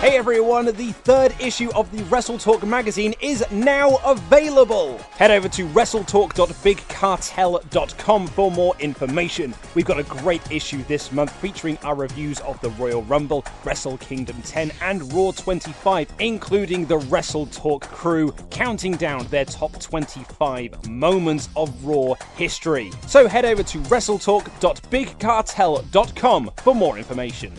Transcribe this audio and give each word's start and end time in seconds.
Hey 0.00 0.16
everyone, 0.16 0.64
the 0.64 0.92
third 0.92 1.34
issue 1.38 1.70
of 1.74 1.92
the 1.92 2.02
Wrestle 2.04 2.38
Talk 2.38 2.64
magazine 2.64 3.12
is 3.20 3.44
now 3.50 3.98
available. 4.06 4.96
Head 5.10 5.30
over 5.30 5.46
to 5.50 5.68
wrestletalk.bigcartel.com 5.68 8.26
for 8.28 8.50
more 8.50 8.74
information. 8.78 9.52
We've 9.74 9.84
got 9.84 9.98
a 9.98 10.04
great 10.04 10.40
issue 10.50 10.82
this 10.84 11.12
month 11.12 11.30
featuring 11.32 11.76
our 11.82 11.94
reviews 11.94 12.40
of 12.40 12.58
the 12.62 12.70
Royal 12.70 13.02
Rumble, 13.02 13.44
Wrestle 13.62 13.98
Kingdom 13.98 14.40
10, 14.40 14.72
and 14.80 15.12
Raw 15.12 15.32
25, 15.32 16.14
including 16.18 16.86
the 16.86 16.96
Wrestle 16.96 17.44
Talk 17.48 17.82
crew 17.82 18.32
counting 18.50 18.92
down 18.92 19.26
their 19.26 19.44
top 19.44 19.78
25 19.78 20.88
moments 20.88 21.50
of 21.56 21.84
Raw 21.84 22.14
history. 22.36 22.90
So 23.06 23.28
head 23.28 23.44
over 23.44 23.62
to 23.64 23.78
wrestletalk.bigcartel.com 23.80 26.50
for 26.56 26.74
more 26.74 26.96
information. 26.96 27.52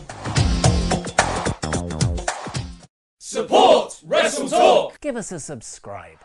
Support 3.32 3.98
Wrestle 4.04 4.46
Talk! 4.46 5.00
Give 5.00 5.16
us 5.16 5.32
a 5.32 5.40
subscribe. 5.40 6.18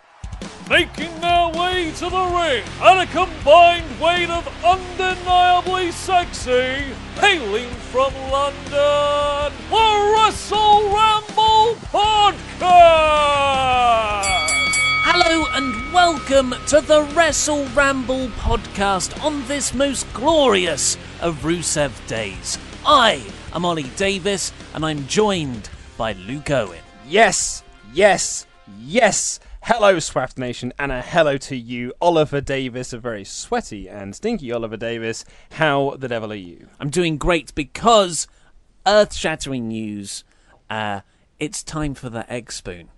Making 0.69 1.21
their 1.21 1.47
way 1.57 1.91
to 1.91 2.09
the 2.09 2.25
ring 2.25 2.65
at 2.81 3.01
a 3.01 3.05
combined 3.13 3.97
weight 3.97 4.29
of 4.29 4.45
undeniably 4.61 5.91
sexy, 5.91 6.83
hailing 7.15 7.69
from 7.93 8.13
London, 8.29 9.53
the 9.69 10.13
Wrestle 10.17 10.83
Ramble 10.93 11.75
Podcast! 11.85 12.57
Hello 15.05 15.45
and 15.53 15.93
welcome 15.93 16.53
to 16.67 16.81
the 16.81 17.03
Wrestle 17.15 17.63
Ramble 17.67 18.27
podcast 18.31 19.23
on 19.23 19.47
this 19.47 19.73
most 19.73 20.05
glorious 20.13 20.97
of 21.21 21.37
Rusev 21.37 22.05
days. 22.07 22.59
I 22.85 23.25
am 23.53 23.63
Ollie 23.63 23.91
Davis 23.95 24.51
and 24.73 24.85
I'm 24.85 25.07
joined 25.07 25.69
by 25.97 26.11
Luke 26.11 26.51
Owen. 26.51 26.81
Yes, 27.09 27.63
yes, 27.93 28.45
yes. 28.77 29.39
Hello, 29.61 29.95
Swaft 29.95 30.37
Nation, 30.37 30.73
and 30.77 30.91
a 30.91 31.01
hello 31.01 31.37
to 31.37 31.55
you, 31.55 31.93
Oliver 32.01 32.41
Davis, 32.41 32.91
a 32.91 32.97
very 32.97 33.23
sweaty 33.23 33.87
and 33.87 34.13
stinky 34.13 34.51
Oliver 34.51 34.75
Davis. 34.75 35.23
How 35.51 35.95
the 35.97 36.09
devil 36.09 36.33
are 36.33 36.35
you? 36.35 36.67
I'm 36.81 36.89
doing 36.89 37.17
great 37.17 37.55
because 37.55 38.27
earth 38.85 39.13
shattering 39.13 39.69
news. 39.69 40.25
Uh, 40.69 40.99
it's 41.39 41.63
time 41.63 41.93
for 41.93 42.09
the 42.09 42.29
egg 42.29 42.51
spoon. 42.51 42.89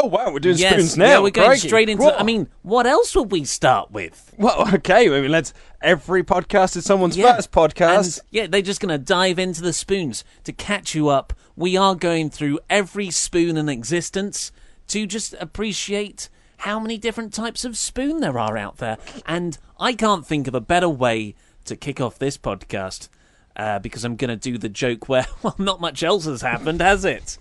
Oh 0.00 0.06
wow, 0.06 0.30
we're 0.32 0.38
doing 0.38 0.58
yes, 0.58 0.72
spoons 0.72 0.96
now. 0.96 1.06
Yeah, 1.06 1.18
we're 1.18 1.30
going 1.30 1.48
Crikey. 1.48 1.66
straight 1.68 1.88
into. 1.88 2.16
I 2.16 2.22
mean, 2.22 2.48
what 2.62 2.86
else 2.86 3.16
would 3.16 3.32
we 3.32 3.44
start 3.44 3.90
with? 3.90 4.32
well, 4.38 4.72
okay. 4.74 5.06
I 5.06 5.20
mean, 5.20 5.30
let's. 5.32 5.52
Every 5.82 6.22
podcast 6.22 6.76
is 6.76 6.84
someone's 6.84 7.16
Yeah. 7.16 7.34
first 7.34 7.50
podcast. 7.50 8.18
And, 8.18 8.26
yeah, 8.30 8.46
they're 8.46 8.62
just 8.62 8.80
going 8.80 8.90
to 8.96 8.98
dive 8.98 9.38
into 9.38 9.60
the 9.62 9.72
spoons 9.72 10.24
to 10.44 10.52
catch 10.52 10.94
you 10.94 11.08
up. 11.08 11.32
We 11.56 11.76
are 11.76 11.94
going 11.94 12.30
through 12.30 12.60
every 12.70 13.10
spoon 13.10 13.56
in 13.56 13.68
existence 13.68 14.52
to 14.88 15.06
just 15.06 15.34
appreciate 15.40 16.28
how 16.58 16.78
many 16.80 16.98
different 16.98 17.32
types 17.32 17.64
of 17.64 17.76
spoon 17.76 18.20
there 18.20 18.38
are 18.38 18.56
out 18.56 18.78
there. 18.78 18.98
And 19.26 19.58
I 19.78 19.92
can't 19.92 20.26
think 20.26 20.46
of 20.48 20.54
a 20.54 20.60
better 20.60 20.88
way 20.88 21.34
to 21.64 21.76
kick 21.76 22.00
off 22.00 22.18
this 22.18 22.36
podcast 22.38 23.08
uh, 23.56 23.78
because 23.78 24.04
I'm 24.04 24.16
going 24.16 24.30
to 24.30 24.36
do 24.36 24.58
the 24.58 24.68
joke 24.68 25.08
where, 25.08 25.26
well, 25.42 25.54
not 25.58 25.80
much 25.80 26.02
else 26.02 26.24
has 26.24 26.42
happened, 26.42 26.80
has 26.80 27.04
it? 27.04 27.38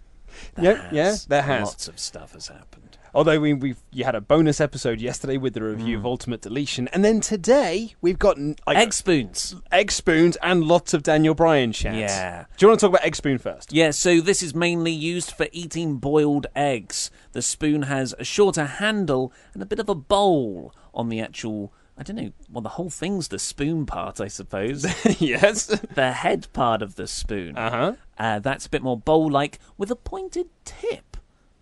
Yeah, 0.59 0.89
yeah, 0.91 1.15
there 1.27 1.41
has. 1.41 1.65
Lots 1.65 1.87
of 1.87 1.99
stuff 1.99 2.33
has 2.33 2.47
happened. 2.47 2.97
Although 3.13 3.39
we 3.39 3.53
we 3.53 3.75
you 3.91 4.03
had 4.03 4.13
a 4.13 4.21
bonus 4.21 4.61
episode 4.61 5.01
yesterday 5.01 5.37
with 5.37 5.53
the 5.55 5.63
review 5.63 5.97
of 5.97 6.03
mm. 6.03 6.07
Ultimate 6.07 6.41
Deletion, 6.41 6.87
and 6.89 7.03
then 7.03 7.19
today 7.19 7.95
we've 7.99 8.19
got 8.19 8.37
like, 8.37 8.77
Egg 8.77 8.93
spoons. 8.93 9.55
egg 9.71 9.91
spoons 9.91 10.37
and 10.43 10.63
lots 10.63 10.93
of 10.93 11.03
Daniel 11.03 11.33
Bryan 11.33 11.71
chat. 11.71 11.95
Yeah. 11.95 12.45
Do 12.57 12.65
you 12.65 12.69
want 12.69 12.79
to 12.79 12.85
talk 12.85 12.91
about 12.91 13.05
egg 13.05 13.15
spoon 13.15 13.39
first? 13.39 13.73
Yeah, 13.73 13.91
so 13.91 14.21
this 14.21 14.43
is 14.43 14.53
mainly 14.53 14.91
used 14.91 15.31
for 15.31 15.47
eating 15.51 15.97
boiled 15.97 16.47
eggs. 16.55 17.09
The 17.31 17.41
spoon 17.41 17.83
has 17.83 18.13
a 18.19 18.23
shorter 18.23 18.65
handle 18.65 19.33
and 19.53 19.63
a 19.63 19.65
bit 19.65 19.79
of 19.79 19.89
a 19.89 19.95
bowl 19.95 20.73
on 20.93 21.09
the 21.09 21.19
actual. 21.19 21.73
I 21.97 22.03
don't 22.03 22.15
know. 22.15 22.31
Well, 22.51 22.61
the 22.61 22.69
whole 22.69 22.89
thing's 22.89 23.29
the 23.29 23.39
spoon 23.39 23.85
part, 23.85 24.21
I 24.21 24.27
suppose. 24.27 24.85
yes. 25.19 25.65
the 25.65 26.11
head 26.11 26.47
part 26.53 26.81
of 26.81 26.95
the 26.95 27.07
spoon. 27.07 27.57
Uh-huh. 27.57 27.93
Uh, 28.17 28.39
that's 28.39 28.67
a 28.67 28.69
bit 28.69 28.83
more 28.83 28.97
bowl-like 28.97 29.59
with 29.77 29.89
a 29.89 29.95
pointed 29.95 30.47
tip. 30.63 31.17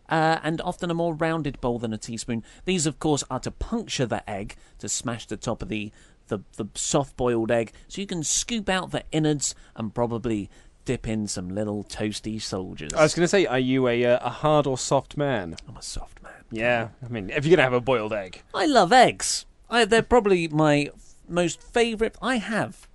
Uh, 0.07 0.39
and 0.43 0.61
often 0.61 0.91
a 0.91 0.93
more 0.93 1.15
rounded 1.15 1.59
bowl 1.61 1.79
than 1.79 1.93
a 1.93 1.97
teaspoon. 1.97 2.43
These, 2.65 2.85
of 2.85 2.99
course, 2.99 3.23
are 3.29 3.39
to 3.39 3.49
puncture 3.49 4.05
the 4.05 4.29
egg 4.29 4.55
to 4.79 4.87
smash 4.87 5.25
the 5.25 5.37
top 5.37 5.61
of 5.61 5.69
the 5.69 5.91
the, 6.27 6.39
the 6.57 6.65
soft-boiled 6.73 7.51
egg, 7.51 7.71
so 7.87 8.01
you 8.01 8.07
can 8.07 8.23
scoop 8.23 8.67
out 8.67 8.89
the 8.89 9.03
innards 9.11 9.53
and 9.75 9.93
probably 9.93 10.49
dip 10.83 11.07
in 11.07 11.27
some 11.27 11.49
little 11.49 11.83
toasty 11.83 12.41
soldiers. 12.41 12.93
I 12.93 13.03
was 13.03 13.13
going 13.13 13.25
to 13.25 13.27
say, 13.27 13.45
are 13.45 13.59
you 13.59 13.87
a 13.87 14.05
uh, 14.05 14.19
a 14.21 14.29
hard 14.29 14.67
or 14.67 14.77
soft 14.77 15.17
man? 15.17 15.55
I'm 15.67 15.77
a 15.77 15.81
soft 15.81 16.21
man. 16.23 16.33
Yeah. 16.51 16.89
I 17.03 17.09
mean, 17.09 17.29
if 17.29 17.45
you're 17.45 17.55
going 17.55 17.57
to 17.57 17.63
have 17.63 17.73
a 17.73 17.81
boiled 17.81 18.13
egg, 18.13 18.41
I 18.53 18.65
love 18.65 18.91
eggs. 18.93 19.45
I, 19.69 19.85
they're 19.85 20.01
probably 20.01 20.47
my 20.47 20.89
f- 20.95 21.13
most 21.27 21.61
favourite. 21.61 22.15
I 22.21 22.37
have. 22.37 22.87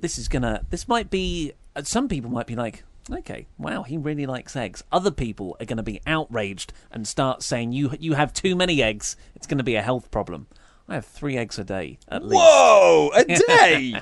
This 0.00 0.18
is 0.18 0.28
gonna. 0.28 0.64
This 0.70 0.88
might 0.88 1.10
be. 1.10 1.52
uh, 1.76 1.82
Some 1.82 2.08
people 2.08 2.30
might 2.30 2.46
be 2.46 2.56
like, 2.56 2.84
okay, 3.10 3.46
wow, 3.58 3.82
he 3.82 3.96
really 3.96 4.26
likes 4.26 4.56
eggs. 4.56 4.82
Other 4.90 5.10
people 5.10 5.56
are 5.60 5.66
going 5.66 5.76
to 5.76 5.82
be 5.82 6.00
outraged 6.06 6.72
and 6.90 7.06
start 7.06 7.42
saying 7.42 7.72
you 7.72 7.92
you 7.98 8.14
have 8.14 8.32
too 8.32 8.54
many 8.56 8.82
eggs. 8.82 9.16
It's 9.34 9.46
going 9.46 9.58
to 9.58 9.64
be 9.64 9.74
a 9.76 9.82
health 9.82 10.10
problem. 10.10 10.46
I 10.88 10.94
have 10.94 11.06
three 11.06 11.36
eggs 11.36 11.58
a 11.58 11.64
day 11.64 11.98
at 12.08 12.22
least. 12.24 12.34
whoa, 12.36 13.10
a 13.14 13.24
day. 13.24 13.94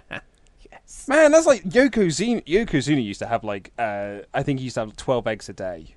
Yes. 0.71 1.07
Man, 1.09 1.31
that's 1.33 1.47
like 1.47 1.63
Yokozuna. 1.65 2.45
Yokozuna 2.45 3.05
used 3.05 3.21
to 3.21 3.27
have 3.27 3.45
like, 3.45 3.73
uh, 3.79 4.19
I 4.35 4.43
think 4.43 4.59
he 4.59 4.65
used 4.65 4.75
to 4.75 4.81
have 4.81 4.97
twelve 4.97 5.27
eggs 5.27 5.49
a 5.49 5.53
day. 5.53 5.95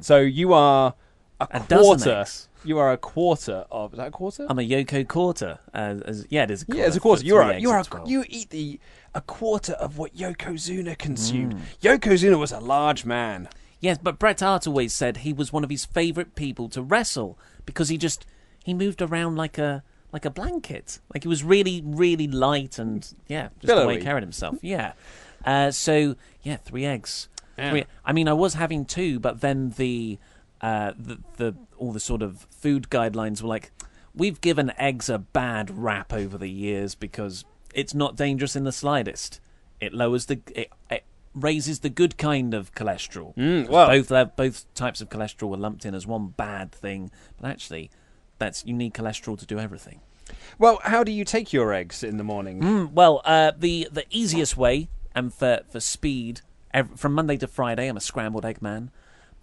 So 0.00 0.20
you 0.20 0.52
are 0.54 0.94
a, 1.40 1.48
A 1.50 1.60
dozen 1.60 1.84
quarter. 1.84 2.20
eggs. 2.20 2.48
You 2.66 2.78
are 2.78 2.92
a 2.92 2.96
quarter 2.96 3.64
of. 3.70 3.92
Is 3.92 3.98
that 3.98 4.08
a 4.08 4.10
quarter? 4.10 4.46
I'm 4.48 4.58
a 4.58 4.62
Yoko 4.62 5.06
quarter. 5.06 5.58
Uh, 5.72 5.96
as, 6.04 6.26
yeah, 6.30 6.50
is. 6.50 6.62
A 6.62 6.66
quarter. 6.66 6.80
yeah, 6.80 6.86
it's 6.86 6.96
a 6.96 7.00
quarter. 7.00 7.24
You're 7.24 7.42
a, 7.42 7.58
you're 7.58 7.76
a, 7.76 7.84
you 8.06 8.24
eat 8.28 8.50
the 8.50 8.80
a 9.14 9.20
quarter 9.20 9.72
of 9.74 9.98
what 9.98 10.14
Yokozuna 10.14 10.98
consumed. 10.98 11.54
Mm. 11.54 11.98
Yokozuna 11.98 12.38
was 12.38 12.52
a 12.52 12.60
large 12.60 13.04
man. 13.04 13.48
Yes, 13.80 13.98
but 14.02 14.18
Bret 14.18 14.40
Hart 14.40 14.66
always 14.66 14.94
said 14.94 15.18
he 15.18 15.32
was 15.32 15.52
one 15.52 15.64
of 15.64 15.70
his 15.70 15.84
favourite 15.84 16.34
people 16.34 16.68
to 16.70 16.82
wrestle 16.82 17.38
because 17.64 17.88
he 17.88 17.96
just 17.98 18.26
he 18.64 18.74
moved 18.74 19.00
around 19.00 19.36
like 19.36 19.58
a 19.58 19.82
like 20.12 20.24
a 20.24 20.30
blanket. 20.30 20.98
Like 21.12 21.24
he 21.24 21.28
was 21.28 21.44
really, 21.44 21.82
really 21.84 22.26
light 22.26 22.78
and 22.78 23.06
yeah, 23.28 23.48
just 23.60 23.74
the 23.74 23.86
way 23.86 23.98
he 23.98 24.02
carried 24.02 24.22
himself. 24.22 24.56
Yeah. 24.62 24.92
Uh, 25.44 25.70
so 25.70 26.16
yeah, 26.42 26.56
three 26.56 26.84
eggs. 26.84 27.28
Yeah. 27.58 27.70
Three, 27.70 27.84
I 28.04 28.12
mean, 28.12 28.28
I 28.28 28.32
was 28.32 28.54
having 28.54 28.84
two, 28.84 29.18
but 29.18 29.40
then 29.40 29.70
the 29.76 30.18
uh, 30.66 30.92
the 30.98 31.16
the 31.36 31.54
all 31.78 31.92
the 31.92 32.00
sort 32.00 32.22
of 32.22 32.46
food 32.50 32.88
guidelines 32.90 33.40
were 33.42 33.48
like, 33.56 33.70
we've 34.14 34.40
given 34.40 34.72
eggs 34.78 35.08
a 35.08 35.18
bad 35.18 35.66
rap 35.70 36.12
over 36.12 36.36
the 36.38 36.50
years 36.50 36.94
because 36.94 37.44
it's 37.74 37.94
not 37.94 38.16
dangerous 38.16 38.56
in 38.56 38.64
the 38.64 38.72
slightest. 38.72 39.40
It 39.80 39.92
lowers 39.92 40.26
the 40.26 40.40
it, 40.62 40.68
it 40.90 41.04
raises 41.34 41.80
the 41.80 41.90
good 41.90 42.16
kind 42.16 42.54
of 42.54 42.72
cholesterol. 42.74 43.34
Mm, 43.36 43.68
well- 43.68 43.88
both 43.88 44.10
uh, 44.10 44.24
both 44.24 44.64
types 44.74 45.00
of 45.02 45.08
cholesterol 45.08 45.50
were 45.50 45.56
lumped 45.66 45.84
in 45.84 45.94
as 45.94 46.06
one 46.06 46.28
bad 46.28 46.72
thing, 46.72 47.10
but 47.40 47.50
actually, 47.50 47.90
that's 48.38 48.64
you 48.66 48.72
need 48.74 48.92
cholesterol 48.94 49.38
to 49.38 49.46
do 49.46 49.58
everything. 49.58 50.00
Well, 50.58 50.80
how 50.82 51.04
do 51.04 51.12
you 51.12 51.24
take 51.24 51.52
your 51.52 51.72
eggs 51.72 52.02
in 52.02 52.16
the 52.16 52.24
morning? 52.24 52.60
Mm, 52.60 52.92
well, 52.92 53.20
uh, 53.24 53.52
the 53.56 53.88
the 53.92 54.04
easiest 54.10 54.56
way 54.56 54.88
and 55.14 55.32
for 55.32 55.60
for 55.70 55.80
speed, 55.80 56.40
ev- 56.74 56.98
from 56.98 57.12
Monday 57.12 57.36
to 57.36 57.46
Friday, 57.46 57.86
I'm 57.88 57.96
a 57.96 58.00
scrambled 58.10 58.44
egg 58.44 58.60
man. 58.62 58.90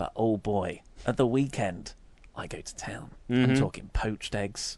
But 0.04 0.12
oh 0.18 0.36
boy, 0.36 0.82
at 1.06 1.16
the 1.16 1.26
weekend, 1.26 1.94
I 2.36 2.46
go 2.46 2.60
to 2.60 2.76
town. 2.76 3.12
Mm-hmm. 3.30 3.52
I'm 3.52 3.56
talking 3.56 3.90
poached 3.94 4.36
eggs. 4.36 4.78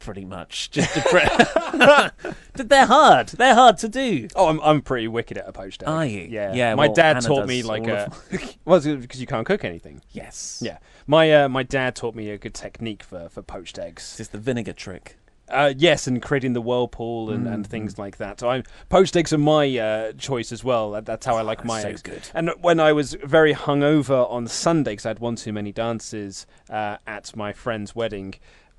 Pretty 0.00 0.26
much, 0.26 0.70
just 0.76 0.92
to 0.92 1.00
pre- 1.00 2.36
they're 2.62 2.84
hard. 2.84 3.28
They're 3.28 3.54
hard 3.54 3.78
to 3.78 3.88
do. 3.88 4.28
Oh, 4.36 4.48
I'm 4.48 4.60
I'm 4.60 4.82
pretty 4.82 5.08
wicked 5.08 5.38
at 5.38 5.48
a 5.48 5.52
poached 5.52 5.82
egg. 5.82 5.88
Are 5.88 6.04
you? 6.04 6.28
Yeah. 6.28 6.52
Yeah, 6.52 6.74
My 6.74 6.88
well, 6.88 6.94
dad 6.94 7.16
Hannah 7.16 7.26
taught 7.26 7.46
me 7.46 7.62
like 7.62 7.86
a. 7.86 8.04
of 8.04 8.58
well, 8.66 8.80
because 8.82 9.18
you 9.18 9.26
can't 9.26 9.46
cook 9.46 9.64
anything. 9.64 10.02
Yes. 10.10 10.60
Yeah. 10.62 10.76
My 11.06 11.32
uh, 11.32 11.48
my 11.48 11.62
dad 11.62 11.96
taught 11.96 12.14
me 12.14 12.28
a 12.28 12.36
good 12.36 12.52
technique 12.52 13.02
for 13.02 13.30
for 13.30 13.40
poached 13.40 13.78
eggs. 13.78 14.20
It's 14.20 14.28
the 14.28 14.36
vinegar 14.36 14.74
trick. 14.74 15.16
Uh, 15.50 15.72
yes, 15.76 16.06
and 16.06 16.20
creating 16.22 16.52
the 16.52 16.60
whirlpool 16.60 17.30
and, 17.30 17.46
and 17.46 17.64
Mm-hmm. 17.64 17.70
things 17.70 17.98
like 17.98 18.18
that. 18.18 18.40
So 18.40 18.50
I 18.50 18.62
poached 18.88 19.16
eggs 19.16 19.32
are 19.32 19.38
my 19.38 19.78
uh, 19.78 20.12
choice 20.12 20.52
as 20.52 20.62
well. 20.62 20.90
That, 20.92 21.06
that's 21.06 21.24
how 21.26 21.36
I 21.36 21.42
like 21.42 21.64
my 21.64 21.82
so 21.82 21.88
eggs. 21.88 22.02
good. 22.02 22.28
And 22.34 22.50
when 22.60 22.78
I 22.80 22.92
was 22.92 23.14
very 23.24 23.54
hungover 23.54 24.30
on 24.30 24.46
Sunday 24.46 24.92
because 24.92 25.06
I 25.06 25.10
had 25.10 25.18
one 25.20 25.36
too 25.36 25.52
many 25.52 25.72
dances 25.72 26.46
uh, 26.70 26.98
at 27.06 27.34
my 27.36 27.52
friend's 27.52 27.94
wedding, 27.94 28.34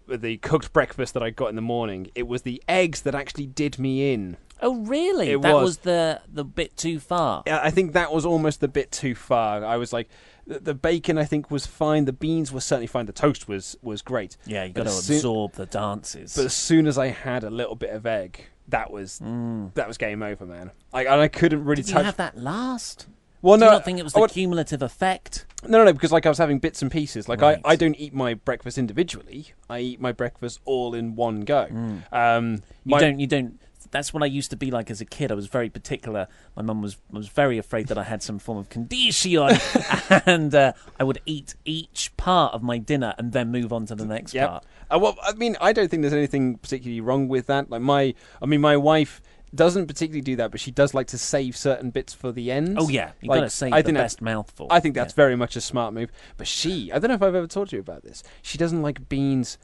the 0.07 0.37
cooked 0.37 0.73
breakfast 0.73 1.13
that 1.13 1.23
I 1.23 1.29
got 1.29 1.47
in 1.47 1.55
the 1.55 1.61
morning, 1.61 2.09
it 2.15 2.27
was 2.27 2.43
the 2.43 2.61
eggs 2.67 3.01
that 3.01 3.13
actually 3.15 3.47
did 3.47 3.77
me 3.79 4.13
in. 4.13 4.37
Oh, 4.61 4.75
really? 4.83 5.31
It 5.31 5.41
that 5.43 5.53
was. 5.55 5.63
was 5.63 5.77
the 5.79 6.21
the 6.31 6.43
bit 6.43 6.75
too 6.75 6.99
far. 6.99 7.43
Yeah, 7.47 7.61
I 7.63 7.69
think 7.71 7.93
that 7.93 8.11
was 8.11 8.25
almost 8.25 8.59
the 8.59 8.67
bit 8.67 8.91
too 8.91 9.15
far. 9.15 9.63
I 9.63 9.77
was 9.77 9.93
like, 9.93 10.09
the, 10.49 10.59
the 10.59 10.73
bacon 10.73 11.17
I 11.17 11.23
think 11.23 11.49
was 11.49 11.65
fine. 11.65 12.03
The 12.05 12.11
beans 12.13 12.51
were 12.51 12.59
certainly 12.61 12.87
fine. 12.87 13.05
The 13.05 13.13
toast 13.13 13.47
was 13.47 13.77
was 13.81 14.01
great. 14.01 14.35
Yeah, 14.45 14.65
you 14.65 14.73
got 14.73 14.83
to 14.83 14.89
soon- 14.89 15.15
absorb 15.17 15.53
the 15.53 15.65
dances. 15.65 16.35
But 16.35 16.45
as 16.45 16.53
soon 16.53 16.87
as 16.87 16.97
I 16.97 17.07
had 17.07 17.43
a 17.43 17.49
little 17.49 17.75
bit 17.75 17.91
of 17.91 18.05
egg, 18.05 18.45
that 18.67 18.91
was 18.91 19.19
Mm. 19.23 19.73
that 19.75 19.87
was 19.87 19.97
game 19.97 20.21
over, 20.21 20.45
man. 20.45 20.71
I, 20.93 21.05
and 21.05 21.21
I 21.21 21.27
couldn't 21.29 21.63
really 21.63 21.83
Did 21.83 21.91
you 21.95 21.99
have 22.01 22.17
that 22.17 22.37
last? 22.37 23.07
well, 23.41 23.55
Do 23.57 23.61
no, 23.61 23.65
you 23.67 23.71
not 23.73 23.85
think 23.85 23.99
it 23.99 24.03
was 24.03 24.13
the 24.13 24.19
would- 24.19 24.31
cumulative 24.31 24.81
effect? 24.81 25.45
no, 25.63 25.77
no, 25.79 25.85
no, 25.85 25.93
because 25.93 26.11
like 26.11 26.25
I 26.25 26.29
was 26.29 26.37
having 26.37 26.59
bits 26.59 26.81
and 26.81 26.91
pieces. 26.91 27.29
Like 27.29 27.41
Right. 27.41 27.59
I, 27.63 27.71
I 27.71 27.75
don't 27.75 27.95
eat 27.95 28.13
my 28.13 28.33
breakfast 28.33 28.77
individually. 28.77 29.53
I 29.69 29.79
eat 29.79 30.01
my 30.01 30.11
breakfast 30.11 30.59
all 30.65 30.93
in 30.93 31.15
one 31.15 31.41
go. 31.41 31.67
Um, 32.11 32.61
You 32.85 32.99
don't. 32.99 33.19
You 33.19 33.27
don't. 33.27 33.59
That's 33.91 34.13
what 34.13 34.21
I 34.21 34.27
used 34.27 34.49
to 34.51 34.55
be 34.57 34.69
like 34.71 34.91
as 34.91 35.01
a 35.01 35.05
kid. 35.05 35.31
I 35.31 35.35
was 35.35 35.47
very 35.47 35.69
particular. 35.69 36.27
My 36.55 36.61
mum 36.61 36.81
was 36.81 36.97
was 37.11 37.27
very 37.27 37.57
afraid 37.57 37.87
that 37.87 37.97
I 37.97 38.03
had 38.03 38.21
some 38.21 38.37
form 38.39 38.57
of 38.57 38.69
condition, 38.69 39.49
and 40.25 40.53
uh, 40.53 40.73
I 40.99 41.03
would 41.03 41.19
eat 41.25 41.55
each 41.65 42.11
part 42.17 42.53
of 42.53 42.61
my 42.61 42.77
dinner 42.77 43.13
and 43.17 43.31
then 43.31 43.51
move 43.51 43.73
on 43.73 43.85
to 43.87 43.95
the 43.95 44.05
next 44.05 44.33
Yep. 44.33 44.49
part. 44.49 44.65
Uh, 44.91 44.99
well, 44.99 45.17
I 45.23 45.33
mean, 45.33 45.55
I 45.61 45.73
don't 45.73 45.89
think 45.89 46.01
there's 46.01 46.13
anything 46.13 46.57
particularly 46.57 47.01
wrong 47.01 47.27
with 47.27 47.47
that. 47.47 47.69
Like 47.69 47.81
my, 47.81 48.13
I 48.41 48.45
mean, 48.45 48.61
my 48.61 48.77
wife 48.77 49.21
doesn't 49.55 49.87
particularly 49.87 50.21
do 50.21 50.35
that, 50.35 50.51
but 50.51 50.59
she 50.59 50.69
does 50.69 50.93
like 50.93 51.07
to 51.07 51.17
save 51.17 51.57
certain 51.57 51.89
bits 51.89 52.13
for 52.13 52.31
the 52.31 52.51
end. 52.51 52.77
Oh 52.79 52.87
yeah, 52.89 53.13
you 53.21 53.29
Like, 53.29 53.39
got 53.39 53.43
to 53.45 53.49
save 53.49 53.73
I 53.73 53.81
the 53.81 53.87
think 53.87 53.97
that- 53.97 54.03
best 54.03 54.21
mouthful. 54.21 54.67
I 54.69 54.79
think 54.79 54.93
that's 54.93 55.13
Yeah. 55.13 55.23
very 55.23 55.35
much 55.35 55.55
a 55.55 55.61
smart 55.61 55.93
move. 55.95 56.11
But 56.37 56.47
she, 56.47 56.91
I 56.91 56.99
don't 56.99 57.09
know 57.09 57.15
if 57.15 57.23
I've 57.23 57.33
ever 57.33 57.47
told 57.47 57.71
you 57.71 57.79
about 57.79 58.03
this. 58.03 58.21
She 58.43 58.59
doesn't 58.59 58.83
like 58.83 59.09
beans 59.09 59.57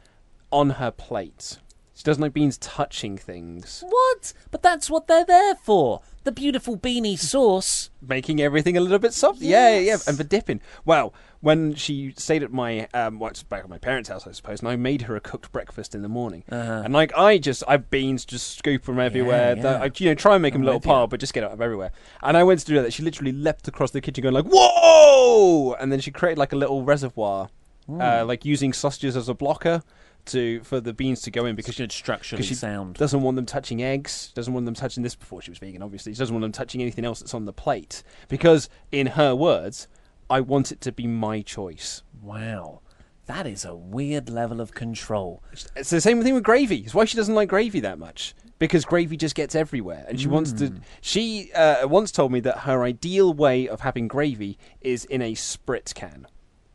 on 0.51 0.71
her 0.71 0.89
plate. 0.89 1.57
She 1.95 2.03
doesn't 2.03 2.21
like 2.21 2.33
beans 2.33 2.57
touching 2.57 3.17
things, 3.17 3.81
what. 3.87 4.33
But 4.51 4.61
that's 4.61 4.89
what 4.89 5.07
they're 5.07 5.23
there 5.23 5.55
for. 5.55 6.01
The 6.25 6.31
beautiful 6.33 6.77
beanie 6.77 7.17
sauce. 7.17 7.89
making 8.01 8.41
everything 8.41 8.75
a 8.75 8.81
little 8.81 8.99
bit 8.99 9.13
soft. 9.13 9.39
Yeah, 9.39 9.75
yeah, 9.75 9.79
yeah, 9.79 9.97
and 10.05 10.17
for 10.17 10.25
dipping. 10.25 10.59
Well, 10.83 11.13
when 11.39 11.73
she 11.73 12.13
stayed 12.17 12.43
at 12.43 12.51
my, 12.51 12.89
um, 12.93 13.17
well, 13.19 13.31
back 13.47 13.63
at 13.63 13.69
my 13.69 13.77
parents' 13.77 14.09
house, 14.09 14.27
I 14.27 14.33
suppose, 14.33 14.59
and 14.59 14.67
I 14.67 14.75
made 14.75 15.03
her 15.03 15.15
a 15.15 15.21
cooked 15.21 15.53
breakfast 15.53 15.95
in 15.95 16.01
the 16.01 16.09
morning. 16.09 16.43
Uh-huh. 16.51 16.81
And 16.83 16.93
like 16.93 17.15
I 17.17 17.37
just, 17.37 17.63
I 17.65 17.73
have 17.73 17.89
beans 17.89 18.25
just 18.25 18.57
scoop 18.57 18.83
from 18.83 18.99
everywhere. 18.99 19.55
Yeah, 19.55 19.63
yeah. 19.63 19.83
I, 19.83 19.91
you 19.95 20.09
know, 20.09 20.15
try 20.15 20.33
and 20.33 20.41
make 20.41 20.51
them 20.51 20.63
a 20.63 20.65
little 20.65 20.81
you. 20.81 20.87
pile, 20.87 21.07
but 21.07 21.21
just 21.21 21.33
get 21.33 21.45
it 21.45 21.51
up 21.51 21.61
everywhere. 21.61 21.93
And 22.21 22.35
I 22.35 22.43
went 22.43 22.59
to 22.59 22.65
do 22.65 22.81
that. 22.81 22.91
She 22.91 23.03
literally 23.03 23.31
leapt 23.31 23.69
across 23.69 23.91
the 23.91 24.01
kitchen, 24.01 24.21
going 24.21 24.35
like, 24.35 24.51
"Whoa!" 24.51 25.75
And 25.79 25.93
then 25.93 26.01
she 26.01 26.11
created 26.11 26.39
like 26.39 26.51
a 26.51 26.57
little 26.57 26.83
reservoir, 26.83 27.47
uh, 27.87 28.25
like 28.25 28.43
using 28.43 28.73
sausages 28.73 29.15
as 29.15 29.29
a 29.29 29.33
blocker 29.33 29.81
to 30.27 30.61
for 30.63 30.79
the 30.79 30.93
beans 30.93 31.21
to 31.23 31.31
go 31.31 31.45
in 31.45 31.55
because 31.55 31.75
she 31.75 31.87
structurally 31.89 32.43
she 32.43 32.55
sound. 32.55 32.95
doesn't 32.95 33.21
want 33.21 33.35
them 33.35 33.45
touching 33.45 33.81
eggs. 33.81 34.31
Doesn't 34.35 34.53
want 34.53 34.65
them 34.65 34.75
touching 34.75 35.03
this 35.03 35.15
before 35.15 35.41
she 35.41 35.51
was 35.51 35.57
vegan. 35.57 35.81
Obviously, 35.81 36.13
she 36.13 36.19
doesn't 36.19 36.33
want 36.33 36.43
them 36.43 36.51
touching 36.51 36.81
anything 36.81 37.05
else 37.05 37.19
that's 37.19 37.33
on 37.33 37.45
the 37.45 37.53
plate 37.53 38.03
because, 38.27 38.69
in 38.91 39.07
her 39.07 39.35
words, 39.35 39.87
I 40.29 40.41
want 40.41 40.71
it 40.71 40.81
to 40.81 40.91
be 40.91 41.07
my 41.07 41.41
choice. 41.41 42.03
Wow, 42.21 42.81
that 43.25 43.45
is 43.45 43.65
a 43.65 43.75
weird 43.75 44.29
level 44.29 44.61
of 44.61 44.73
control. 44.73 45.43
It's 45.75 45.89
the 45.89 46.01
same 46.01 46.21
thing 46.23 46.33
with 46.33 46.43
gravy. 46.43 46.77
It's 46.77 46.93
why 46.93 47.05
she 47.05 47.17
doesn't 47.17 47.35
like 47.35 47.49
gravy 47.49 47.79
that 47.81 47.99
much 47.99 48.33
because 48.59 48.85
gravy 48.85 49.17
just 49.17 49.35
gets 49.35 49.55
everywhere, 49.55 50.05
and 50.07 50.19
she 50.19 50.27
wants 50.27 50.53
to. 50.53 50.73
She 51.01 51.51
uh, 51.53 51.87
once 51.87 52.11
told 52.11 52.31
me 52.31 52.39
that 52.41 52.59
her 52.59 52.83
ideal 52.83 53.33
way 53.33 53.67
of 53.67 53.81
having 53.81 54.07
gravy 54.07 54.57
is 54.81 55.05
in 55.05 55.21
a 55.21 55.33
spritz 55.33 55.93
can. 55.93 56.27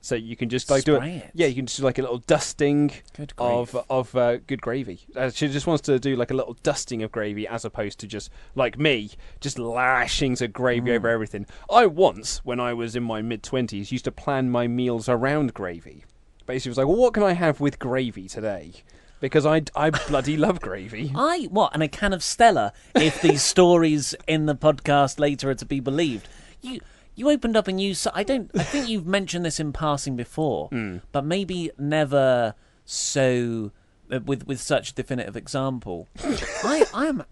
So 0.02 0.14
you 0.14 0.35
can 0.35 0.49
just 0.49 0.70
like 0.70 0.85
do 0.85 0.97
Spray 0.97 1.17
it. 1.17 1.25
it. 1.25 1.31
Yeah, 1.35 1.47
you 1.49 1.55
can 1.56 1.67
just 1.67 1.79
do 1.79 1.85
like 1.85 1.99
a 1.99 2.02
little 2.02 2.19
dusting 2.19 2.91
of 3.38 3.76
of 3.91 4.17
uh, 4.17 4.38
good 4.38 4.62
gravy. 4.62 5.00
Uh, 5.14 5.29
she 5.31 5.49
just 5.49 5.67
wants 5.67 5.82
to 5.82 5.99
do 5.99 6.17
like 6.17 6.31
a 6.31 6.35
little 6.35 6.55
dusting 6.62 7.02
of 7.02 7.12
gravy 7.12 7.47
as 7.47 7.64
opposed 7.67 7.99
to 8.00 8.06
just 8.06 8.31
like 8.55 8.79
me, 8.79 9.11
just 9.41 9.58
lashing 9.58 10.37
to 10.37 10.49
gravy 10.49 10.93
over 10.93 11.08
Mm. 11.08 11.12
everything. 11.12 11.47
I 11.70 11.87
once, 11.87 12.38
when 12.44 12.61
I 12.61 12.73
was 12.73 12.97
in 12.97 13.02
my 13.02 13.20
mid 13.23 13.43
twenties, 13.43 13.93
used 13.93 14.05
to 14.06 14.12
plan 14.12 14.50
my 14.50 14.67
meals 14.67 15.08
around 15.08 15.52
gravy. 15.55 16.05
Basically, 16.47 16.70
was 16.70 16.79
like, 16.79 16.87
well, 16.87 16.97
what 16.97 17.14
can 17.14 17.23
I 17.23 17.32
have 17.35 17.61
with 17.61 17.79
gravy 17.79 18.26
today? 18.26 18.73
Because 19.20 19.44
I 19.44 19.62
I 19.76 19.91
bloody 19.91 20.38
love 20.38 20.61
gravy. 20.62 21.12
I 21.14 21.47
what 21.50 21.75
and 21.75 21.82
a 21.82 21.88
can 21.88 22.14
of 22.14 22.23
Stella. 22.25 22.73
If 22.94 23.20
these 23.20 23.43
stories 23.43 24.14
in 24.26 24.47
the 24.47 24.55
podcast 24.56 25.20
later 25.20 25.50
are 25.50 25.55
to 25.55 25.67
be 25.67 25.79
believed, 25.81 26.26
you 26.62 26.81
you 27.20 27.31
opened 27.31 27.56
up 27.56 27.69
a 27.69 27.72
new. 27.72 27.94
si- 27.94 28.11
I 28.12 28.22
don't. 28.25 28.50
I 28.55 28.62
think 28.64 28.88
you've 28.88 29.06
mentioned 29.06 29.44
this 29.44 29.61
in 29.61 29.72
passing 29.72 30.17
before, 30.17 30.69
Hmm. 30.70 30.96
but 31.12 31.25
maybe 31.25 31.70
never 31.78 32.55
so 32.84 33.70
uh, 34.11 34.19
with 34.25 34.46
with 34.46 34.61
such 34.61 34.90
a 34.90 34.94
definitive 34.94 35.37
example. 35.37 36.08
I 36.64 36.84
I'm 36.93 37.22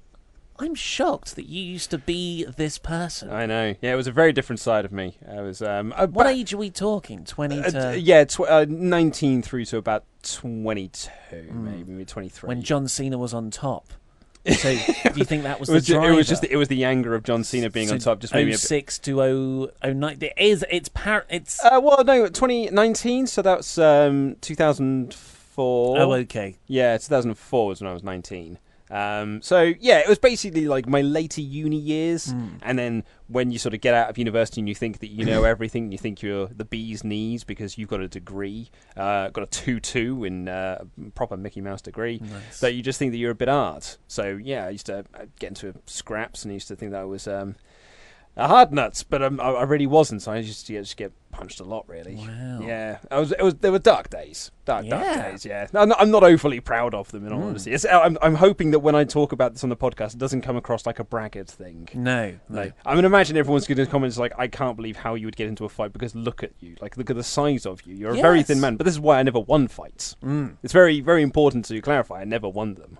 I'm 0.61 0.75
shocked 0.75 1.37
that 1.37 1.47
you 1.47 1.63
used 1.63 1.91
to 1.93 1.99
be 1.99 2.45
this 2.57 2.79
person. 2.79 3.31
I 3.31 3.47
know. 3.47 3.75
Yeah, 3.81 3.93
it 3.93 3.97
was 3.97 4.07
a 4.09 4.13
very 4.13 4.33
different 4.33 4.59
side 4.61 4.85
of 4.85 4.93
me. 4.93 5.17
I 5.29 5.41
was 5.41 5.63
um. 5.63 5.93
uh, 5.97 6.07
what 6.09 6.27
age 6.27 6.53
are 6.53 6.59
we 6.59 6.71
talking? 6.71 7.25
Twenty 7.25 7.59
uh, 7.61 7.71
to 7.71 7.93
d- 7.95 7.99
yeah, 7.99 8.25
tw- 8.25 8.41
uh, 8.41 8.67
nineteen 8.69 9.43
through 9.43 9.65
to 9.67 9.77
about 9.79 10.05
twenty-two, 10.23 11.51
maybe 11.53 11.85
maybe 11.91 12.05
twenty-three. 12.05 12.49
When 12.49 12.63
John 12.63 12.89
Cena 12.89 13.19
was 13.19 13.33
on 13.35 13.51
top. 13.51 13.89
So 14.47 14.75
do 14.75 15.19
you 15.19 15.25
think 15.25 15.43
that 15.43 15.61
was 15.61 15.69
it 15.71 15.73
was, 15.73 15.87
the 15.87 15.95
driver? 15.95 16.13
it 16.13 16.17
was 16.17 16.29
just 16.29 16.43
the, 16.43 16.53
it 16.53 16.57
was 16.57 16.69
the 16.69 16.85
anger 16.85 17.15
of 17.15 17.23
John 17.23 17.45
Cena 17.45 17.71
being 17.71 17.91
on 17.91 17.99
top. 17.99 18.21
Just 18.21 18.33
made 18.33 18.47
me 18.47 18.53
a 18.53 18.55
bit, 18.55 18.61
06 18.61 18.99
to 19.01 19.17
0, 19.17 19.69
09. 19.95 20.19
It 20.21 20.33
is. 20.37 20.65
It's 20.71 20.89
par. 20.89 21.27
It's. 21.29 21.63
Uh, 21.65 21.81
well, 21.83 22.03
no, 22.05 22.27
2019, 22.29 23.27
so 23.27 23.43
that's 23.43 23.79
um, 23.79 24.37
2004. 24.41 25.99
oh, 25.99 26.13
okay. 26.13 26.57
Yeah, 26.67 26.97
2004 26.97 27.67
was 27.67 27.81
when 27.81 27.91
I 27.91 27.93
was 27.93 28.03
19. 28.03 28.59
Um, 28.91 29.43
so, 29.43 29.73
yeah, 29.81 29.99
it 29.99 30.09
was 30.09 30.19
basically 30.19 30.67
like 30.67 30.89
my 30.89 31.03
later 31.03 31.41
uni 31.41 31.77
years. 31.77 32.31
Hmm. 32.31 32.49
And 32.63 32.79
then 32.79 33.05
when 33.29 33.51
you 33.51 33.59
sort 33.59 33.75
of 33.75 33.81
get 33.81 33.95
out 33.95 34.09
of 34.09 34.19
university 34.19 34.61
and 34.61 34.69
you 34.69 34.75
think 34.75 35.01
that 35.01 35.09
you 35.09 35.25
know 35.25 35.45
everything, 35.45 35.93
you 35.93 35.99
think 35.99 36.23
you're 36.23 36.47
the 36.49 36.65
bee's 36.65 37.05
knees 37.05 37.45
because 37.45 37.79
you've 37.79 37.89
got 37.89 38.01
a 38.01 38.09
degree, 38.09 38.71
uh, 38.97 39.29
got 39.31 39.45
a 39.45 39.47
2 39.47 39.81
2 39.81 40.25
in 40.25 40.49
uh, 40.49 40.85
a 41.07 41.11
proper 41.11 41.37
Mickey 41.37 41.61
Mouse 41.61 41.83
degree, 41.83 42.21
Nice. 42.23 42.61
that 42.61 42.75
you 42.75 42.83
just 42.83 42.99
think 42.99 43.13
that 43.13 43.19
you're 43.19 43.33
a 43.33 43.35
bit 43.37 43.49
art. 43.49 43.99
So, 44.07 44.39
yeah, 44.43 44.67
I 44.67 44.71
used 44.71 44.87
to 44.87 44.99
uh, 45.15 45.27
get 45.39 45.49
into 45.49 45.75
scraps 45.87 46.45
and 46.45 46.53
I 46.53 46.55
used 46.55 46.69
to 46.69 46.77
think 46.77 46.93
that 46.93 47.01
I 47.01 47.05
was. 47.05 47.29
Um, 47.29 47.57
a 48.39 48.49
hard 48.49 48.73
nuts, 48.73 49.03
but 49.03 49.23
um, 49.23 49.41
I, 49.41 49.51
I 49.51 49.63
really 49.65 49.87
wasn't. 49.87 50.23
So 50.23 50.33
I 50.33 50.39
used 50.39 50.67
to 50.67 50.73
get, 50.73 50.81
just 50.85 50.97
get 50.97 51.13
punched 51.31 51.61
a 51.61 51.65
lot, 51.65 51.87
really. 51.89 52.15
Wow. 52.17 52.61
Yeah, 52.63 52.99
I 53.11 53.19
was. 53.19 53.33
It 53.33 53.43
was. 53.43 53.55
There 53.57 53.73
were 53.73 53.79
dark 53.79 54.09
days. 54.11 54.51
Dark, 54.65 54.87
dark 54.87 55.03
Yeah. 55.05 55.31
days. 55.31 55.45
Yeah. 55.47 55.67
I'm 55.75 55.89
not, 55.89 56.01
I'm 56.01 56.11
not 56.11 56.23
overly 56.25 56.61
proud 56.61 56.95
of 56.95 57.11
them, 57.11 57.27
in 57.27 57.33
all 57.33 57.43
honesty. 57.43 57.73
It's, 57.73 57.85
I'm, 57.87 58.19
I'm 58.21 58.35
hoping 58.35 58.71
that 58.73 58.81
when 58.81 58.95
I 58.95 59.05
talk 59.05 59.33
about 59.33 59.55
this 59.55 59.65
on 59.65 59.71
the 59.71 59.77
podcast, 59.77 60.13
it 60.15 60.19
doesn't 60.19 60.43
come 60.43 60.57
across 60.57 60.85
like 60.87 60.99
a 60.99 61.05
braggart 61.05 61.49
thing. 61.49 61.89
No, 61.95 62.39
no. 62.49 62.61
Like, 62.61 62.75
I 62.85 62.95
mean, 62.95 63.05
imagine 63.05 63.37
everyone's 63.37 63.67
going 63.67 63.79
to 63.79 63.87
comment 63.87 64.17
like, 64.19 64.33
"I 64.39 64.47
can't 64.49 64.77
believe 64.77 64.97
how 64.97 65.15
you 65.15 65.27
would 65.27 65.37
get 65.37 65.49
into 65.49 65.65
a 65.65 65.69
fight 65.69 65.93
because 65.93 66.15
look 66.15 66.43
at 66.43 66.53
you, 66.61 66.77
like 66.81 66.97
look 66.97 67.09
at 67.11 67.17
the 67.17 67.25
size 67.25 67.67
of 67.67 67.83
you. 67.87 67.95
You're 67.95 68.13
a 68.13 68.21
very 68.21 68.43
thin 68.43 68.61
man." 68.61 68.77
But 68.77 68.85
this 68.85 68.95
is 68.95 69.01
why 69.01 69.19
I 69.19 69.23
never 69.23 69.41
won 69.41 69.69
fights. 69.69 70.17
It's 70.63 70.73
very, 70.73 71.01
very 71.01 71.23
important 71.23 71.65
to 71.67 71.81
clarify. 71.81 72.21
I 72.21 72.25
never 72.25 72.49
won 72.49 72.75
them. 72.75 72.99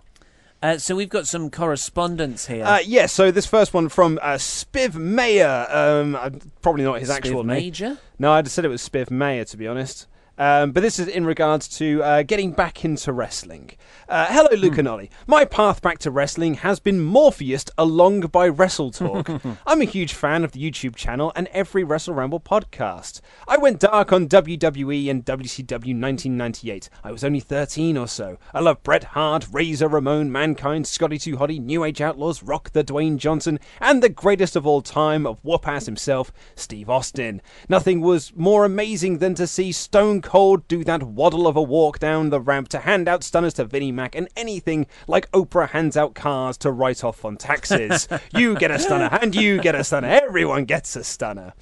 Uh, 0.61 0.77
so 0.77 0.97
we've 0.97 1.09
got 1.09 1.27
some 1.27 1.51
correspondence 1.51 2.47
here. 2.47 2.65
Uh, 2.65 2.81
yeah, 2.85 3.07
so 3.07 3.31
this 3.31 3.47
first 3.47 3.73
one 3.73 3.89
from 3.89 4.19
uh, 4.21 4.35
Spiv 4.35 4.95
Mayer. 4.95 5.67
Um, 5.71 6.17
uh, 6.17 6.31
probably 6.63 6.83
not 6.83 6.99
his 6.99 7.11
Spiv 7.11 7.15
actual 7.17 7.45
name. 7.45 7.57
Spiv 7.57 7.63
Major. 7.63 7.99
No, 8.19 8.33
I 8.33 8.43
just 8.43 8.57
said 8.57 8.65
it 8.65 8.69
was 8.69 8.87
Spiv 8.87 9.11
Mayer, 9.11 9.45
to 9.45 9.57
be 9.57 9.69
honest. 9.69 10.07
Um, 10.39 10.71
but 10.71 10.83
this 10.83 11.01
is 11.01 11.09
in 11.09 11.27
regards 11.27 11.67
to 11.79 12.03
uh, 12.03 12.23
getting 12.23 12.53
back 12.53 12.85
into 12.85 13.13
wrestling. 13.13 13.73
Uh, 14.09 14.27
hello, 14.31 14.57
Luke 14.57 14.79
and 14.79 14.87
Ollie. 14.87 15.11
My 15.27 15.45
path 15.45 15.83
back 15.83 15.99
to 15.99 16.13
wrestling 16.13 16.55
has 16.55 16.79
been 16.79 17.01
Morpheus 17.01 17.65
along 17.77 18.21
by 18.21 18.49
Wrestle 18.49 18.93
Talk. 18.93 19.29
I'm 19.67 19.83
a 19.83 19.85
huge 19.85 20.15
fan 20.15 20.45
of 20.45 20.53
the 20.53 20.61
YouTube 20.71 20.95
channel 20.95 21.33
and 21.35 21.49
every 21.49 21.83
Wrestle 21.83 22.15
Ramble 22.15 22.41
podcast. 22.41 23.21
I 23.49 23.57
went 23.57 23.81
dark 23.81 24.13
on 24.13 24.29
WWE 24.29 25.11
and 25.11 25.25
WCW 25.25 26.01
1998. 26.01 26.89
I 27.03 27.11
was 27.11 27.25
only 27.25 27.41
13 27.41 27.99
or 27.99 28.07
so. 28.07 28.39
I 28.55 28.61
love 28.61 28.83
Bret 28.85 29.05
Hart, 29.05 29.49
Razor 29.51 29.89
Ramon, 29.89 30.31
Mankind, 30.31 30.87
Scotty 30.87 31.19
Too 31.19 31.37
Hotty, 31.37 31.61
New 31.61 31.83
Age 31.83 32.01
Outlaws, 32.01 32.45
Rock 32.45 32.71
the 32.71 32.85
Dwayne 32.85 33.17
Johnson, 33.17 33.59
and 33.81 34.03
the 34.03 34.09
greatest 34.09 34.55
of 34.55 34.67
all 34.67 34.83
time 34.83 35.27
of 35.27 35.45
whoop 35.45 35.67
ass 35.67 35.87
himself, 35.87 36.33
Steve 36.55 36.89
Austin. 36.89 37.43
Nothing 37.69 38.01
was 38.01 38.33
more 38.37 38.65
amazing 38.65 39.19
than 39.19 39.35
to 39.35 39.47
see 39.49 39.73
Stone 39.73 40.23
Cold 40.29 40.69
do 40.69 40.85
that 40.85 41.03
waddle 41.03 41.47
of 41.47 41.57
a 41.57 41.63
walk 41.63 41.99
down 42.01 42.29
the 42.29 42.39
ramp 42.39 42.69
to 42.69 42.81
hand 42.81 43.09
out 43.09 43.25
stunners 43.25 43.55
to 43.55 43.65
Vinnie 43.65 43.91
Mac 43.91 44.15
and 44.15 44.29
anything 44.37 44.87
like 45.07 45.31
Oprah 45.31 45.71
hands 45.71 45.97
out 45.97 46.15
cars 46.15 46.59
to 46.59 46.71
write 46.71 47.03
off 47.03 47.25
on 47.25 47.39
taxes. 47.39 48.07
you 48.35 48.55
get 48.55 48.71
a 48.71 48.79
stunner 48.79 49.09
and 49.23 49.35
you 49.35 49.59
get 49.59 49.75
a 49.75 49.83
stunner. 49.83 50.07
Everyone 50.07 50.67
gets 50.67 50.95
a 50.97 51.03
stunner. 51.03 51.55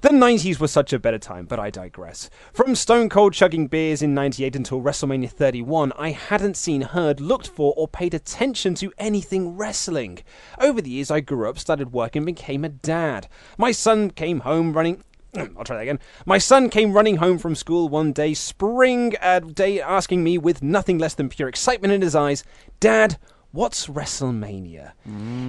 The 0.00 0.10
90s 0.10 0.60
was 0.60 0.70
such 0.70 0.92
a 0.92 1.00
better 1.00 1.18
time, 1.18 1.46
but 1.46 1.58
I 1.58 1.70
digress. 1.70 2.30
From 2.52 2.76
Stone 2.76 3.08
Cold 3.08 3.32
chugging 3.32 3.66
beers 3.66 4.00
in 4.00 4.14
98 4.14 4.54
until 4.54 4.80
WrestleMania 4.80 5.28
31, 5.28 5.92
I 5.98 6.10
hadn't 6.10 6.56
seen, 6.56 6.82
heard, 6.82 7.18
looked 7.20 7.48
for, 7.48 7.74
or 7.76 7.88
paid 7.88 8.14
attention 8.14 8.76
to 8.76 8.92
anything 8.96 9.56
wrestling. 9.56 10.20
Over 10.60 10.80
the 10.80 10.90
years, 10.90 11.10
I 11.10 11.18
grew 11.18 11.48
up, 11.48 11.58
started 11.58 11.92
work, 11.92 12.14
and 12.14 12.24
became 12.24 12.64
a 12.64 12.68
dad. 12.68 13.26
My 13.58 13.72
son 13.72 14.10
came 14.10 14.40
home 14.40 14.72
running. 14.72 15.02
I'll 15.56 15.64
try 15.64 15.76
that 15.76 15.82
again. 15.82 16.00
My 16.26 16.38
son 16.38 16.70
came 16.70 16.92
running 16.92 17.16
home 17.16 17.38
from 17.38 17.54
school 17.54 17.88
one 17.88 18.12
day, 18.12 18.34
spring 18.34 19.14
uh, 19.20 19.40
day, 19.40 19.80
asking 19.80 20.22
me 20.22 20.38
with 20.38 20.62
nothing 20.62 20.98
less 20.98 21.14
than 21.14 21.28
pure 21.28 21.48
excitement 21.48 21.92
in 21.92 22.02
his 22.02 22.14
eyes, 22.14 22.44
Dad, 22.80 23.18
What's 23.54 23.86
WrestleMania? 23.86 24.94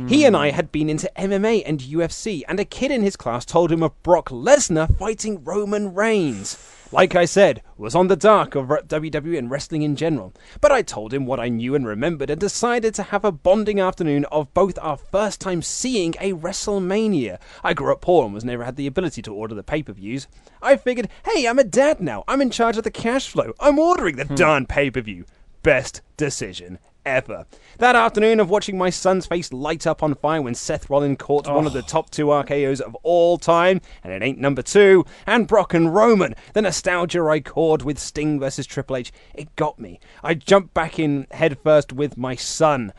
He 0.08 0.26
and 0.26 0.38
I 0.38 0.52
had 0.52 0.72
been 0.72 0.92
into 0.92 1.12
MMA 1.18 1.64
and 1.66 1.80
UFC, 1.80 2.44
and 2.48 2.60
a 2.60 2.66
kid 2.66 2.92
in 2.92 3.02
his 3.02 3.16
class 3.16 3.46
told 3.46 3.72
him 3.72 3.82
of 3.82 4.00
Brock 4.04 4.30
Lesnar 4.30 4.96
fighting 4.96 5.44
Roman 5.44 5.92
Reigns. 5.92 6.54
Like 6.92 7.16
I 7.16 7.26
said, 7.26 7.64
was 7.78 7.96
on 7.96 8.08
the 8.08 8.16
dark 8.16 8.54
of 8.54 8.68
WWE 8.68 9.38
and 9.38 9.50
wrestling 9.50 9.82
in 9.82 9.96
general. 9.96 10.34
But 10.62 10.72
I 10.72 10.82
told 10.82 11.14
him 11.14 11.26
what 11.26 11.40
I 11.40 11.50
knew 11.50 11.74
and 11.74 11.86
remembered 11.86 12.30
and 12.30 12.40
decided 12.40 12.94
to 12.96 13.04
have 13.04 13.26
a 13.26 13.32
bonding 13.32 13.80
afternoon 13.80 14.26
of 14.26 14.54
both 14.54 14.78
our 14.80 14.96
first 14.96 15.42
time 15.42 15.62
seeing 15.62 16.14
a 16.20 16.34
WrestleMania. 16.34 17.40
I 17.64 17.74
grew 17.74 17.92
up 17.92 18.02
poor 18.02 18.26
and 18.26 18.34
was 18.34 18.46
never 18.46 18.64
had 18.64 18.76
the 18.76 18.88
ability 18.88 19.24
to 19.24 19.34
order 19.34 19.56
the 19.56 19.64
pay-per-views. 19.64 20.28
I 20.62 20.78
figured, 20.78 21.10
hey, 21.26 21.48
I'm 21.48 21.60
a 21.60 21.64
dad 21.64 22.00
now. 22.00 22.24
I'm 22.28 22.42
in 22.42 22.52
charge 22.52 22.78
of 22.78 22.84
the 22.84 22.92
cash 22.92 23.30
flow. 23.30 23.54
I'm 23.60 23.80
ordering 23.80 24.18
the 24.18 24.26
hmm. 24.26 24.36
darn 24.36 24.66
pay-per-view. 24.66 25.26
Best 25.64 26.02
decision 26.18 26.78
ever. 27.06 27.46
That 27.78 27.96
afternoon 27.96 28.40
of 28.40 28.50
watching 28.50 28.78
my 28.78 28.90
son's 28.90 29.26
face 29.26 29.52
light 29.54 29.86
up 29.86 30.02
on 30.02 30.16
fire 30.16 30.42
when 30.42 30.56
Seth 30.56 30.90
Rollins 30.90 31.18
caught 31.20 31.48
one 31.48 31.68
of 31.68 31.74
the 31.74 31.82
top 31.82 32.10
two 32.10 32.28
RKOs 32.28 32.82
of 32.82 32.96
all 33.04 33.38
time, 33.38 33.82
and 34.04 34.12
it 34.12 34.24
ain't 34.24 34.40
number 34.40 34.62
two, 34.62 35.06
and 35.26 35.48
Brock 35.48 35.74
and 35.74 35.94
Roman, 35.94 36.36
the 36.54 36.62
nostalgia 36.62 37.24
I 37.26 37.40
caught 37.40 37.84
with 37.84 38.00
Sting 38.00 38.40
versus 38.40 38.66
Triple 38.66 38.98
H, 38.98 39.12
it 39.34 39.56
got 39.56 39.80
me. 39.80 40.00
I 40.24 40.34
jumped 40.34 40.74
back 40.74 41.00
in 41.00 41.28
headfirst 41.32 41.94
with 41.94 42.18
my 42.18 42.36
son. 42.36 42.94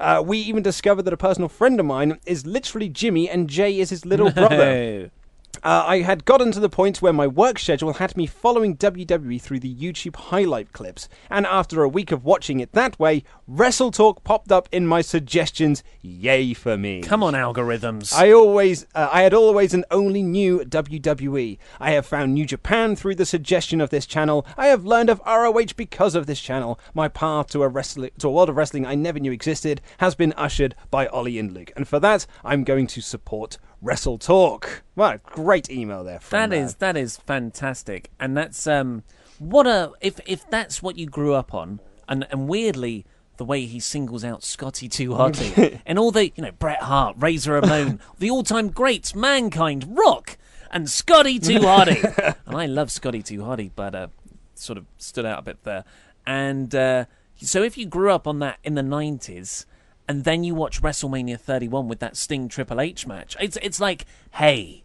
Uh, 0.00 0.22
we 0.24 0.38
even 0.38 0.62
discovered 0.62 1.02
that 1.02 1.12
a 1.12 1.18
personal 1.18 1.48
friend 1.48 1.80
of 1.80 1.86
mine 1.86 2.18
is 2.24 2.46
literally 2.46 2.88
Jimmy 2.88 3.28
and 3.28 3.48
Jay 3.48 3.80
is 3.80 3.90
his 3.90 4.06
little 4.06 4.30
brother. 4.30 5.10
Uh, 5.62 5.84
I 5.86 6.00
had 6.02 6.24
gotten 6.24 6.52
to 6.52 6.60
the 6.60 6.68
point 6.68 7.02
where 7.02 7.12
my 7.12 7.26
work 7.26 7.58
schedule 7.58 7.94
had 7.94 8.16
me 8.16 8.26
following 8.26 8.76
WWE 8.76 9.40
through 9.40 9.58
the 9.58 9.74
YouTube 9.74 10.14
highlight 10.14 10.72
clips, 10.72 11.08
and 11.30 11.46
after 11.46 11.82
a 11.82 11.88
week 11.88 12.12
of 12.12 12.24
watching 12.24 12.60
it 12.60 12.72
that 12.72 12.98
way, 12.98 13.24
Wrestle 13.48 13.90
Talk 13.90 14.22
popped 14.22 14.52
up 14.52 14.68
in 14.70 14.86
my 14.86 15.00
suggestions. 15.00 15.82
Yay 16.00 16.54
for 16.54 16.76
me! 16.76 17.02
Come 17.02 17.24
on, 17.24 17.34
algorithms. 17.34 18.14
I 18.14 18.32
always, 18.32 18.86
uh, 18.94 19.08
I 19.10 19.22
had 19.22 19.34
always 19.34 19.74
and 19.74 19.84
only 19.90 20.22
knew 20.22 20.60
WWE. 20.60 21.58
I 21.80 21.90
have 21.90 22.06
found 22.06 22.34
New 22.34 22.46
Japan 22.46 22.94
through 22.94 23.16
the 23.16 23.26
suggestion 23.26 23.80
of 23.80 23.90
this 23.90 24.06
channel. 24.06 24.46
I 24.56 24.68
have 24.68 24.84
learned 24.84 25.10
of 25.10 25.20
ROH 25.26 25.74
because 25.76 26.14
of 26.14 26.26
this 26.26 26.40
channel. 26.40 26.78
My 26.94 27.08
path 27.08 27.48
to 27.48 27.62
a 27.62 27.68
wrestling, 27.68 28.10
to 28.18 28.28
a 28.28 28.30
world 28.30 28.48
of 28.48 28.56
wrestling 28.56 28.86
I 28.86 28.94
never 28.94 29.18
knew 29.18 29.32
existed 29.32 29.80
has 29.98 30.14
been 30.14 30.34
ushered 30.34 30.76
by 30.90 31.08
Ollie 31.08 31.38
and 31.38 31.52
Luke, 31.52 31.72
and 31.74 31.88
for 31.88 31.98
that, 31.98 32.26
I'm 32.44 32.62
going 32.62 32.86
to 32.88 33.00
support 33.00 33.58
Wrestle 33.80 34.18
Talk. 34.18 34.82
Well, 34.96 35.18
great 35.24 35.70
email 35.70 36.02
there. 36.04 36.20
From, 36.20 36.50
That 36.50 36.56
is 36.56 36.74
that 36.76 36.96
is 36.96 37.16
fantastic, 37.16 38.10
and 38.18 38.36
that's 38.36 38.66
um 38.66 39.04
what 39.38 39.66
a 39.66 39.92
if 40.00 40.20
if 40.26 40.48
that's 40.50 40.82
what 40.82 40.96
you 40.98 41.06
grew 41.06 41.34
up 41.34 41.54
on, 41.54 41.80
and 42.08 42.26
and 42.30 42.48
weirdly 42.48 43.06
the 43.36 43.44
way 43.44 43.66
he 43.66 43.78
singles 43.78 44.24
out 44.24 44.42
Scotty 44.42 44.88
Too 44.88 45.10
Hotty 45.10 45.80
and 45.86 45.98
all 45.98 46.10
the 46.10 46.30
you 46.34 46.42
know 46.42 46.50
Bret 46.52 46.82
Hart, 46.82 47.16
Razor 47.18 47.52
Ramon, 47.52 48.00
the 48.18 48.30
all-time 48.30 48.68
greats, 48.70 49.14
Mankind, 49.14 49.96
Rock, 49.96 50.36
and 50.72 50.90
Scotty 50.90 51.38
Too 51.38 51.60
Hotty, 51.60 52.36
and 52.46 52.56
I 52.56 52.66
love 52.66 52.90
Scotty 52.90 53.22
Too 53.22 53.38
Hotty, 53.40 53.70
but 53.76 53.94
uh, 53.94 54.08
sort 54.54 54.76
of 54.76 54.86
stood 54.98 55.24
out 55.24 55.38
a 55.38 55.42
bit 55.42 55.62
there, 55.62 55.84
and 56.26 56.74
uh, 56.74 57.04
so 57.36 57.62
if 57.62 57.78
you 57.78 57.86
grew 57.86 58.10
up 58.10 58.26
on 58.26 58.40
that 58.40 58.58
in 58.64 58.74
the 58.74 58.82
nineties. 58.82 59.66
And 60.08 60.24
then 60.24 60.42
you 60.42 60.54
watch 60.54 60.80
WrestleMania 60.80 61.38
31 61.38 61.86
with 61.86 61.98
that 62.00 62.16
Sting 62.16 62.48
Triple 62.48 62.80
H 62.80 63.06
match. 63.06 63.36
It's 63.40 63.58
it's 63.62 63.78
like, 63.78 64.06
hey, 64.32 64.84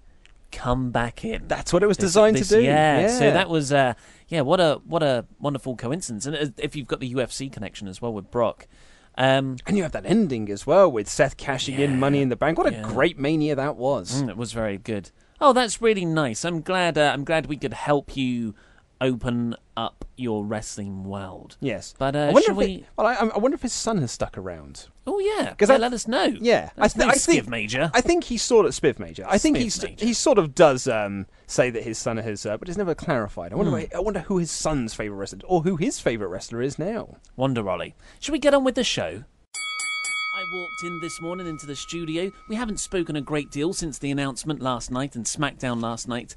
come 0.51 0.91
back 0.91 1.23
in. 1.23 1.47
That's 1.47 1.71
what 1.73 1.81
it 1.81 1.87
was 1.87 1.97
This- 1.97 2.09
designed 2.11 2.35
this- 2.35 2.49
to 2.49 2.55
do. 2.57 2.61
Yeah. 2.63 3.07
So 3.07 3.31
that 3.31 3.49
was 3.49 3.71
uh, 3.71 3.93
yeah. 4.27 4.41
What 4.41 4.59
a 4.59 4.81
what 4.85 5.01
a 5.01 5.25
wonderful 5.39 5.75
coincidence. 5.75 6.25
And 6.25 6.35
uh, 6.35 6.45
if 6.57 6.75
you've 6.75 6.87
got 6.87 6.99
the 6.99 7.13
UFC 7.13 7.51
connection 7.51 7.87
as 7.87 8.01
well 8.01 8.13
with 8.13 8.29
Brock, 8.31 8.67
um, 9.17 9.57
And 9.65 9.77
you 9.77 9.83
have 9.83 9.91
that 9.93 10.05
ending 10.05 10.49
as 10.49 10.67
well 10.67 10.91
with 10.91 11.07
Seth 11.07 11.37
cashing 11.37 11.79
in 11.79 11.99
Money 11.99 12.21
in 12.21 12.29
the 12.29 12.35
Bank. 12.35 12.57
What 12.57 12.67
a 12.67 12.71
Yeah. 12.73 12.81
great 12.81 13.17
mania 13.17 13.55
that 13.55 13.77
was. 13.77 14.23
mm, 14.23 14.29
it 14.29 14.35
was 14.37 14.51
very 14.53 14.77
good. 14.77 15.11
Oh, 15.39 15.53
that's 15.53 15.81
really 15.81 16.03
nice. 16.05 16.43
I'm 16.43 16.61
glad. 16.61 16.97
Uh, 16.97 17.11
I'm 17.13 17.23
glad 17.23 17.45
we 17.47 17.57
could 17.57 17.73
help 17.73 18.17
you 18.17 18.55
open 19.03 19.55
up 19.75 20.05
your 20.15 20.45
wrestling 20.45 21.03
world. 21.03 21.57
Yes, 21.59 21.93
But, 21.97 22.15
uh, 22.15 22.19
I 22.19 22.31
wonder 22.31 22.51
if 22.51 22.57
we- 22.57 22.65
it- 22.75 22.85
well, 22.95 23.07
I, 23.07 23.13
I 23.15 23.37
wonder 23.37 23.55
if 23.55 23.61
his 23.61 23.73
son 23.73 23.97
has 23.97 24.11
stuck 24.11 24.37
around. 24.37 24.87
Oh 25.05 25.19
yeah. 25.19 25.53
'Cause 25.55 25.69
yeah, 25.69 25.77
let 25.77 25.91
us 25.93 26.07
know. 26.07 26.25
Yeah, 26.25 26.69
That's 26.75 26.95
I, 26.95 26.97
th- 26.99 27.07
no 27.07 27.11
I 27.11 27.15
think 27.15 27.47
Major. 27.49 27.91
I 27.93 28.01
think 28.01 28.23
he 28.25 28.37
sort 28.37 28.65
of 28.65 28.71
Spiv 28.71 28.99
Major. 28.99 29.25
I 29.27 29.37
think 29.37 29.57
he's 29.57 29.81
Major. 29.81 30.05
he 30.05 30.13
sort 30.13 30.37
of 30.37 30.55
does 30.55 30.87
um, 30.87 31.25
say 31.47 31.69
that 31.69 31.83
his 31.83 31.97
son 31.97 32.17
has, 32.17 32.45
uh, 32.45 32.57
but 32.57 32.69
it's 32.69 32.77
never 32.77 32.95
clarified. 32.95 33.51
I 33.51 33.55
wonder. 33.55 33.71
Why- 33.71 33.89
I 33.93 33.99
wonder 33.99 34.21
who 34.21 34.37
his 34.37 34.49
son's 34.51 34.93
favorite 34.93 35.17
wrestler 35.17 35.39
or 35.45 35.61
who 35.63 35.75
his 35.75 35.99
favorite 35.99 36.29
wrestler 36.29 36.61
is 36.61 36.79
now. 36.79 37.17
Wonder 37.35 37.67
Ollie. 37.69 37.95
Should 38.19 38.31
we 38.31 38.39
get 38.39 38.53
on 38.53 38.63
with 38.63 38.75
the 38.75 38.83
show? 38.83 39.23
I 40.35 40.43
walked 40.53 40.83
in 40.83 40.99
this 41.01 41.19
morning 41.21 41.47
into 41.47 41.65
the 41.65 41.75
studio. 41.75 42.31
We 42.49 42.55
haven't 42.55 42.79
spoken 42.79 43.15
a 43.15 43.21
great 43.21 43.51
deal 43.51 43.73
since 43.73 43.97
the 43.99 44.11
announcement 44.11 44.61
last 44.61 44.89
night 44.91 45.15
and 45.15 45.25
SmackDown 45.25 45.81
last 45.81 46.07
night, 46.07 46.35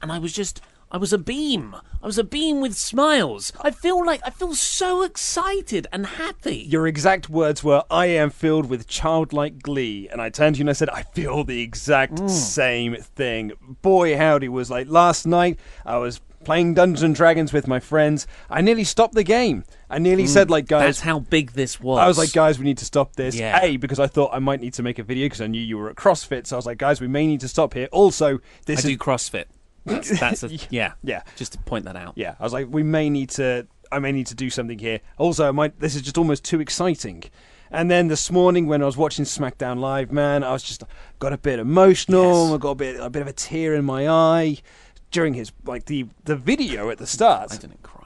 and 0.00 0.10
I 0.12 0.18
was 0.18 0.32
just. 0.32 0.60
I 0.90 0.98
was 0.98 1.12
a 1.12 1.18
beam. 1.18 1.74
I 2.02 2.06
was 2.06 2.16
a 2.18 2.24
beam 2.24 2.60
with 2.60 2.76
smiles. 2.76 3.52
I 3.60 3.70
feel 3.72 4.04
like 4.06 4.20
I 4.24 4.30
feel 4.30 4.54
so 4.54 5.02
excited 5.02 5.86
and 5.92 6.06
happy. 6.06 6.56
Your 6.56 6.86
exact 6.86 7.28
words 7.28 7.64
were, 7.64 7.82
"I 7.90 8.06
am 8.06 8.30
filled 8.30 8.66
with 8.70 8.86
childlike 8.86 9.62
glee," 9.62 10.08
and 10.10 10.20
I 10.22 10.28
turned 10.30 10.54
to 10.56 10.58
you 10.60 10.62
and 10.62 10.70
I 10.70 10.74
said, 10.74 10.88
"I 10.90 11.02
feel 11.02 11.42
the 11.42 11.60
exact 11.60 12.20
Hmm. 12.20 12.28
same 12.28 12.96
thing." 12.96 13.52
Boy, 13.82 14.16
howdy 14.16 14.48
was 14.48 14.70
like 14.70 14.86
last 14.88 15.26
night. 15.26 15.58
I 15.84 15.98
was 15.98 16.20
playing 16.44 16.74
Dungeons 16.74 17.02
and 17.02 17.12
Dragons 17.16 17.52
with 17.52 17.66
my 17.66 17.80
friends. 17.80 18.24
I 18.48 18.60
nearly 18.60 18.84
stopped 18.84 19.14
the 19.16 19.24
game. 19.24 19.64
I 19.90 19.98
nearly 19.98 20.28
said, 20.28 20.48
"Like 20.48 20.68
guys." 20.68 20.82
That's 20.84 21.00
how 21.00 21.18
big 21.18 21.52
this 21.54 21.80
was. 21.80 21.98
I 21.98 22.06
was 22.06 22.16
like, 22.18 22.32
guys, 22.32 22.60
we 22.60 22.64
need 22.64 22.78
to 22.78 22.84
stop 22.84 23.16
this. 23.16 23.34
Yeah. 23.34 23.58
A, 23.64 23.76
because 23.76 23.98
I 23.98 24.06
thought 24.06 24.30
I 24.32 24.38
might 24.38 24.60
need 24.60 24.74
to 24.74 24.84
make 24.84 25.00
a 25.00 25.02
video 25.02 25.26
because 25.26 25.40
I 25.40 25.48
knew 25.48 25.60
you 25.60 25.76
were 25.78 25.90
at 25.90 25.96
CrossFit. 25.96 26.46
So 26.46 26.54
I 26.54 26.58
was 26.58 26.66
like, 26.66 26.78
guys, 26.78 27.00
we 27.00 27.08
may 27.08 27.26
need 27.26 27.40
to 27.40 27.48
stop 27.48 27.74
here. 27.74 27.88
Also, 27.90 28.38
this 28.66 28.78
I 28.78 28.82
this 28.82 28.82
do 28.82 28.90
is 28.92 28.96
CrossFit. 28.98 29.46
That's, 29.86 30.20
that's 30.20 30.42
a, 30.42 30.50
yeah, 30.70 30.92
Yeah. 31.02 31.22
Just 31.36 31.52
to 31.52 31.58
point 31.60 31.84
that 31.86 31.96
out. 31.96 32.12
yeah. 32.16 32.34
I 32.38 32.42
was 32.42 32.52
like, 32.52 32.66
we 32.70 32.82
may 32.82 33.08
need 33.08 33.30
to. 33.30 33.66
I 33.92 34.00
may 34.00 34.10
need 34.12 34.26
to 34.26 34.34
do 34.34 34.50
something 34.50 34.78
here. 34.78 35.00
Also, 35.16 35.50
might. 35.52 35.78
This 35.80 35.94
is 35.94 36.02
just 36.02 36.18
almost 36.18 36.44
too 36.44 36.60
exciting. 36.60 37.22
And 37.70 37.90
then 37.90 38.08
this 38.08 38.30
morning 38.30 38.66
when 38.66 38.82
I 38.82 38.86
was 38.86 38.96
watching 38.96 39.24
SmackDown 39.24 39.78
Live, 39.78 40.12
man, 40.12 40.44
I 40.44 40.52
was 40.52 40.62
just 40.62 40.82
got 41.18 41.32
a 41.32 41.38
bit 41.38 41.58
emotional. 41.58 42.46
Yes. 42.48 42.54
I 42.54 42.58
got 42.58 42.70
a 42.70 42.74
bit 42.74 43.00
a 43.00 43.10
bit 43.10 43.22
of 43.22 43.28
a 43.28 43.32
tear 43.32 43.74
in 43.74 43.84
my 43.84 44.08
eye 44.08 44.58
during 45.12 45.34
his 45.34 45.52
like 45.64 45.86
the 45.86 46.06
the 46.24 46.36
video 46.36 46.90
at 46.90 46.98
the 46.98 47.06
start. 47.06 47.52
I 47.52 47.56
didn't 47.56 47.82
cry. 47.82 48.02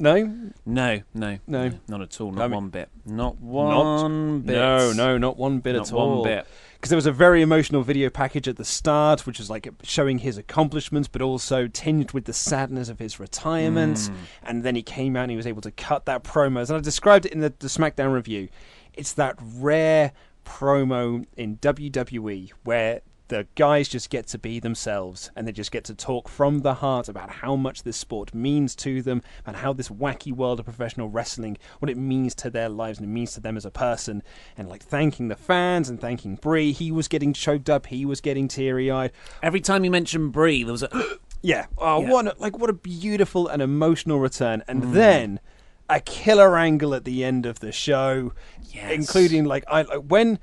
No, 0.00 0.50
No, 0.66 1.00
no, 1.14 1.38
No. 1.46 1.72
not 1.88 2.02
at 2.02 2.20
all. 2.20 2.32
Not 2.32 2.44
I 2.44 2.48
mean- 2.48 2.54
one 2.54 2.68
bit. 2.68 2.88
Not 3.06 3.40
Not- 3.42 3.42
one 3.42 4.40
bit. 4.40 4.54
No, 4.54 4.92
no, 4.92 5.18
not 5.18 5.36
one 5.36 5.58
bit 5.60 5.76
Not 5.76 5.88
at 5.88 5.92
all. 5.92 6.22
one 6.22 6.24
bit. 6.28 6.46
Because 6.78 6.90
there 6.90 6.96
was 6.96 7.06
a 7.06 7.12
very 7.12 7.42
emotional 7.42 7.82
video 7.82 8.08
package 8.08 8.46
at 8.46 8.56
the 8.56 8.64
start, 8.64 9.26
which 9.26 9.38
was 9.38 9.50
like 9.50 9.68
showing 9.82 10.18
his 10.18 10.38
accomplishments, 10.38 11.08
but 11.08 11.20
also 11.20 11.66
tinged 11.66 12.12
with 12.12 12.24
the 12.24 12.32
sadness 12.32 12.88
of 12.88 13.00
his 13.00 13.18
retirement. 13.18 13.96
Mm. 13.96 14.14
And 14.44 14.62
then 14.62 14.76
he 14.76 14.82
came 14.82 15.16
out 15.16 15.22
and 15.22 15.32
he 15.32 15.36
was 15.36 15.46
able 15.46 15.62
to 15.62 15.72
cut 15.72 16.06
that 16.06 16.22
promo. 16.22 16.60
And 16.68 16.78
I 16.78 16.80
described 16.80 17.26
it 17.26 17.32
in 17.32 17.40
the, 17.40 17.52
the 17.58 17.66
SmackDown 17.66 18.12
review. 18.14 18.48
It's 18.94 19.12
that 19.14 19.36
rare 19.40 20.12
promo 20.44 21.26
in 21.36 21.56
WWE 21.58 22.50
where 22.62 23.00
the 23.28 23.46
guys 23.54 23.88
just 23.88 24.10
get 24.10 24.26
to 24.26 24.38
be 24.38 24.58
themselves 24.58 25.30
and 25.36 25.46
they 25.46 25.52
just 25.52 25.70
get 25.70 25.84
to 25.84 25.94
talk 25.94 26.28
from 26.28 26.60
the 26.60 26.74
heart 26.74 27.08
about 27.08 27.30
how 27.30 27.56
much 27.56 27.82
this 27.82 27.96
sport 27.96 28.34
means 28.34 28.74
to 28.74 29.02
them 29.02 29.22
and 29.46 29.56
how 29.56 29.72
this 29.72 29.88
wacky 29.88 30.32
world 30.32 30.58
of 30.58 30.64
professional 30.64 31.08
wrestling, 31.08 31.56
what 31.78 31.90
it 31.90 31.96
means 31.96 32.34
to 32.34 32.50
their 32.50 32.68
lives 32.68 32.98
and 32.98 33.06
it 33.06 33.12
means 33.12 33.34
to 33.34 33.40
them 33.40 33.56
as 33.56 33.64
a 33.64 33.70
person. 33.70 34.22
And 34.56 34.68
like 34.68 34.82
thanking 34.82 35.28
the 35.28 35.36
fans 35.36 35.88
and 35.88 36.00
thanking 36.00 36.36
Brie. 36.36 36.72
He 36.72 36.90
was 36.90 37.06
getting 37.08 37.32
choked 37.32 37.68
up, 37.68 37.86
he 37.86 38.04
was 38.04 38.20
getting 38.20 38.48
teary 38.48 38.90
eyed. 38.90 39.12
Every 39.42 39.60
time 39.60 39.84
you 39.84 39.90
mentioned 39.90 40.32
Brie, 40.32 40.62
there 40.64 40.72
was 40.72 40.82
a. 40.82 40.90
Yeah. 41.40 41.66
Oh, 41.78 42.00
Yeah. 42.02 42.10
what 42.10 42.26
a, 42.26 42.34
like 42.40 42.58
what 42.58 42.68
a 42.68 42.72
beautiful 42.72 43.46
and 43.46 43.62
emotional 43.62 44.18
return. 44.18 44.64
And 44.66 44.82
mm. 44.82 44.92
then 44.92 45.40
a 45.88 46.00
killer 46.00 46.58
angle 46.58 46.94
at 46.94 47.04
the 47.04 47.22
end 47.22 47.46
of 47.46 47.60
the 47.60 47.70
show, 47.70 48.32
Yes. 48.72 48.90
including 48.92 49.44
like 49.44 49.62
I 49.68 49.82
like, 49.82 50.00
when. 50.00 50.40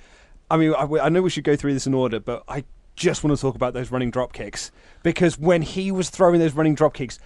I 0.50 0.58
mean, 0.58 0.74
I, 0.74 0.84
I 0.84 1.10
know 1.10 1.24
we 1.24 1.32
should 1.32 1.44
go 1.44 1.56
through 1.56 1.74
this 1.74 1.88
in 1.88 1.94
order, 1.96 2.20
but 2.20 2.44
I 2.48 2.64
just 2.96 3.24
want 3.24 3.36
to 3.36 3.42
talk 3.42 3.56
about 3.56 3.74
those 3.74 3.92
running 3.92 4.12
drop 4.12 4.34
kicks 4.34 4.72
because 5.04 5.38
when 5.38 5.62
he 5.62 5.92
was 5.92 6.10
throwing 6.10 6.40
those 6.40 6.54
running 6.54 6.76
drop 6.76 6.94
kicks. 6.94 7.20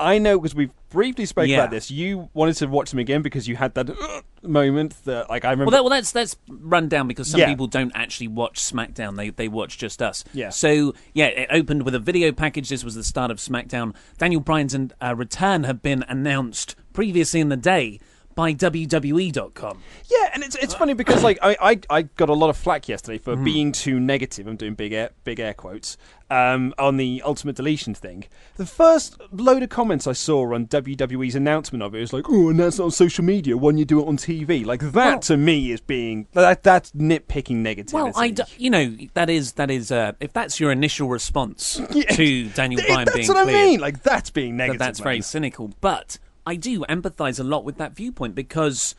I 0.00 0.18
know 0.18 0.40
because 0.40 0.54
we've 0.54 0.72
briefly 0.88 1.26
spoke 1.26 1.46
Yeah. 1.46 1.58
about 1.58 1.70
this. 1.70 1.88
You 1.88 2.28
wanted 2.34 2.56
to 2.56 2.66
watch 2.66 2.90
them 2.90 2.98
again 2.98 3.22
because 3.22 3.46
you 3.46 3.54
had 3.54 3.74
that 3.74 3.88
uh, 3.90 4.22
moment 4.42 4.96
that, 5.04 5.28
like, 5.30 5.44
I 5.44 5.50
remember. 5.50 5.66
Well, 5.70 5.70
that, 5.78 5.84
well, 5.84 5.90
let's 5.90 6.12
let's 6.14 6.34
run 6.48 6.88
down 6.88 7.06
because 7.06 7.28
some 7.28 7.38
Yeah. 7.38 7.46
people 7.46 7.68
don't 7.68 7.92
actually 7.94 8.26
watch 8.26 8.58
SmackDown; 8.58 9.16
they 9.16 9.30
they 9.30 9.46
watch 9.46 9.78
just 9.78 10.02
us. 10.02 10.24
Yeah. 10.32 10.48
So 10.48 10.94
yeah, 11.12 11.26
it 11.26 11.48
opened 11.52 11.84
with 11.84 11.94
a 11.94 12.00
video 12.00 12.32
package. 12.32 12.68
This 12.68 12.82
was 12.82 12.96
the 12.96 13.04
start 13.04 13.30
of 13.30 13.36
SmackDown. 13.36 13.94
Daniel 14.18 14.40
Bryan's 14.40 14.74
uh, 15.00 15.14
return 15.14 15.64
had 15.64 15.82
been 15.82 16.04
announced 16.08 16.74
previously 16.92 17.38
in 17.40 17.48
the 17.48 17.56
day 17.56 18.00
by 18.34 18.54
WWE.com. 18.54 19.82
Yeah, 20.10 20.30
and 20.34 20.42
it's 20.42 20.56
it's 20.56 20.74
funny 20.74 20.94
because 20.94 21.22
like 21.22 21.38
I, 21.42 21.56
I, 21.60 21.80
I 21.90 22.02
got 22.02 22.28
a 22.28 22.34
lot 22.34 22.50
of 22.50 22.56
flack 22.56 22.88
yesterday 22.88 23.18
for 23.18 23.36
Hmm. 23.36 23.44
being 23.44 23.72
too 23.72 23.98
negative. 24.00 24.46
I'm 24.46 24.56
doing 24.56 24.74
big 24.74 24.92
air 24.92 25.10
big 25.24 25.40
air 25.40 25.54
quotes 25.54 25.96
um, 26.30 26.72
on 26.78 26.96
the 26.96 27.22
ultimate 27.24 27.56
deletion 27.56 27.94
thing. 27.94 28.24
The 28.56 28.64
first 28.66 29.20
load 29.30 29.62
of 29.62 29.68
comments 29.68 30.06
I 30.06 30.12
saw 30.12 30.54
on 30.54 30.66
WWE's 30.66 31.34
announcement 31.34 31.82
of 31.82 31.94
it 31.94 32.00
was 32.00 32.12
like, 32.12 32.24
"Oh, 32.28 32.48
and 32.50 32.58
that's 32.58 32.78
not 32.78 32.84
on 32.86 32.90
social 32.90 33.24
media. 33.24 33.56
Why 33.56 33.70
don't 33.72 33.78
you 33.78 33.84
do 33.84 34.00
it 34.00 34.06
on 34.08 34.16
TV?" 34.16 34.64
Like 34.64 34.80
that 34.80 34.94
Well- 34.94 35.18
to 35.20 35.36
me 35.36 35.72
is 35.72 35.80
being 35.80 36.26
that 36.32 36.62
that's 36.62 36.92
nitpicking 36.92 37.62
negativity. 37.62 37.92
Well, 37.92 38.12
I 38.16 38.30
d- 38.30 38.42
you 38.58 38.70
know 38.70 38.96
that 39.14 39.28
is 39.30 39.52
that 39.52 39.70
is 39.70 39.90
uh, 39.92 40.12
if 40.20 40.32
that's 40.32 40.58
your 40.60 40.72
initial 40.72 41.08
response 41.08 41.80
Yeah. 41.92 42.04
to 42.04 42.48
Daniel 42.50 42.82
Bryan 42.86 43.04
that's 43.06 43.16
being 43.16 43.28
what 43.28 43.36
I 43.36 43.44
mean. 43.44 43.80
Like 43.80 44.02
that's 44.02 44.30
being 44.30 44.56
that 44.56 44.64
negative. 44.68 44.78
that's 44.78 45.00
very 45.00 45.20
cynical. 45.22 45.72
But 45.80 46.18
I 46.46 46.56
do 46.56 46.80
empathise 46.88 47.38
a 47.38 47.44
lot 47.44 47.64
with 47.64 47.76
that 47.78 47.94
viewpoint 47.94 48.34
because 48.34 48.94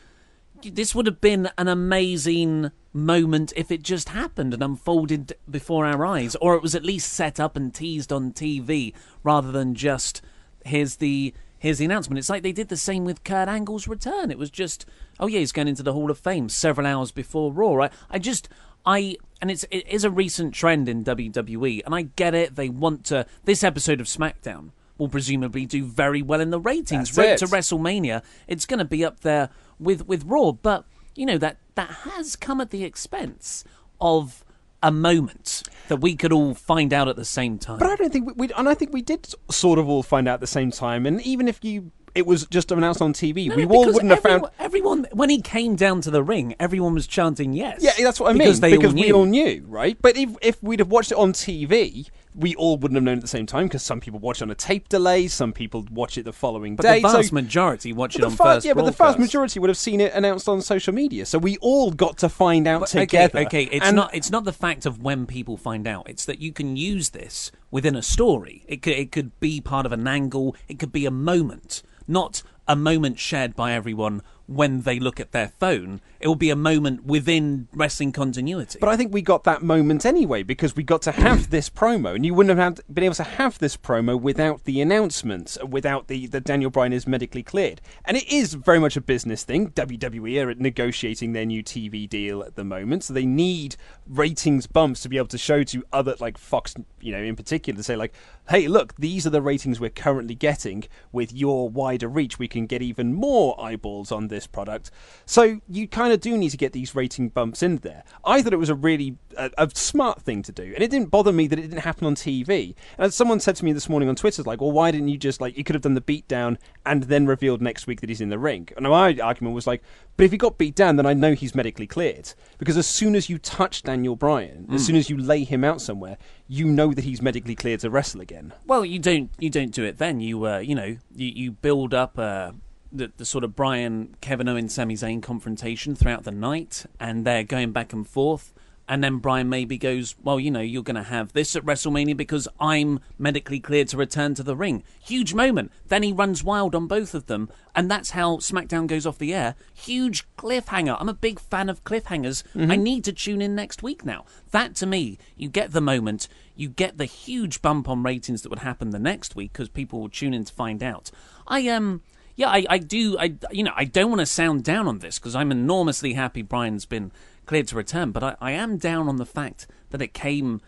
this 0.62 0.94
would 0.94 1.06
have 1.06 1.20
been 1.20 1.50
an 1.58 1.68
amazing 1.68 2.70
moment 2.92 3.52
if 3.56 3.70
it 3.70 3.82
just 3.82 4.10
happened 4.10 4.54
and 4.54 4.62
unfolded 4.62 5.34
before 5.50 5.84
our 5.84 6.06
eyes, 6.06 6.36
or 6.36 6.54
it 6.54 6.62
was 6.62 6.74
at 6.74 6.84
least 6.84 7.12
set 7.12 7.38
up 7.38 7.56
and 7.56 7.74
teased 7.74 8.12
on 8.12 8.32
TV 8.32 8.94
rather 9.22 9.52
than 9.52 9.74
just 9.74 10.22
here's 10.64 10.96
the 10.96 11.34
here's 11.58 11.78
the 11.78 11.84
announcement. 11.84 12.18
It's 12.18 12.30
like 12.30 12.42
they 12.42 12.52
did 12.52 12.68
the 12.68 12.76
same 12.76 13.04
with 13.04 13.24
Kurt 13.24 13.48
Angle's 13.48 13.88
return. 13.88 14.30
It 14.30 14.38
was 14.38 14.50
just 14.50 14.86
oh 15.20 15.26
yeah, 15.26 15.40
he's 15.40 15.52
going 15.52 15.68
into 15.68 15.82
the 15.82 15.92
Hall 15.92 16.10
of 16.10 16.18
Fame 16.18 16.48
several 16.48 16.86
hours 16.86 17.10
before 17.10 17.52
Raw. 17.52 17.84
I, 17.84 17.90
I 18.10 18.18
just 18.18 18.48
I 18.86 19.16
and 19.42 19.50
it's 19.50 19.64
it 19.70 19.86
is 19.88 20.04
a 20.04 20.10
recent 20.10 20.54
trend 20.54 20.88
in 20.88 21.04
WWE, 21.04 21.82
and 21.84 21.94
I 21.94 22.02
get 22.02 22.34
it. 22.34 22.56
They 22.56 22.68
want 22.68 23.04
to. 23.06 23.26
This 23.44 23.64
episode 23.64 24.00
of 24.00 24.06
SmackDown 24.06 24.70
will 24.98 25.08
presumably 25.08 25.66
do 25.66 25.84
very 25.84 26.22
well 26.22 26.40
in 26.40 26.50
the 26.50 26.60
ratings. 26.60 27.16
Road 27.16 27.26
it. 27.30 27.38
to 27.38 27.46
WrestleMania, 27.46 28.22
it's 28.46 28.66
going 28.66 28.78
to 28.78 28.84
be 28.84 29.04
up 29.04 29.20
there 29.20 29.50
with 29.78 30.06
with 30.06 30.24
Raw, 30.24 30.52
but 30.52 30.84
you 31.14 31.26
know 31.26 31.38
that 31.38 31.58
that 31.74 31.90
has 31.90 32.36
come 32.36 32.60
at 32.60 32.70
the 32.70 32.84
expense 32.84 33.64
of 34.00 34.44
a 34.82 34.92
moment 34.92 35.62
that 35.88 35.96
we 35.96 36.14
could 36.14 36.30
all 36.32 36.54
find 36.54 36.92
out 36.92 37.08
at 37.08 37.16
the 37.16 37.24
same 37.24 37.58
time. 37.58 37.78
But 37.78 37.88
I 37.90 37.96
don't 37.96 38.12
think 38.12 38.26
we, 38.26 38.32
we 38.48 38.52
and 38.54 38.68
I 38.68 38.74
think 38.74 38.92
we 38.92 39.02
did 39.02 39.34
sort 39.50 39.78
of 39.78 39.88
all 39.88 40.02
find 40.02 40.28
out 40.28 40.34
at 40.34 40.40
the 40.40 40.46
same 40.46 40.70
time. 40.70 41.06
And 41.06 41.22
even 41.22 41.48
if 41.48 41.64
you, 41.64 41.90
it 42.14 42.26
was 42.26 42.46
just 42.46 42.70
announced 42.70 43.00
on 43.00 43.14
TV, 43.14 43.48
No, 43.48 43.56
we 43.56 43.64
all 43.64 43.86
wouldn't 43.86 44.10
have 44.10 44.20
found. 44.20 44.46
everyone, 44.58 45.00
everyone 45.02 45.06
when 45.12 45.30
he 45.30 45.40
came 45.40 45.74
down 45.74 46.02
to 46.02 46.10
the 46.10 46.22
ring. 46.22 46.54
Everyone 46.60 46.92
was 46.92 47.06
chanting 47.06 47.54
yes. 47.54 47.82
Yeah, 47.82 47.92
that's 47.98 48.20
what 48.20 48.28
I 48.28 48.32
mean. 48.34 48.40
because 48.40 48.60
they 48.60 48.72
because 48.76 48.92
all 48.92 49.00
we 49.00 49.12
all 49.12 49.24
knew, 49.24 49.64
right? 49.66 49.96
But 50.00 50.16
if 50.18 50.36
if 50.42 50.62
we'd 50.62 50.80
have 50.80 50.90
watched 50.90 51.12
it 51.12 51.18
on 51.18 51.32
TV, 51.32 52.10
we 52.34 52.54
all 52.56 52.76
wouldn't 52.76 52.96
have 52.96 53.04
known 53.04 53.16
at 53.18 53.22
the 53.22 53.28
same 53.28 53.46
time 53.46 53.66
because 53.66 53.82
some 53.82 54.00
people 54.00 54.18
watch 54.18 54.42
on 54.42 54.50
a 54.50 54.54
tape 54.54 54.88
delay, 54.88 55.28
some 55.28 55.52
people 55.52 55.86
watch 55.90 56.18
it 56.18 56.24
the 56.24 56.32
following 56.32 56.74
but 56.74 56.82
day. 56.82 57.00
the 57.00 57.08
vast 57.08 57.28
so, 57.28 57.34
majority 57.34 57.92
watch 57.92 58.16
it 58.16 58.24
on 58.24 58.32
first 58.32 58.66
yeah, 58.66 58.72
but 58.72 58.84
the 58.84 58.90
vast 58.90 59.18
majority 59.18 59.60
would 59.60 59.70
have 59.70 59.76
seen 59.76 60.00
it 60.00 60.12
announced 60.14 60.48
on 60.48 60.60
social 60.60 60.92
media. 60.92 61.24
So 61.26 61.38
we 61.38 61.56
all 61.58 61.92
got 61.92 62.18
to 62.18 62.28
find 62.28 62.66
out 62.66 62.80
But, 62.80 62.88
together. 62.88 63.40
Okay, 63.40 63.46
okay, 63.46 63.62
it's 63.76 63.86
And- 63.86 63.96
not 63.96 64.14
it's 64.14 64.30
not 64.30 64.44
the 64.44 64.52
fact 64.52 64.84
of 64.84 65.00
when 65.00 65.26
people 65.26 65.56
find 65.56 65.86
out. 65.86 66.08
It's 66.08 66.24
that 66.24 66.40
you 66.40 66.52
can 66.52 66.76
use 66.76 67.10
this 67.10 67.52
within 67.70 67.94
a 67.94 68.02
story. 68.02 68.64
It 68.66 68.82
could 68.82 68.94
it 68.94 69.12
could 69.12 69.38
be 69.38 69.60
part 69.60 69.86
of 69.86 69.92
an 69.92 70.06
angle. 70.08 70.56
It 70.68 70.78
could 70.78 70.92
be 70.92 71.06
a 71.06 71.10
moment, 71.12 71.82
not 72.08 72.42
a 72.66 72.74
moment 72.74 73.18
shared 73.18 73.54
by 73.54 73.72
everyone 73.72 74.22
when 74.46 74.82
they 74.82 74.98
look 74.98 75.20
at 75.20 75.32
their 75.32 75.48
phone. 75.48 76.00
It 76.24 76.28
will 76.28 76.36
be 76.36 76.48
a 76.48 76.56
moment 76.56 77.04
within 77.04 77.68
wrestling 77.74 78.10
continuity. 78.10 78.78
But 78.80 78.88
I 78.88 78.96
think 78.96 79.12
we 79.12 79.20
got 79.20 79.44
that 79.44 79.62
moment 79.62 80.06
anyway 80.06 80.42
because 80.42 80.74
we 80.74 80.82
got 80.82 81.02
to 81.02 81.12
have 81.12 81.50
this 81.50 81.68
promo, 81.68 82.14
and 82.14 82.24
you 82.24 82.32
wouldn't 82.32 82.58
have 82.58 82.76
had, 82.78 82.94
been 82.94 83.04
able 83.04 83.14
to 83.16 83.24
have 83.24 83.58
this 83.58 83.76
promo 83.76 84.18
without 84.18 84.64
the 84.64 84.80
announcements, 84.80 85.58
without 85.62 86.08
the 86.08 86.26
that 86.28 86.44
Daniel 86.44 86.70
Bryan 86.70 86.94
is 86.94 87.06
medically 87.06 87.42
cleared. 87.42 87.82
And 88.06 88.16
it 88.16 88.26
is 88.32 88.54
very 88.54 88.78
much 88.78 88.96
a 88.96 89.02
business 89.02 89.44
thing. 89.44 89.68
WWE 89.72 90.46
are 90.46 90.54
negotiating 90.54 91.34
their 91.34 91.44
new 91.44 91.62
TV 91.62 92.08
deal 92.08 92.42
at 92.42 92.56
the 92.56 92.64
moment, 92.64 93.04
so 93.04 93.12
they 93.12 93.26
need 93.26 93.76
ratings 94.08 94.66
bumps 94.66 95.02
to 95.02 95.10
be 95.10 95.18
able 95.18 95.28
to 95.28 95.36
show 95.36 95.62
to 95.62 95.84
other 95.92 96.14
like 96.20 96.38
Fox, 96.38 96.74
you 97.02 97.12
know, 97.12 97.22
in 97.22 97.36
particular, 97.36 97.76
to 97.76 97.82
say 97.82 97.96
like, 97.96 98.14
"Hey, 98.48 98.66
look, 98.66 98.96
these 98.96 99.26
are 99.26 99.30
the 99.30 99.42
ratings 99.42 99.78
we're 99.78 99.90
currently 99.90 100.34
getting. 100.34 100.84
With 101.12 101.34
your 101.34 101.68
wider 101.68 102.08
reach, 102.08 102.38
we 102.38 102.48
can 102.48 102.64
get 102.64 102.80
even 102.80 103.12
more 103.12 103.60
eyeballs 103.60 104.10
on 104.10 104.28
this 104.28 104.46
product." 104.46 104.90
So 105.26 105.60
you 105.68 105.86
kind 105.86 106.13
of 106.13 106.13
do 106.16 106.36
need 106.36 106.50
to 106.50 106.56
get 106.56 106.72
these 106.72 106.94
rating 106.94 107.28
bumps 107.28 107.62
in 107.62 107.76
there. 107.78 108.04
I 108.24 108.42
thought 108.42 108.52
it 108.52 108.58
was 108.58 108.68
a 108.68 108.74
really 108.74 109.16
a, 109.36 109.50
a 109.58 109.70
smart 109.74 110.22
thing 110.22 110.42
to 110.42 110.52
do, 110.52 110.62
and 110.62 110.82
it 110.82 110.90
didn't 110.90 111.10
bother 111.10 111.32
me 111.32 111.46
that 111.46 111.58
it 111.58 111.62
didn't 111.62 111.78
happen 111.78 112.06
on 112.06 112.14
TV. 112.14 112.74
And 112.98 113.12
someone 113.12 113.40
said 113.40 113.56
to 113.56 113.64
me 113.64 113.72
this 113.72 113.88
morning 113.88 114.08
on 114.08 114.16
Twitter, 114.16 114.42
like, 114.42 114.60
"Well, 114.60 114.72
why 114.72 114.90
didn't 114.90 115.08
you 115.08 115.18
just 115.18 115.40
like 115.40 115.56
you 115.56 115.64
could 115.64 115.74
have 115.74 115.82
done 115.82 115.94
the 115.94 116.00
beatdown 116.00 116.58
and 116.84 117.04
then 117.04 117.26
revealed 117.26 117.62
next 117.62 117.86
week 117.86 118.00
that 118.00 118.08
he's 118.08 118.20
in 118.20 118.28
the 118.28 118.38
ring?" 118.38 118.68
And 118.76 118.86
my 118.86 119.18
argument 119.18 119.54
was 119.54 119.66
like, 119.66 119.82
"But 120.16 120.24
if 120.24 120.32
he 120.32 120.38
got 120.38 120.58
beat 120.58 120.74
down, 120.74 120.96
then 120.96 121.06
I 121.06 121.14
know 121.14 121.34
he's 121.34 121.54
medically 121.54 121.86
cleared 121.86 122.32
because 122.58 122.76
as 122.76 122.86
soon 122.86 123.14
as 123.14 123.28
you 123.28 123.38
touch 123.38 123.82
Daniel 123.82 124.16
Bryan, 124.16 124.66
as 124.70 124.86
soon 124.86 124.96
as 124.96 125.10
you 125.10 125.16
lay 125.16 125.44
him 125.44 125.64
out 125.64 125.80
somewhere, 125.80 126.16
you 126.48 126.66
know 126.66 126.92
that 126.92 127.04
he's 127.04 127.22
medically 127.22 127.54
cleared 127.54 127.80
to 127.80 127.90
wrestle 127.90 128.20
again." 128.20 128.52
Well, 128.66 128.84
you 128.84 128.98
don't 128.98 129.30
you 129.38 129.50
don't 129.50 129.72
do 129.72 129.84
it 129.84 129.98
then. 129.98 130.20
You 130.20 130.46
uh, 130.46 130.58
you 130.58 130.74
know 130.74 130.96
you, 131.14 131.26
you 131.26 131.52
build 131.52 131.94
up 131.94 132.18
uh, 132.18 132.52
the 132.94 133.12
the 133.16 133.24
sort 133.24 133.44
of 133.44 133.56
Bryan 133.56 134.16
Kevin 134.20 134.48
Owens 134.48 134.74
Sami 134.74 134.94
Zayn 134.94 135.22
confrontation 135.22 135.94
throughout 135.94 136.24
the 136.24 136.30
night, 136.30 136.86
and 136.98 137.26
they're 137.26 137.44
going 137.44 137.72
back 137.72 137.92
and 137.92 138.06
forth. 138.06 138.54
And 138.86 139.02
then 139.02 139.16
Bryan 139.16 139.48
maybe 139.48 139.78
goes, 139.78 140.14
well, 140.22 140.38
you 140.38 140.50
know, 140.50 140.60
you're 140.60 140.82
going 140.82 140.94
to 140.96 141.04
have 141.04 141.32
this 141.32 141.56
at 141.56 141.64
WrestleMania 141.64 142.18
because 142.18 142.46
I'm 142.60 143.00
medically 143.18 143.58
cleared 143.58 143.88
to 143.88 143.96
return 143.96 144.34
to 144.34 144.42
the 144.42 144.54
ring. 144.54 144.84
Huge 145.02 145.32
moment. 145.32 145.72
Then 145.88 146.02
he 146.02 146.12
runs 146.12 146.44
wild 146.44 146.74
on 146.74 146.86
both 146.86 147.14
of 147.14 147.24
them, 147.24 147.48
and 147.74 147.90
that's 147.90 148.10
how 148.10 148.36
SmackDown 148.36 148.86
goes 148.86 149.06
off 149.06 149.16
the 149.16 149.32
air. 149.32 149.54
Huge 149.72 150.26
cliffhanger. 150.36 150.98
I'm 151.00 151.08
a 151.08 151.14
big 151.14 151.40
fan 151.40 151.70
of 151.70 151.82
cliffhangers. 151.84 152.42
I 152.70 152.76
need 152.76 153.04
to 153.04 153.12
tune 153.14 153.40
in 153.40 153.54
next 153.54 153.82
week 153.82 154.04
now. 154.04 154.26
That 154.50 154.74
to 154.76 154.86
me, 154.86 155.16
you 155.34 155.48
get 155.48 155.72
the 155.72 155.80
moment, 155.80 156.28
you 156.54 156.68
get 156.68 156.98
the 156.98 157.06
huge 157.06 157.62
bump 157.62 157.88
on 157.88 158.02
ratings 158.02 158.42
that 158.42 158.50
would 158.50 158.58
happen 158.58 158.90
the 158.90 158.98
next 158.98 159.34
week 159.34 159.54
because 159.54 159.70
people 159.70 159.98
will 159.98 160.10
tune 160.10 160.34
in 160.34 160.44
to 160.44 160.52
find 160.52 160.82
out. 160.82 161.10
I 161.46 161.68
um. 161.68 162.02
Yeah, 162.36 162.48
I, 162.48 162.64
I 162.68 162.78
do. 162.78 163.16
I 163.18 163.34
you 163.50 163.62
know 163.62 163.72
I 163.76 163.84
don't 163.84 164.10
want 164.10 164.20
to 164.20 164.26
sound 164.26 164.64
down 164.64 164.88
on 164.88 164.98
this 164.98 165.18
because 165.18 165.36
I'm 165.36 165.52
enormously 165.52 166.14
happy 166.14 166.42
Bryan's 166.42 166.86
been 166.86 167.12
cleared 167.46 167.68
to 167.68 167.76
return, 167.76 168.10
but 168.10 168.22
I, 168.22 168.36
I 168.40 168.50
am 168.52 168.76
down 168.76 169.08
on 169.08 169.16
the 169.16 169.26
fact 169.26 169.66
that 169.90 170.02
it 170.02 170.14
came 170.14 170.60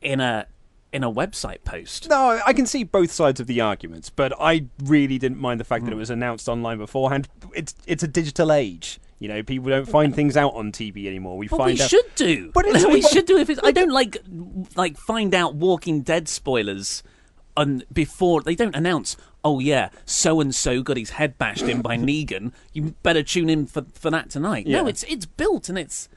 in 0.00 0.20
a 0.20 0.46
in 0.92 1.04
a 1.04 1.12
website 1.12 1.64
post. 1.64 2.08
No, 2.08 2.40
I 2.46 2.52
can 2.52 2.66
see 2.66 2.84
both 2.84 3.10
sides 3.10 3.40
of 3.40 3.46
the 3.46 3.60
arguments, 3.60 4.10
but 4.10 4.32
I 4.40 4.66
really 4.84 5.18
didn't 5.18 5.38
mind 5.38 5.60
the 5.60 5.64
fact 5.64 5.84
that 5.84 5.90
it 5.90 5.94
hmm. 5.94 6.00
was 6.00 6.10
announced 6.10 6.48
online 6.48 6.78
beforehand. 6.78 7.28
It's 7.54 7.74
it's 7.86 8.02
a 8.02 8.08
digital 8.08 8.52
age. 8.52 9.00
You 9.18 9.26
know, 9.26 9.42
people 9.42 9.68
don't 9.68 9.88
find 9.88 10.14
things 10.14 10.36
out 10.36 10.54
on 10.54 10.70
TV 10.70 11.06
anymore. 11.06 11.36
We 11.36 11.48
But 11.48 11.56
find 11.56 11.76
we 11.76 11.82
out. 11.82 11.90
should 11.90 12.14
do. 12.14 12.52
But 12.54 12.66
we 12.88 13.02
should 13.02 13.26
do 13.26 13.36
if 13.38 13.50
it's. 13.50 13.60
I 13.64 13.72
don't 13.72 13.90
like 13.90 14.18
like 14.76 14.96
find 14.96 15.34
out 15.34 15.54
Walking 15.56 16.02
Dead 16.02 16.28
spoilers 16.28 17.02
on 17.58 17.82
before 17.92 18.40
they 18.40 18.54
don't 18.54 18.76
announce. 18.76 19.16
Oh 19.44 19.58
yeah, 19.58 19.90
so 20.04 20.40
and 20.40 20.54
so 20.54 20.82
got 20.82 20.96
his 20.96 21.10
head 21.10 21.36
bashed 21.38 21.62
in 21.62 21.82
by 21.82 21.96
Negan. 21.98 22.52
You 22.72 22.94
better 23.02 23.22
tune 23.22 23.50
in 23.50 23.66
for 23.66 23.84
for 23.92 24.10
that 24.10 24.30
tonight. 24.30 24.66
No, 24.66 24.86
it's 24.86 25.02
it's 25.04 25.26
built 25.26 25.68
and 25.68 25.78
it's 25.78 26.08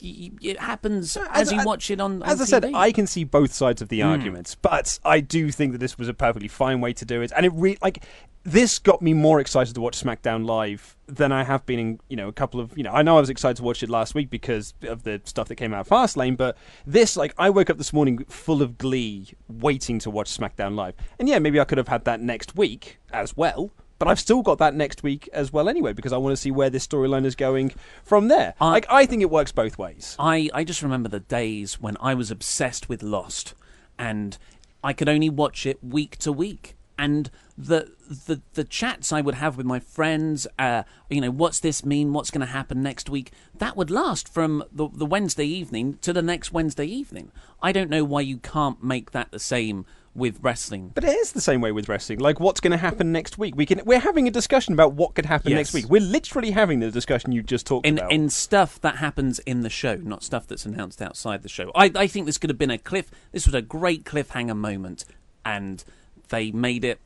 it 0.00 0.58
happens 0.58 1.16
as, 1.16 1.28
As- 1.30 1.52
you 1.52 1.64
watch 1.64 1.90
it 1.90 2.00
on. 2.00 2.22
on 2.22 2.28
As 2.28 2.40
I 2.40 2.44
said, 2.44 2.64
I 2.74 2.92
can 2.92 3.06
see 3.06 3.24
both 3.24 3.52
sides 3.52 3.82
of 3.82 3.88
the 3.88 4.00
hmm. 4.00 4.08
arguments, 4.08 4.54
but 4.54 4.98
I 5.04 5.20
do 5.20 5.50
think 5.50 5.72
that 5.72 5.78
this 5.78 5.98
was 5.98 6.08
a 6.08 6.14
perfectly 6.14 6.48
fine 6.48 6.80
way 6.80 6.92
to 6.94 7.04
do 7.04 7.22
it, 7.22 7.32
and 7.36 7.46
it 7.46 7.52
re- 7.54 7.78
like 7.82 8.04
this 8.46 8.78
got 8.78 9.02
me 9.02 9.12
more 9.12 9.40
excited 9.40 9.74
to 9.74 9.80
watch 9.80 10.00
SmackDown 10.00 10.46
live 10.46 10.96
than 11.06 11.32
I 11.32 11.42
have 11.42 11.66
been 11.66 11.78
in 11.78 12.00
you 12.08 12.16
know 12.16 12.28
a 12.28 12.32
couple 12.32 12.60
of 12.60 12.76
you 12.76 12.84
know 12.84 12.92
I 12.92 13.02
know 13.02 13.16
I 13.16 13.20
was 13.20 13.30
excited 13.30 13.56
to 13.56 13.62
watch 13.64 13.82
it 13.82 13.90
last 13.90 14.14
week 14.14 14.30
because 14.30 14.72
of 14.82 15.02
the 15.02 15.20
stuff 15.24 15.48
that 15.48 15.56
came 15.56 15.74
out 15.74 15.80
of 15.80 15.88
Fastlane, 15.88 16.36
but 16.36 16.56
this 16.86 17.16
like 17.16 17.34
I 17.38 17.50
woke 17.50 17.70
up 17.70 17.78
this 17.78 17.92
morning 17.92 18.24
full 18.28 18.62
of 18.62 18.78
glee, 18.78 19.28
waiting 19.48 19.98
to 20.00 20.10
watch 20.10 20.36
SmackDown 20.36 20.76
live, 20.76 20.94
and 21.18 21.28
yeah, 21.28 21.38
maybe 21.38 21.58
I 21.58 21.64
could 21.64 21.78
have 21.78 21.88
had 21.88 22.04
that 22.04 22.20
next 22.20 22.56
week 22.56 22.98
as 23.12 23.36
well. 23.36 23.72
But 23.98 24.08
I've 24.08 24.20
still 24.20 24.42
got 24.42 24.58
that 24.58 24.74
next 24.74 25.02
week 25.02 25.28
as 25.32 25.52
well 25.52 25.68
anyway 25.68 25.92
because 25.94 26.12
I 26.12 26.18
want 26.18 26.32
to 26.32 26.36
see 26.36 26.50
where 26.50 26.68
this 26.70 26.86
storyline 26.86 27.24
is 27.24 27.34
going 27.34 27.72
from 28.04 28.28
there. 28.28 28.54
I- 28.60 28.70
like 28.72 28.86
I 28.90 29.06
think 29.06 29.22
it 29.22 29.30
works 29.30 29.52
both 29.52 29.78
ways. 29.78 30.16
I, 30.18 30.50
I 30.52 30.64
just 30.64 30.82
remember 30.82 31.08
the 31.08 31.20
days 31.20 31.80
when 31.80 31.96
I 32.00 32.14
was 32.14 32.30
obsessed 32.30 32.88
with 32.88 33.02
Lost 33.02 33.54
and 33.98 34.36
I 34.84 34.92
could 34.92 35.08
only 35.08 35.30
watch 35.30 35.64
it 35.66 35.82
week 35.82 36.16
to 36.18 36.32
week. 36.32 36.74
And 36.98 37.30
the 37.58 37.92
the 38.26 38.40
the 38.54 38.64
chats 38.64 39.12
I 39.12 39.20
would 39.20 39.34
have 39.34 39.58
with 39.58 39.66
my 39.66 39.78
friends, 39.80 40.46
uh, 40.58 40.84
you 41.10 41.20
know, 41.20 41.30
what's 41.30 41.60
this 41.60 41.84
mean? 41.84 42.14
What's 42.14 42.30
going 42.30 42.40
to 42.46 42.50
happen 42.52 42.82
next 42.82 43.10
week? 43.10 43.32
That 43.58 43.76
would 43.76 43.90
last 43.90 44.28
from 44.32 44.64
the 44.72 44.88
the 44.90 45.04
Wednesday 45.04 45.44
evening 45.44 45.98
to 46.00 46.14
the 46.14 46.22
next 46.22 46.52
Wednesday 46.54 46.86
evening. 46.86 47.32
I 47.62 47.72
don't 47.72 47.90
know 47.90 48.02
why 48.02 48.22
you 48.22 48.38
can't 48.38 48.82
make 48.82 49.10
that 49.10 49.30
the 49.30 49.38
same 49.38 49.84
with 50.16 50.38
wrestling. 50.42 50.90
But 50.94 51.04
it 51.04 51.14
is 51.14 51.32
the 51.32 51.40
same 51.40 51.60
way 51.60 51.72
with 51.72 51.88
wrestling. 51.88 52.18
Like, 52.18 52.40
what's 52.40 52.60
going 52.60 52.70
to 52.72 52.76
happen 52.76 53.12
next 53.12 53.38
week? 53.38 53.54
We 53.56 53.66
can. 53.66 53.82
We're 53.84 54.00
having 54.00 54.26
a 54.26 54.30
discussion 54.30 54.72
about 54.74 54.94
what 54.94 55.14
could 55.14 55.26
happen 55.26 55.50
Yes. 55.50 55.56
next 55.58 55.74
week. 55.74 55.88
We're 55.88 56.00
literally 56.00 56.50
having 56.52 56.80
the 56.80 56.90
discussion 56.90 57.32
you 57.32 57.42
just 57.42 57.66
talked 57.66 57.86
in 57.86 57.98
about. 57.98 58.12
in 58.12 58.30
stuff 58.30 58.80
that 58.80 58.96
happens 58.96 59.38
in 59.40 59.60
the 59.60 59.70
show, 59.70 59.96
not 59.96 60.22
stuff 60.24 60.46
that's 60.46 60.64
announced 60.66 61.00
outside 61.02 61.42
the 61.42 61.48
show. 61.48 61.70
I 61.74 61.90
I 61.94 62.06
think 62.06 62.26
this 62.26 62.38
could 62.38 62.50
have 62.50 62.58
been 62.58 62.70
a 62.70 62.78
cliff. 62.78 63.10
This 63.32 63.46
was 63.46 63.54
a 63.54 63.62
great 63.62 64.04
cliffhanger 64.04 64.56
moment, 64.56 65.04
and 65.44 65.84
they 66.30 66.50
made 66.50 66.84
it 66.84 66.98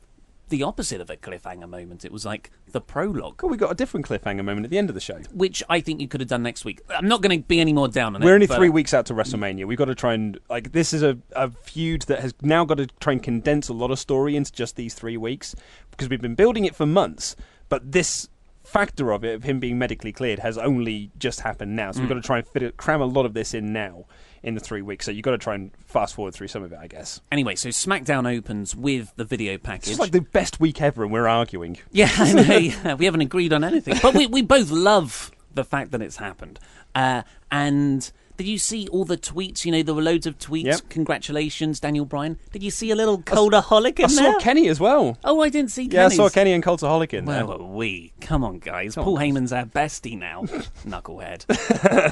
the 0.51 0.61
opposite 0.61 1.01
of 1.01 1.09
a 1.09 1.17
cliffhanger 1.17 1.67
moment. 1.67 2.05
It 2.05 2.11
was 2.11 2.25
like 2.25 2.51
the 2.71 2.79
prologue, 2.79 3.37
Cool, 3.37 3.49
we 3.49 3.57
got 3.57 3.71
a 3.71 3.75
different 3.75 4.05
cliffhanger 4.05 4.45
moment 4.45 4.65
at 4.65 4.69
the 4.69 4.77
end 4.77 4.89
of 4.89 4.93
the 4.93 5.01
show. 5.01 5.17
which 5.33 5.63
I 5.69 5.81
think 5.81 5.99
you 5.99 6.07
could 6.07 6.21
have 6.21 6.29
done 6.29 6.43
next 6.43 6.63
week. 6.63 6.81
I'm 6.89 7.07
not 7.07 7.21
going 7.21 7.41
to 7.41 7.45
be 7.47 7.59
any 7.59 7.73
more 7.73 7.87
down 7.87 8.15
on 8.15 8.21
it. 8.21 8.25
We're 8.25 8.35
only 8.35 8.45
three 8.47 8.69
weeks 8.69 8.93
out 8.93 9.07
to 9.07 9.13
WrestleMania. 9.15 9.65
We've 9.65 9.77
got 9.77 9.85
to 9.85 9.95
try 9.95 10.13
and 10.13 10.39
like 10.49 10.71
this 10.71 10.93
is 10.93 11.01
a, 11.01 11.17
a 11.35 11.49
feud 11.49 12.03
that 12.03 12.19
has 12.19 12.33
now 12.43 12.63
got 12.65 12.77
to 12.77 12.85
try 12.99 13.13
and 13.13 13.23
condense 13.23 13.67
a 13.69 13.73
lot 13.73 13.89
of 13.89 13.97
story 13.97 14.35
into 14.35 14.51
just 14.51 14.75
these 14.75 14.93
three 14.93 15.17
weeks 15.17 15.55
because 15.89 16.07
we've 16.09 16.21
been 16.21 16.35
building 16.35 16.65
it 16.65 16.75
for 16.75 16.85
months. 16.85 17.35
But 17.69 17.91
this 17.91 18.29
factor 18.63 19.11
of 19.11 19.23
it 19.23 19.33
of 19.33 19.43
him 19.43 19.59
being 19.59 19.79
medically 19.79 20.11
cleared 20.11 20.39
has 20.39 20.57
only 20.57 21.09
just 21.17 21.39
happened 21.41 21.75
now. 21.75 21.91
So 21.91 21.97
Hmm. 21.97 22.01
we've 22.03 22.09
got 22.09 22.21
to 22.21 22.27
try 22.27 22.37
and 22.37 22.47
fit 22.47 22.61
it, 22.63 22.77
cram 22.77 23.01
a 23.01 23.05
lot 23.05 23.25
of 23.25 23.33
this 23.33 23.53
in 23.53 23.73
now 23.73 24.05
in 24.43 24.55
the 24.55 24.59
three 24.59 24.81
weeks. 24.81 25.05
So 25.05 25.11
you've 25.11 25.23
got 25.23 25.31
to 25.31 25.37
try 25.37 25.55
and 25.55 25.71
fast 25.85 26.15
forward 26.15 26.33
through 26.33 26.47
some 26.47 26.63
of 26.63 26.71
it, 26.71 26.79
I 26.79 26.87
guess. 26.87 27.21
Anyway, 27.31 27.55
so 27.55 27.69
SmackDown 27.69 28.31
opens 28.31 28.75
with 28.75 29.13
the 29.15 29.25
video 29.25 29.57
package. 29.57 29.91
It's 29.91 29.99
like 29.99 30.11
the 30.11 30.21
best 30.21 30.59
week 30.59 30.81
ever, 30.81 31.03
and 31.03 31.11
we're 31.11 31.27
arguing. 31.27 31.77
Yeah, 31.91 32.09
know. 32.33 32.41
yeah, 32.57 32.93
we 32.95 33.05
haven't 33.05 33.21
agreed 33.21 33.53
on 33.53 33.63
anything, 33.63 33.97
but 34.01 34.13
we 34.13 34.27
we 34.27 34.41
both 34.41 34.71
love 34.71 35.31
the 35.53 35.63
fact 35.63 35.91
that 35.91 36.01
it's 36.01 36.17
happened. 36.17 36.59
Uh, 36.95 37.23
and 37.51 38.11
did 38.41 38.47
you 38.49 38.57
see 38.57 38.87
all 38.87 39.05
the 39.05 39.17
tweets? 39.17 39.65
You 39.65 39.71
know, 39.71 39.83
there 39.83 39.93
were 39.93 40.01
loads 40.01 40.25
of 40.25 40.37
tweets. 40.39 40.65
Yep. 40.65 40.89
Congratulations, 40.89 41.79
Daniel 41.79 42.05
Bryan. 42.05 42.39
Did 42.51 42.63
you 42.63 42.71
see 42.71 42.89
a 42.91 42.95
little 42.95 43.19
Cultaholic 43.21 43.99
in 43.99 44.15
there? 44.15 44.29
I 44.29 44.31
saw? 44.33 44.39
Kenny 44.39 44.67
as 44.67 44.79
well. 44.79 45.17
oh, 45.23 45.41
I 45.41 45.49
didn't 45.49 45.69
see. 45.71 45.83
Kenny. 45.83 45.95
Yeah, 45.95 46.05
I 46.07 46.09
saw 46.09 46.29
Kenny 46.29 46.53
and 46.53 46.63
Cultaholic 46.63 47.13
in 47.13 47.25
there. 47.25 47.45
Where 47.45 47.57
were 47.59 47.65
we? 47.65 48.13
Come 48.19 48.43
on, 48.43 48.57
guys. 48.59 48.95
Come 48.95 49.03
Paul 49.03 49.17
on. 49.17 49.23
Heyman's 49.23 49.53
our 49.53 49.65
bestie 49.65 50.17
now, 50.17 50.41
knucklehead. 50.85 51.45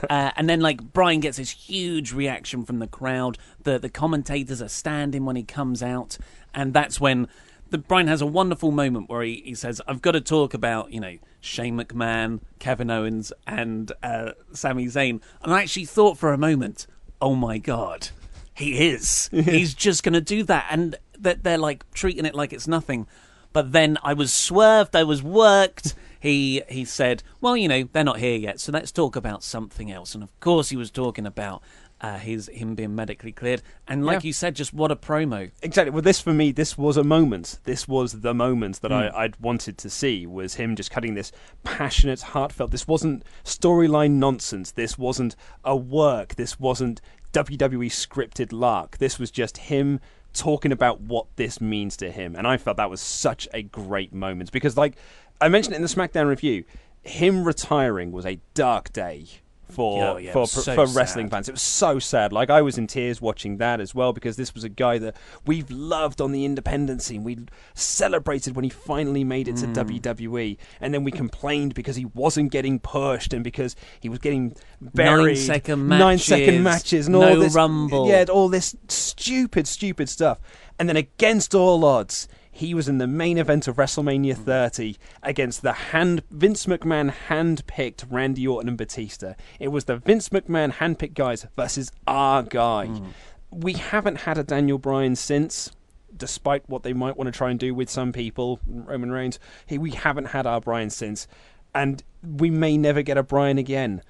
uh, 0.10 0.32
and 0.36 0.50
then, 0.50 0.60
like, 0.62 0.94
Bryan 0.94 1.20
gets 1.20 1.38
this 1.38 1.50
huge 1.50 2.14
reaction 2.14 2.64
from 2.66 2.80
the 2.80 2.88
crowd. 2.88 3.38
The 3.64 3.80
the 3.80 3.90
commentators 3.90 4.62
are 4.62 4.70
standing 4.70 5.26
when 5.26 5.36
he 5.36 5.44
comes 5.44 5.82
out, 5.82 6.18
and 6.54 6.74
that's 6.74 7.02
when 7.02 7.28
the 7.70 7.78
Bryan 7.78 8.08
has 8.08 8.22
a 8.22 8.26
wonderful 8.26 8.72
moment 8.72 9.10
where 9.10 9.22
he, 9.22 9.42
he 9.46 9.56
says, 9.56 9.82
"I've 9.88 10.02
got 10.02 10.12
to 10.12 10.22
talk 10.22 10.54
about 10.54 10.92
you 10.92 11.00
know 11.00 11.18
Shane 11.40 11.78
McMahon, 11.78 12.42
Kevin 12.60 12.90
Owens, 12.90 13.32
and 13.48 13.92
uh, 14.04 14.32
Sami 14.54 14.86
Zayn." 14.86 15.22
And 15.42 15.54
I 15.54 15.62
actually 15.62 15.86
thought 15.86 16.18
for 16.18 16.34
a 16.34 16.38
moment, 16.38 16.88
"Oh 17.22 17.36
my 17.36 17.58
god." 17.58 18.10
He 18.54 18.90
is. 18.90 19.30
He's 19.34 19.74
just 19.74 20.04
going 20.04 20.14
to 20.14 20.22
do 20.22 20.44
that, 20.44 20.68
and 20.70 20.98
that 21.18 21.44
they're 21.44 21.58
like 21.58 21.90
treating 21.94 22.26
it 22.26 22.36
like 22.36 22.52
it's 22.52 22.68
nothing. 22.68 23.08
But 23.54 23.72
then 23.72 23.98
I 24.04 24.14
was 24.14 24.34
swerved. 24.34 24.96
I 24.96 25.04
was 25.04 25.24
worked. 25.24 25.96
He 26.20 26.62
he 26.70 26.86
said, 26.86 27.24
"Well, 27.42 27.56
you 27.56 27.68
know, 27.68 27.88
they're 27.92 28.04
not 28.04 28.20
here 28.20 28.36
yet, 28.38 28.60
so 28.60 28.72
let's 28.72 28.92
talk 28.92 29.16
about 29.16 29.44
something 29.44 29.92
else." 29.92 30.14
And 30.14 30.24
of 30.24 30.38
course, 30.40 30.70
he 30.70 30.76
was 30.78 30.92
talking 30.92 31.26
about 31.26 31.62
uh, 32.02 32.18
his 32.18 32.48
him 32.54 32.76
being 32.76 32.96
medically 32.96 33.32
cleared. 33.34 33.62
And 33.88 34.06
like 34.06 34.24
Yeah. 34.24 34.28
you 34.28 34.34
said, 34.34 34.56
just 34.56 34.74
what 34.74 34.90
a 34.90 34.96
promo. 34.96 35.52
Exactly. 35.62 35.92
Well, 35.92 36.02
this 36.02 36.22
for 36.22 36.32
me, 36.34 36.52
this 36.54 36.78
was 36.78 36.96
a 36.96 37.04
moment. 37.04 37.60
This 37.66 37.90
was 37.90 38.22
the 38.22 38.34
moment 38.34 38.80
that 38.82 38.92
Hmm. 38.92 38.98
I, 38.98 39.24
I'd 39.24 39.36
wanted 39.42 39.78
to 39.80 39.90
see. 39.90 40.26
Was 40.26 40.56
him 40.56 40.78
just 40.78 40.92
cutting 40.92 41.16
this 41.16 41.32
passionate, 41.66 42.22
heartfelt. 42.22 42.72
This 42.72 42.88
wasn't 42.88 43.24
storyline 43.44 44.12
nonsense. 44.12 44.72
This 44.72 44.98
wasn't 44.98 45.36
a 45.66 45.76
work. 45.76 46.36
This 46.36 46.58
wasn't 46.60 47.02
WWE 47.34 47.90
scripted 47.90 48.54
lark. 48.54 48.98
This 48.98 49.20
was 49.20 49.30
just 49.30 49.58
him 49.58 50.00
talking 50.32 50.72
about 50.72 51.02
what 51.02 51.26
this 51.36 51.60
means 51.60 51.98
to 51.98 52.12
him, 52.12 52.36
and 52.36 52.48
I 52.48 52.56
felt 52.58 52.78
that 52.78 52.90
was 52.90 53.02
such 53.02 53.48
a 53.54 53.62
great 53.64 54.14
moment 54.14 54.52
because, 54.52 54.78
like 54.78 54.96
I 55.42 55.48
mentioned 55.50 55.74
it 55.74 55.78
in 55.78 55.82
the 55.84 55.88
SmackDown 55.88 56.28
review, 56.28 56.64
him 57.02 57.44
retiring 57.44 58.12
was 58.12 58.26
a 58.26 58.40
dark 58.54 58.92
day. 58.94 59.26
For 59.72 60.04
Oh, 60.04 60.18
yeah, 60.18 60.32
for 60.34 60.48
so 60.48 60.74
for 60.74 60.88
wrestling 60.88 61.28
sad. 61.28 61.32
fans, 61.32 61.48
it 61.50 61.52
was 61.52 61.62
so 61.62 62.00
sad. 62.00 62.34
Like 62.34 62.50
I 62.50 62.64
was 62.64 62.80
in 62.80 62.88
tears 62.88 63.22
watching 63.22 63.58
that 63.58 63.80
as 63.80 63.94
well 63.94 64.14
because 64.14 64.36
this 64.36 64.56
was 64.56 64.64
a 64.64 64.70
guy 64.70 64.98
that 64.98 65.16
we've 65.46 65.70
loved 65.70 66.22
on 66.22 66.32
the 66.32 66.44
independent 66.44 67.04
scene. 67.04 67.24
We 67.24 67.38
celebrated 67.76 68.56
when 68.56 68.64
he 68.64 68.70
finally 68.72 69.24
made 69.24 69.48
it 69.48 69.58
to 69.58 69.68
Hmm. 69.68 69.74
WWE, 69.74 70.58
and 70.82 70.92
then 70.92 71.04
we 71.04 71.12
complained 71.12 71.76
because 71.76 71.96
he 71.96 72.06
wasn't 72.06 72.52
getting 72.52 72.80
pushed 72.80 73.32
and 73.32 73.44
because 73.44 73.76
he 74.00 74.10
was 74.10 74.18
getting 74.18 74.56
buried. 74.82 75.26
Nine 75.26 75.36
second 75.36 75.88
matches, 75.88 76.64
matches, 76.64 77.08
and 77.08 77.16
all 77.16 77.22
no 77.22 77.40
this 77.40 77.54
Rumble. 77.54 78.08
Yeah, 78.10 78.26
all 78.28 78.50
this 78.50 78.76
stupid, 78.88 79.68
stupid 79.68 80.10
stuff. 80.10 80.40
And 80.80 80.90
then 80.90 80.98
against 80.98 81.54
all 81.54 81.86
odds. 81.86 82.28
He 82.60 82.74
was 82.74 82.90
in 82.90 82.98
the 82.98 83.08
main 83.08 83.38
event 83.38 83.70
of 83.70 83.78
WrestleMania 83.78 84.36
mm. 84.36 84.44
30 84.44 84.98
against 85.24 85.62
the 85.62 85.72
hand 85.72 86.24
Vince 86.30 86.66
McMahon 86.66 87.10
hand-picked 87.10 88.06
Randy 88.10 88.46
Orton 88.46 88.68
and 88.68 88.78
Batista. 88.78 89.36
It 89.62 89.70
was 89.70 89.86
the 89.86 89.96
Vince 89.96 90.28
McMahon 90.28 90.72
hand-picked 90.72 91.14
guys 91.14 91.48
versus 91.56 91.90
our 92.06 92.44
guy. 92.44 92.88
Mm. 92.88 93.14
We 93.50 93.74
haven't 93.74 94.18
had 94.18 94.38
a 94.38 94.44
Daniel 94.44 94.78
Bryan 94.78 95.16
since, 95.16 95.72
despite 96.16 96.68
what 96.68 96.84
they 96.84 96.92
might 96.92 97.16
want 97.16 97.32
to 97.32 97.38
try 97.38 97.50
and 97.50 97.58
do 97.58 97.74
with 97.74 97.90
some 97.90 98.12
people, 98.12 98.60
Roman 98.68 99.10
Reigns. 99.10 99.40
He, 99.66 99.78
we 99.78 99.92
haven't 99.92 100.26
had 100.26 100.46
our 100.46 100.60
Bryan 100.60 100.90
since, 100.90 101.28
and 101.74 102.04
we 102.22 102.50
may 102.50 102.78
never 102.78 103.02
get 103.02 103.18
a 103.18 103.24
Bryan 103.24 103.58
again 103.58 104.02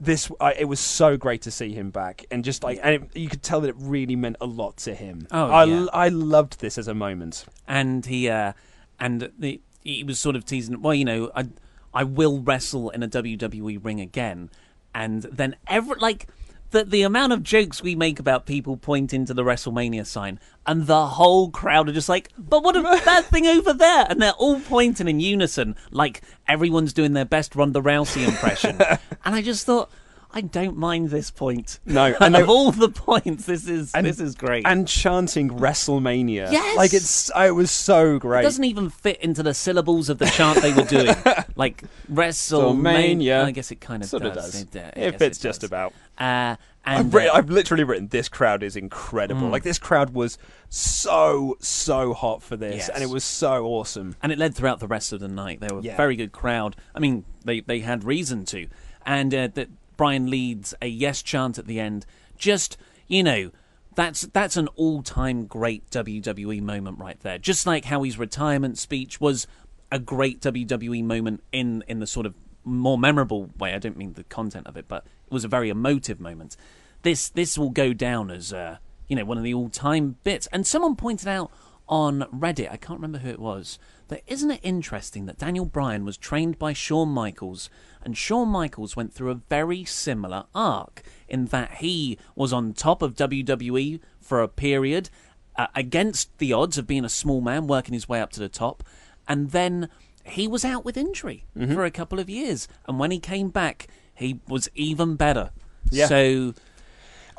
this 0.00 0.30
I, 0.40 0.54
it 0.54 0.64
was 0.64 0.80
so 0.80 1.16
great 1.16 1.42
to 1.42 1.50
see 1.50 1.72
him 1.72 1.90
back 1.90 2.26
and 2.30 2.44
just 2.44 2.62
like 2.64 2.80
and 2.82 2.94
it, 2.96 3.16
you 3.16 3.28
could 3.28 3.42
tell 3.42 3.60
that 3.60 3.68
it 3.68 3.76
really 3.78 4.16
meant 4.16 4.36
a 4.40 4.46
lot 4.46 4.76
to 4.78 4.94
him 4.94 5.26
Oh, 5.30 5.50
I, 5.50 5.64
yeah. 5.64 5.86
I 5.92 6.08
loved 6.08 6.60
this 6.60 6.78
as 6.78 6.88
a 6.88 6.94
moment 6.94 7.44
and 7.68 8.04
he 8.04 8.28
uh, 8.28 8.54
and 8.98 9.30
the, 9.38 9.60
he 9.82 10.02
was 10.02 10.18
sort 10.18 10.36
of 10.36 10.44
teasing. 10.44 10.80
Well, 10.80 10.94
you 10.94 11.04
know, 11.04 11.30
I 11.34 11.46
I 11.92 12.04
will 12.04 12.40
wrestle 12.40 12.90
in 12.90 13.02
a 13.02 13.08
WWE 13.08 13.84
ring 13.84 14.00
again, 14.00 14.50
and 14.94 15.22
then 15.22 15.56
every 15.66 15.96
like. 15.98 16.26
The, 16.74 16.82
the 16.82 17.02
amount 17.02 17.32
of 17.32 17.44
jokes 17.44 17.84
we 17.84 17.94
make 17.94 18.18
about 18.18 18.46
people 18.46 18.76
pointing 18.76 19.26
to 19.26 19.32
the 19.32 19.44
WrestleMania 19.44 20.04
sign, 20.04 20.40
and 20.66 20.88
the 20.88 21.06
whole 21.06 21.48
crowd 21.48 21.88
are 21.88 21.92
just 21.92 22.08
like, 22.08 22.32
"But 22.36 22.64
what 22.64 22.74
about 22.74 23.04
that 23.04 23.26
thing 23.26 23.46
over 23.46 23.72
there?" 23.72 24.06
And 24.10 24.20
they're 24.20 24.32
all 24.32 24.58
pointing 24.58 25.06
in 25.06 25.20
unison, 25.20 25.76
like 25.92 26.22
everyone's 26.48 26.92
doing 26.92 27.12
their 27.12 27.24
best 27.24 27.54
Ronda 27.54 27.80
Rousey 27.80 28.26
impression. 28.26 28.80
and 29.24 29.36
I 29.36 29.40
just 29.40 29.64
thought, 29.64 29.88
I 30.36 30.40
don't 30.40 30.76
mind 30.76 31.10
this 31.10 31.30
point. 31.30 31.78
No, 31.86 32.12
and 32.20 32.34
of 32.36 32.48
all 32.48 32.72
the 32.72 32.88
points, 32.88 33.46
this 33.46 33.68
is 33.68 33.94
and, 33.94 34.04
this 34.04 34.18
is 34.18 34.34
great. 34.34 34.66
and 34.66 34.86
chanting 34.88 35.48
WrestleMania 35.50 36.50
Yes! 36.50 36.76
like 36.76 36.92
it's 36.92 37.30
it 37.36 37.54
was 37.54 37.70
so 37.70 38.18
great 38.18 38.40
It 38.40 38.42
doesn't 38.42 38.64
even 38.64 38.90
fit 38.90 39.20
into 39.20 39.44
the 39.44 39.54
syllables 39.54 40.08
of 40.10 40.18
the 40.18 40.26
chant 40.26 40.60
they 40.60 40.72
were 40.72 40.82
doing. 40.82 41.14
like 41.56 41.84
WrestleMania. 42.12 43.44
I 43.44 43.50
guess 43.52 43.70
it 43.70 43.80
kind 43.80 44.02
of 44.02 44.08
sort 44.08 44.24
of 44.24 44.34
does. 44.34 44.52
does 44.52 44.62
It, 44.62 44.76
uh, 44.76 44.90
it 44.96 45.18
fits 45.18 45.38
it 45.38 45.42
just 45.42 45.60
does. 45.60 45.68
about 45.70 45.92
Uh, 46.18 46.56
and 46.86 46.98
I've, 46.98 47.14
written, 47.14 47.30
uh, 47.30 47.34
I've 47.38 47.48
literally 47.50 47.84
written 47.84 48.08
this 48.08 48.28
crowd 48.28 48.62
is 48.62 48.76
incredible 48.76 49.48
like 49.48 49.62
this 49.62 49.78
crowd 49.78 50.10
was 50.10 50.36
so 50.68 51.56
so 51.60 52.12
hot 52.12 52.42
for 52.42 52.56
this 52.56 52.74
Yes. 52.74 52.88
and 52.88 53.02
it 53.02 53.08
was 53.08 53.24
so 53.24 53.64
awesome 53.66 54.16
and 54.22 54.32
it 54.32 54.38
led 54.38 54.54
throughout 54.54 54.80
the 54.80 54.86
rest 54.88 55.12
of 55.12 55.20
the 55.20 55.28
night. 55.28 55.60
They 55.60 55.68
were 55.74 55.80
Yeah. 55.80 55.94
a 55.94 55.96
very 55.96 56.16
good 56.16 56.32
crowd. 56.32 56.76
I 56.94 56.98
mean, 56.98 57.24
they 57.44 57.60
they 57.60 57.80
had 57.80 58.04
reason 58.04 58.44
to. 58.46 58.66
And 59.06 59.34
uh, 59.34 59.48
that 59.54 59.68
Bryan 59.96 60.30
leads 60.30 60.74
a 60.80 60.86
yes 60.86 61.22
chant 61.22 61.58
at 61.58 61.66
the 61.66 61.80
end. 61.80 62.06
Just 62.36 62.76
you 63.08 63.22
know. 63.22 63.50
That's 63.96 64.22
that's 64.22 64.56
an 64.56 64.66
all-time 64.74 65.46
great 65.46 65.88
WWE 65.90 66.60
moment 66.60 66.98
right 66.98 67.20
there. 67.20 67.38
Just 67.38 67.64
like 67.64 67.84
how 67.84 68.02
his 68.02 68.18
retirement 68.18 68.76
speech 68.76 69.20
was 69.20 69.46
a 69.92 70.00
great 70.00 70.40
WWE 70.40 71.04
moment 71.04 71.44
in 71.52 71.84
in 71.86 72.00
the 72.00 72.06
sort 72.08 72.26
of 72.26 72.34
more 72.64 72.98
memorable 72.98 73.50
way. 73.58 73.72
I 73.72 73.78
don't 73.78 73.96
mean 73.96 74.14
the 74.14 74.24
content 74.24 74.66
of 74.66 74.76
it, 74.76 74.88
but 74.88 75.04
it 75.04 75.32
was 75.32 75.44
a 75.44 75.48
very 75.48 75.68
emotive 75.70 76.20
moment. 76.20 76.56
This 77.02 77.28
this 77.28 77.56
will 77.56 77.70
go 77.70 77.92
down 77.92 78.30
as 78.30 78.52
uh, 78.52 78.78
you 79.06 79.16
know 79.16 79.24
one 79.24 79.38
of 79.38 79.44
the 79.44 79.54
all 79.54 79.68
time 79.68 80.16
bits. 80.24 80.48
And 80.48 80.66
someone 80.66 80.96
pointed 80.96 81.28
out 81.28 81.50
on 81.86 82.22
Reddit, 82.34 82.72
I 82.72 82.76
can't 82.76 82.98
remember 82.98 83.18
who 83.18 83.28
it 83.28 83.38
was, 83.38 83.78
that 84.08 84.22
isn't 84.26 84.50
it 84.50 84.60
interesting 84.62 85.26
that 85.26 85.38
Daniel 85.38 85.66
Bryan 85.66 86.04
was 86.04 86.16
trained 86.16 86.58
by 86.58 86.72
Shawn 86.72 87.10
Michaels, 87.10 87.68
and 88.04 88.16
Shawn 88.16 88.48
Michaels 88.48 88.96
went 88.96 89.12
through 89.12 89.30
a 89.30 89.40
very 89.48 89.84
similar 89.84 90.44
arc 90.54 91.02
in 91.28 91.46
that 91.46 91.74
he 91.76 92.18
was 92.36 92.52
on 92.52 92.72
top 92.72 93.02
of 93.02 93.14
WWE 93.14 94.00
for 94.20 94.42
a 94.42 94.48
period 94.48 95.10
uh, 95.56 95.66
against 95.74 96.36
the 96.38 96.52
odds 96.52 96.78
of 96.78 96.86
being 96.86 97.04
a 97.04 97.08
small 97.08 97.40
man 97.40 97.66
working 97.66 97.94
his 97.94 98.08
way 98.08 98.20
up 98.20 98.30
to 98.32 98.40
the 98.40 98.48
top, 98.48 98.82
and 99.28 99.50
then 99.52 99.88
he 100.24 100.48
was 100.48 100.64
out 100.64 100.84
with 100.84 100.96
injury 100.96 101.44
Mm-hmm. 101.56 101.74
for 101.74 101.84
a 101.84 101.90
couple 101.90 102.18
of 102.18 102.28
years, 102.30 102.66
and 102.88 102.98
when 102.98 103.10
he 103.10 103.18
came 103.18 103.48
back, 103.50 103.86
he 104.14 104.40
was 104.48 104.68
even 104.74 105.16
better. 105.16 105.50
Yeah. 105.90 106.06
So 106.06 106.54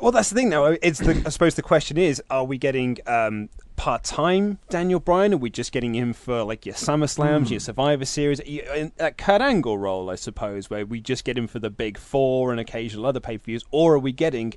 Well, 0.00 0.12
that's 0.12 0.28
the 0.28 0.34
thing, 0.34 0.50
though. 0.50 0.76
It's 0.82 0.98
the, 0.98 1.22
I 1.24 1.30
suppose 1.30 1.54
the 1.54 1.62
question 1.62 1.96
is: 1.96 2.22
Are 2.28 2.44
we 2.44 2.58
getting 2.58 2.98
um, 3.06 3.48
part-time 3.76 4.58
Daniel 4.68 5.00
Bryan? 5.00 5.32
Are 5.32 5.38
we 5.38 5.48
just 5.48 5.72
getting 5.72 5.94
him 5.94 6.12
for 6.12 6.42
like 6.42 6.66
your 6.66 6.74
SummerSlams, 6.74 7.50
your 7.50 7.60
Survivor 7.60 8.04
Series, 8.04 8.40
that 8.98 9.16
Kurt 9.16 9.40
Angle 9.40 9.78
role, 9.78 10.10
I 10.10 10.16
suppose, 10.16 10.68
where 10.68 10.84
we 10.84 11.00
just 11.00 11.24
get 11.24 11.38
him 11.38 11.46
for 11.46 11.60
the 11.60 11.70
big 11.70 11.96
four 11.96 12.50
and 12.50 12.60
occasional 12.60 13.06
other 13.06 13.20
pay-per-views, 13.20 13.64
or 13.70 13.94
are 13.94 13.98
we 13.98 14.12
getting? 14.12 14.54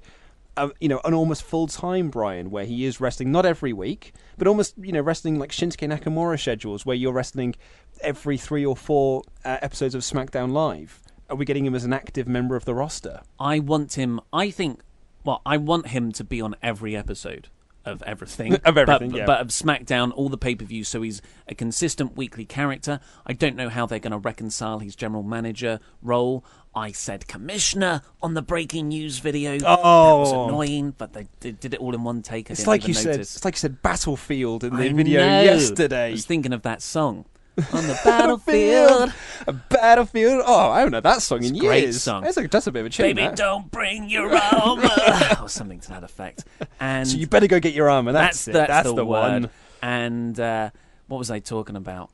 A, 0.58 0.72
you 0.82 0.90
know, 0.90 1.00
an 1.06 1.14
almost 1.14 1.44
full-time 1.44 2.10
Bryan, 2.10 2.52
where 2.52 2.66
he 2.66 2.84
is 2.84 3.00
wrestling 3.00 3.32
not 3.32 3.46
every 3.46 3.72
week, 3.72 4.14
but 4.38 4.46
almost 4.46 4.76
you 4.78 4.92
know 4.92 5.00
wrestling 5.00 5.40
like 5.40 5.52
Shinsuke 5.52 5.88
Nakamura 5.88 6.38
schedules, 6.38 6.86
where 6.86 6.98
you're 6.98 7.14
wrestling 7.14 7.56
every 8.02 8.38
three 8.38 8.66
or 8.66 8.76
four 8.76 9.24
uh, 9.46 9.58
episodes 9.62 9.96
of 9.96 10.02
SmackDown 10.02 10.52
Live. 10.52 11.00
Are 11.30 11.38
we 11.38 11.46
getting 11.46 11.66
him 11.66 11.76
as 11.76 11.86
an 11.86 11.94
active 11.94 12.28
member 12.28 12.58
of 12.58 12.66
the 12.66 12.74
roster? 12.74 13.22
I 13.40 13.60
want 13.60 13.94
him. 13.94 14.20
I 14.34 14.50
think. 14.52 14.82
Well, 15.30 15.44
I 15.46 15.58
want 15.58 15.90
him 15.90 16.12
to 16.14 16.24
be 16.24 16.42
on 16.42 16.56
every 16.64 16.96
episode 16.96 17.50
of 17.86 18.02
everything. 18.02 18.56
Of 18.66 18.80
everything, 18.80 19.12
but, 19.12 19.18
yeah. 19.20 19.26
But 19.28 19.42
of 19.42 19.48
SmackDown, 19.50 20.12
all 20.16 20.28
the 20.28 20.40
pay 20.40 20.56
per 20.56 20.66
views, 20.66 20.88
so 20.90 21.04
he's 21.04 21.22
a 21.48 21.54
consistent 21.54 22.18
weekly 22.18 22.46
character. 22.46 23.00
I 23.28 23.34
don't 23.34 23.56
know 23.56 23.70
how 23.70 23.86
they're 23.86 24.00
going 24.00 24.12
to 24.12 24.18
reconcile 24.18 24.80
his 24.80 24.96
general 24.96 25.22
manager 25.22 25.80
role. 26.02 26.44
I 26.74 26.94
said 26.94 27.28
commissioner 27.28 28.02
on 28.24 28.34
the 28.34 28.42
breaking 28.42 28.88
news 28.88 29.20
video. 29.20 29.54
Oh, 29.54 29.58
that 29.60 29.70
was 29.84 30.34
Oh. 30.34 30.48
annoying, 30.48 30.96
but 30.98 31.14
they 31.14 31.28
did, 31.40 31.60
did 31.60 31.76
it 31.76 31.80
all 31.80 31.94
in 31.94 32.04
one 32.04 32.24
take. 32.24 32.50
I 32.50 32.54
It's 32.54 32.62
didn't 32.62 32.68
like 32.70 32.82
even 32.82 32.90
you 32.90 32.94
said. 32.96 33.20
It's 33.20 33.46
like 33.46 33.54
you 33.54 33.60
said. 33.60 33.84
Battlefield 33.84 34.64
in 34.64 34.76
the 34.76 34.86
I 34.90 34.94
video 34.94 35.22
know. 35.22 35.44
yesterday. 35.44 36.08
I 36.08 36.12
was 36.14 36.26
thinking 36.26 36.54
of 36.54 36.64
that 36.64 36.82
song 36.82 37.26
on 37.74 37.88
the 37.88 38.00
battlefield. 38.04 39.14
A 39.48 39.54
battlefield. 39.54 40.44
Oh, 40.46 40.70
I 40.70 40.80
haven't 40.80 40.94
heard 40.94 41.04
that 41.04 41.22
song 41.22 41.40
in 41.40 41.56
It's 41.56 41.58
a 41.64 41.66
great 41.66 41.84
years. 41.84 42.04
song. 42.04 42.24
That's 42.24 42.38
a, 42.38 42.48
that's 42.48 42.68
a 42.68 42.72
bit 42.72 42.82
of 42.82 42.86
a 42.88 42.90
tune. 42.90 43.06
Baby, 43.08 43.22
that. 43.24 43.36
don't 43.36 43.72
bring 43.72 44.10
your 44.10 44.36
armor, 44.36 44.90
or 45.42 45.50
something 45.50 45.80
to 45.80 45.90
that 45.90 46.04
effect. 46.04 46.44
And 46.80 47.08
So 47.08 47.18
you 47.18 47.26
better 47.28 47.48
go 47.48 47.60
get 47.60 47.74
your 47.74 47.90
armor. 47.90 48.12
That's, 48.12 48.46
that's 48.46 48.48
it. 48.50 48.52
that's, 48.54 48.70
That's 48.70 48.88
the, 48.90 48.96
the, 48.96 49.06
one. 49.06 49.50
And 49.82 50.40
uh, 50.40 50.70
what 51.08 51.18
was 51.18 51.32
I 51.32 51.40
talking 51.40 51.76
about? 51.78 52.12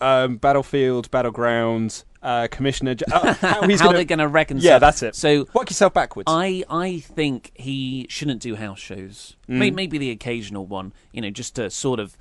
Um, 0.00 0.36
battlefield, 0.38 1.10
battlegrounds, 1.10 2.04
uh, 2.22 2.48
Commissioner. 2.50 2.94
Oh, 3.12 3.32
how 3.34 3.66
he's 3.66 3.80
How 3.80 3.86
gonna, 3.86 3.98
they're 3.98 4.04
going 4.06 4.18
to 4.20 4.28
reconcile? 4.28 4.64
Yeah, 4.72 4.78
that's 4.78 5.02
it. 5.02 5.14
So 5.14 5.46
Work 5.52 5.68
yourself 5.70 5.92
backwards. 5.92 6.26
I 6.32 6.64
I 6.70 7.00
think 7.00 7.50
he 7.54 8.06
shouldn't 8.08 8.40
do 8.40 8.54
house 8.56 8.78
shows. 8.78 9.36
Mm. 9.48 9.58
May- 9.58 9.70
Maybe 9.72 9.98
the 9.98 10.10
occasional 10.10 10.64
one, 10.66 10.92
you 11.12 11.20
know, 11.20 11.30
just 11.30 11.56
to 11.56 11.68
sort 11.68 12.00
of 12.00 12.16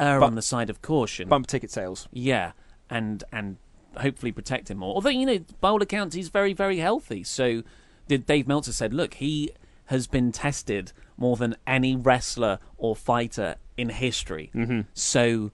err 0.00 0.18
Bu- 0.20 0.26
on 0.26 0.34
the 0.34 0.42
side 0.42 0.70
of 0.70 0.82
caution. 0.82 1.28
Bump 1.28 1.46
ticket 1.46 1.70
sales. 1.70 2.08
Yeah, 2.12 2.52
and 2.88 3.22
and 3.30 3.58
hopefully 3.96 4.32
protect 4.32 4.70
him 4.70 4.78
more. 4.78 4.94
Although 4.94 5.10
you 5.10 5.26
know, 5.26 5.40
by 5.60 5.68
all 5.68 5.82
accounts, 5.82 6.16
he's 6.16 6.28
very 6.28 6.52
very 6.52 6.78
healthy. 6.78 7.22
So, 7.22 7.62
did 8.08 8.26
Dave 8.26 8.48
Meltzer 8.48 8.72
said, 8.72 8.92
look, 8.92 9.14
he 9.14 9.52
has 9.86 10.06
been 10.06 10.32
tested 10.32 10.92
more 11.16 11.36
than 11.36 11.56
any 11.66 11.96
wrestler 11.96 12.58
or 12.78 12.94
fighter 12.96 13.56
in 13.76 13.88
history. 13.88 14.50
Mm-hmm. 14.54 14.82
So, 14.94 15.50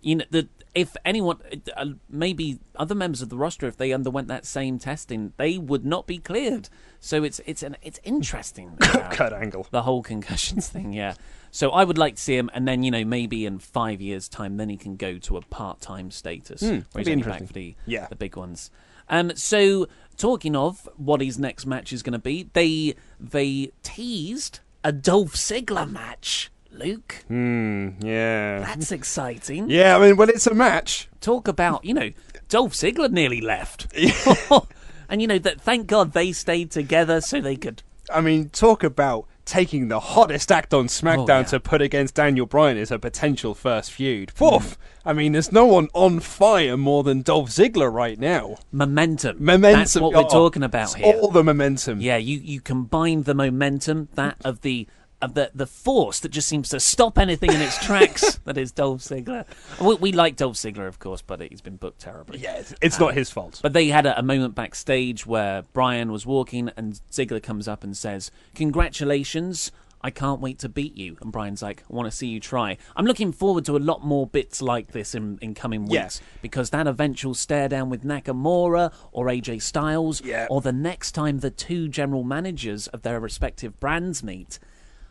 you 0.00 0.16
know, 0.16 0.24
the 0.30 0.48
if 0.74 0.96
anyone, 1.04 1.38
uh, 1.76 1.86
maybe 2.08 2.58
other 2.76 2.94
members 2.94 3.22
of 3.22 3.30
the 3.30 3.36
roster, 3.36 3.66
if 3.66 3.76
they 3.76 3.92
underwent 3.92 4.28
that 4.28 4.44
same 4.46 4.78
testing, 4.78 5.32
they 5.36 5.58
would 5.58 5.84
not 5.84 6.06
be 6.06 6.18
cleared. 6.18 6.68
So 7.00 7.24
it's 7.24 7.40
it's 7.46 7.62
an 7.62 7.76
it's 7.82 8.00
interesting. 8.04 8.76
uh, 8.80 9.08
Kurt 9.10 9.32
Angle. 9.32 9.66
the 9.70 9.82
whole 9.82 10.02
concussions 10.02 10.68
thing, 10.74 10.92
yeah. 10.92 11.14
So 11.50 11.70
I 11.70 11.84
would 11.84 11.98
like 11.98 12.16
to 12.16 12.22
see 12.22 12.36
him, 12.36 12.50
and 12.54 12.66
then 12.68 12.82
you 12.82 12.90
know 12.90 13.04
maybe 13.04 13.46
in 13.46 13.58
five 13.58 14.00
years' 14.00 14.28
time, 14.28 14.56
then 14.56 14.68
he 14.68 14.76
can 14.76 14.96
go 14.96 15.18
to 15.18 15.36
a 15.36 15.40
part-time 15.42 16.10
status 16.10 16.62
where 16.62 16.70
that'd 16.70 16.86
he's 16.96 17.08
only 17.08 17.22
back 17.22 17.40
interesting. 17.40 17.46
for 17.46 17.52
the 17.52 17.74
Yeah. 17.86 18.06
the 18.08 18.16
big 18.16 18.36
ones. 18.36 18.70
Um, 19.10 19.32
so 19.36 19.88
talking 20.18 20.54
of 20.54 20.86
what 20.96 21.20
his 21.22 21.38
next 21.38 21.64
match 21.64 21.92
is 21.92 22.02
going 22.02 22.12
to 22.12 22.18
be, 22.18 22.50
they 22.52 22.94
they 23.18 23.72
teased 23.82 24.60
a 24.84 24.92
Dolph 24.92 25.34
Ziggler 25.34 25.90
match. 25.90 26.50
Luke, 26.70 27.24
Hmm. 27.26 27.88
Yeah. 28.02 28.60
that's 28.60 28.92
exciting. 28.92 29.70
Yeah. 29.70 29.96
I 29.96 30.00
mean, 30.00 30.16
well, 30.16 30.28
it's 30.28 30.46
a 30.46 30.54
match. 30.54 31.08
Talk 31.20 31.48
about 31.48 31.84
you 31.84 31.94
know 31.94 32.10
Dolph 32.48 32.74
Ziggler 32.74 33.10
nearly 33.10 33.40
left, 33.40 33.86
and 35.08 35.20
you 35.22 35.26
know 35.26 35.38
that 35.38 35.60
thank 35.60 35.86
God 35.86 36.12
they 36.12 36.30
stayed 36.32 36.70
together 36.70 37.20
so 37.20 37.40
they 37.40 37.56
could 37.56 37.82
I 38.12 38.20
mean, 38.20 38.50
talk 38.50 38.84
about 38.84 39.26
taking 39.48 39.88
the 39.88 39.98
hottest 39.98 40.52
act 40.52 40.74
on 40.74 40.84
oh, 40.84 40.88
SmackDown 40.88 41.28
Oh, 41.28 41.38
yeah. 41.38 41.42
to 41.44 41.60
put 41.60 41.82
against 41.82 42.14
Daniel 42.14 42.46
Bryan 42.46 42.76
is 42.76 42.90
a 42.90 42.98
potential 42.98 43.54
first 43.54 43.90
feud. 43.90 44.32
Mm. 44.36 44.52
Woof! 44.52 44.78
I 45.04 45.12
mean, 45.14 45.32
there's 45.32 45.50
no 45.50 45.64
one 45.64 45.88
on 45.94 46.20
fire 46.20 46.76
more 46.76 47.02
than 47.02 47.22
Dolph 47.22 47.48
Ziggler 47.48 47.92
right 47.92 48.18
now. 48.18 48.56
momentum. 48.70 49.38
Momentum. 49.42 49.80
That's 49.80 49.94
what 49.96 50.12
we're 50.12 50.20
oh, 50.20 50.28
talking 50.28 50.62
about 50.62 50.94
here. 50.94 51.14
All 51.14 51.30
the 51.30 51.42
momentum. 51.42 52.00
Yeah, 52.00 52.18
you, 52.18 52.38
you 52.38 52.60
combine 52.60 53.22
the 53.22 53.34
momentum, 53.34 54.08
that 54.14 54.36
of 54.44 54.60
the 54.60 54.86
of 55.20 55.34
the 55.34 55.50
the 55.54 55.66
force 55.66 56.20
that 56.20 56.30
just 56.30 56.46
seems 56.48 56.68
to 56.68 56.78
stop 56.80 57.18
anything 57.18 57.52
in 57.52 57.60
its 57.60 57.76
tracks. 57.84 58.36
that 58.44 58.56
is 58.56 58.70
Dolph 58.72 59.00
Ziggler. 59.00 59.44
We, 59.80 59.94
we 59.96 60.12
like 60.12 60.36
Dolph 60.36 60.54
Ziggler, 60.56 60.86
of 60.86 60.98
course, 60.98 61.22
but 61.22 61.40
he's 61.40 61.60
been 61.60 61.76
booked 61.76 62.00
terribly. 62.00 62.38
Yeah, 62.38 62.56
it's, 62.56 62.74
it's 62.80 63.00
not 63.00 63.10
um, 63.10 63.16
his 63.16 63.30
fault. 63.30 63.60
But 63.62 63.72
they 63.72 63.88
had 63.88 64.06
a, 64.06 64.18
a 64.18 64.22
moment 64.22 64.54
backstage 64.54 65.26
where 65.26 65.62
Bryan 65.72 66.12
was 66.12 66.24
walking 66.24 66.70
and 66.76 67.00
Ziggler 67.10 67.42
comes 67.42 67.66
up 67.66 67.82
and 67.82 67.96
says, 67.96 68.30
"Congratulations." 68.54 69.72
I 70.00 70.10
can't 70.10 70.40
wait 70.40 70.60
to 70.60 70.68
beat 70.68 70.96
you. 70.96 71.16
And 71.20 71.32
Bryan's 71.32 71.60
like, 71.60 71.82
I 71.90 71.92
want 71.92 72.08
to 72.08 72.16
see 72.16 72.28
you 72.28 72.38
try. 72.38 72.78
I'm 72.94 73.04
looking 73.04 73.32
forward 73.32 73.64
to 73.64 73.76
a 73.76 73.78
lot 73.80 74.04
more 74.04 74.28
bits 74.28 74.62
like 74.62 74.92
this 74.92 75.12
in, 75.12 75.40
in 75.42 75.54
coming 75.56 75.82
weeks 75.82 75.92
Yes. 75.92 76.20
because 76.40 76.70
that 76.70 76.86
eventual 76.86 77.34
stare 77.34 77.68
down 77.68 77.90
with 77.90 78.04
Nakamura 78.04 78.92
or 79.10 79.26
AJ 79.26 79.60
Styles 79.60 80.22
Yeah. 80.24 80.46
or 80.50 80.60
the 80.60 80.70
next 80.72 81.12
time 81.12 81.40
the 81.40 81.50
two 81.50 81.88
general 81.88 82.22
managers 82.22 82.86
of 82.86 83.02
their 83.02 83.18
respective 83.18 83.80
brands 83.80 84.22
meet. 84.22 84.60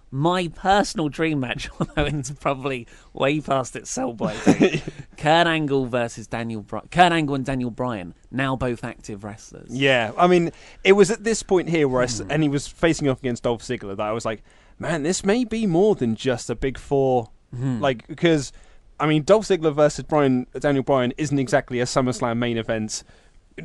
My 0.10 0.48
personal 0.48 1.10
dream 1.10 1.42
match, 1.42 1.70
although 1.80 2.06
it's 2.06 2.32
probably 2.32 2.88
way 3.14 3.42
past 3.42 3.76
its 3.76 3.90
sell 3.90 4.14
by 4.14 4.36
date, 4.46 4.84
Kurt 5.18 5.48
Angle 5.48 5.86
versus 5.88 6.28
Daniel 6.28 6.64
Kurt 6.64 7.12
Angle 7.12 7.36
and 7.36 7.46
Daniel 7.46 7.72
Bryan, 7.72 8.14
now 8.32 8.56
both 8.56 8.84
active 8.84 9.24
wrestlers. 9.24 9.70
Yeah, 9.70 10.12
I 10.18 10.28
mean, 10.28 10.52
it 10.84 10.94
was 10.94 11.12
at 11.12 11.24
this 11.24 11.44
point 11.44 11.70
here 11.70 11.88
where 11.88 12.02
I 12.04 12.08
Hmm. 12.08 12.32
and 12.32 12.44
he 12.44 12.48
was 12.50 12.68
facing 12.68 13.10
off 13.10 13.20
against 13.20 13.44
Dolph 13.44 13.62
Ziggler 13.64 13.98
that 13.98 14.06
I 14.06 14.12
was 14.14 14.24
like, 14.26 14.44
man, 14.80 15.04
this 15.04 15.26
may 15.26 15.44
be 15.44 15.66
more 15.68 15.94
than 15.96 16.16
just 16.16 16.50
a 16.50 16.56
big 16.56 16.78
four. 16.78 17.30
Hmm. 17.54 17.82
Like, 17.82 18.08
because, 18.08 18.54
I 19.00 19.08
mean, 19.08 19.24
Dolph 19.24 19.46
Ziggler 19.48 19.74
versus 19.74 20.06
Bryan 20.06 20.48
Daniel 20.60 20.84
Bryan 20.84 21.14
isn't 21.18 21.38
exactly 21.40 21.80
a 21.82 21.86
SummerSlam 21.86 22.38
main 22.38 22.58
event. 22.58 23.04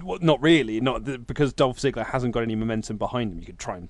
Well, 0.02 0.18
not 0.22 0.40
really, 0.42 0.80
not 0.80 1.04
th- 1.06 1.26
because 1.26 1.52
Dolph 1.52 1.78
Ziggler 1.78 2.06
hasn't 2.06 2.32
got 2.34 2.42
any 2.42 2.56
momentum 2.56 2.96
behind 2.96 3.32
him. 3.32 3.38
You 3.38 3.46
could 3.46 3.58
try 3.58 3.76
and 3.76 3.88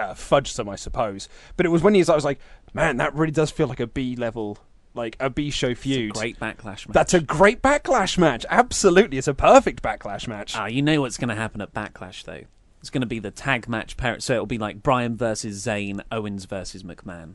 uh, 0.00 0.14
fudge 0.14 0.52
some, 0.52 0.68
I 0.68 0.76
suppose. 0.76 1.28
But 1.56 1.66
it 1.66 1.68
was 1.70 1.82
when 1.82 1.94
he's, 1.94 2.08
I 2.08 2.14
was 2.14 2.24
like, 2.24 2.40
man, 2.74 2.96
that 2.98 3.14
really 3.14 3.32
does 3.32 3.50
feel 3.50 3.66
like 3.66 3.80
a 3.80 3.86
B 3.86 4.16
level, 4.16 4.58
like 4.94 5.16
a 5.20 5.30
B 5.30 5.50
show 5.50 5.68
It's 5.68 5.80
a 5.80 5.82
feud. 5.82 6.14
great 6.14 6.40
backlash 6.40 6.86
match. 6.86 6.94
That's 6.94 7.14
a 7.14 7.20
great 7.20 7.62
backlash 7.62 8.18
match. 8.18 8.44
Absolutely, 8.48 9.18
it's 9.18 9.28
a 9.28 9.34
perfect 9.34 9.82
backlash 9.82 10.26
match. 10.26 10.56
Ah, 10.56 10.66
you 10.66 10.82
know 10.82 11.00
what's 11.02 11.18
going 11.18 11.28
to 11.28 11.34
happen 11.34 11.60
at 11.60 11.72
Backlash, 11.74 12.24
though. 12.24 12.42
It's 12.80 12.90
going 12.90 13.02
to 13.02 13.06
be 13.06 13.18
the 13.18 13.30
tag 13.30 13.68
match. 13.68 13.96
pair, 13.96 14.18
so 14.20 14.32
it'll 14.34 14.46
be 14.46 14.58
like 14.58 14.82
Bryan 14.82 15.16
versus 15.16 15.64
Zayn, 15.64 16.02
Owens 16.10 16.46
versus 16.46 16.82
McMahon. 16.82 17.34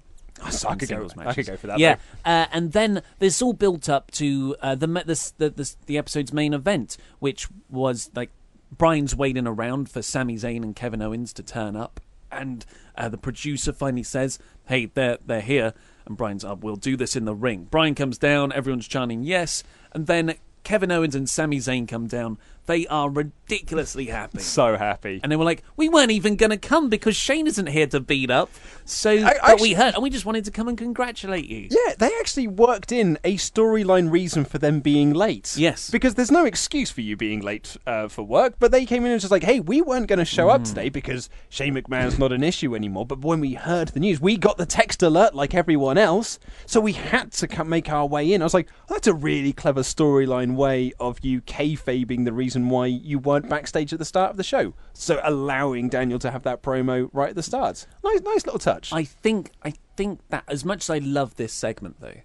So 0.49 0.67
I 0.67 0.75
could 0.75 0.89
go. 0.89 1.07
I 1.17 1.33
could 1.33 1.45
go 1.45 1.55
for 1.55 1.67
that. 1.67 1.79
Yeah, 1.79 1.95
uh, 2.25 2.47
and 2.51 2.73
then 2.73 3.01
this 3.19 3.41
all 3.41 3.53
built 3.53 3.87
up 3.87 4.11
to 4.11 4.55
uh, 4.61 4.75
the, 4.75 4.87
this, 5.05 5.31
the, 5.31 5.75
the 5.85 5.97
episode's 5.97 6.33
main 6.33 6.53
event, 6.53 6.97
which 7.19 7.47
was 7.69 8.09
like 8.15 8.31
Bryan's 8.69 9.15
waiting 9.15 9.47
around 9.47 9.89
for 9.89 10.01
Sami 10.01 10.35
Zayn 10.35 10.63
and 10.63 10.75
Kevin 10.75 11.01
Owens 11.01 11.31
to 11.33 11.43
turn 11.43 11.75
up, 11.77 12.01
and 12.35 12.65
uh, 12.97 13.09
the 13.09 13.17
producer 13.17 13.73
finally 13.73 14.03
says, 14.03 14.39
"Hey, 14.65 14.85
they're 14.85 15.17
they're 15.25 15.41
here," 15.41 15.73
and 16.05 16.17
Bryan's, 16.17 16.43
up. 16.43 16.63
"We'll 16.63 16.75
do 16.75 16.95
this 16.95 17.15
in 17.15 17.25
the 17.25 17.35
ring." 17.35 17.67
Bryan 17.69 17.95
comes 17.95 18.17
down, 18.17 18.51
everyone's 18.53 18.87
chanting 18.87 19.23
yes, 19.23 19.63
and 19.91 20.07
then 20.07 20.35
Kevin 20.63 20.91
Owens 20.91 21.15
and 21.15 21.29
Sami 21.29 21.57
Zayn 21.57 21.87
come 21.87 22.07
down. 22.07 22.37
They 22.65 22.87
are 22.87 23.09
ridiculously 23.09 24.05
happy. 24.07 24.39
So 24.39 24.75
happy. 24.77 25.19
And 25.21 25.31
they 25.31 25.35
were 25.35 25.43
like, 25.45 25.63
we 25.77 25.87
weren't 25.89 26.11
even 26.11 26.35
going 26.35 26.49
to 26.49 26.57
come 26.57 26.89
because 26.89 27.15
Shane 27.15 27.45
isn't 27.47 27.67
here 27.67 27.87
to 27.87 27.99
beat 27.99 28.31
up. 28.31 28.49
So, 28.85 29.11
I- 29.11 29.21
but 29.23 29.37
actually- 29.43 29.69
we 29.69 29.73
heard, 29.75 29.93
and 29.93 30.01
we 30.03 30.09
just 30.09 30.25
wanted 30.25 30.45
to 30.45 30.51
come 30.51 30.67
and 30.67 30.77
congratulate 30.77 31.45
you. 31.45 31.67
Yeah, 31.69 31.93
they 31.97 32.11
actually 32.19 32.47
worked 32.47 32.91
in 32.91 33.17
a 33.23 33.35
storyline 33.37 34.11
reason 34.11 34.45
for 34.45 34.57
them 34.57 34.79
being 34.79 35.13
late. 35.13 35.55
Yes. 35.57 35.89
Because 35.89 36.15
there's 36.15 36.31
no 36.31 36.45
excuse 36.45 36.89
for 36.91 37.01
you 37.01 37.15
being 37.15 37.41
late 37.41 37.77
uh, 37.85 38.07
for 38.07 38.23
work, 38.23 38.55
but 38.59 38.71
they 38.71 38.85
came 38.85 39.03
in 39.03 39.11
and 39.11 39.13
was 39.15 39.23
just 39.23 39.31
like, 39.31 39.43
hey, 39.43 39.59
we 39.59 39.81
weren't 39.81 40.07
going 40.07 40.19
to 40.19 40.25
show 40.25 40.47
Mm. 40.47 40.53
up 40.55 40.63
today 40.63 40.89
because 40.89 41.29
Shane 41.49 41.75
McMahon's 41.75 42.19
not 42.19 42.31
an 42.31 42.43
issue 42.43 42.75
anymore. 42.75 43.05
But 43.05 43.21
when 43.21 43.39
we 43.39 43.53
heard 43.53 43.89
the 43.89 43.99
news, 43.99 44.19
we 44.21 44.37
got 44.37 44.57
the 44.57 44.65
text 44.65 45.01
alert 45.03 45.33
like 45.35 45.53
everyone 45.55 45.97
else, 45.97 46.39
so 46.65 46.79
we 46.79 46.93
had 46.93 47.31
to 47.33 47.47
come, 47.47 47.69
make 47.69 47.89
our 47.89 48.05
way 48.07 48.31
in. 48.33 48.41
I 48.41 48.45
was 48.45 48.53
like, 48.53 48.69
oh, 48.89 48.93
that's 48.95 49.07
a 49.07 49.13
really 49.13 49.53
clever 49.53 49.81
storyline 49.81 50.55
way 50.55 50.93
of 50.99 51.19
you 51.21 51.41
kayfabing 51.41 52.25
the 52.25 52.33
reason 52.33 52.54
why 52.55 52.85
you 52.87 53.19
weren't 53.19 53.49
backstage 53.49 53.91
at 53.93 53.99
the 53.99 54.05
start 54.05 54.31
of 54.31 54.37
the 54.37 54.43
show. 54.43 54.73
So 54.93 55.19
allowing 55.23 55.89
Daniel 55.89 56.19
to 56.19 56.31
have 56.31 56.43
that 56.43 56.61
promo 56.63 57.09
right 57.13 57.29
at 57.29 57.35
the 57.35 57.43
start. 57.43 57.85
Nice, 58.03 58.21
nice 58.21 58.45
little 58.45 58.59
touch. 58.59 58.91
I 58.93 59.03
think 59.03 59.51
I 59.63 59.73
think 59.95 60.19
that 60.29 60.43
as 60.47 60.63
much 60.65 60.83
as 60.85 60.89
I 60.89 60.97
love 60.99 61.35
this 61.35 61.53
segment 61.53 61.97
though, 61.99 62.21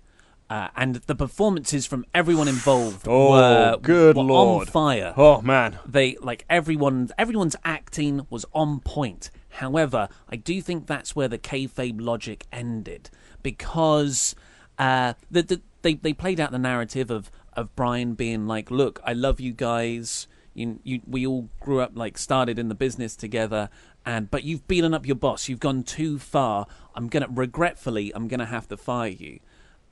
uh, 0.48 0.68
and 0.76 0.96
the 0.96 1.14
performances 1.14 1.86
from 1.86 2.04
everyone 2.12 2.48
involved 2.48 3.06
Oh, 3.08 3.30
were, 3.30 3.78
good 3.80 4.16
were 4.16 4.22
lord. 4.24 4.66
on 4.68 4.72
fire. 4.72 5.14
oh, 5.16 5.40
man. 5.42 5.78
They 5.86 6.16
like 6.20 6.44
everyone 6.50 7.08
everyone's 7.18 7.54
acting 7.64 8.26
was 8.30 8.44
on 8.52 8.80
point. 8.80 9.30
However, 9.54 10.08
I 10.28 10.36
do 10.36 10.60
think 10.62 10.86
that's 10.86 11.14
where 11.14 11.28
the 11.28 11.38
kayfabe 11.38 12.00
logic 12.00 12.46
ended 12.52 13.10
because 13.42 14.34
uh, 14.78 15.14
the, 15.30 15.42
the, 15.42 15.60
they 15.82 15.94
they 15.94 16.12
played 16.12 16.40
out 16.40 16.50
the 16.52 16.58
narrative 16.58 17.10
of 17.10 17.30
of 17.54 17.74
Bryan 17.76 18.14
being 18.14 18.46
like, 18.46 18.70
"Look, 18.70 19.00
I 19.04 19.12
love 19.12 19.40
you 19.40 19.52
guys. 19.52 20.26
You, 20.54 20.80
you 20.82 21.00
we 21.06 21.26
all 21.26 21.48
grew 21.60 21.80
up 21.80 21.92
like 21.94 22.18
started 22.18 22.58
in 22.58 22.68
the 22.68 22.74
business 22.74 23.16
together." 23.16 23.70
And 24.04 24.30
but 24.30 24.44
you've 24.44 24.66
beaten 24.66 24.94
up 24.94 25.06
your 25.06 25.16
boss. 25.16 25.48
You've 25.48 25.60
gone 25.60 25.82
too 25.82 26.18
far. 26.18 26.66
I'm 26.94 27.08
gonna 27.08 27.28
regretfully. 27.30 28.12
I'm 28.14 28.28
gonna 28.28 28.46
have 28.46 28.68
to 28.68 28.76
fire 28.76 29.08
you. 29.08 29.40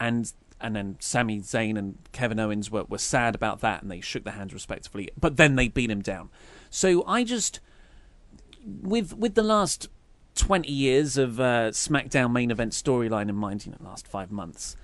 And 0.00 0.32
and 0.60 0.74
then 0.74 0.96
Sami 0.98 1.40
Zayn 1.40 1.78
and 1.78 1.98
Kevin 2.12 2.40
Owens 2.40 2.70
were, 2.70 2.84
were 2.84 2.98
sad 2.98 3.34
about 3.34 3.60
that, 3.60 3.82
and 3.82 3.90
they 3.90 4.00
shook 4.00 4.24
their 4.24 4.34
hands 4.34 4.52
respectfully. 4.52 5.10
But 5.18 5.36
then 5.36 5.56
they 5.56 5.68
beat 5.68 5.90
him 5.90 6.02
down. 6.02 6.30
So 6.70 7.04
I 7.06 7.24
just 7.24 7.60
with 8.82 9.16
with 9.16 9.34
the 9.34 9.42
last 9.42 9.88
twenty 10.34 10.72
years 10.72 11.16
of 11.16 11.38
uh, 11.38 11.70
SmackDown 11.70 12.32
main 12.32 12.50
event 12.50 12.72
storyline 12.72 13.28
in 13.28 13.36
mind, 13.36 13.66
you 13.66 13.72
know, 13.72 13.78
the 13.80 13.88
last 13.88 14.06
five 14.06 14.30
months, 14.30 14.76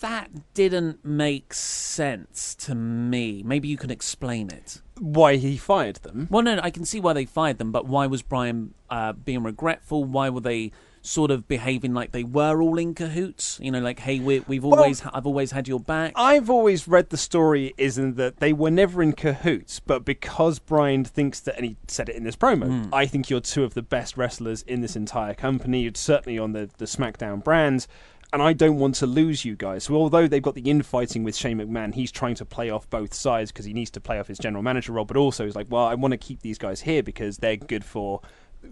that 0.00 0.30
didn't 0.54 1.04
make 1.04 1.54
sense 1.54 2.54
to 2.56 2.74
me. 2.74 3.42
Maybe 3.44 3.68
you 3.68 3.76
can 3.76 3.90
explain 3.90 4.50
it. 4.50 4.82
Why 5.00 5.36
he 5.36 5.56
fired 5.56 5.96
them? 5.96 6.28
Well, 6.30 6.42
no, 6.42 6.60
I 6.62 6.70
can 6.70 6.84
see 6.84 7.00
why 7.00 7.12
they 7.14 7.24
fired 7.24 7.58
them, 7.58 7.72
but 7.72 7.86
why 7.86 8.06
was 8.06 8.22
Bryan 8.22 8.74
uh, 8.90 9.12
being 9.12 9.42
regretful? 9.42 10.04
Why 10.04 10.28
were 10.30 10.40
they 10.40 10.70
sort 11.02 11.30
of 11.30 11.46
behaving 11.46 11.92
like 11.92 12.12
they 12.12 12.24
were 12.24 12.62
all 12.62 12.78
in 12.78 12.94
cahoots? 12.94 13.58
You 13.60 13.70
know, 13.72 13.80
like, 13.80 13.98
hey, 14.00 14.20
we, 14.20 14.40
we've 14.40 14.62
Well- 14.64 14.78
always, 14.80 15.02
I've 15.12 15.26
always 15.26 15.50
had 15.50 15.66
your 15.66 15.80
back. 15.80 16.12
I've 16.14 16.48
always 16.48 16.86
read 16.86 17.10
the 17.10 17.16
story 17.16 17.74
isn't 17.76 18.16
that 18.16 18.38
they 18.38 18.52
were 18.52 18.70
never 18.70 19.02
in 19.02 19.12
cahoots, 19.14 19.80
but 19.80 20.04
because 20.04 20.58
Bryan 20.58 21.04
thinks 21.04 21.40
that, 21.40 21.56
and 21.56 21.64
he 21.64 21.76
said 21.88 22.08
it 22.08 22.16
in 22.16 22.24
this 22.24 22.36
promo, 22.36 22.88
I 22.92 23.06
think 23.06 23.28
you're 23.30 23.40
two 23.40 23.64
of 23.64 23.74
the 23.74 23.82
best 23.82 24.16
wrestlers 24.16 24.62
in 24.62 24.80
this 24.80 24.94
entire 24.96 25.34
company. 25.34 25.86
It's 25.86 26.00
certainly 26.00 26.38
on 26.38 26.52
the, 26.52 26.70
the 26.78 26.84
SmackDown 26.86 27.42
brand, 27.42 27.86
and 28.34 28.42
I 28.42 28.52
don't 28.52 28.78
want 28.80 28.96
to 28.96 29.06
lose 29.06 29.44
you 29.44 29.54
guys. 29.54 29.84
So 29.84 29.94
although 29.94 30.26
they've 30.26 30.42
got 30.42 30.56
the 30.56 30.68
infighting 30.68 31.22
with 31.22 31.36
Shane 31.36 31.58
McMahon, 31.58 31.94
he's 31.94 32.10
trying 32.10 32.34
to 32.34 32.44
play 32.44 32.68
off 32.68 32.90
both 32.90 33.14
sides 33.14 33.52
because 33.52 33.64
he 33.64 33.72
needs 33.72 33.92
to 33.92 34.00
play 34.00 34.18
off 34.18 34.26
his 34.26 34.38
general 34.38 34.60
manager 34.60 34.90
role, 34.90 35.04
but 35.04 35.16
also 35.16 35.44
he's 35.44 35.54
like, 35.54 35.68
well, 35.70 35.84
I 35.84 35.94
want 35.94 36.12
to 36.12 36.18
keep 36.18 36.40
these 36.42 36.58
guys 36.58 36.80
here 36.80 37.00
because 37.00 37.38
they're 37.38 37.56
good 37.56 37.84
for 37.84 38.20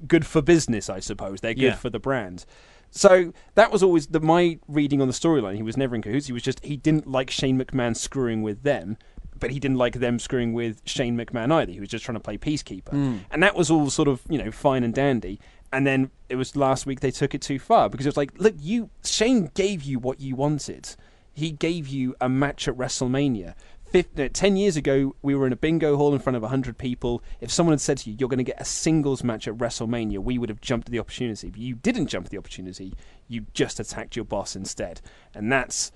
good 0.08 0.26
for 0.26 0.42
business, 0.42 0.90
I 0.90 0.98
suppose. 0.98 1.42
They're 1.42 1.54
good 1.54 1.62
Yeah. 1.62 1.74
for 1.76 1.90
the 1.90 2.00
brand. 2.00 2.44
So 2.90 3.32
that 3.54 3.70
was 3.70 3.84
always 3.84 4.08
the 4.08 4.18
my 4.18 4.58
reading 4.66 5.00
on 5.00 5.06
the 5.06 5.14
storyline. 5.14 5.54
He 5.54 5.62
was 5.62 5.76
never 5.76 5.94
in 5.94 6.02
cahoots. 6.02 6.26
He 6.26 6.32
was 6.32 6.42
just 6.42 6.64
he 6.64 6.76
didn't 6.76 7.06
like 7.06 7.30
Shane 7.30 7.58
McMahon 7.58 7.96
screwing 7.96 8.42
with 8.42 8.64
them, 8.64 8.98
but 9.38 9.52
he 9.52 9.60
didn't 9.60 9.78
like 9.78 10.00
them 10.00 10.18
screwing 10.18 10.54
with 10.54 10.82
Shane 10.86 11.16
McMahon 11.16 11.52
either. 11.52 11.70
He 11.70 11.78
was 11.78 11.88
just 11.88 12.04
trying 12.04 12.16
to 12.16 12.20
play 12.20 12.36
peacekeeper, 12.36 12.90
hmm. 12.90 13.18
and 13.30 13.42
that 13.44 13.54
was 13.54 13.70
all 13.70 13.88
sort 13.90 14.08
of 14.08 14.22
you 14.28 14.38
know 14.42 14.50
fine 14.50 14.82
and 14.82 14.92
dandy. 14.92 15.38
And 15.72 15.86
then 15.86 16.10
it 16.28 16.36
was 16.36 16.54
last 16.54 16.84
week 16.86 17.00
they 17.00 17.10
took 17.10 17.34
it 17.34 17.40
too 17.40 17.58
far 17.58 17.88
because 17.88 18.06
it 18.06 18.10
was 18.10 18.16
like, 18.16 18.32
look, 18.38 18.54
you 18.58 18.90
Shane 19.04 19.50
gave 19.54 19.82
you 19.82 19.98
what 19.98 20.20
you 20.20 20.36
wanted. 20.36 20.94
He 21.32 21.50
gave 21.50 21.88
you 21.88 22.14
a 22.20 22.28
match 22.28 22.68
at 22.68 22.76
WrestleMania. 22.76 23.54
Fif- 23.92 24.18
uh, 24.18 24.28
Ten 24.32 24.56
years 24.56 24.76
ago, 24.76 25.14
we 25.22 25.34
were 25.34 25.46
in 25.46 25.52
a 25.52 25.56
bingo 25.56 25.96
hall 25.96 26.14
in 26.14 26.18
front 26.18 26.36
of 26.36 26.42
100 26.42 26.78
people. 26.78 27.22
If 27.40 27.50
someone 27.50 27.72
had 27.72 27.80
said 27.80 27.98
to 27.98 28.10
you, 28.10 28.16
you're 28.18 28.28
going 28.28 28.38
to 28.38 28.44
get 28.44 28.60
a 28.60 28.64
singles 28.64 29.22
match 29.24 29.48
at 29.48 29.54
WrestleMania, 29.58 30.18
we 30.18 30.38
would 30.38 30.48
have 30.48 30.60
jumped 30.60 30.88
at 30.88 30.92
the 30.92 30.98
opportunity. 30.98 31.50
But 31.50 31.60
you 31.60 31.74
didn't 31.74 32.06
jump 32.06 32.26
at 32.26 32.30
the 32.30 32.38
opportunity. 32.38 32.94
You 33.28 33.46
just 33.52 33.80
attacked 33.80 34.16
your 34.16 34.24
boss 34.24 34.56
instead. 34.56 35.00
And 35.34 35.52
that's 35.52 35.92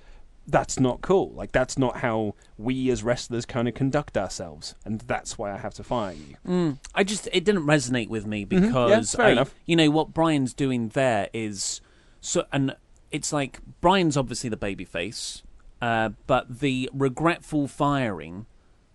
that's 0.48 0.78
not 0.78 1.00
cool. 1.00 1.32
Like, 1.34 1.52
that's 1.52 1.76
not 1.76 1.98
how 1.98 2.34
we 2.56 2.88
as 2.90 3.02
wrestlers 3.02 3.44
kind 3.44 3.66
of 3.68 3.74
conduct 3.74 4.16
ourselves. 4.16 4.74
And 4.84 5.00
that's 5.02 5.36
why 5.36 5.52
I 5.52 5.56
have 5.58 5.74
to 5.74 5.82
fire 5.84 6.14
you. 6.14 6.78
I 6.94 7.02
just 7.04 7.28
it 7.32 7.44
didn't 7.44 7.64
resonate 7.66 8.08
with 8.08 8.26
me 8.26 8.44
Mm-hmm. 8.46 8.62
Yeah, 8.64 8.68
because 8.68 9.14
fair 9.14 9.40
I- 9.40 9.46
you 9.66 9.74
know 9.76 9.90
what 9.90 10.14
Bryan's 10.14 10.54
doing 10.54 10.88
there 10.90 11.28
is 11.32 11.80
so 12.20 12.44
and 12.52 12.76
it's 13.10 13.32
like 13.32 13.60
Bryan's 13.80 14.16
obviously 14.16 14.50
the 14.50 14.56
baby 14.56 14.84
face, 14.84 15.42
uh, 15.82 16.10
but 16.26 16.60
the 16.60 16.88
regretful 16.92 17.66
firing 17.68 18.46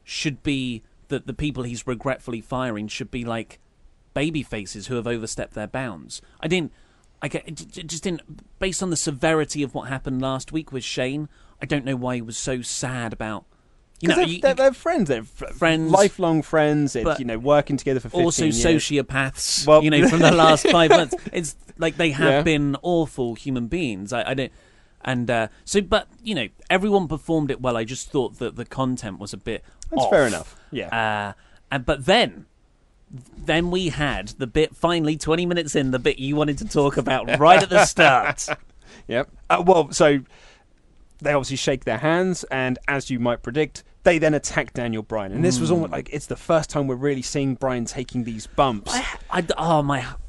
should 0.04 0.42
be 0.44 0.84
that 1.10 1.28
the 1.28 1.34
people 1.34 1.64
he's 1.64 1.86
regretfully 1.88 2.42
firing 2.42 2.88
should 2.88 3.12
be 3.12 3.24
like 3.26 3.60
baby 4.14 4.44
faces 4.44 4.88
who 4.88 4.96
have 4.96 5.08
overstepped 5.08 5.54
their 5.54 5.68
bounds. 5.68 6.22
I 6.40 6.48
didn't. 6.48 6.72
I 7.22 7.28
get, 7.28 7.46
just 7.56 8.04
didn't. 8.04 8.60
Based 8.60 8.82
on 8.82 8.90
the 8.90 8.98
severity 8.98 9.64
of 9.64 9.74
what 9.76 9.88
happened 9.90 10.22
last 10.22 10.52
week 10.52 10.72
with 10.72 10.84
Shane, 10.84 11.30
I 11.62 11.66
don't 11.66 11.86
know 11.86 11.96
why 11.96 12.16
he 12.16 12.22
was 12.22 12.38
so 12.38 12.62
sad 12.62 13.14
about. 13.14 13.46
You 14.00 14.10
know, 14.10 14.16
they're, 14.16 14.26
you- 14.28 14.42
they're, 14.42 14.56
they're 14.56 14.74
friends. 14.74 15.10
They're 15.10 15.24
Friends. 15.24 15.92
lifelong 15.92 16.42
friends. 16.42 16.96
It's, 16.96 17.20
you 17.20 17.26
know, 17.26 17.38
working 17.38 17.78
together 17.78 18.00
for 18.00 18.10
15 18.10 18.24
also 18.24 18.46
years. 18.46 18.64
sociopaths. 18.66 19.68
Well- 19.68 19.84
you 19.84 19.92
know, 19.92 20.08
from 20.08 20.20
the 20.20 20.32
last 20.46 20.68
five 20.68 20.90
months, 20.90 21.14
it's 21.32 21.56
like 21.78 21.98
they 21.98 22.10
have 22.12 22.30
Yeah. 22.32 22.42
been 22.42 22.76
awful 22.82 23.36
human 23.36 23.68
beings. 23.68 24.12
I, 24.12 24.32
I 24.32 24.34
don't, 24.34 24.52
and 25.04 25.30
uh, 25.30 25.48
so, 25.66 25.82
but 25.82 26.08
you 26.24 26.34
know, 26.34 26.48
everyone 26.70 27.08
performed 27.08 27.52
it 27.52 27.62
well. 27.62 27.78
I 27.78 27.84
just 27.84 28.10
thought 28.10 28.40
that 28.40 28.56
the 28.56 28.66
content 28.66 29.20
was 29.20 29.34
a 29.34 29.38
bit. 29.38 29.64
That's 29.92 30.04
off. 30.04 30.10
fair 30.10 30.26
enough. 30.26 30.56
Yeah. 30.72 30.88
Uh, 30.90 31.34
and 31.72 31.86
but 31.86 32.06
then, 32.06 32.48
then 33.38 33.71
we 33.71 33.89
had 33.89 34.30
the 34.30 34.47
bit. 34.47 34.76
Finally, 34.76 35.17
twenty 35.17 35.45
minutes 35.45 35.76
in, 35.76 35.91
the 35.91 36.00
bit 36.00 36.19
you 36.19 36.36
wanted 36.36 36.58
to 36.60 36.65
talk 36.65 36.97
about 36.97 37.39
right 37.39 37.62
at 37.62 37.69
the 37.69 37.86
start. 37.86 38.47
Yep. 39.08 39.30
Uh, 39.50 39.63
well, 39.65 39.91
so 39.91 40.19
they 41.21 41.34
obviously 41.34 41.58
shake 41.58 41.86
their 41.86 41.97
hands, 41.97 42.43
and 42.45 42.78
as 42.88 43.10
you 43.10 43.19
might 43.19 43.41
predict, 43.41 43.84
they 44.04 44.19
then 44.19 44.34
attack 44.34 44.74
Daniel 44.74 45.02
Bryan. 45.02 45.32
And 45.32 45.43
this 45.43 45.60
was 45.60 45.71
almost 45.71 45.91
like 45.91 46.10
it's 46.12 46.28
the 46.28 46.36
first 46.36 46.69
time 46.69 46.88
we're 46.88 46.95
really 46.95 47.21
seeing 47.21 47.56
Bryan 47.56 47.86
taking 47.86 48.24
these 48.24 48.47
bumps. 48.47 48.93
I, 48.93 49.06
I, 49.32 49.45
oh 49.58 49.82
my 49.82 50.02
heart 50.02 50.19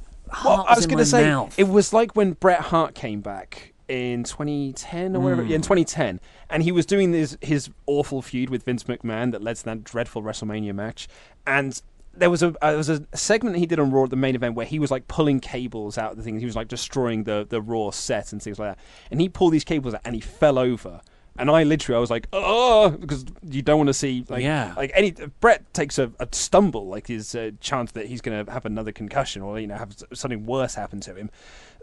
well, 0.44 0.64
I 0.68 0.74
was 0.74 0.86
going 0.86 0.98
to 0.98 1.04
say 1.06 1.24
mouth. 1.24 1.58
it 1.58 1.68
was 1.68 1.92
like 1.92 2.16
when 2.16 2.32
Bret 2.32 2.60
Hart 2.60 2.94
came 2.94 3.20
back 3.20 3.74
in 3.88 4.24
2010 4.24 5.16
or 5.16 5.20
whatever. 5.20 5.42
Yeah, 5.42 5.56
in 5.56 5.62
2010, 5.62 6.20
and 6.50 6.62
he 6.62 6.72
was 6.72 6.86
doing 6.86 7.12
this 7.12 7.36
his 7.40 7.70
awful 7.86 8.22
feud 8.22 8.50
with 8.50 8.64
Vince 8.64 8.84
McMahon 8.84 9.32
that 9.32 9.42
led 9.42 9.56
to 9.56 9.64
that 9.66 9.84
dreadful 9.84 10.22
WrestleMania 10.22 10.74
match, 10.74 11.08
and. 11.46 11.80
There 12.14 12.31
was 12.31 12.42
a 12.42 12.48
uh, 12.62 12.70
there 12.70 12.77
was 12.77 12.88
a 12.90 13.05
segment 13.14 13.57
he 13.57 13.66
did 13.66 13.79
on 13.81 13.90
Raw 13.90 14.05
at 14.05 14.11
the 14.11 14.16
main 14.16 14.35
event 14.35 14.55
where 14.55 14.66
he 14.66 14.79
was 14.79 14.90
like 14.90 15.09
pulling 15.09 15.40
cables 15.40 15.96
out 15.98 16.12
of 16.12 16.16
the 16.16 16.22
things. 16.22 16.40
He 16.40 16.46
was 16.46 16.57
like 16.57 16.68
destroying 16.68 17.25
the 17.25 17.46
the 17.48 17.61
Raw 17.61 17.90
set 17.90 18.33
and 18.33 18.42
things 18.42 18.59
like 18.59 18.77
that. 18.77 18.85
And 19.11 19.20
he 19.20 19.29
pulled 19.29 19.53
these 19.53 19.64
cables 19.64 19.94
out 19.94 20.03
and 20.05 20.14
he 20.14 20.20
fell 20.20 20.59
over. 20.59 21.01
And 21.38 21.51
I 21.51 21.62
literally 21.62 21.96
I 21.96 22.01
was 22.01 22.11
like, 22.11 22.29
oh, 22.35 22.90
because 22.90 23.25
you 23.42 23.62
don't 23.62 23.79
want 23.79 23.88
to 23.88 23.94
see 23.94 24.25
like 24.29 24.42
Yeah. 24.42 24.75
like 24.77 24.90
any 24.94 25.12
Bret 25.40 25.72
takes 25.72 25.98
a, 25.98 26.12
a 26.20 26.29
stumble, 26.33 26.88
like 26.88 27.07
his 27.07 27.35
uh, 27.35 27.53
chance 27.61 27.92
that 27.92 28.05
he's 28.07 28.20
going 28.20 28.44
to 28.44 28.53
have 28.53 28.66
another 28.66 28.92
concussion 28.92 29.40
or 29.40 29.59
you 29.59 29.66
know 29.66 29.77
have 29.77 29.96
something 30.12 30.44
worse 30.44 30.75
happen 30.75 31.01
to 31.01 31.14
him. 31.14 31.31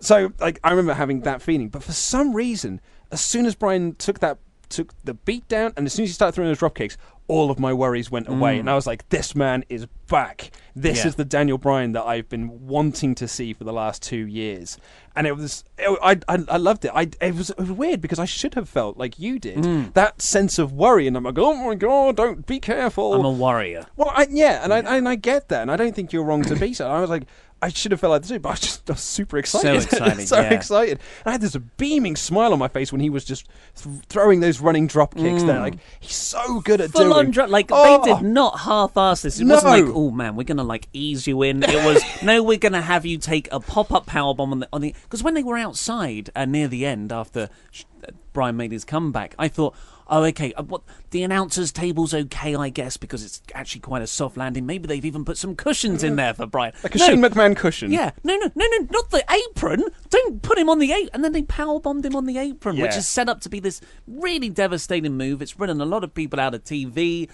So 0.02 0.32
like 0.40 0.60
I 0.64 0.70
remember 0.70 0.94
having 0.94 1.22
that 1.22 1.42
feeling, 1.42 1.70
but 1.70 1.82
for 1.84 1.94
some 1.94 2.36
reason, 2.36 2.80
as 3.12 3.22
soon 3.22 3.48
as 3.48 3.56
Bryan 3.56 3.96
took 3.96 4.20
that 4.20 4.38
took 4.70 4.94
the 5.04 5.14
beat 5.14 5.48
down, 5.48 5.74
and 5.76 5.86
as 5.86 5.94
soon 5.94 6.04
as 6.04 6.10
he 6.10 6.14
started 6.14 6.34
throwing 6.34 6.50
those 6.50 6.60
drop 6.60 6.76
kicks, 6.76 6.98
all 7.28 7.52
of 7.52 7.60
my 7.60 7.72
worries 7.72 8.10
went 8.10 8.28
away, 8.28 8.58
mm. 8.58 8.62
and 8.62 8.70
I 8.70 8.76
was 8.76 8.88
like, 8.88 9.08
this 9.10 9.36
man 9.36 9.64
is 9.70 9.86
back. 10.08 10.52
This 10.76 11.00
Yeah. 11.00 11.10
is 11.10 11.16
the 11.16 11.26
Daniel 11.26 11.60
Bryan 11.60 11.92
that 11.92 12.04
I've 12.04 12.28
been 12.28 12.68
wanting 12.68 13.14
to 13.16 13.28
see 13.28 13.54
for 13.54 13.64
the 13.64 13.72
last 13.72 14.02
two 14.02 14.26
years, 14.26 14.78
and 15.16 15.28
it 15.28 15.38
was 15.38 15.64
it, 15.78 16.00
I, 16.02 16.18
I 16.28 16.44
I 16.48 16.58
loved 16.58 16.86
it. 16.86 16.92
I 16.96 17.10
it 17.22 17.36
was, 17.36 17.52
it 17.52 17.60
was 17.60 17.72
weird 17.72 18.02
because 18.02 18.18
I 18.18 18.26
should 18.26 18.56
have 18.56 18.68
felt 18.68 18.98
like 18.98 19.20
you 19.20 19.38
did 19.38 19.60
mm. 19.60 19.94
that 19.94 20.24
sense 20.24 20.58
of 20.58 20.74
worry, 20.74 21.06
and 21.06 21.16
I'm 21.16 21.24
like, 21.24 21.38
oh 21.38 21.54
my 21.54 21.76
god, 21.76 22.16
don't 22.16 22.48
be 22.48 22.60
careful. 22.60 23.14
I'm 23.14 23.26
a 23.26 23.32
warrior. 23.32 23.86
Well, 23.96 24.12
I, 24.16 24.28
yeah, 24.30 24.64
and 24.64 24.74
I 24.74 24.80
and 24.80 25.08
I 25.08 25.16
get 25.16 25.50
that, 25.50 25.62
and 25.62 25.72
I 25.72 25.76
don't 25.76 25.94
think 25.94 26.12
you're 26.12 26.24
wrong 26.24 26.42
to 26.44 26.56
be 26.56 26.74
so. 26.74 26.90
I 26.90 27.00
was 27.00 27.12
like, 27.12 27.28
I 27.62 27.70
should 27.70 27.92
have 27.92 28.00
felt 28.00 28.12
like 28.12 28.22
this, 28.22 28.38
but 28.40 28.48
I 28.50 28.52
was 28.54 28.60
just 28.62 28.90
I 28.90 28.94
was 28.94 29.02
super 29.02 29.38
excited. 29.38 29.84
excited, 29.84 30.28
so 30.28 30.40
yeah. 30.40 30.54
excited. 30.54 30.92
And 31.26 31.28
I 31.28 31.32
had 31.34 31.42
this 31.42 31.58
beaming 31.78 32.16
smile 32.16 32.54
on 32.54 32.60
my 32.60 32.70
face 32.70 32.92
when 32.92 33.02
he 33.02 33.10
was 33.10 33.26
just 33.26 33.48
th- 33.76 33.96
throwing 34.08 34.40
those 34.40 34.62
running 34.62 34.88
drop 34.88 35.14
kicks 35.16 35.44
there. 35.44 35.60
Like 35.60 35.76
he's 36.00 36.16
so 36.16 36.62
good 36.62 36.80
at 36.82 36.90
Mm. 36.90 36.94
Full 36.94 37.02
doing. 37.04 37.14
on 37.18 37.32
drop, 37.32 37.50
like 37.50 37.68
Oh, 37.72 38.04
they 38.06 38.14
did 38.14 38.22
not 38.24 38.60
half-ass 38.62 39.24
this. 39.24 39.40
It 39.40 39.46
No. 39.46 39.56
wasn't 39.56 39.72
like, 39.88 39.96
oh 39.96 40.10
man, 40.12 40.36
we're 40.38 40.44
gonna 40.44 40.64
like 40.64 40.88
ease 40.94 41.28
you 41.28 41.42
in. 41.44 41.62
It 41.64 41.84
was 41.86 42.02
no, 42.24 42.42
we're 42.44 42.58
gonna 42.58 42.82
have 42.82 43.06
you 43.06 43.18
take 43.18 43.50
a 43.52 43.60
pop-up 43.60 44.06
power 44.06 44.34
bomb 44.34 44.54
on 44.54 44.60
the 44.62 44.70
on 44.72 44.82
the 44.82 44.96
because 45.04 45.22
when 45.22 45.34
they 45.34 45.44
were 45.44 45.58
outside 45.58 46.30
uh, 46.36 46.46
near 46.46 46.68
the 46.70 46.86
end 46.86 47.12
after 47.12 47.50
sh- 47.72 47.84
Bryan 48.34 48.58
made 48.58 48.72
his 48.72 48.86
comeback, 48.86 49.36
I 49.40 49.48
thought. 49.48 49.76
Oh, 50.12 50.24
okay. 50.24 50.54
Uh, 50.54 50.64
what 50.64 50.82
the 51.12 51.22
announcers' 51.22 51.72
table's 51.72 52.16
okay, 52.16 52.56
I 52.56 52.70
guess, 52.70 52.98
because 52.98 53.24
it's 53.24 53.44
actually 53.54 53.82
quite 53.82 54.02
a 54.02 54.08
soft 54.08 54.38
landing. 54.38 54.66
Maybe 54.66 54.88
they've 54.88 55.06
even 55.06 55.24
put 55.24 55.38
some 55.38 55.56
cushions 55.56 56.04
in 56.04 56.16
there 56.16 56.34
for 56.34 56.48
Bryan. 56.48 56.74
like 56.82 56.96
a 56.96 56.98
no, 56.98 57.06
Shane 57.08 57.22
McMahon 57.22 57.56
cushion. 57.56 57.92
Yeah, 57.92 58.12
no, 58.24 58.36
no, 58.38 58.50
no, 58.56 58.66
no, 58.66 58.88
not 58.90 59.12
the 59.12 59.24
apron. 59.52 59.84
Don't 60.10 60.42
put 60.42 60.58
him 60.58 60.68
on 60.68 60.80
the 60.80 60.92
apron. 60.92 61.10
And 61.14 61.24
then 61.24 61.32
they 61.34 61.44
power 61.44 61.80
bombed 61.80 62.04
him 62.06 62.16
on 62.16 62.26
the 62.26 62.40
apron, 62.40 62.78
which 62.80 62.96
is 62.96 63.08
set 63.08 63.30
up 63.30 63.42
to 63.42 63.50
be 63.50 63.60
this 63.60 63.82
really 64.08 64.50
devastating 64.50 65.16
move. 65.16 65.44
It's 65.44 65.60
ridden 65.60 65.80
a 65.80 65.86
lot 65.86 66.04
of 66.04 66.14
people 66.16 66.40
out 66.40 66.56
of 66.56 66.64
TV. 66.64 67.30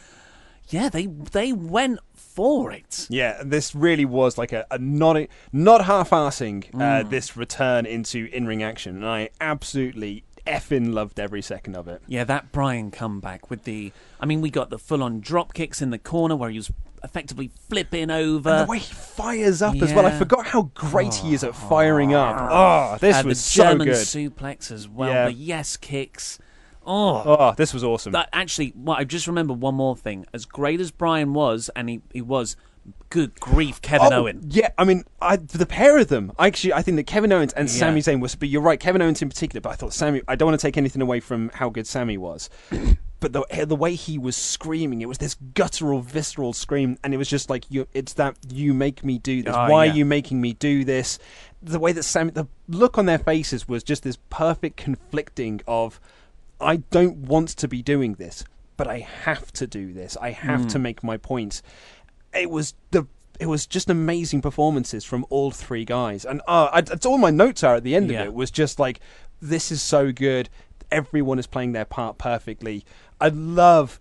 Yeah, 0.68 0.90
they 0.90 1.06
they 1.06 1.54
went 1.54 2.00
for 2.14 2.72
it. 2.72 3.06
Yeah, 3.10 3.42
this 3.46 3.74
really 3.76 4.04
was 4.04 4.38
like 4.38 4.52
a, 4.52 4.66
a 4.72 4.80
not 4.80 5.16
not 5.54 5.86
half-assing 5.86 6.74
uh, 6.74 7.04
Mm. 7.06 7.10
this 7.12 7.38
return 7.38 7.86
into 7.86 8.26
in-ring 8.34 8.64
action, 8.64 8.96
and 8.98 9.06
I 9.06 9.30
absolutely 9.40 10.24
effing 10.46 10.94
loved 10.94 11.20
every 11.20 11.42
second 11.42 11.76
of 11.76 11.88
it. 11.88 12.02
Yeah, 12.08 12.24
that 12.26 12.52
Bryan 12.52 12.92
comeback 12.92 13.50
with 13.50 13.64
the. 13.64 13.92
I 14.20 14.26
mean, 14.26 14.42
we 14.42 14.50
got 14.50 14.70
the 14.70 14.80
full 14.80 15.04
on 15.04 15.20
drop 15.20 15.54
kicks 15.54 15.82
in 15.82 15.90
the 15.90 15.98
corner 16.00 16.36
where 16.36 16.50
he 16.50 16.58
was 16.58 16.72
effectively 17.04 17.52
flipping 17.70 18.10
over. 18.10 18.50
And 18.50 18.68
the 18.68 18.72
way 18.72 18.80
he 18.80 18.94
fires 18.94 19.62
up 19.62 19.76
as 19.76 19.94
well. 19.94 20.06
I 20.06 20.12
forgot 20.12 20.48
how 20.48 20.72
great 20.74 21.14
he 21.14 21.34
is 21.34 21.44
at 21.44 21.56
firing 21.56 22.14
up. 22.16 22.36
Oh, 22.50 22.98
this 23.00 23.18
Uh, 23.18 23.24
was 23.28 23.38
the 23.44 23.50
so 23.50 23.64
German 23.64 23.88
good. 23.88 23.96
suplex 23.96 24.72
as 24.72 24.88
well. 24.90 25.10
Yeah. 25.10 25.26
The 25.26 25.34
yes 25.34 25.78
kicks. 25.78 26.40
Oh, 26.88 27.24
Oh, 27.26 27.54
this 27.58 27.74
was 27.74 27.84
awesome. 27.84 28.12
That 28.14 28.30
actually, 28.34 28.74
well, 28.76 28.96
I 28.98 29.04
just 29.04 29.28
remember 29.28 29.54
one 29.54 29.76
more 29.76 29.96
thing. 29.96 30.26
As 30.34 30.46
great 30.46 30.80
as 30.80 30.92
Bryan 30.92 31.34
was, 31.34 31.70
and 31.76 31.90
he, 31.90 32.02
he 32.14 32.22
was, 32.22 32.56
good 33.10 33.40
grief, 33.40 33.82
Kevin 33.82 34.12
Oh, 34.12 34.22
Owen. 34.24 34.42
Yeah, 34.50 34.70
I 34.78 34.84
mean, 34.84 35.04
I, 35.22 35.38
the 35.38 35.66
pair 35.66 35.98
of 35.98 36.08
them. 36.10 36.32
I 36.38 36.48
actually, 36.48 36.74
I 36.74 36.82
think 36.82 36.98
that 36.98 37.08
Kevin 37.08 37.32
Owens 37.32 37.54
and 37.54 37.68
Yeah. 37.70 37.76
Sami 37.76 38.02
Zayn 38.02 38.20
was. 38.22 38.36
But 38.36 38.50
you're 38.50 38.62
right, 38.62 38.80
Kevin 38.80 39.02
Owens 39.02 39.22
in 39.22 39.30
particular. 39.30 39.62
But 39.62 39.70
I 39.72 39.76
thought 39.76 39.94
Sami. 39.94 40.22
I 40.28 40.36
don't 40.36 40.48
want 40.48 40.60
to 40.60 40.66
take 40.68 40.78
anything 40.78 41.02
away 41.02 41.20
from 41.20 41.50
how 41.54 41.70
good 41.70 41.88
Sami 41.88 42.18
was. 42.18 42.50
But 43.22 43.32
the 43.32 43.66
the 43.66 43.78
way 43.78 43.96
he 43.96 44.20
was 44.20 44.36
screaming, 44.36 45.02
it 45.02 45.08
was 45.08 45.18
this 45.18 45.36
guttural, 45.56 46.02
visceral 46.02 46.52
scream, 46.54 46.98
and 47.04 47.12
it 47.14 47.18
was 47.18 47.30
just 47.30 47.50
like 47.50 47.64
you. 47.72 47.88
It's 47.94 48.14
that 48.14 48.36
you 48.50 48.74
make 48.74 49.04
me 49.04 49.18
do 49.18 49.42
this. 49.42 49.56
Oh, 49.56 49.70
Why 49.72 49.86
yeah. 49.86 49.92
are 49.94 49.96
you 49.96 50.06
making 50.06 50.42
me 50.42 50.54
do 50.54 50.84
this? 50.84 51.18
The 51.64 51.80
way 51.80 51.92
that 51.94 52.04
Sami, 52.04 52.32
the 52.32 52.46
look 52.68 52.98
on 53.00 53.06
their 53.08 53.18
faces 53.18 53.68
was 53.68 53.84
just 53.84 54.04
this 54.04 54.18
perfect 54.30 54.76
conflicting 54.78 55.62
of, 55.66 56.00
I 56.60 56.76
don't 56.92 57.18
want 57.20 57.50
to 57.50 57.68
be 57.68 57.82
doing 57.82 58.16
this, 58.16 58.44
but 58.78 58.86
I 58.88 59.00
have 59.00 59.52
to 59.54 59.66
do 59.66 59.92
this. 59.94 60.18
I 60.22 60.32
have 60.32 60.64
Hmm. 60.64 60.68
to 60.68 60.80
make 60.80 61.02
my 61.04 61.18
point 61.18 61.62
it 62.36 62.50
was 62.50 62.74
the 62.92 63.06
it 63.40 63.48
was 63.48 63.66
just 63.66 63.90
amazing 63.90 64.42
performances 64.42 65.04
from 65.04 65.26
all 65.30 65.52
three 65.52 65.84
guys, 65.86 66.24
and 66.26 66.42
uh, 66.48 66.70
I, 66.72 66.82
that's 66.82 67.06
all 67.06 67.18
my 67.18 67.32
notes 67.32 67.64
are 67.64 67.76
at 67.76 67.84
the 67.84 67.96
end 67.96 68.10
Yeah. 68.10 68.22
of 68.22 68.28
it 68.28 68.34
was 68.34 68.50
just 68.52 68.80
like 68.80 69.00
this 69.42 69.72
is 69.72 69.82
so 69.82 70.12
good. 70.12 70.50
Everyone 70.92 71.40
is 71.40 71.48
playing 71.48 71.74
their 71.74 71.86
part 71.86 72.18
perfectly. 72.18 72.86
I 73.20 73.30
love 73.30 74.00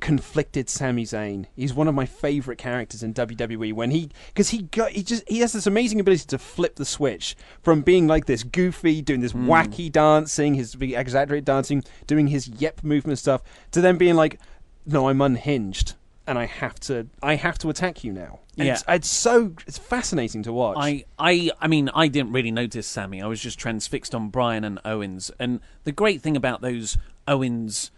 conflicted 0.00 0.68
Sami 0.70 1.04
Zayn. 1.04 1.44
He's 1.54 1.74
one 1.74 1.86
of 1.86 1.94
my 1.94 2.06
favorite 2.06 2.56
characters 2.56 3.02
in 3.02 3.12
WWE 3.12 3.72
when 3.74 3.90
he 3.90 4.10
because 4.28 4.48
he 4.48 4.62
got 4.62 4.92
he 4.92 5.02
just 5.02 5.28
he 5.28 5.40
has 5.40 5.52
this 5.52 5.66
amazing 5.66 6.00
ability 6.00 6.24
to 6.28 6.38
flip 6.38 6.76
the 6.76 6.86
switch 6.86 7.36
from 7.62 7.82
being 7.82 8.06
like 8.06 8.24
this 8.26 8.42
goofy 8.42 9.02
doing 9.02 9.20
this 9.20 9.34
wacky 9.34 9.92
dancing, 9.92 10.54
his 10.54 10.74
exaggerated 10.80 11.44
dancing, 11.44 11.84
doing 12.06 12.28
his 12.28 12.48
yep 12.48 12.82
movement 12.82 13.18
stuff 13.18 13.42
to 13.72 13.80
then 13.80 13.96
being 13.98 14.16
like 14.16 14.38
no, 14.86 15.08
I'm 15.08 15.20
unhinged 15.20 15.94
and 16.30 16.38
I 16.38 16.46
have 16.46 16.78
to 16.80 17.08
I 17.22 17.34
have 17.34 17.58
to 17.58 17.70
attack 17.70 18.04
you 18.04 18.12
now. 18.12 18.38
And 18.56 18.68
Yeah. 18.68 18.74
It's, 18.74 18.84
it's 18.88 19.08
so 19.10 19.52
it's 19.66 19.78
fascinating 19.78 20.44
to 20.44 20.52
watch. 20.52 20.76
I, 20.78 21.04
I, 21.18 21.50
I 21.60 21.66
mean, 21.66 21.90
I 21.92 22.06
didn't 22.06 22.32
really 22.32 22.52
notice 22.52 22.86
Sami. 22.86 23.20
I 23.20 23.26
was 23.26 23.42
just 23.42 23.58
transfixed 23.58 24.14
on 24.14 24.28
Bryan 24.28 24.62
and 24.62 24.78
Owens. 24.84 25.32
And 25.40 25.58
the 25.82 25.90
great 25.90 26.22
thing 26.22 26.36
about 26.36 26.60
those 26.60 26.96
Owens 27.26 27.90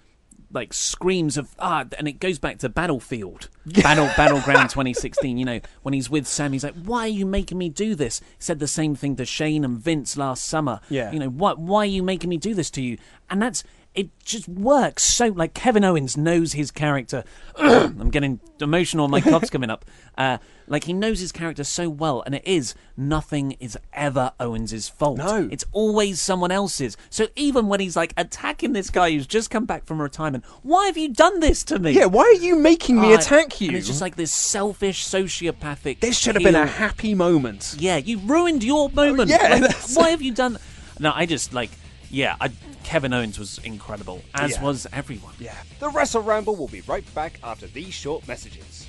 like 0.51 0.73
screams 0.73 1.37
of 1.37 1.55
ah, 1.59 1.85
and 1.99 2.09
it 2.09 2.21
goes 2.21 2.39
back 2.39 2.59
to 2.59 2.69
Battlefield, 2.71 3.49
Battle 3.67 4.11
Battleground 4.17 4.71
2016. 4.71 5.37
You 5.37 5.45
know, 5.45 5.61
when 5.83 5.93
he's 5.93 6.09
with 6.09 6.27
Sam, 6.27 6.55
he's 6.55 6.65
like, 6.65 6.75
"Why 6.75 7.01
are 7.01 7.09
you 7.09 7.27
making 7.27 7.59
me 7.59 7.69
do 7.69 7.95
this?" 7.95 8.21
He 8.21 8.27
said 8.39 8.59
the 8.59 8.67
same 8.67 8.95
thing 8.95 9.17
to 9.17 9.27
Shane 9.27 9.65
and 9.65 9.79
Vince 9.79 10.17
last 10.17 10.45
summer. 10.45 10.81
Yeah. 10.89 11.13
you 11.13 11.19
know, 11.19 11.29
what? 11.29 11.59
Why 11.59 11.81
are 11.81 11.87
you 11.87 12.03
making 12.03 12.31
me 12.31 12.39
do 12.39 12.55
this 12.55 12.71
to 12.73 12.83
you? 12.83 12.97
And 13.31 13.41
that's 13.43 13.65
it. 13.95 14.11
Just 14.25 14.49
works 14.49 15.03
so. 15.03 15.27
Like 15.29 15.55
Kevin 15.55 15.85
Owens 15.85 16.17
knows 16.17 16.53
his 16.53 16.71
character. 16.71 17.25
I'm 17.57 18.11
getting 18.11 18.41
emotional. 18.61 19.09
My 19.09 19.21
cough's 19.21 19.51
coming 19.51 19.69
up. 19.71 19.85
Uh, 20.17 20.39
like 20.69 20.85
he 20.85 20.93
knows 20.93 21.19
his 21.21 21.33
character 21.33 21.65
so 21.65 21.91
well, 21.91 22.23
and 22.25 22.35
it 22.35 22.43
is 22.47 22.75
nothing 22.97 23.53
is 23.61 23.77
ever 23.93 24.33
Owens's 24.39 24.89
fault. 24.89 25.19
No. 25.19 25.49
it's 25.51 25.65
always 25.73 26.21
someone 26.21 26.51
else's. 26.51 26.97
So 27.11 27.27
even 27.37 27.67
when 27.67 27.81
he's 27.81 27.97
like 27.97 28.15
attacking 28.17 28.73
this 28.73 28.89
guy 28.91 29.11
who's 29.11 29.27
just 29.27 29.51
come 29.51 29.65
back 29.65 29.85
from 29.85 30.01
retirement, 30.01 30.45
why 30.63 30.87
have 30.87 30.97
you 30.97 31.09
done 31.13 31.41
this 31.41 31.65
to 31.65 31.79
me? 31.79 31.91
yeah, 31.93 32.07
why 32.07 32.23
are 32.23 32.33
you 32.41 32.57
making 32.57 33.01
me 33.01 33.13
Oh, 33.13 33.17
attack 33.19 33.61
you? 33.61 33.69
And 33.69 33.77
it's 33.77 33.87
just 33.89 34.01
like 34.01 34.17
this 34.17 34.33
selfish 34.33 35.05
sociopathic. 35.05 36.01
this 36.01 36.17
should 36.19 36.37
have 36.37 36.45
been 36.45 36.55
a 36.55 36.67
happy 36.67 37.15
moment. 37.15 37.75
Yeah, 37.79 37.97
you 37.97 38.19
ruined 38.21 38.63
your 38.65 38.89
moment. 38.91 39.31
yeah, 39.31 39.59
Like, 39.61 39.75
why 39.95 40.11
have 40.11 40.23
you 40.23 40.33
done? 40.33 40.59
No, 41.01 41.13
I 41.15 41.27
just 41.27 41.53
like. 41.53 41.71
Yeah, 42.13 42.37
I, 42.43 42.51
Kevin 42.85 43.15
Owens 43.15 43.39
was 43.39 43.59
incredible, 43.65 44.23
as 44.35 44.53
Yeah. 44.53 44.63
was 44.63 44.87
everyone. 44.93 45.33
Yeah. 45.41 45.57
The 45.81 45.89
Wrestle 45.89 46.21
Ramble 46.23 46.55
will 46.57 46.69
be 46.69 46.83
right 46.83 47.05
back 47.15 47.39
after 47.43 47.67
these 47.67 47.95
short 47.95 48.29
messages. 48.29 48.87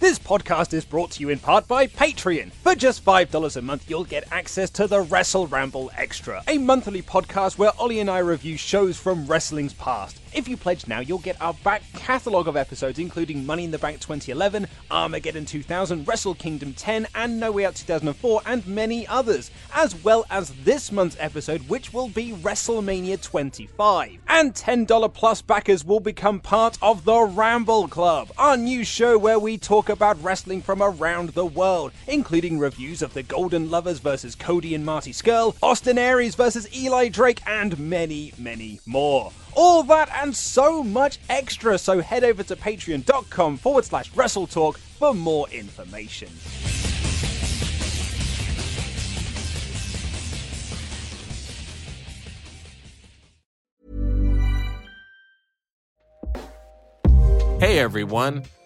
This 0.00 0.18
podcast 0.18 0.72
is 0.72 0.86
brought 0.86 1.10
to 1.10 1.20
you 1.20 1.28
in 1.28 1.38
part 1.38 1.68
by 1.68 1.86
Patreon. 1.86 2.52
For 2.52 2.74
just 2.74 3.04
$5 3.04 3.56
a 3.56 3.60
month, 3.60 3.84
you'll 3.90 4.04
get 4.04 4.32
access 4.32 4.70
to 4.70 4.86
the 4.86 5.02
Wrestle 5.02 5.46
Ramble 5.46 5.90
Extra, 5.94 6.42
a 6.48 6.56
monthly 6.56 7.02
podcast 7.02 7.58
where 7.58 7.72
Ollie 7.78 8.00
and 8.00 8.08
I 8.08 8.20
review 8.20 8.56
shows 8.56 8.96
from 8.96 9.26
wrestling's 9.26 9.74
past. 9.74 10.16
If 10.32 10.48
you 10.48 10.56
pledge 10.56 10.86
now, 10.86 11.00
you'll 11.00 11.18
get 11.18 11.42
our 11.42 11.54
back 11.64 11.82
catalogue 11.92 12.46
of 12.46 12.56
episodes, 12.56 13.00
including 13.00 13.44
Money 13.44 13.64
in 13.64 13.72
the 13.72 13.78
Bank 13.78 14.00
2011, 14.00 14.68
Armageddon 14.90 15.44
2000, 15.44 16.06
Wrestle 16.06 16.36
Kingdom 16.36 16.72
10, 16.72 17.08
and 17.16 17.40
No 17.40 17.50
Way 17.50 17.66
Out 17.66 17.74
2004, 17.74 18.42
and 18.46 18.66
many 18.66 19.06
others, 19.08 19.50
as 19.74 20.02
well 20.04 20.24
as 20.30 20.54
this 20.62 20.92
month's 20.92 21.16
episode, 21.18 21.68
which 21.68 21.92
will 21.92 22.08
be 22.08 22.32
WrestleMania 22.32 23.20
25. 23.20 24.18
And 24.28 24.54
$10 24.54 25.12
plus 25.12 25.42
backers 25.42 25.84
will 25.84 26.00
become 26.00 26.38
part 26.38 26.78
of 26.80 27.04
the 27.04 27.22
Ramble 27.22 27.88
Club, 27.88 28.30
our 28.38 28.56
new 28.56 28.84
show 28.84 29.18
where 29.18 29.38
we 29.38 29.58
talk 29.58 29.89
about 29.90 30.22
wrestling 30.22 30.62
from 30.62 30.82
around 30.82 31.30
the 31.30 31.44
world, 31.44 31.92
including 32.06 32.58
reviews 32.58 33.02
of 33.02 33.12
the 33.12 33.22
Golden 33.22 33.70
Lovers 33.70 33.98
versus 33.98 34.34
Cody 34.34 34.74
and 34.74 34.84
Marty 34.84 35.12
Scurll, 35.12 35.54
Austin 35.62 35.98
Aries 35.98 36.34
versus 36.34 36.66
Eli 36.74 37.08
Drake, 37.08 37.42
and 37.46 37.78
many, 37.78 38.32
many 38.38 38.80
more. 38.86 39.32
All 39.54 39.82
that 39.82 40.08
and 40.14 40.34
so 40.34 40.82
much 40.82 41.18
extra, 41.28 41.76
so 41.76 42.00
head 42.00 42.24
over 42.24 42.42
to 42.44 42.56
patreon.com 42.56 43.56
forward 43.58 43.84
slash 43.84 44.10
WrestleTalk 44.12 44.76
for 44.76 45.12
more 45.12 45.48
information. 45.50 46.30
Hey 57.60 57.78
everyone, 57.78 58.44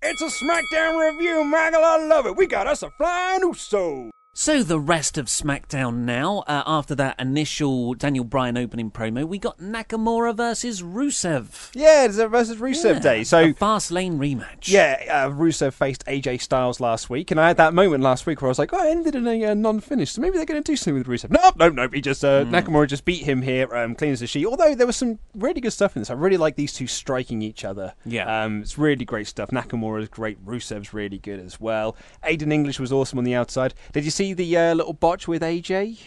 It's 0.00 0.22
a 0.22 0.26
SmackDown 0.26 0.96
review, 0.96 1.42
Maggle. 1.52 1.82
I 1.82 2.06
love 2.06 2.26
it. 2.26 2.36
We 2.36 2.46
got 2.46 2.68
us 2.68 2.84
a 2.84 2.90
flying 2.90 3.42
Uso. 3.42 4.10
So 4.34 4.62
the 4.62 4.78
rest 4.78 5.18
of 5.18 5.26
SmackDown 5.26 6.04
now, 6.04 6.44
uh, 6.46 6.62
after 6.64 6.94
that 6.94 7.18
initial 7.18 7.94
Daniel 7.94 8.22
Bryan 8.24 8.56
opening 8.56 8.88
promo, 8.88 9.24
we 9.26 9.36
got 9.36 9.58
Nakamura 9.58 10.36
versus 10.36 10.80
Rusev. 10.80 11.70
Yeah, 11.74 12.04
it's 12.04 12.18
a 12.18 12.28
versus 12.28 12.58
Rusev 12.58 12.94
Yeah, 12.94 12.98
day. 13.00 13.24
So 13.24 13.52
fast 13.54 13.90
lane 13.90 14.16
rematch. 14.16 14.68
Yeah, 14.68 15.02
uh, 15.10 15.30
Rusev 15.30 15.72
faced 15.72 16.04
AJ 16.06 16.40
Styles 16.40 16.78
last 16.78 17.10
week, 17.10 17.32
and 17.32 17.40
I 17.40 17.48
had 17.48 17.56
that 17.56 17.74
moment 17.74 18.04
last 18.04 18.26
week 18.26 18.40
where 18.40 18.48
I 18.48 18.50
was 18.52 18.60
like, 18.60 18.72
"Oh, 18.72 18.86
it 18.86 18.90
ended 18.92 19.16
in 19.16 19.26
a 19.26 19.46
uh, 19.46 19.54
non-finish, 19.54 20.12
so 20.12 20.20
maybe 20.20 20.36
they're 20.36 20.46
going 20.46 20.62
to 20.62 20.72
do 20.72 20.76
something 20.76 20.94
with 21.02 21.08
Rusev." 21.08 21.30
No, 21.30 21.50
no, 21.56 21.68
no. 21.70 21.88
He 21.92 22.00
just 22.00 22.24
uh, 22.24 22.44
Hmm. 22.44 22.54
Nakamura 22.54 22.86
just 22.86 23.04
beat 23.04 23.24
him 23.24 23.42
here, 23.42 23.74
um, 23.74 23.96
clean 23.96 24.12
as 24.12 24.22
a 24.22 24.28
sheet. 24.28 24.46
Although 24.46 24.76
there 24.76 24.86
was 24.86 24.96
some 24.96 25.18
really 25.34 25.60
good 25.60 25.72
stuff 25.72 25.96
in 25.96 26.02
this. 26.02 26.10
I 26.10 26.14
really 26.14 26.36
like 26.36 26.54
these 26.54 26.72
two 26.72 26.86
striking 26.86 27.42
each 27.42 27.64
other. 27.64 27.92
Yeah. 28.04 28.44
um, 28.44 28.62
it's 28.62 28.78
really 28.78 29.04
great 29.04 29.26
stuff. 29.26 29.50
Nakamura's 29.50 30.08
great. 30.08 30.42
Rusev's 30.46 30.94
really 30.94 31.18
good 31.18 31.40
as 31.40 31.58
well. 31.60 31.96
Aiden 32.22 32.52
English 32.52 32.78
was 32.78 32.92
awesome 32.92 33.18
on 33.18 33.24
the 33.24 33.34
outside. 33.34 33.74
Did 33.92 34.04
you 34.04 34.12
see 34.12 34.27
the 34.34 34.56
uh, 34.56 34.74
little 34.74 34.92
botch 34.92 35.26
with 35.28 35.42
AJ? 35.42 35.98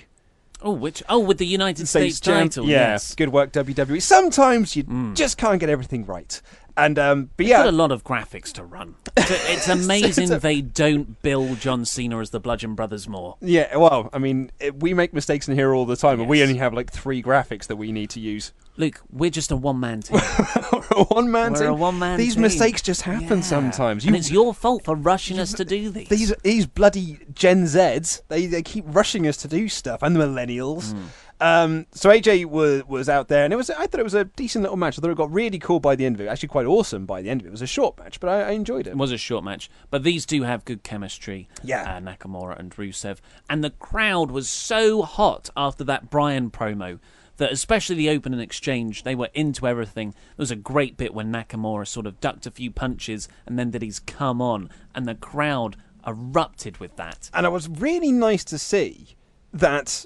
Oh, 0.64 0.72
which? 0.74 1.02
Oh, 1.10 1.18
with 1.20 1.40
the 1.40 1.48
United 1.48 1.88
States 1.88 2.20
champ- 2.20 2.52
title. 2.52 2.66
Yeah, 2.70 2.92
Yes. 2.92 3.16
good 3.16 3.30
work 3.30 3.52
WWE. 3.52 4.00
Sometimes 4.02 4.76
you 4.76 4.84
just 5.16 5.38
can't 5.38 5.60
get 5.60 5.70
everything 5.70 6.06
right, 6.06 6.40
and 6.78 6.98
um, 7.00 7.30
but 7.38 7.46
yeah, 7.46 7.58
got 7.64 7.68
a 7.68 7.72
lot 7.72 7.92
of 7.92 8.04
graphics 8.04 8.52
to 8.54 8.64
run. 8.64 8.96
It's, 9.18 9.32
it's 9.32 9.68
amazing 9.86 10.30
they 10.40 10.62
don't 10.62 11.22
bill 11.22 11.56
John 11.56 11.86
Cena 11.86 12.20
as 12.20 12.30
the 12.32 12.40
Bludgeon 12.40 12.76
Brothers 12.76 13.08
more. 13.08 13.38
Yeah, 13.42 13.76
well, 13.78 14.10
I 14.14 14.18
mean, 14.20 14.52
we 14.76 14.94
make 14.94 15.14
mistakes 15.14 15.48
in 15.48 15.56
here 15.56 15.74
all 15.74 15.86
the 15.86 15.96
time, 15.96 16.20
and 16.20 16.30
we 16.30 16.42
only 16.44 16.58
have 16.58 16.74
like 16.74 16.92
three 16.92 17.22
graphics 17.22 17.68
that 17.68 17.76
we 17.76 17.92
need 17.92 18.10
to 18.12 18.20
use. 18.20 18.54
Luke, 18.78 19.02
we're 19.12 19.30
just 19.30 19.52
a 19.52 19.56
one-man 19.58 20.02
team. 20.02 20.18
a 20.92 21.04
one 21.10 21.30
man 21.30 21.52
We're 21.54 21.60
team. 21.60 21.68
a 21.70 21.74
one-man 21.74 22.18
These 22.18 22.36
team. 22.36 22.42
mistakes 22.42 22.82
just 22.82 23.02
happen 23.02 23.40
Yeah. 23.40 23.42
sometimes. 23.44 24.06
and 24.06 24.16
it's 24.16 24.32
your 24.32 24.54
fault 24.54 24.86
for 24.86 24.96
rushing 24.96 25.40
us 25.40 25.52
to 25.54 25.66
do 25.66 25.90
these. 25.90 26.08
these 26.08 26.34
these 26.42 26.66
bloody 26.66 27.20
Gen 27.34 27.66
Zs. 27.66 28.22
They 28.30 28.46
they 28.46 28.64
keep 28.64 28.86
rushing 28.88 29.28
us 29.28 29.36
to 29.38 29.48
do 29.50 29.68
stuff, 29.68 30.02
and 30.02 30.16
the 30.16 30.22
millennials. 30.26 30.94
Hmm. 30.94 31.04
Um, 31.42 31.88
so 31.92 32.10
AJ 32.10 32.46
was 32.46 32.86
was 32.88 33.10
out 33.10 33.28
there, 33.28 33.44
and 33.44 33.52
it 33.52 33.58
was 33.58 33.70
I 33.72 33.88
thought 33.88 34.00
it 34.00 34.04
was 34.04 34.14
a 34.14 34.26
decent 34.26 34.62
little 34.62 34.78
match. 34.78 34.98
I 34.98 35.02
thought 35.02 35.10
it 35.10 35.18
got 35.18 35.34
really 35.34 35.58
cool 35.60 35.80
by 35.80 35.96
the 35.96 36.06
end 36.06 36.16
of 36.16 36.22
it. 36.22 36.28
Actually, 36.28 36.50
quite 36.50 36.68
awesome 36.68 37.06
by 37.06 37.22
the 37.22 37.30
end 37.30 37.42
of 37.42 37.48
it. 37.48 37.50
It 37.50 37.52
was 37.52 37.62
a 37.64 37.68
short 37.68 37.98
match, 37.98 38.20
but 38.20 38.30
I, 38.30 38.42
I 38.42 38.52
enjoyed 38.52 38.86
it. 38.88 38.92
It 38.92 38.98
was 38.98 39.12
a 39.12 39.18
short 39.18 39.44
match, 39.44 39.70
but 39.90 40.04
these 40.04 40.26
do 40.26 40.44
have 40.44 40.64
good 40.66 40.84
chemistry. 40.84 41.50
Yeah. 41.64 41.98
uh, 41.98 42.00
Nakamura 42.00 42.60
and 42.60 42.72
Rusev, 42.72 43.18
and 43.50 43.64
the 43.64 43.72
crowd 43.72 44.30
was 44.30 44.48
so 44.48 45.02
hot 45.02 45.50
after 45.58 45.84
that 45.86 46.10
Bryan 46.12 46.52
promo 46.52 47.00
that, 47.38 47.52
especially 47.52 47.96
the 47.96 48.10
open 48.10 48.34
and 48.34 48.42
exchange, 48.42 49.02
they 49.02 49.16
were 49.16 49.30
into 49.34 49.68
everything. 49.68 50.12
There 50.12 50.44
was 50.44 50.52
a 50.52 50.56
great 50.56 50.96
bit 50.96 51.12
when 51.14 51.34
Nakamura 51.34 51.88
sort 51.88 52.06
of 52.06 52.20
ducked 52.20 52.46
a 52.46 52.52
few 52.52 52.70
punches 52.70 53.28
and 53.48 53.58
then 53.58 53.72
did 53.72 53.82
his 53.82 54.00
come 54.00 54.42
on, 54.44 54.70
and 54.94 55.08
the 55.08 55.16
crowd 55.16 55.76
erupted 56.06 56.78
with 56.78 56.96
that. 56.98 57.32
and 57.34 57.46
it 57.46 57.52
was 57.52 57.68
really 57.68 58.12
nice 58.12 58.44
to 58.44 58.60
see 58.60 59.16
that 59.54 60.06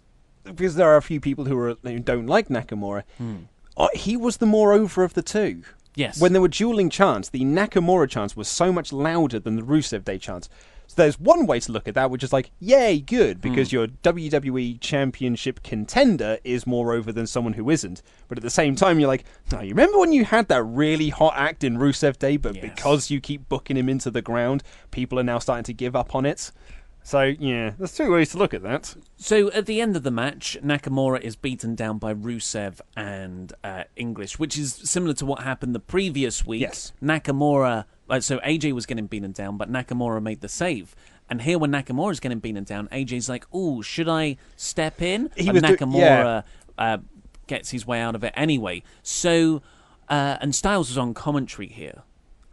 because 0.53 0.75
there 0.75 0.87
are 0.87 0.97
a 0.97 1.01
few 1.01 1.19
people 1.19 1.45
who, 1.45 1.57
are, 1.57 1.75
who 1.83 1.99
don't 1.99 2.27
like 2.27 2.47
Nakamura. 2.49 3.03
uh, 3.77 3.87
he 3.93 4.15
was 4.17 4.37
the 4.37 4.45
more 4.45 4.73
over 4.73 5.03
of 5.03 5.13
the 5.13 5.21
two. 5.23 5.63
Yes. 5.95 6.19
When 6.19 6.33
there 6.33 6.41
were 6.41 6.49
dueling 6.49 6.89
chants, 6.89 7.29
the 7.29 7.41
Nakamura 7.41 8.09
chants 8.09 8.35
was 8.35 8.47
so 8.49 8.71
much 8.73 8.91
louder 8.91 9.39
than 9.39 9.55
the 9.55 9.61
Rusev 9.61 10.03
Day 10.03 10.17
chants. 10.17 10.49
So 10.87 10.95
there's 10.97 11.19
one 11.19 11.47
way 11.47 11.59
to 11.61 11.71
look 11.71 11.87
at 11.87 11.95
that, 11.95 12.11
which 12.11 12.23
is 12.23 12.31
like, 12.31 12.51
yay, 12.59 12.99
good, 12.99 13.41
because 13.41 13.73
your 13.73 13.87
WWE 13.87 14.79
Championship 14.81 15.63
contender 15.63 16.37
is 16.43 16.67
more 16.67 16.93
over 16.93 17.11
than 17.11 17.25
someone 17.25 17.53
who 17.53 17.69
isn't. 17.71 18.03
But 18.27 18.37
at 18.37 18.43
the 18.43 18.49
same 18.51 18.75
time, 18.75 18.99
you're 18.99 19.07
like, 19.07 19.23
no, 19.51 19.61
you 19.61 19.69
remember 19.69 19.97
when 19.97 20.11
you 20.11 20.25
had 20.25 20.47
that 20.49 20.61
really 20.63 21.09
hot 21.09 21.33
act 21.35 21.63
in 21.63 21.77
Rusev 21.77 22.19
Day, 22.19 22.37
but 22.37 22.53
Yes. 22.55 22.63
because 22.63 23.09
you 23.09 23.19
keep 23.19 23.49
booking 23.49 23.77
him 23.77 23.89
into 23.89 24.11
the 24.11 24.21
ground, 24.21 24.61
people 24.91 25.17
are 25.19 25.23
now 25.23 25.39
starting 25.39 25.63
to 25.63 25.73
give 25.73 25.95
up 25.95 26.13
on 26.13 26.23
it. 26.25 26.51
So 27.05 27.21
yeah, 27.21 27.73
there's 27.77 27.95
two 27.95 28.11
ways 28.11 28.31
to 28.31 28.39
look 28.39 28.55
at 28.55 28.63
that. 28.63 28.95
So 29.15 29.51
at 29.51 29.67
the 29.67 29.79
end 29.79 29.95
of 29.95 30.01
the 30.01 30.09
match, 30.09 30.57
Nakamura 30.63 31.21
is 31.21 31.35
beaten 31.35 31.75
down 31.75 31.99
by 31.99 32.15
Rusev 32.15 32.81
and 32.97 33.53
uh, 33.63 33.83
English, 33.95 34.39
which 34.39 34.57
is 34.57 34.73
similar 34.73 35.13
to 35.13 35.25
what 35.25 35.43
happened 35.43 35.75
the 35.75 35.79
previous 35.79 36.47
week. 36.47 36.61
Yes. 36.61 36.93
Nakamura, 37.03 37.85
uh, 38.09 38.19
so 38.21 38.39
AJ 38.39 38.71
was 38.71 38.87
getting 38.87 39.05
beaten 39.05 39.33
down, 39.33 39.55
but 39.55 39.71
Nakamura 39.71 40.19
made 40.19 40.41
the 40.41 40.49
save. 40.49 40.95
And 41.29 41.43
here, 41.43 41.59
when 41.59 41.71
Nakamura 41.71 42.11
is 42.11 42.19
getting 42.19 42.39
beaten 42.39 42.63
down, 42.63 42.87
AJ's 42.87 43.29
like, 43.29 43.45
"Oh, 43.53 43.83
should 43.83 44.09
I 44.09 44.37
step 44.55 44.99
in?" 44.99 45.29
He 45.35 45.45
but 45.45 45.53
was 45.53 45.61
do- 45.61 45.77
Nakamura 45.77 46.43
uh, 46.79 46.97
gets 47.45 47.69
his 47.69 47.85
way 47.85 48.01
out 48.01 48.15
of 48.15 48.23
it 48.23 48.33
anyway. 48.35 48.81
So, 49.03 49.61
uh, 50.09 50.37
and 50.41 50.55
Styles 50.55 50.89
was 50.89 50.97
on 50.97 51.13
commentary 51.13 51.67
here, 51.67 52.01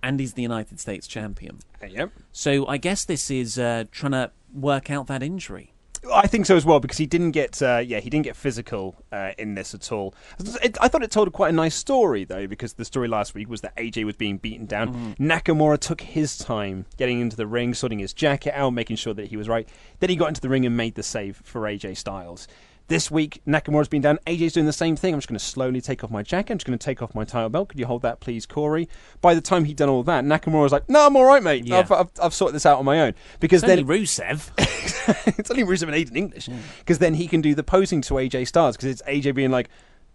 and 0.02 0.20
he's 0.20 0.34
the 0.34 0.42
United 0.42 0.78
States 0.78 1.06
champion. 1.06 1.60
Yep. 1.86 2.12
So 2.32 2.66
I 2.66 2.76
guess 2.76 3.06
this 3.06 3.30
is 3.30 3.58
uh, 3.58 3.84
trying 3.90 4.12
to 4.12 4.30
work 4.52 4.90
out 4.90 5.06
that 5.08 5.22
injury. 5.22 5.72
I 6.12 6.26
think 6.26 6.46
so 6.46 6.56
as 6.56 6.66
well 6.66 6.80
because 6.80 6.98
he 6.98 7.06
didn't 7.06 7.30
get, 7.30 7.62
uh, 7.62 7.78
yeah, 7.78 8.00
he 8.00 8.10
didn't 8.10 8.24
get 8.24 8.34
physical 8.34 8.96
uh, 9.12 9.32
in 9.38 9.54
this 9.54 9.72
at 9.72 9.92
all. 9.92 10.14
It, 10.60 10.76
I 10.80 10.88
thought 10.88 11.04
it 11.04 11.12
told 11.12 11.32
quite 11.32 11.50
a 11.50 11.52
nice 11.52 11.76
story 11.76 12.24
though 12.24 12.48
because 12.48 12.72
the 12.72 12.84
story 12.84 13.06
last 13.06 13.34
week 13.34 13.48
was 13.48 13.60
that 13.60 13.76
AJ 13.76 14.04
was 14.04 14.16
being 14.16 14.38
beaten 14.38 14.66
down. 14.66 15.14
Nakamura 15.20 15.78
took 15.78 16.00
his 16.00 16.36
time 16.36 16.86
getting 16.96 17.20
into 17.20 17.36
the 17.36 17.46
ring, 17.46 17.72
sorting 17.72 18.00
his 18.00 18.12
jacket 18.12 18.52
out, 18.56 18.70
making 18.70 18.96
sure 18.96 19.14
that 19.14 19.28
he 19.28 19.36
was 19.36 19.48
right. 19.48 19.68
Then 20.00 20.10
he 20.10 20.16
got 20.16 20.28
into 20.28 20.40
the 20.40 20.48
ring 20.48 20.66
and 20.66 20.76
made 20.76 20.96
the 20.96 21.04
save 21.04 21.40
for 21.44 21.62
AJ 21.62 21.96
Styles. 21.96 22.48
This 22.88 23.10
week, 23.10 23.40
Nakamura's 23.46 23.88
been 23.88 24.02
down. 24.02 24.18
AJ's 24.26 24.52
doing 24.52 24.66
the 24.66 24.72
same 24.72 24.96
thing. 24.96 25.14
I'm 25.14 25.20
just 25.20 25.28
going 25.28 25.38
to 25.38 25.44
slowly 25.44 25.80
take 25.80 26.04
off 26.04 26.10
my 26.10 26.22
jacket. 26.22 26.52
I'm 26.52 26.58
just 26.58 26.66
going 26.66 26.78
to 26.78 26.84
take 26.84 27.00
off 27.00 27.14
my 27.14 27.24
title 27.24 27.48
belt. 27.48 27.70
Could 27.70 27.78
you 27.78 27.86
hold 27.86 28.02
that, 28.02 28.20
please, 28.20 28.44
Corey? 28.44 28.88
By 29.20 29.34
the 29.34 29.40
time 29.40 29.64
he'd 29.64 29.76
done 29.76 29.88
all 29.88 30.02
that, 30.02 30.24
Nakamura 30.24 30.62
was 30.62 30.72
like, 30.72 30.88
"No, 30.88 31.06
I'm 31.06 31.16
all 31.16 31.24
right, 31.24 31.42
mate. 31.42 31.64
Yeah. 31.64 31.78
I've, 31.78 31.92
I've, 31.92 32.10
I've 32.22 32.34
sorted 32.34 32.54
this 32.54 32.66
out 32.66 32.78
on 32.78 32.84
my 32.84 33.00
own." 33.00 33.14
Because 33.40 33.62
It's 33.62 33.68
then 33.68 33.80
only 33.80 34.00
Rusev. 34.00 34.50
it's 35.38 35.50
only 35.50 35.64
Rusev 35.64 35.82
and 35.84 35.92
Aiden 35.92 36.16
English 36.16 36.48
because 36.78 36.98
then 36.98 37.14
he 37.14 37.26
can 37.28 37.40
do 37.40 37.54
the 37.54 37.62
posing 37.62 38.00
to 38.02 38.14
AJ 38.14 38.48
Styles 38.48 38.76
because 38.76 38.90
it's 38.90 39.02
AJ 39.02 39.34
being 39.34 39.50
like, 39.50 39.68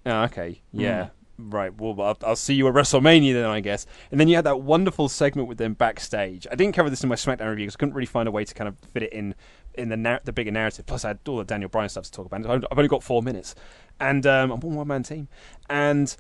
oh, 0.06 0.24
okay, 0.24 0.62
yeah, 0.72 1.04
mm. 1.04 1.12
Right, 1.40 1.72
well, 1.80 2.02
I'll, 2.02 2.18
I'll 2.24 2.36
see 2.36 2.56
you 2.56 2.68
at 2.68 2.74
WrestleMania 2.74 3.34
then, 3.34 3.46
I 3.46 3.60
guess. 3.60 3.86
And 4.10 4.20
then 4.20 4.28
you 4.28 4.36
had 4.36 4.46
that 4.46 4.62
wonderful 4.62 5.08
segment 5.08 5.48
with 5.48 5.60
them 5.60 5.76
backstage. 5.76 6.48
I 6.52 6.56
didn't 6.56 6.74
cover 6.74 6.90
this 6.90 7.04
in 7.04 7.10
my 7.10 7.16
SmackDown 7.16 7.50
review 7.50 7.66
because 7.66 7.76
I 7.76 7.80
couldn't 7.80 7.94
really 7.94 8.08
find 8.08 8.28
a 8.28 8.32
way 8.32 8.44
to 8.44 8.54
kind 8.56 8.68
of 8.68 8.78
fit 8.92 9.04
it 9.04 9.14
in 9.14 9.36
in 9.76 9.90
the 9.90 9.98
nar- 9.98 10.22
the 10.24 10.34
bigger 10.34 10.52
narrative. 10.52 10.88
Plus, 10.88 11.06
I 11.06 11.10
had 11.10 11.20
all 11.28 11.38
the 11.38 11.44
Daniel 11.44 11.70
Bryan 11.70 11.90
stuff 11.90 12.06
to 12.06 12.12
talk 12.12 12.26
about. 12.26 12.46
I've 12.50 12.78
only 12.78 12.88
got 12.88 13.04
four 13.04 13.22
minutes, 13.22 13.54
and 14.00 14.26
um, 14.26 14.52
I'm 14.52 14.60
on 14.64 14.76
one 14.76 14.88
man 14.88 15.04
team. 15.04 15.28
And 15.70 16.16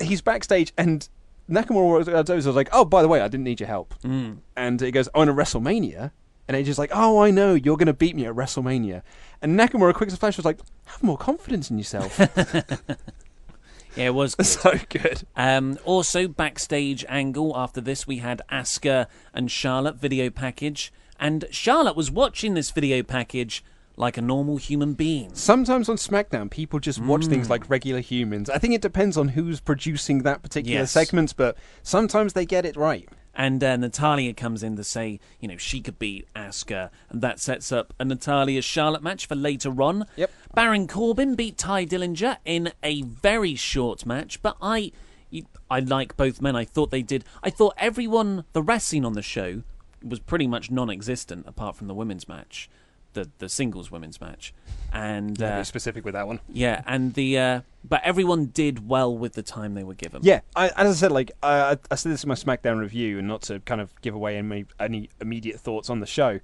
he's 0.00 0.22
backstage, 0.22 0.72
and 0.78 1.06
Nakamura 1.50 2.06
was, 2.06 2.46
was 2.46 2.56
like, 2.56 2.70
"Oh, 2.72 2.86
by 2.86 3.02
the 3.02 3.08
way, 3.08 3.20
I 3.20 3.28
didn't 3.28 3.44
need 3.44 3.60
your 3.60 3.68
help." 3.68 3.94
Mm. 4.02 4.38
And 4.56 4.80
he 4.80 4.90
goes, 4.90 5.08
"Oh, 5.14 5.22
in 5.22 5.28
a 5.28 5.34
WrestleMania." 5.34 6.12
And 6.48 6.56
AJ's 6.56 6.78
like, 6.78 6.90
"Oh, 6.94 7.18
I 7.18 7.30
know, 7.30 7.54
you're 7.54 7.76
going 7.76 7.86
to 7.86 7.92
beat 7.92 8.16
me 8.16 8.24
at 8.24 8.34
WrestleMania." 8.34 9.02
And 9.42 9.58
Nakamura, 9.58 9.92
quick 9.92 10.06
as 10.06 10.14
a 10.14 10.16
flash, 10.16 10.36
was 10.36 10.46
like, 10.46 10.60
"Have 10.86 11.02
more 11.02 11.18
confidence 11.18 11.70
in 11.70 11.76
yourself." 11.76 12.18
Yeah, 13.96 14.06
it 14.06 14.14
was 14.14 14.34
good. 14.36 14.46
so 14.46 14.72
good. 14.88 15.22
Um, 15.36 15.78
also, 15.84 16.28
backstage 16.28 17.04
angle 17.08 17.56
after 17.56 17.80
this, 17.80 18.06
we 18.06 18.18
had 18.18 18.42
Asuka 18.50 19.06
and 19.34 19.50
Charlotte 19.50 19.96
video 19.96 20.30
package, 20.30 20.92
and 21.18 21.46
Charlotte 21.50 21.96
was 21.96 22.10
watching 22.10 22.54
this 22.54 22.70
video 22.70 23.02
package 23.02 23.64
like 23.98 24.18
a 24.18 24.20
normal 24.20 24.58
human 24.58 24.92
being. 24.92 25.34
Sometimes 25.34 25.88
on 25.88 25.96
SmackDown, 25.96 26.50
people 26.50 26.78
just 26.78 27.00
watch 27.00 27.24
things 27.24 27.48
like 27.48 27.70
regular 27.70 28.00
humans. 28.00 28.50
I 28.50 28.58
think 28.58 28.74
it 28.74 28.82
depends 28.82 29.16
on 29.16 29.28
who's 29.28 29.58
producing 29.58 30.22
that 30.24 30.42
particular 30.42 30.80
Yes. 30.80 30.92
segment, 30.92 31.32
but 31.34 31.56
sometimes 31.82 32.34
they 32.34 32.44
get 32.44 32.66
it 32.66 32.76
right. 32.76 33.08
And 33.38 33.62
uh, 33.62 33.76
Natalya 33.76 34.32
comes 34.32 34.62
in 34.62 34.76
to 34.76 34.84
say, 34.84 35.20
you 35.40 35.48
know, 35.48 35.58
she 35.58 35.82
could 35.82 35.98
beat 35.98 36.26
Asuka, 36.34 36.88
and 37.10 37.20
that 37.20 37.38
sets 37.38 37.70
up 37.70 37.92
a 38.00 38.04
Natalya 38.04 38.62
Charlotte 38.62 39.02
match 39.02 39.26
for 39.26 39.34
later 39.34 39.82
on. 39.82 40.06
Yep. 40.16 40.30
Baron 40.54 40.88
Corbin 40.88 41.34
beat 41.34 41.58
Tye 41.58 41.84
Dillinger 41.84 42.38
in 42.46 42.72
a 42.82 43.02
very 43.02 43.54
short 43.54 44.06
match, 44.06 44.40
but 44.40 44.56
I, 44.62 44.90
I 45.70 45.80
like 45.80 46.16
both 46.16 46.40
men. 46.40 46.56
I 46.56 46.64
thought 46.64 46.90
they 46.90 47.02
did. 47.02 47.24
I 47.42 47.50
thought 47.50 47.74
everyone, 47.76 48.44
the 48.54 48.62
wrestling 48.62 49.04
on 49.04 49.12
the 49.12 49.22
show, 49.22 49.62
was 50.02 50.18
pretty 50.18 50.46
much 50.46 50.70
non-existent 50.70 51.46
apart 51.46 51.76
from 51.76 51.88
the 51.88 51.94
women's 51.94 52.26
match, 52.26 52.70
the 53.16 53.28
the 53.38 53.48
singles 53.48 53.90
women's 53.90 54.20
match, 54.20 54.54
and 54.92 55.36
Yeah, 55.40 55.56
uh, 55.56 55.58
be 55.58 55.64
specific 55.64 56.04
with 56.04 56.14
that 56.14 56.26
one. 56.28 56.38
yeah, 56.48 56.82
and 56.86 57.14
the 57.14 57.38
uh, 57.38 57.60
but 57.82 58.00
everyone 58.04 58.46
did 58.46 58.88
well 58.88 59.16
with 59.16 59.32
the 59.32 59.42
time 59.42 59.74
they 59.74 59.82
were 59.84 59.94
given. 59.94 60.20
Yeah, 60.22 60.40
I, 60.54 60.68
as 60.76 60.96
I 60.96 61.00
said, 61.00 61.10
like 61.12 61.32
I, 61.42 61.76
I 61.90 61.94
said 61.96 62.12
this 62.12 62.22
in 62.22 62.28
my 62.28 62.34
SmackDown 62.36 62.78
review, 62.78 63.18
and 63.18 63.26
not 63.26 63.42
to 63.42 63.58
kind 63.60 63.80
of 63.80 63.92
give 64.02 64.14
away 64.14 64.36
any 64.38 64.64
any 64.78 65.10
immediate 65.20 65.58
thoughts 65.58 65.90
on 65.90 65.98
the 66.00 66.06
show. 66.06 66.38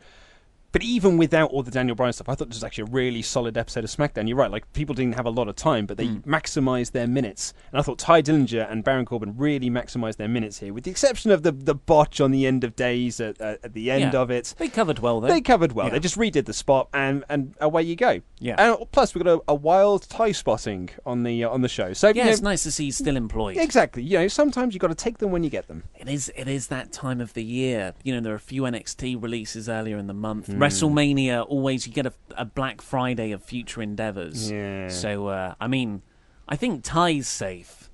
But 0.73 0.83
even 0.83 1.19
without 1.19 1.51
all 1.51 1.63
the 1.63 1.71
Daniel 1.71 1.95
Bryan 1.95 2.13
stuff, 2.13 2.29
I 2.29 2.35
thought 2.35 2.49
this 2.49 2.57
was 2.57 2.65
actually 2.65 2.83
a 2.89 2.93
really 2.93 3.23
solid 3.23 3.57
episode 3.59 3.85
of 3.85 3.91
SmackDown. 3.91 4.27
You're 4.27 4.39
right, 4.39 4.51
like 4.51 4.73
people 4.73 4.95
didn't 4.95 5.15
have 5.17 5.27
a 5.27 5.31
lot 5.31 5.49
of 5.49 5.55
time, 5.57 5.87
but 5.87 5.97
they 5.99 6.09
maximised 6.09 6.93
their 6.93 7.07
minutes. 7.07 7.53
And 7.71 7.79
I 7.79 7.83
thought 7.83 7.99
Tye 7.99 8.23
Dillinger 8.23 8.71
and 8.71 8.83
Baron 8.83 9.05
Corbin 9.05 9.35
really 9.37 9.71
maximised 9.71 10.17
their 10.17 10.29
minutes 10.29 10.59
here, 10.59 10.73
with 10.73 10.85
the 10.85 10.91
exception 10.91 11.31
of 11.31 11.43
the 11.43 11.53
the 11.53 11.75
botch 11.75 12.21
on 12.21 12.31
the 12.31 12.47
end 12.47 12.65
of 12.65 12.75
days 12.75 13.21
at, 13.21 13.41
at, 13.41 13.61
at 13.65 13.75
the 13.75 13.91
end 13.91 14.15
Yeah. 14.15 14.21
of 14.21 14.31
it. 14.31 14.55
They 14.59 14.69
covered 14.69 14.99
well 14.99 15.21
though. 15.21 15.29
They 15.29 15.41
covered 15.41 15.73
well. 15.73 15.87
Yeah. 15.87 15.93
They 15.93 16.01
just 16.01 16.17
redid 16.19 16.47
the 16.47 16.53
spot, 16.55 16.89
and 16.95 17.25
and 17.29 17.55
away 17.61 17.83
you 17.83 17.95
go. 17.97 18.21
Yeah. 18.39 18.55
And 18.59 18.91
plus, 18.93 19.15
we 19.15 19.23
got 19.23 19.39
a, 19.39 19.43
a 19.49 19.55
wild 19.55 20.09
tie 20.09 20.33
spotting 20.33 20.89
on 21.05 21.23
the 21.23 21.45
uh, 21.45 21.51
on 21.51 21.61
the 21.61 21.69
show. 21.69 21.93
So 21.93 22.09
yeah, 22.09 22.25
you 22.25 22.31
it's 22.31 22.41
nice 22.41 22.63
to 22.65 22.73
see 22.73 22.85
he's 22.87 22.97
still 22.97 23.17
employed. 23.17 23.57
Exactly. 23.59 24.03
You 24.03 24.19
know, 24.21 24.29
sometimes 24.29 24.75
you've 24.75 24.81
got 24.81 24.89
to 24.89 24.95
take 24.95 25.19
them 25.19 25.31
when 25.31 25.45
you 25.45 25.51
get 25.51 25.69
them. 25.69 25.85
It 25.95 26.09
is. 26.09 26.33
It 26.35 26.49
is 26.49 26.69
that 26.69 26.93
time 26.93 27.21
of 27.21 27.35
the 27.35 27.45
year. 27.45 27.95
You 28.03 28.15
know, 28.15 28.21
there 28.21 28.33
are 28.33 28.37
a 28.37 28.41
few 28.41 28.63
NXT 28.63 29.23
releases 29.23 29.69
earlier 29.69 29.99
in 29.99 30.07
the 30.07 30.15
month. 30.15 30.47
Hmm. 30.47 30.62
WrestleMania 30.63 31.47
always 31.49 31.87
you 31.87 31.93
get 31.93 32.07
a, 32.07 32.13
a 32.37 32.45
Black 32.45 32.81
Friday 32.81 33.33
of 33.33 33.43
future 33.43 33.83
endeavors. 33.83 34.51
Yeah. 34.51 34.89
So 34.89 35.29
uh, 35.29 35.55
I 35.61 35.69
mean, 35.69 36.03
I 36.49 36.57
think 36.57 36.85
Tye's 36.85 37.29
safe, 37.29 37.91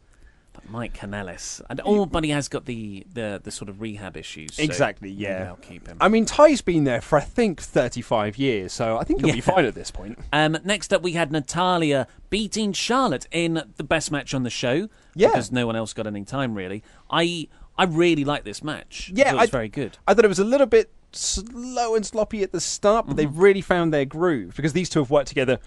but 0.53 0.69
Mike 0.71 0.95
Kanellis, 0.97 1.61
and 1.71 1.81
oh, 1.85 2.07
but 2.07 2.25
he 2.25 2.31
has 2.31 2.49
got 2.49 2.65
the 2.67 3.07
the, 3.13 3.41
the 3.43 3.51
sort 3.51 3.69
of 3.69 3.81
rehab 3.81 4.17
issues. 4.17 4.55
so 4.57 4.63
exactly. 4.63 5.11
Yeah. 5.11 5.45
they'll 5.45 5.57
keep 5.57 5.87
him. 5.87 5.97
I 6.01 6.09
mean, 6.09 6.25
Tye's 6.25 6.61
been 6.61 6.85
there 6.85 7.01
for 7.01 7.19
I 7.19 7.23
think 7.23 7.61
35 7.61 8.39
years, 8.39 8.73
so 8.73 8.99
I 8.99 9.05
think 9.05 9.25
he'll 9.25 9.35
be 9.35 9.41
fine 9.41 9.65
at 9.65 9.75
this 9.75 9.91
point. 9.91 10.19
Um, 10.33 10.59
next 10.65 10.93
up, 10.93 11.03
we 11.03 11.13
had 11.13 11.33
Natalya 11.33 12.07
beating 12.31 12.73
Charlotte 12.73 13.27
in 13.31 13.63
the 13.77 13.85
best 13.85 14.11
match 14.11 14.35
on 14.35 14.43
the 14.43 14.51
show. 14.51 14.89
Yeah. 15.15 15.29
Because 15.29 15.51
no 15.51 15.67
one 15.67 15.77
else 15.77 15.93
got 15.93 16.07
any 16.07 16.25
time, 16.25 16.55
really. 16.55 16.83
I 17.11 17.49
I 17.77 17.85
really 17.85 18.25
like 18.25 18.45
this 18.45 18.63
match. 18.63 19.11
Yeah, 19.15 19.33
I 19.33 19.43
was 19.43 19.51
very 19.51 19.69
good. 19.69 19.99
I 20.07 20.15
thought 20.15 20.25
it 20.25 20.29
was 20.29 20.41
a 20.41 20.45
little 20.45 20.67
bit 20.67 20.91
slow 21.13 21.95
and 21.95 22.05
sloppy 22.05 22.43
at 22.43 22.53
the 22.53 22.61
start, 22.61 23.07
but 23.07 23.17
they've 23.17 23.37
really 23.37 23.61
found 23.61 23.93
their 23.93 24.05
groove 24.05 24.55
because 24.57 24.73
these 24.73 24.89
two 24.89 25.01
have 25.01 25.11
worked 25.11 25.29
together. 25.29 25.59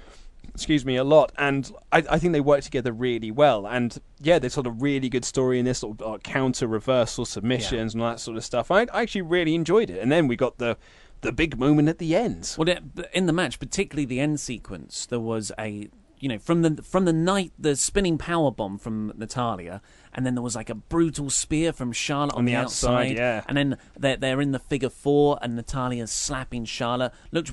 Excuse 0.54 0.84
me, 0.86 0.96
a 0.96 1.04
lot, 1.04 1.32
and 1.38 1.72
I, 1.92 2.04
I 2.10 2.20
think 2.20 2.34
they 2.34 2.42
work 2.42 2.62
together 2.62 2.92
really 2.92 3.32
well. 3.32 3.66
And 3.66 3.98
yeah, 4.20 4.38
there's 4.38 4.54
sort 4.54 4.68
of 4.68 4.82
really 4.82 5.08
good 5.08 5.24
story 5.24 5.60
in 5.60 5.66
this 5.66 5.80
sort 5.80 6.02
of 6.02 6.14
uh, 6.14 6.18
counter 6.18 6.68
reversal 6.68 7.26
submissions 7.26 7.94
and 7.94 8.04
all 8.04 8.10
that 8.10 8.20
sort 8.20 8.36
of 8.38 8.44
stuff. 8.44 8.72
I, 8.72 8.82
I 8.92 9.04
actually 9.04 9.22
really 9.22 9.56
enjoyed 9.56 9.90
it. 9.90 10.00
And 10.00 10.12
then 10.12 10.28
we 10.28 10.36
got 10.36 10.58
the 10.58 10.78
the 11.22 11.32
big 11.32 11.58
moment 11.58 11.88
at 11.88 12.00
the 12.00 12.16
end. 12.16 12.54
Well, 12.58 12.76
in 13.14 13.28
the 13.28 13.34
match, 13.34 13.60
particularly 13.60 14.06
the 14.06 14.20
end 14.20 14.40
sequence, 14.40 15.06
there 15.06 15.20
was 15.20 15.52
a 15.58 15.90
you 16.22 16.30
know 16.30 16.40
from 16.40 16.62
the 16.62 16.82
from 16.84 17.06
the 17.06 17.12
night 17.12 17.52
the 17.60 17.76
spinning 17.76 18.18
power 18.18 18.52
bomb 18.52 18.78
from 18.78 19.12
Natalya, 19.18 19.82
and 20.14 20.26
then 20.26 20.36
there 20.36 20.44
was 20.44 20.56
like 20.56 20.70
a 20.70 20.76
brutal 20.76 21.30
spear 21.30 21.74
from 21.74 21.92
Charlotte 21.92 22.36
on, 22.36 22.46
the 22.46 22.56
outside, 22.56 23.18
yeah. 23.18 23.44
and 23.48 23.58
then 23.58 23.78
they're 24.00 24.16
they're 24.16 24.40
in 24.40 24.52
the 24.52 24.60
figure 24.60 24.90
four, 24.90 25.40
and 25.42 25.56
Natalya's 25.56 26.12
slapping 26.12 26.64
Charlotte. 26.64 27.12
Looked 27.32 27.52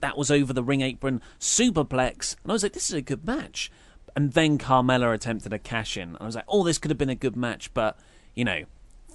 that 0.00 0.18
was 0.18 0.30
over 0.30 0.52
the 0.52 0.62
ring 0.62 0.82
apron 0.82 1.22
superplex, 1.40 2.36
and 2.42 2.52
I 2.52 2.52
was 2.52 2.62
like, 2.62 2.74
this 2.74 2.90
is 2.90 2.94
a 2.94 3.02
good 3.02 3.26
match. 3.26 3.72
And 4.16 4.32
then 4.32 4.58
Carmella 4.58 5.12
attempted 5.12 5.52
a 5.52 5.58
cash 5.58 5.96
in. 5.96 6.16
I 6.20 6.26
was 6.26 6.36
like, 6.36 6.44
oh, 6.46 6.62
this 6.62 6.78
could 6.78 6.92
have 6.92 6.98
been 6.98 7.10
a 7.10 7.16
good 7.16 7.34
match, 7.34 7.74
but 7.74 7.98
you 8.34 8.44
know, 8.44 8.64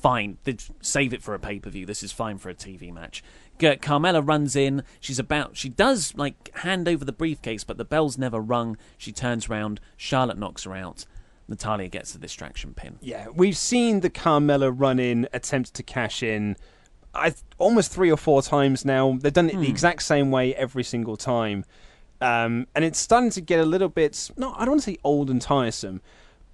fine. 0.02 0.38
Save 0.82 1.14
it 1.14 1.22
for 1.22 1.34
a 1.34 1.40
pay 1.40 1.60
per 1.60 1.70
view. 1.70 1.86
This 1.86 2.04
is 2.04 2.12
fine 2.12 2.38
for 2.38 2.50
a 2.50 2.56
TV 2.56 2.94
match. 2.94 3.24
Carmella 3.60 4.26
runs 4.26 4.56
in. 4.56 4.84
She's 5.00 5.20
about. 5.20 5.58
She 5.58 5.70
does 5.70 6.14
like 6.16 6.56
hand 6.56 6.88
over 6.88 7.04
the 7.04 7.12
briefcase, 7.12 7.64
but 7.64 7.78
the 7.78 7.86
bell's 7.86 8.18
never 8.18 8.40
rung. 8.40 8.78
She 8.98 9.12
turns 9.12 9.50
round. 9.50 9.80
Charlotte 9.98 10.38
knocks 10.38 10.64
her 10.64 10.76
out. 10.76 11.06
Natalya 11.48 11.90
gets 11.90 12.14
the 12.14 12.20
distraction 12.20 12.74
pin. 12.74 12.98
Yeah, 13.02 13.28
we've 13.34 13.58
seen 13.58 14.02
the 14.02 14.10
Carmella 14.10 14.72
run 14.74 15.00
in 15.00 15.28
attempt 15.34 15.74
to 15.76 15.84
cash 15.84 16.22
in. 16.22 16.56
I 17.14 17.34
almost 17.58 17.92
three 17.92 18.12
or 18.12 18.18
four 18.18 18.42
times 18.42 18.86
now. 18.86 19.18
They've 19.20 19.34
done 19.34 19.50
it 19.50 19.60
the 19.60 19.70
exact 19.70 20.04
same 20.04 20.30
way 20.30 20.54
every 20.54 20.84
single 20.84 21.18
time, 21.18 21.66
um, 22.22 22.68
and 22.76 22.86
it's 22.86 23.00
starting 23.00 23.32
to 23.32 23.42
get 23.42 23.60
a 23.60 23.66
little 23.66 23.90
bit. 23.90 24.30
No, 24.38 24.54
I 24.54 24.60
don't 24.60 24.74
want 24.74 24.82
to 24.84 24.92
say 24.92 24.98
old 25.04 25.32
and 25.32 25.42
tiresome, 25.42 26.02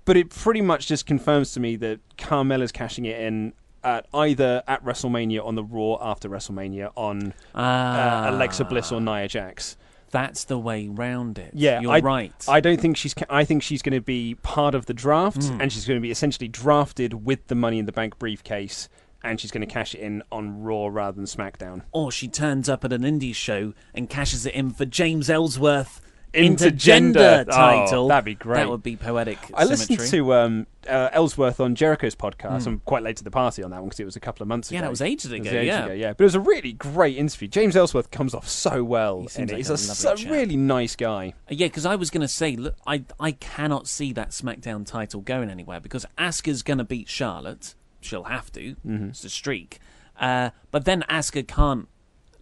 but 0.05 0.15
it 0.17 0.29
pretty 0.29 0.61
much 0.61 0.87
just 0.87 1.05
confirms 1.05 1.51
to 1.53 1.59
me 1.59 1.75
that 1.77 1.99
Carmella's 2.17 2.71
cashing 2.71 3.05
it 3.05 3.19
in 3.19 3.53
at 3.83 4.07
either 4.13 4.63
at 4.67 4.83
WrestleMania 4.83 5.45
on 5.45 5.55
the 5.55 5.63
Raw 5.63 5.97
after 6.01 6.27
WrestleMania 6.29 6.91
on 6.95 7.33
Ah. 7.53 8.25
uh, 8.27 8.31
Alexa 8.31 8.65
Bliss 8.65 8.91
or 8.91 8.99
Nia 9.01 9.27
Jax. 9.27 9.77
That's 10.11 10.45
the 10.45 10.57
way 10.57 10.87
round 10.87 11.37
it. 11.37 11.51
Yeah, 11.53 11.81
you're 11.81 11.91
I, 11.91 11.99
right. 11.99 12.33
I 12.47 12.61
don't 12.61 12.79
think 12.79 12.95
she's. 12.95 13.13
ca- 13.13 13.25
I 13.29 13.43
think 13.43 13.61
she's 13.63 13.81
going 13.81 13.95
to 13.95 14.01
be 14.01 14.35
part 14.35 14.73
of 14.73 14.85
the 14.85 14.93
draft, 14.93 15.43
and 15.59 15.71
she's 15.73 15.85
going 15.85 15.97
to 15.97 16.01
be 16.01 16.11
essentially 16.11 16.47
drafted 16.47 17.25
with 17.25 17.45
the 17.47 17.55
Money 17.55 17.79
in 17.79 17.85
the 17.85 17.91
Bank 17.91 18.17
briefcase, 18.17 18.87
and 19.23 19.41
she's 19.41 19.51
going 19.51 19.67
to 19.67 19.71
cash 19.71 19.93
it 19.93 19.99
in 19.99 20.23
on 20.31 20.61
Raw 20.63 20.87
rather 20.87 21.15
than 21.17 21.25
SmackDown. 21.25 21.81
or 21.91 22.11
she 22.11 22.27
turns 22.29 22.69
up 22.69 22.85
at 22.85 22.93
an 22.93 23.01
indie 23.01 23.35
show 23.35 23.73
and 23.93 24.09
cashes 24.09 24.45
it 24.45 24.53
in 24.53 24.69
for 24.71 24.85
James 24.85 25.29
Ellsworth 25.29 25.99
Intergender. 26.35 27.13
intergender 27.15 27.45
title. 27.49 28.05
Oh, 28.05 28.07
that'd 28.09 28.25
be 28.25 28.35
great. 28.35 28.57
That 28.57 28.69
would 28.69 28.83
be 28.83 28.95
poetic. 28.95 29.37
I 29.53 29.63
listened 29.63 29.99
to 29.99 30.33
um, 30.33 30.67
uh, 30.87 31.09
Ellsworth 31.13 31.59
on 31.59 31.75
Jericho's 31.75 32.15
podcast. 32.15 32.67
I'm 32.67 32.79
quite 32.85 33.03
late 33.03 33.17
to 33.17 33.23
the 33.23 33.31
party 33.31 33.63
on 33.63 33.71
that 33.71 33.79
one 33.79 33.85
because 33.89 33.99
it 33.99 34.05
was 34.05 34.15
a 34.15 34.19
couple 34.19 34.43
of 34.43 34.47
months 34.47 34.69
ago. 34.69 34.75
Yeah, 34.75 34.79
ago. 34.81 34.85
that 34.87 34.89
was 34.91 35.01
ages 35.01 35.31
It 35.31 35.41
ago, 35.41 35.49
ages 35.49 35.65
yeah. 35.67 35.85
ago, 35.85 35.93
yeah. 35.93 36.13
But 36.13 36.23
it 36.23 36.25
was 36.25 36.35
a 36.35 36.39
really 36.39 36.73
great 36.73 37.17
interview. 37.17 37.47
James 37.47 37.75
Ellsworth 37.75 38.11
comes 38.11 38.33
off 38.33 38.47
so 38.47 38.83
well. 38.83 39.21
He 39.21 39.27
seems 39.29 39.37
in 39.37 39.43
it. 39.43 39.51
like 39.53 39.57
He's 39.57 39.69
a 39.69 39.73
a, 39.73 39.81
lovely 40.07 40.23
so 40.23 40.29
really 40.29 40.57
nice 40.57 40.95
guy. 40.95 41.33
Uh, 41.49 41.55
Yeah, 41.55 41.67
because 41.67 41.85
I 41.85 41.95
was 41.95 42.09
going 42.09 42.21
to 42.21 42.27
say, 42.27 42.55
look, 42.55 42.75
I 42.85 43.03
I 43.19 43.31
cannot 43.31 43.87
see 43.87 44.13
that 44.13 44.29
SmackDown 44.29 44.85
title 44.85 45.21
going 45.21 45.49
anywhere 45.49 45.79
because 45.79 46.05
Asuka's 46.17 46.63
going 46.63 46.79
to 46.79 46.83
beat 46.83 47.07
Charlotte. 47.09 47.75
She'll 48.01 48.23
have 48.25 48.51
to. 48.53 48.75
Mm-hmm. 48.85 49.09
It's 49.09 49.23
a 49.23 49.29
streak. 49.29 49.79
Uh, 50.19 50.51
but 50.71 50.85
then 50.85 51.03
Asuka 51.09 51.47
can't 51.47 51.87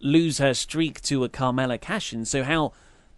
lose 0.00 0.38
her 0.38 0.52
streak 0.52 1.00
to 1.02 1.24
a 1.24 1.28
Carmella 1.28 1.80
cash-in. 1.80 2.24
So 2.26 2.42
how? 2.44 2.72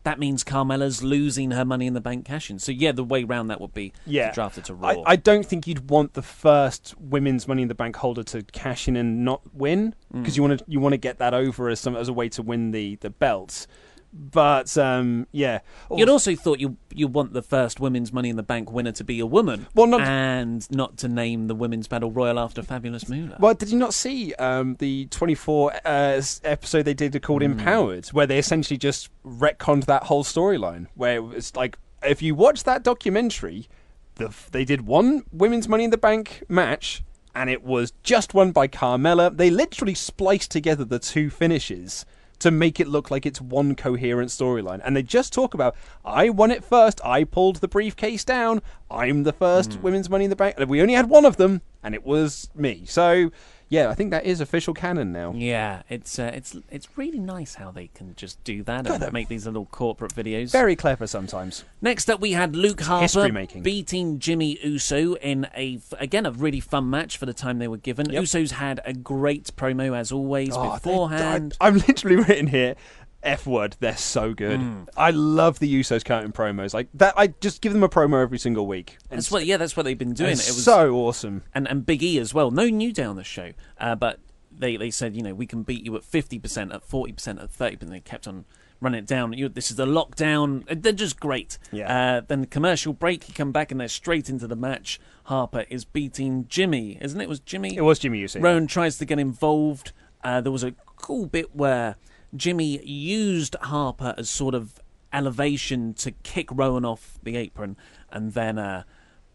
That 0.06 0.20
means 0.20 0.44
Carmella's 0.44 1.02
losing 1.02 1.50
her 1.50 1.64
Money 1.64 1.88
in 1.88 1.94
the 1.94 2.00
Bank 2.00 2.24
cash-in. 2.24 2.60
So 2.60 2.70
yeah, 2.70 2.92
the 2.92 3.02
way 3.02 3.24
round 3.24 3.50
that 3.50 3.60
would 3.60 3.74
be 3.74 3.92
Yeah, 4.06 4.28
to 4.28 4.34
draft 4.34 4.56
it 4.56 4.64
to 4.66 4.74
Raw. 4.74 4.90
I, 4.90 5.02
I 5.04 5.16
don't 5.16 5.44
think 5.44 5.66
you'd 5.66 5.90
want 5.90 6.14
the 6.14 6.22
first 6.22 6.94
women's 6.96 7.48
Money 7.48 7.62
in 7.62 7.68
the 7.68 7.74
Bank 7.74 7.96
holder 7.96 8.22
to 8.22 8.44
cash 8.44 8.86
in 8.86 8.94
and 8.96 9.24
not 9.24 9.42
win 9.52 9.96
Mm. 10.14 10.20
because 10.22 10.36
you 10.36 10.44
want 10.44 10.60
to 10.60 10.64
you 10.68 10.78
want 10.78 10.92
to 10.92 10.96
get 10.98 11.18
that 11.18 11.34
over 11.34 11.68
as 11.68 11.80
some 11.80 11.96
as 11.96 12.06
a 12.08 12.12
way 12.12 12.28
to 12.28 12.40
win 12.40 12.70
the 12.70 12.94
the 13.00 13.10
belts. 13.10 13.66
But 14.12 14.76
um, 14.78 15.26
yeah, 15.32 15.60
You'd 15.94 16.08
also 16.08 16.34
thought 16.34 16.58
you 16.60 16.76
you 16.94 17.06
want 17.06 17.32
the 17.34 17.42
first 17.42 17.80
women's 17.80 18.12
Money 18.12 18.30
in 18.30 18.36
the 18.36 18.42
Bank 18.42 18.72
winner 18.72 18.92
to 18.92 19.04
be 19.04 19.20
a 19.20 19.26
woman, 19.26 19.66
Well, 19.74 19.86
not- 19.86 20.00
and 20.00 20.66
not 20.70 20.96
to 20.98 21.08
name 21.08 21.48
the 21.48 21.54
women's 21.54 21.86
battle 21.88 22.10
royal 22.10 22.38
after 22.38 22.62
Fabulous 22.62 23.08
Moolah. 23.08 23.36
Well, 23.38 23.54
did 23.54 23.70
you 23.70 23.78
not 23.78 23.92
see 23.92 24.32
um, 24.34 24.76
the 24.78 25.06
24 25.06 25.72
uh, 25.84 26.22
episode 26.44 26.82
they 26.84 26.94
did 26.94 27.20
called 27.22 27.42
Hmm. 27.42 27.52
Empowered, 27.52 28.06
where 28.08 28.26
they 28.26 28.38
essentially 28.38 28.78
just 28.78 29.10
retconned 29.24 29.84
that 29.86 30.04
whole 30.04 30.24
storyline? 30.24 30.86
Where 30.94 31.16
it 31.16 31.20
was 31.24 31.54
like, 31.54 31.78
if 32.02 32.22
you 32.22 32.34
watch 32.34 32.64
that 32.64 32.82
documentary, 32.82 33.68
the 34.14 34.34
they 34.50 34.64
did 34.64 34.86
one 34.86 35.24
women's 35.32 35.68
Money 35.68 35.84
in 35.84 35.90
the 35.90 35.98
Bank 35.98 36.42
match, 36.48 37.02
and 37.34 37.50
it 37.50 37.62
was 37.62 37.92
just 38.02 38.32
won 38.32 38.50
by 38.52 38.66
Carmella. 38.66 39.36
They 39.36 39.50
literally 39.50 39.94
spliced 39.94 40.50
together 40.50 40.86
the 40.86 40.98
two 40.98 41.28
finishes 41.28 42.06
to 42.38 42.50
make 42.50 42.80
it 42.80 42.88
look 42.88 43.10
like 43.10 43.26
it's 43.26 43.40
one 43.40 43.74
coherent 43.74 44.30
storyline. 44.30 44.80
And 44.84 44.96
they 44.96 45.02
just 45.02 45.32
talk 45.32 45.54
about, 45.54 45.76
I 46.04 46.28
won 46.28 46.50
it 46.50 46.64
first. 46.64 47.00
I 47.04 47.24
pulled 47.24 47.56
the 47.56 47.68
briefcase 47.68 48.24
down. 48.24 48.62
I'm 48.90 49.22
the 49.22 49.32
first 49.32 49.74
hmm. 49.74 49.82
women's 49.82 50.10
Money 50.10 50.24
in 50.24 50.30
the 50.30 50.36
Bank. 50.36 50.56
We 50.66 50.82
only 50.82 50.94
had 50.94 51.08
one 51.08 51.24
of 51.24 51.36
them, 51.36 51.62
and 51.82 51.94
it 51.94 52.04
was 52.04 52.50
me. 52.54 52.84
So, 52.86 53.30
yeah, 53.68 53.88
I 53.88 53.94
think 53.94 54.12
that 54.12 54.24
is 54.24 54.40
official 54.40 54.74
canon 54.74 55.12
now. 55.12 55.32
Yeah, 55.34 55.82
it's 55.88 56.18
uh, 56.18 56.30
it's 56.34 56.56
it's 56.70 56.88
really 56.96 57.18
nice 57.18 57.56
how 57.56 57.70
they 57.70 57.88
can 57.88 58.14
just 58.14 58.42
do 58.44 58.62
that 58.62 58.84
God, 58.84 59.02
and 59.02 59.12
make 59.12 59.28
these 59.28 59.46
little 59.46 59.66
corporate 59.66 60.14
videos. 60.14 60.52
Very 60.52 60.76
clever 60.76 61.06
sometimes. 61.06 61.64
Next 61.82 62.08
up, 62.08 62.20
we 62.20 62.32
had 62.32 62.54
Luke 62.54 62.80
Harper 62.80 63.28
beating 63.62 64.18
Jimmy 64.20 64.58
Uso 64.62 65.14
in 65.16 65.48
a 65.56 65.80
again 65.98 66.26
a 66.26 66.30
really 66.30 66.60
fun 66.60 66.88
match 66.90 67.16
for 67.16 67.26
the 67.26 67.34
time 67.34 67.58
they 67.58 67.68
were 67.68 67.76
given. 67.76 68.08
Yep. 68.10 68.22
Usos 68.24 68.52
had 68.52 68.80
a 68.84 68.92
great 68.92 69.50
promo 69.56 69.96
as 69.96 70.12
always 70.12 70.50
Oh, 70.52 70.62
they- 70.62 70.74
beforehand. 70.76 71.56
I, 71.60 71.68
am 71.68 71.78
literally 71.78 72.16
written 72.24 72.46
here. 72.46 72.76
F 73.22 73.46
word, 73.46 73.76
they're 73.80 73.96
so 73.96 74.34
good. 74.34 74.60
Mm. 74.60 74.88
I 74.96 75.10
love 75.10 75.58
the 75.58 75.72
Usos 75.80 76.04
counting 76.04 76.32
promos 76.32 76.72
like 76.74 76.88
that. 76.94 77.14
I 77.16 77.28
just 77.28 77.60
give 77.60 77.72
them 77.72 77.82
a 77.82 77.88
promo 77.88 78.22
every 78.22 78.38
single 78.38 78.66
week. 78.66 78.98
And 79.10 79.18
that's 79.18 79.30
what 79.30 79.46
yeah, 79.46 79.56
that's 79.56 79.76
what 79.76 79.84
they've 79.84 79.98
been 79.98 80.14
doing. 80.14 80.32
it's 80.32 80.48
It 80.48 80.52
was 80.52 80.64
so 80.64 80.94
awesome. 80.94 81.42
and 81.54 81.68
and 81.68 81.84
Big 81.84 82.02
E 82.02 82.18
as 82.18 82.32
well. 82.32 82.50
No 82.50 82.66
new 82.68 82.92
day 82.92 83.04
on 83.04 83.16
the 83.16 83.24
show, 83.24 83.52
uh, 83.78 83.94
but 83.94 84.20
they 84.52 84.76
they 84.76 84.90
said 84.90 85.16
you 85.16 85.22
know 85.22 85.34
we 85.34 85.46
can 85.46 85.62
beat 85.62 85.84
you 85.84 85.96
at 85.96 86.04
fifty 86.04 86.38
percent, 86.38 86.72
at 86.72 86.82
forty 86.82 87.12
percent, 87.12 87.40
at 87.40 87.50
thirty 87.50 87.76
percent. 87.76 87.90
They 87.90 88.00
kept 88.00 88.28
on 88.28 88.44
running 88.80 88.98
it 88.98 89.06
down. 89.06 89.32
You, 89.32 89.48
this 89.48 89.70
is 89.70 89.76
the 89.76 89.86
lockdown. 89.86 90.64
They're 90.82 90.92
just 90.92 91.18
great. 91.18 91.58
Yeah. 91.72 92.18
Uh, 92.18 92.20
then 92.26 92.42
the 92.42 92.46
commercial 92.46 92.92
break, 92.92 93.26
you 93.26 93.34
come 93.34 93.50
back 93.50 93.70
and 93.70 93.80
they're 93.80 93.88
straight 93.88 94.28
into 94.28 94.46
the 94.46 94.56
match. 94.56 95.00
Harper 95.24 95.64
is 95.70 95.84
beating 95.84 96.46
Jimmy, 96.48 96.98
isn't 97.00 97.20
it? 97.20 97.24
It 97.24 97.28
was 97.28 97.40
Jimmy. 97.40 97.76
It 97.76 97.80
was 97.80 97.98
Jimmy 97.98 98.18
Uso. 98.18 98.38
Rowan 98.38 98.66
tries 98.66 98.98
to 98.98 99.04
get 99.04 99.18
involved. 99.18 99.92
Uh, 100.22 100.40
there 100.42 100.52
was 100.52 100.62
a 100.62 100.72
cool 100.96 101.26
bit 101.26 101.56
where 101.56 101.96
Jimmy 102.34 102.84
used 102.84 103.54
Harper 103.62 104.14
as 104.18 104.28
sort 104.28 104.54
of 104.54 104.74
elevation 105.12 105.94
to 105.94 106.10
kick 106.22 106.48
Rowan 106.50 106.84
off 106.84 107.18
the 107.22 107.36
apron, 107.36 107.76
and 108.10 108.32
then 108.32 108.58
uh, 108.58 108.82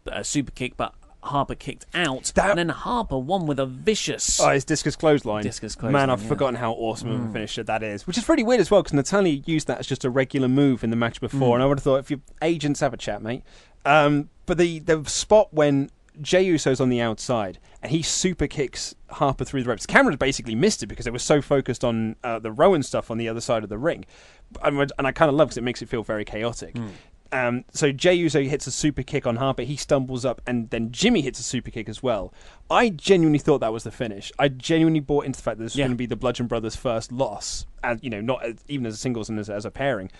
a 0.06 0.24
super 0.24 0.50
kick, 0.52 0.76
but 0.76 0.94
Harper 1.24 1.54
kicked 1.54 1.86
out, 1.94 2.32
and 2.36 2.58
then 2.58 2.68
Harper 2.68 3.18
won 3.18 3.46
with 3.46 3.58
a 3.60 3.66
vicious. 3.66 4.40
Oh, 4.40 4.48
it's 4.50 4.64
discus 4.64 4.96
clothesline. 4.96 5.42
Discus 5.44 5.80
Man, 5.80 6.10
I've 6.10 6.22
yeah. 6.22 6.28
forgotten 6.28 6.56
how 6.56 6.72
awesome 6.72 7.10
of 7.10 7.20
a 7.20 7.24
Mm. 7.28 7.32
finisher 7.32 7.62
that 7.62 7.82
is. 7.82 8.06
Which 8.06 8.18
is 8.18 8.24
pretty 8.24 8.42
weird 8.42 8.60
as 8.60 8.70
well, 8.70 8.82
because 8.82 8.94
Natalya 8.94 9.40
used 9.46 9.66
that 9.68 9.78
as 9.78 9.86
just 9.86 10.04
a 10.04 10.10
regular 10.10 10.48
move 10.48 10.82
in 10.82 10.90
the 10.90 10.96
match 10.96 11.20
before, 11.20 11.50
Mm. 11.50 11.54
and 11.54 11.62
I 11.62 11.66
would 11.66 11.78
have 11.78 11.84
thought 11.84 11.96
if 12.00 12.10
your 12.10 12.20
agents 12.42 12.80
have 12.80 12.92
a 12.92 12.96
chat, 12.96 13.22
mate. 13.22 13.42
Um, 13.84 14.28
but 14.46 14.58
the 14.58 14.80
the 14.80 15.04
spot 15.04 15.48
when 15.52 15.90
Jey 16.20 16.42
Uso's 16.42 16.80
on 16.80 16.88
the 16.90 17.00
outside 17.00 17.58
and 17.82 17.90
he 17.90 18.02
super 18.02 18.46
kicks 18.46 18.94
Harper 19.10 19.44
through 19.44 19.62
the 19.62 19.68
ropes. 19.70 19.86
The 19.86 19.92
camera 19.92 20.16
basically 20.16 20.54
missed 20.54 20.82
it 20.82 20.86
because 20.86 21.06
it 21.06 21.12
was 21.12 21.22
so 21.22 21.40
focused 21.40 21.84
on 21.84 22.16
uh, 22.22 22.38
the 22.38 22.52
Rowan 22.52 22.82
stuff 22.82 23.10
on 23.10 23.18
the 23.18 23.28
other 23.28 23.40
side 23.40 23.62
of 23.64 23.68
the 23.70 23.78
ring, 23.78 24.04
and, 24.62 24.80
I- 24.80 24.86
and 24.98 25.06
I 25.06 25.12
kind 25.12 25.28
of 25.28 25.34
love 25.34 25.48
because 25.48 25.58
it 25.58 25.62
makes 25.64 25.80
it 25.82 25.88
feel 25.88 26.02
very 26.02 26.24
chaotic. 26.24 26.76
Um, 27.34 27.64
so 27.72 27.92
Jey 27.92 28.12
Uso 28.12 28.42
hits 28.42 28.66
a 28.66 28.70
super 28.70 29.02
kick 29.02 29.26
on 29.26 29.36
Harper. 29.36 29.62
He 29.62 29.74
stumbles 29.76 30.26
up, 30.26 30.42
and 30.46 30.68
then 30.68 30.92
Jimmy 30.92 31.22
hits 31.22 31.40
a 31.40 31.42
super 31.42 31.70
kick 31.70 31.88
as 31.88 32.02
well. 32.02 32.30
I 32.70 32.90
genuinely 32.90 33.38
thought 33.38 33.60
that 33.60 33.72
was 33.72 33.84
the 33.84 33.90
finish. 33.90 34.30
I 34.38 34.48
genuinely 34.48 35.00
bought 35.00 35.24
into 35.24 35.38
the 35.38 35.42
fact 35.42 35.56
that 35.56 35.64
this 35.64 35.72
was 35.72 35.78
Yeah. 35.78 35.84
going 35.86 35.92
to 35.92 35.98
be 35.98 36.04
the 36.04 36.14
Bludgeon 36.16 36.46
Brothers' 36.46 36.76
first 36.76 37.10
loss, 37.10 37.64
and 37.82 37.98
you 38.04 38.10
know, 38.10 38.20
not 38.20 38.44
as, 38.44 38.56
even 38.68 38.84
as 38.84 38.92
a 38.94 38.98
singles 38.98 39.30
and 39.30 39.38
as, 39.38 39.48
as 39.48 39.64
a 39.64 39.70
pairing. 39.70 40.10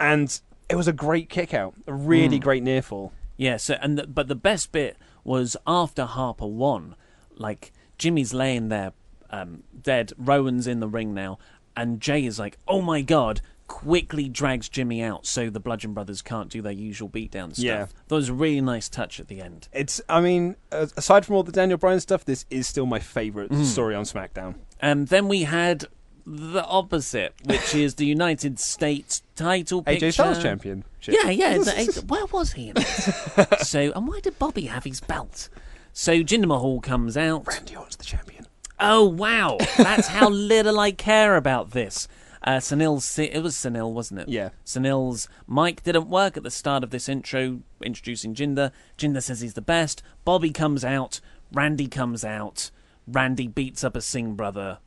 And 0.00 0.40
it 0.70 0.76
was 0.76 0.88
a 0.88 0.94
great 0.94 1.28
kick 1.28 1.52
out, 1.52 1.74
a 1.86 1.92
really 1.92 2.38
Mm. 2.38 2.42
great 2.42 2.62
near 2.62 2.80
fall. 2.80 3.12
Yeah, 3.36 3.58
so 3.58 3.76
and 3.82 3.98
the, 3.98 4.06
but 4.06 4.28
the 4.28 4.34
best 4.34 4.72
bit 4.72 4.96
was 5.24 5.56
after 5.66 6.04
Harper 6.04 6.46
won, 6.46 6.94
like 7.36 7.72
Jimmy's 7.98 8.32
laying 8.34 8.68
there 8.68 8.92
um, 9.30 9.62
dead, 9.82 10.12
Rowan's 10.18 10.66
in 10.66 10.80
the 10.80 10.88
ring 10.88 11.14
now, 11.14 11.38
and 11.76 12.00
Jey 12.00 12.26
is 12.26 12.38
like, 12.38 12.58
"Oh 12.68 12.82
my 12.82 13.00
god!" 13.02 13.40
Quickly 13.68 14.28
drags 14.28 14.68
Jimmy 14.68 15.02
out 15.02 15.24
so 15.24 15.48
the 15.48 15.60
Bludgeon 15.60 15.94
Brothers 15.94 16.20
can't 16.20 16.50
do 16.50 16.60
their 16.60 16.72
usual 16.72 17.08
beatdown 17.08 17.52
stuff. 17.54 17.64
Yeah. 17.64 17.86
that 18.08 18.14
was 18.14 18.28
a 18.28 18.34
really 18.34 18.60
nice 18.60 18.90
touch 18.90 19.18
at 19.18 19.28
the 19.28 19.40
end. 19.40 19.68
It's, 19.72 19.98
I 20.10 20.20
mean, 20.20 20.56
uh, 20.70 20.88
aside 20.98 21.24
from 21.24 21.36
all 21.36 21.42
the 21.42 21.52
Daniel 21.52 21.78
Bryan 21.78 22.00
stuff, 22.00 22.22
this 22.22 22.44
is 22.50 22.66
still 22.66 22.84
my 22.84 22.98
favorite 22.98 23.50
Mm. 23.50 23.64
story 23.64 23.94
on 23.94 24.04
SmackDown. 24.04 24.56
And 24.78 25.08
then 25.08 25.26
we 25.26 25.44
had 25.44 25.86
the 26.26 26.64
opposite, 26.64 27.34
which 27.44 27.74
is 27.74 27.96
the 27.96 28.06
United 28.06 28.58
States 28.58 29.22
title 29.36 29.82
picture. 29.82 30.06
AJ 30.06 30.12
Styles 30.14 30.42
champion. 30.42 30.84
Yeah, 31.02 31.30
yeah. 31.30 31.58
the- 31.58 32.04
where 32.06 32.26
was 32.26 32.52
he 32.52 32.70
in 32.70 32.76
it? 32.78 33.58
so, 33.60 33.92
and 33.94 34.06
why 34.06 34.20
did 34.20 34.38
Bobby 34.38 34.66
have 34.66 34.84
his 34.84 35.00
belt? 35.00 35.48
So 35.92 36.22
Jinder 36.22 36.46
Mahal 36.46 36.80
comes 36.80 37.16
out. 37.16 37.46
Randy 37.46 37.76
Orton's 37.76 37.96
the 37.96 38.04
champion. 38.04 38.46
Oh 38.80 39.04
wow, 39.04 39.58
that's 39.76 40.08
how 40.08 40.28
little 40.28 40.80
I 40.80 40.90
care 40.90 41.36
about 41.36 41.70
this. 41.70 42.08
Uh, 42.44 42.56
Sunil's, 42.56 43.18
it 43.18 43.40
was 43.40 43.54
Sunil, 43.54 43.92
wasn't 43.92 44.20
it? 44.20 44.28
Yeah. 44.28 44.48
Sunil's 44.66 45.28
mic 45.46 45.84
didn't 45.84 46.08
work 46.08 46.36
at 46.36 46.42
the 46.42 46.50
start 46.50 46.82
of 46.82 46.90
this 46.90 47.08
intro, 47.08 47.60
introducing 47.80 48.34
Jinder. 48.34 48.72
Jinder 48.98 49.22
says 49.22 49.40
he's 49.42 49.54
the 49.54 49.60
best. 49.60 50.02
Bobby 50.24 50.50
comes 50.50 50.84
out. 50.84 51.20
Randy 51.52 51.86
comes 51.86 52.24
out. 52.24 52.70
Randy 53.06 53.46
beats 53.46 53.84
up 53.84 53.94
a 53.94 54.00
Singh 54.00 54.34
brother. 54.34 54.78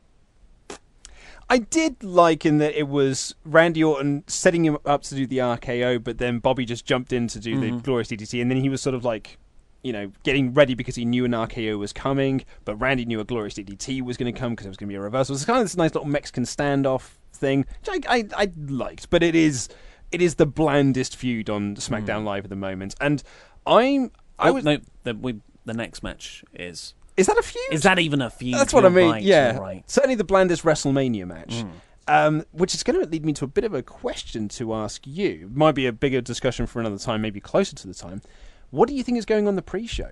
I 1.48 1.58
did 1.58 2.02
like 2.02 2.44
in 2.44 2.58
that 2.58 2.76
it 2.78 2.88
was 2.88 3.34
Randy 3.44 3.82
Orton 3.84 4.24
setting 4.26 4.64
him 4.64 4.78
up 4.84 5.02
to 5.04 5.14
do 5.14 5.26
the 5.26 5.38
RKO, 5.38 6.02
but 6.02 6.18
then 6.18 6.38
Bobby 6.40 6.64
just 6.64 6.84
jumped 6.84 7.12
in 7.12 7.28
to 7.28 7.38
do 7.38 7.58
the 7.58 7.70
Mhm. 7.70 7.82
glorious 7.82 8.08
DDT, 8.08 8.40
and 8.40 8.50
then 8.50 8.58
he 8.58 8.68
was 8.68 8.82
sort 8.82 8.94
of 8.96 9.04
like, 9.04 9.38
you 9.84 9.92
know, 9.92 10.10
getting 10.24 10.52
ready 10.52 10.74
because 10.74 10.96
he 10.96 11.04
knew 11.04 11.24
an 11.24 11.32
RKO 11.34 11.78
was 11.78 11.92
coming, 11.92 12.44
but 12.64 12.74
Randy 12.76 13.04
knew 13.04 13.20
a 13.20 13.24
glorious 13.24 13.54
DDT 13.54 14.02
was 14.02 14.16
going 14.16 14.32
to 14.32 14.38
come 14.38 14.52
because 14.52 14.66
it 14.66 14.70
was 14.70 14.76
going 14.76 14.88
to 14.88 14.92
be 14.92 14.96
a 14.96 15.00
reversal. 15.00 15.36
It's 15.36 15.44
kind 15.44 15.60
of 15.60 15.64
this 15.64 15.76
nice 15.76 15.94
little 15.94 16.08
Mexican 16.08 16.42
standoff 16.44 17.10
thing, 17.32 17.64
which 17.84 18.04
I, 18.08 18.16
I, 18.16 18.24
I 18.44 18.52
liked, 18.68 19.08
but 19.10 19.22
it 19.22 19.34
is 19.36 19.68
it 20.12 20.22
is 20.22 20.36
the 20.36 20.46
blandest 20.46 21.14
feud 21.16 21.50
on 21.50 21.74
SmackDown 21.76 22.24
Live 22.24 22.44
at 22.44 22.50
the 22.50 22.56
moment, 22.56 22.94
and 23.00 23.22
I'm 23.66 24.10
I 24.38 24.48
Oh, 24.50 24.52
was 24.54 24.64
no, 24.64 24.78
the, 25.04 25.14
we, 25.14 25.40
the 25.64 25.74
next 25.74 26.02
match 26.02 26.44
is. 26.54 26.94
Is 27.16 27.26
that 27.26 27.38
a 27.38 27.42
feud? 27.42 27.72
Is 27.72 27.82
that 27.82 27.98
even 27.98 28.20
a 28.20 28.30
feud? 28.30 28.54
That's 28.54 28.72
what 28.72 28.84
I 28.84 28.88
mean. 28.88 29.10
right, 29.10 29.22
yeah, 29.22 29.56
right. 29.58 29.88
certainly 29.90 30.16
the 30.16 30.24
blandest 30.24 30.64
WrestleMania 30.64 31.26
match. 31.26 31.64
Mm. 31.64 31.70
Um, 32.08 32.44
which 32.52 32.72
is 32.72 32.84
going 32.84 33.00
to 33.00 33.08
lead 33.08 33.26
me 33.26 33.32
to 33.32 33.44
a 33.44 33.48
bit 33.48 33.64
of 33.64 33.74
a 33.74 33.82
question 33.82 34.48
to 34.50 34.74
ask 34.74 35.04
you. 35.06 35.50
Might 35.52 35.74
be 35.74 35.86
a 35.86 35.92
bigger 35.92 36.20
discussion 36.20 36.66
for 36.66 36.78
another 36.78 36.98
time, 36.98 37.20
maybe 37.20 37.40
closer 37.40 37.74
to 37.74 37.88
the 37.88 37.94
time. 37.94 38.22
What 38.70 38.88
do 38.88 38.94
you 38.94 39.02
think 39.02 39.18
is 39.18 39.24
going 39.24 39.48
on 39.48 39.56
the 39.56 39.62
pre-show 39.62 40.10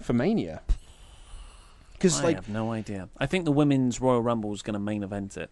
for 0.00 0.14
Mania? 0.14 0.62
Because 1.92 2.20
I 2.20 2.24
like, 2.24 2.36
have 2.36 2.48
no 2.48 2.72
idea. 2.72 3.10
I 3.18 3.26
think 3.26 3.44
the 3.44 3.52
women's 3.52 4.00
Royal 4.00 4.22
Rumble 4.22 4.54
is 4.54 4.62
going 4.62 4.72
to 4.74 4.80
main 4.80 5.02
event 5.02 5.36
it. 5.36 5.50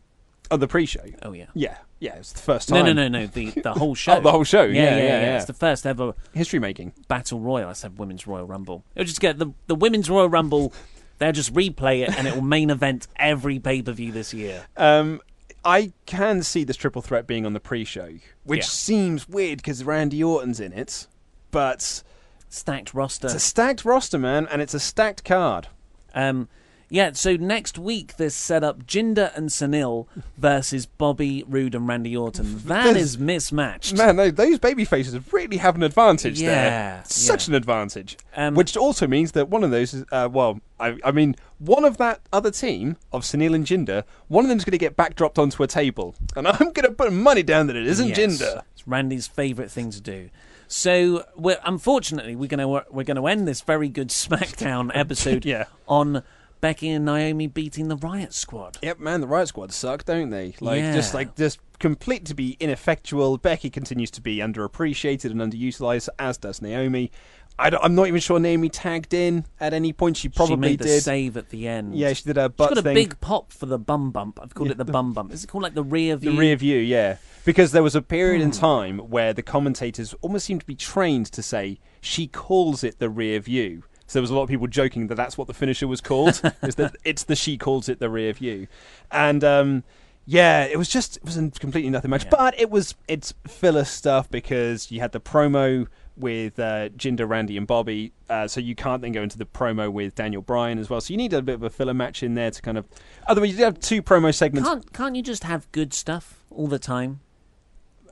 Oh, 0.50 0.56
the 0.56 0.68
pre-show. 0.68 1.04
Oh 1.22 1.32
yeah. 1.32 1.46
Yeah, 1.54 1.76
yeah, 2.00 2.14
it's 2.16 2.32
the 2.32 2.40
first 2.40 2.68
time. 2.68 2.84
no, 2.86 2.92
no, 2.92 3.08
no. 3.08 3.20
No. 3.20 3.26
The 3.26 3.50
the 3.50 3.72
whole 3.74 3.94
show. 4.04 4.16
Oh, 4.16 4.20
the 4.20 4.30
whole 4.32 4.44
show. 4.44 4.62
Yeah, 4.62 4.82
Yeah, 4.82 4.96
yeah, 4.96 5.02
yeah, 5.04 5.20
yeah. 5.22 5.36
It's 5.36 5.46
the 5.46 5.52
first 5.52 5.86
ever 5.86 6.14
history 6.32 6.58
making. 6.58 6.92
battle 7.08 7.40
royal. 7.40 7.68
I 7.68 7.72
said 7.74 7.98
women's 7.98 8.26
Royal 8.26 8.46
Rumble. 8.46 8.84
It'll 8.94 9.06
just 9.06 9.20
get 9.20 9.38
the 9.38 9.52
the 9.66 9.74
women's 9.74 10.08
Royal 10.10 10.28
Rumble. 10.28 10.72
They'll 11.18 11.32
just 11.32 11.52
replay 11.52 12.02
it, 12.02 12.16
and 12.18 12.26
it 12.26 12.34
will 12.34 12.40
main 12.42 12.70
event 12.70 13.06
every 13.16 13.58
pay 13.58 13.82
per 13.82 13.92
view 13.92 14.10
this 14.12 14.32
year. 14.32 14.64
Um, 14.76 15.20
I 15.64 15.92
can 16.06 16.42
see 16.42 16.64
this 16.64 16.76
triple 16.76 17.02
threat 17.02 17.26
being 17.26 17.44
on 17.44 17.52
the 17.52 17.60
pre-show, 17.60 18.14
which 18.44 18.60
Yeah. 18.60 18.64
seems 18.64 19.28
weird 19.28 19.58
because 19.58 19.84
Randy 19.84 20.22
Orton's 20.24 20.58
in 20.60 20.72
it, 20.72 21.06
but 21.50 22.02
Stacked 22.48 22.94
roster. 22.94 23.26
it's 23.26 23.34
a 23.34 23.40
stacked 23.40 23.84
roster, 23.84 24.18
man, 24.18 24.48
and 24.50 24.62
it's 24.62 24.72
a 24.72 24.80
stacked 24.80 25.22
card. 25.24 25.68
Um, 26.14 26.48
yeah, 26.90 27.12
so 27.12 27.36
next 27.36 27.78
week 27.78 28.16
there's 28.16 28.34
set 28.34 28.62
up 28.64 28.84
Jinder 28.86 29.34
and 29.36 29.48
Sunil 29.48 30.06
versus 30.36 30.86
Bobby 30.86 31.44
Roode 31.48 31.74
and 31.74 31.86
Randy 31.88 32.16
Orton. 32.16 32.60
That 32.66 32.96
is 32.96 33.16
mismatched. 33.18 33.96
Man, 33.96 34.16
tho- 34.16 34.30
those 34.30 34.58
baby 34.58 34.84
faces 34.84 35.16
really 35.32 35.56
have 35.58 35.76
an 35.76 35.82
advantage 35.82 36.40
Yeah, 36.40 36.48
there. 36.50 37.02
Such 37.06 37.48
an 37.48 37.54
advantage. 37.54 38.18
Um, 38.36 38.54
Which 38.54 38.76
also 38.76 39.06
means 39.06 39.32
that 39.32 39.48
one 39.48 39.64
of 39.64 39.70
those 39.70 39.94
is, 39.94 40.04
uh, 40.12 40.28
well, 40.30 40.60
I, 40.78 40.96
I 41.04 41.10
mean, 41.12 41.36
one 41.58 41.84
of 41.84 41.96
that 41.98 42.20
other 42.32 42.50
team 42.50 42.96
of 43.12 43.22
Sunil 43.22 43.54
and 43.54 43.64
Jinder, 43.66 44.04
one 44.28 44.44
of 44.44 44.48
them's 44.48 44.64
going 44.64 44.72
to 44.72 44.78
get 44.78 44.96
backdropped 44.96 45.38
onto 45.38 45.62
a 45.62 45.66
table. 45.66 46.14
And 46.36 46.46
I'm 46.48 46.72
going 46.72 46.86
to 46.88 46.92
put 46.92 47.12
money 47.12 47.42
down 47.42 47.66
that 47.68 47.76
it 47.76 47.86
isn't 47.86 48.08
Yes. 48.08 48.18
Jinder. 48.18 48.62
It's 48.74 48.86
Randy's 48.88 49.26
favourite 49.26 49.70
thing 49.70 49.90
to 49.90 50.00
do. 50.00 50.30
So, 50.68 51.24
we're, 51.36 51.58
unfortunately, 51.64 52.36
we're 52.36 52.46
going 52.46 52.60
to 52.60 52.84
we're 52.92 53.02
going 53.04 53.16
to 53.16 53.26
end 53.26 53.48
this 53.48 53.60
very 53.60 53.88
good 53.88 54.08
SmackDown 54.10 54.90
episode 54.94 55.44
Yeah. 55.44 55.64
on 55.88 56.22
Becky 56.60 56.90
and 56.90 57.04
Naomi 57.04 57.46
beating 57.46 57.88
the 57.88 57.96
Riot 57.96 58.34
Squad. 58.34 58.78
Yep, 58.82 59.00
man, 59.00 59.20
the 59.20 59.26
Riot 59.26 59.48
Squad 59.48 59.72
suck, 59.72 60.04
don't 60.04 60.30
they? 60.30 60.54
Like, 60.60 60.82
just 60.94 61.14
like, 61.14 61.36
just 61.36 61.58
complete 61.78 62.24
to 62.26 62.34
be 62.34 62.56
ineffectual. 62.60 63.38
Becky 63.38 63.70
continues 63.70 64.10
to 64.12 64.20
be 64.20 64.36
underappreciated 64.38 65.30
and 65.30 65.40
underutilized, 65.40 66.08
as 66.18 66.36
does 66.36 66.60
Naomi. 66.60 67.10
I 67.58 67.68
am 67.84 67.94
not 67.94 68.06
even 68.08 68.20
sure 68.20 68.38
Naomi 68.40 68.70
tagged 68.70 69.12
in 69.12 69.44
at 69.58 69.74
any 69.74 69.92
point. 69.92 70.16
She 70.16 70.30
probably 70.30 70.54
she 70.54 70.60
made 70.60 70.78
the 70.78 70.84
did. 70.84 71.02
save 71.02 71.36
at 71.36 71.50
the 71.50 71.68
end. 71.68 71.94
Yeah, 71.94 72.12
she 72.14 72.24
did 72.24 72.38
a 72.38 72.44
She's 72.44 72.52
butt 72.56 72.68
got 72.70 72.78
a 72.78 72.82
thing. 72.82 72.94
big 72.94 73.20
pop 73.20 73.52
for 73.52 73.66
the 73.66 73.78
bum 73.78 74.10
bump. 74.12 74.38
I've 74.42 74.54
called 74.54 74.68
Yeah, 74.68 74.72
it 74.74 74.78
the, 74.78 74.84
the- 74.84 74.92
bum 74.92 75.12
bump. 75.12 75.30
Is 75.32 75.44
it 75.44 75.48
called 75.48 75.62
like 75.64 75.74
the 75.74 75.82
rear 75.84 76.16
view? 76.16 76.32
The 76.32 76.38
rear 76.38 76.56
view, 76.56 76.78
yeah. 76.78 77.16
Because 77.44 77.72
there 77.72 77.82
was 77.82 77.94
a 77.94 78.00
period 78.02 78.40
Hmm. 78.40 78.46
in 78.46 78.50
time 78.52 78.98
where 78.98 79.34
the 79.34 79.42
commentators 79.42 80.14
almost 80.22 80.46
seemed 80.46 80.60
to 80.60 80.66
be 80.66 80.74
trained 80.74 81.26
to 81.32 81.42
say, 81.42 81.78
she 82.00 82.26
calls 82.26 82.82
it 82.82 82.98
the 82.98 83.10
rear 83.10 83.40
view. 83.40 83.82
So 84.10 84.18
there 84.18 84.22
was 84.22 84.30
a 84.30 84.34
lot 84.34 84.42
of 84.42 84.48
people 84.48 84.66
joking 84.66 85.06
that 85.06 85.14
that's 85.14 85.38
what 85.38 85.46
the 85.46 85.54
finisher 85.54 85.86
was 85.86 86.00
called. 86.00 86.42
is 86.64 86.74
that 86.74 86.96
it's 87.04 87.22
the 87.22 87.36
she 87.36 87.56
calls 87.56 87.88
it 87.88 88.00
the 88.00 88.10
rear 88.10 88.32
view, 88.32 88.66
and 89.12 89.44
um, 89.44 89.84
yeah, 90.26 90.64
it 90.64 90.76
was 90.76 90.88
just 90.88 91.18
it 91.18 91.24
was 91.24 91.36
a 91.36 91.48
completely 91.48 91.90
nothing 91.90 92.10
match. 92.10 92.28
But 92.28 92.58
it 92.58 92.70
was 92.70 92.96
it's 93.06 93.32
filler 93.46 93.84
stuff 93.84 94.28
because 94.28 94.90
you 94.90 94.98
had 94.98 95.12
the 95.12 95.20
promo 95.20 95.86
with 96.16 96.58
uh, 96.58 96.88
Jinder, 96.88 97.28
Randy, 97.28 97.56
and 97.56 97.68
Bobby, 97.68 98.12
uh, 98.28 98.48
so 98.48 98.58
you 98.58 98.74
can't 98.74 99.00
then 99.00 99.12
go 99.12 99.22
into 99.22 99.38
the 99.38 99.46
promo 99.46 99.92
with 99.92 100.16
Daniel 100.16 100.42
Bryan 100.42 100.80
as 100.80 100.90
well. 100.90 101.00
So 101.00 101.12
you 101.12 101.16
need 101.16 101.32
a 101.32 101.40
bit 101.40 101.54
of 101.54 101.62
a 101.62 101.70
filler 101.70 101.94
match 101.94 102.24
in 102.24 102.34
there 102.34 102.50
to 102.50 102.60
kind 102.60 102.78
of. 102.78 102.88
Otherwise, 103.28 103.56
you 103.56 103.64
have 103.64 103.78
two 103.78 104.02
promo 104.02 104.34
segments. 104.34 104.68
Can't 104.68 104.92
can't 104.92 105.14
you 105.14 105.22
just 105.22 105.44
have 105.44 105.70
good 105.70 105.94
stuff 105.94 106.42
all 106.50 106.66
the 106.66 106.80
time? 106.80 107.20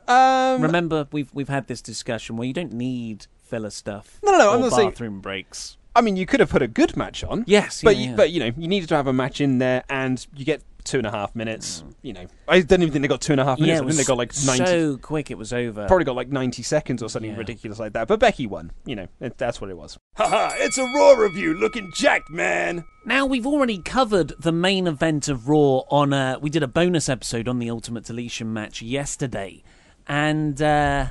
Um, 0.06 0.62
Remember, 0.62 1.08
we've 1.10 1.34
we've 1.34 1.48
had 1.48 1.66
this 1.66 1.82
discussion 1.82 2.36
where 2.36 2.46
you 2.46 2.54
don't 2.54 2.72
need 2.72 3.26
filler 3.42 3.70
stuff. 3.70 4.20
No, 4.22 4.30
no, 4.30 4.38
no, 4.38 4.54
I'm 4.54 4.60
not 4.60 4.72
saying- 4.72 4.90
bathroom 4.90 5.20
breaks. 5.20 5.76
I 5.98 6.00
mean, 6.00 6.16
you 6.16 6.26
could 6.26 6.38
have 6.38 6.50
put 6.50 6.62
a 6.62 6.68
good 6.68 6.96
match 6.96 7.24
on. 7.24 7.42
Yes, 7.48 7.82
but 7.82 7.96
yeah, 7.96 8.02
you, 8.02 8.10
yeah. 8.10 8.16
but 8.16 8.30
you 8.30 8.38
know, 8.38 8.52
you 8.56 8.68
needed 8.68 8.88
to 8.90 8.94
have 8.94 9.08
a 9.08 9.12
match 9.12 9.40
in 9.40 9.58
there, 9.58 9.82
and 9.88 10.24
you 10.36 10.44
get 10.44 10.62
two 10.84 10.98
and 10.98 11.06
a 11.08 11.10
half 11.10 11.34
minutes. 11.34 11.82
You 12.02 12.12
know, 12.12 12.26
I 12.46 12.60
don't 12.60 12.82
even 12.82 12.92
think 12.92 13.02
they 13.02 13.08
got 13.08 13.20
two 13.20 13.32
and 13.32 13.40
a 13.40 13.44
half 13.44 13.58
minutes. 13.58 13.80
yeah, 13.80 13.84
I 13.84 13.86
think 13.90 13.96
they 13.98 14.04
got 14.04 14.16
like 14.16 14.32
ninety. 14.46 14.64
so 14.64 14.96
quick 14.96 15.32
it 15.32 15.36
was 15.36 15.52
over. 15.52 15.88
Probably 15.88 16.04
got 16.04 16.14
like 16.14 16.28
ninety 16.28 16.62
seconds 16.62 17.02
or 17.02 17.08
something 17.08 17.32
Yeah. 17.32 17.36
ridiculous 17.36 17.80
like 17.80 17.94
that. 17.94 18.06
But 18.06 18.20
Becky 18.20 18.46
won. 18.46 18.70
You 18.86 18.94
know, 18.94 19.08
it, 19.20 19.36
that's 19.38 19.60
what 19.60 19.70
it 19.70 19.76
was. 19.76 19.98
Haha! 20.16 20.54
It's 20.58 20.78
a 20.78 20.84
Raw 20.84 21.14
review. 21.14 21.54
Looking 21.54 21.90
jacked, 21.96 22.30
man. 22.30 22.84
Now 23.04 23.26
we've 23.26 23.46
already 23.46 23.78
covered 23.82 24.34
the 24.38 24.52
main 24.52 24.86
event 24.86 25.26
of 25.26 25.48
Raw 25.48 25.82
on. 25.90 26.12
Uh, 26.12 26.38
we 26.40 26.48
did 26.48 26.62
a 26.62 26.68
bonus 26.68 27.08
episode 27.08 27.48
on 27.48 27.58
the 27.58 27.70
Ultimate 27.70 28.04
Deletion 28.04 28.52
match 28.52 28.82
yesterday, 28.82 29.64
and 30.06 30.62
uh, 30.62 31.06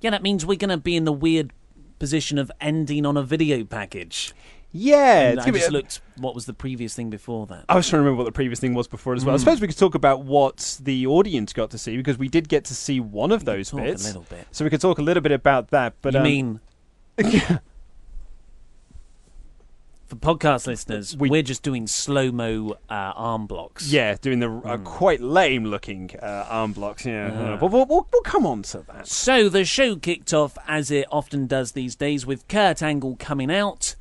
yeah, 0.00 0.10
that 0.10 0.22
means 0.22 0.44
we're 0.44 0.58
going 0.58 0.70
to 0.70 0.76
be 0.76 0.96
in 0.96 1.04
the 1.04 1.12
weird 1.12 1.52
position 2.02 2.36
of 2.36 2.50
ending 2.60 3.06
on 3.06 3.16
a 3.16 3.22
video 3.22 3.62
package. 3.64 4.34
Yeah, 4.72 5.36
I 5.40 5.50
just 5.52 5.68
a- 5.68 5.72
looked. 5.72 6.00
What 6.16 6.34
was 6.34 6.46
the 6.46 6.52
previous 6.52 6.94
thing 6.96 7.10
before 7.10 7.46
that? 7.46 7.66
I 7.68 7.76
was 7.76 7.88
trying 7.88 7.98
to 8.00 8.04
remember 8.04 8.18
what 8.18 8.24
the 8.24 8.32
previous 8.32 8.58
thing 8.58 8.74
was 8.74 8.88
before 8.88 9.14
as 9.14 9.24
well. 9.24 9.34
I 9.34 9.36
Mm. 9.36 9.40
suppose 9.40 9.60
we 9.60 9.68
could 9.68 9.78
talk 9.78 9.94
about 9.94 10.24
what 10.24 10.80
the 10.82 11.06
audience 11.06 11.52
got 11.52 11.70
to 11.70 11.78
see 11.78 11.96
because 11.96 12.18
we 12.18 12.26
did 12.26 12.48
get 12.48 12.64
to 12.64 12.74
see 12.74 12.98
one 12.98 13.30
of 13.30 13.44
those 13.44 13.70
talk 13.70 13.80
a 13.80 13.84
bits. 13.84 14.04
little 14.06 14.26
bit. 14.28 14.46
So 14.50 14.64
we 14.64 14.70
could 14.70 14.80
talk 14.80 14.98
a 14.98 15.02
little 15.02 15.20
bit 15.22 15.30
about 15.32 15.68
that. 15.70 15.94
But 16.02 16.14
you 16.14 16.18
um, 16.20 16.24
mean 16.24 16.60
for 20.12 20.16
podcast 20.36 20.66
listeners, 20.66 21.16
we, 21.16 21.38
are 21.38 21.42
just 21.42 21.62
doing 21.62 21.86
slow 21.86 22.30
mo 22.30 22.76
uh, 22.90 22.92
arm 23.16 23.46
blocks. 23.46 23.90
Yeah, 23.90 24.16
doing 24.20 24.40
the 24.40 24.50
uh, 24.50 24.76
Hmm. 24.76 24.84
quite 24.84 25.20
lame 25.22 25.64
looking 25.64 26.10
uh, 26.20 26.46
arm 26.50 26.72
blocks. 26.72 27.06
Yeah, 27.06 27.28
Uh. 27.28 27.56
but 27.56 27.70
we'll, 27.72 27.86
we'll, 27.86 28.06
we'll 28.12 28.22
come 28.22 28.44
on 28.44 28.62
to 28.64 28.78
that. 28.88 29.08
So 29.08 29.48
the 29.48 29.64
show 29.64 29.96
kicked 29.96 30.34
off 30.34 30.58
as 30.68 30.90
it 30.90 31.06
often 31.10 31.46
does 31.46 31.72
these 31.72 31.96
days 31.96 32.26
with 32.26 32.46
Kurt 32.48 32.82
Angle 32.82 33.16
coming 33.18 33.50
out. 33.50 33.94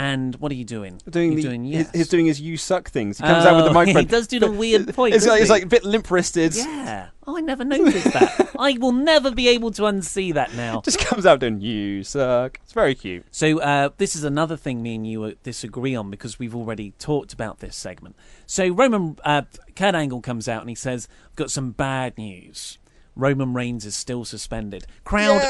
And 0.00 0.36
what 0.36 0.52
are 0.52 0.54
you 0.54 0.64
doing? 0.64 1.00
Doing 1.10 1.34
the, 1.34 1.42
doing 1.42 1.64
he's, 1.64 1.74
yes. 1.74 1.90
he's 1.92 2.08
doing 2.08 2.26
his 2.26 2.40
"you 2.40 2.56
suck" 2.56 2.88
things. 2.88 3.18
He 3.18 3.24
comes 3.24 3.44
out 3.44 3.56
with 3.56 3.64
the 3.64 3.70
Oh, 3.70 3.74
microphone. 3.80 4.02
he 4.02 4.06
does 4.06 4.28
do 4.28 4.38
the 4.38 4.48
weird 4.50 4.94
point, 4.94 5.12
It's 5.12 5.26
like, 5.26 5.40
it's 5.40 5.50
like 5.50 5.64
a 5.64 5.66
bit 5.66 5.82
limp 5.84 6.08
wristed. 6.08 6.54
Yeah. 6.54 7.08
Oh, 7.26 7.36
I 7.36 7.40
never 7.40 7.64
noticed 7.64 8.12
that. 8.12 8.50
I 8.60 8.78
will 8.78 8.92
never 8.92 9.32
be 9.32 9.48
able 9.48 9.72
to 9.72 9.82
unsee 9.82 10.32
that 10.34 10.54
now. 10.54 10.82
Just 10.82 11.00
comes 11.00 11.26
out 11.26 11.40
doing 11.40 11.60
"you 11.60 12.04
suck." 12.04 12.60
It's 12.62 12.72
very 12.72 12.94
cute. 12.94 13.24
So 13.32 13.60
uh, 13.60 13.88
this 13.96 14.14
is 14.14 14.22
another 14.22 14.56
thing 14.56 14.82
me 14.84 14.94
and 14.94 15.04
you 15.04 15.24
uh, 15.24 15.32
disagree 15.42 15.96
on 15.96 16.10
because 16.10 16.38
we've 16.38 16.54
already 16.54 16.92
talked 17.00 17.32
about 17.32 17.58
this 17.58 17.74
segment. 17.76 18.14
So 18.46 18.68
Roman 18.68 19.18
uh, 19.24 19.42
Kurt 19.74 19.96
Angle 19.96 20.20
comes 20.20 20.48
out 20.48 20.60
and 20.60 20.68
he 20.68 20.76
says, 20.76 21.08
"I've 21.30 21.36
got 21.36 21.50
some 21.50 21.72
bad 21.72 22.16
news. 22.16 22.78
Roman 23.16 23.52
Reigns 23.52 23.84
is 23.84 23.96
still 23.96 24.24
suspended." 24.24 24.86
Crowd 25.02 25.40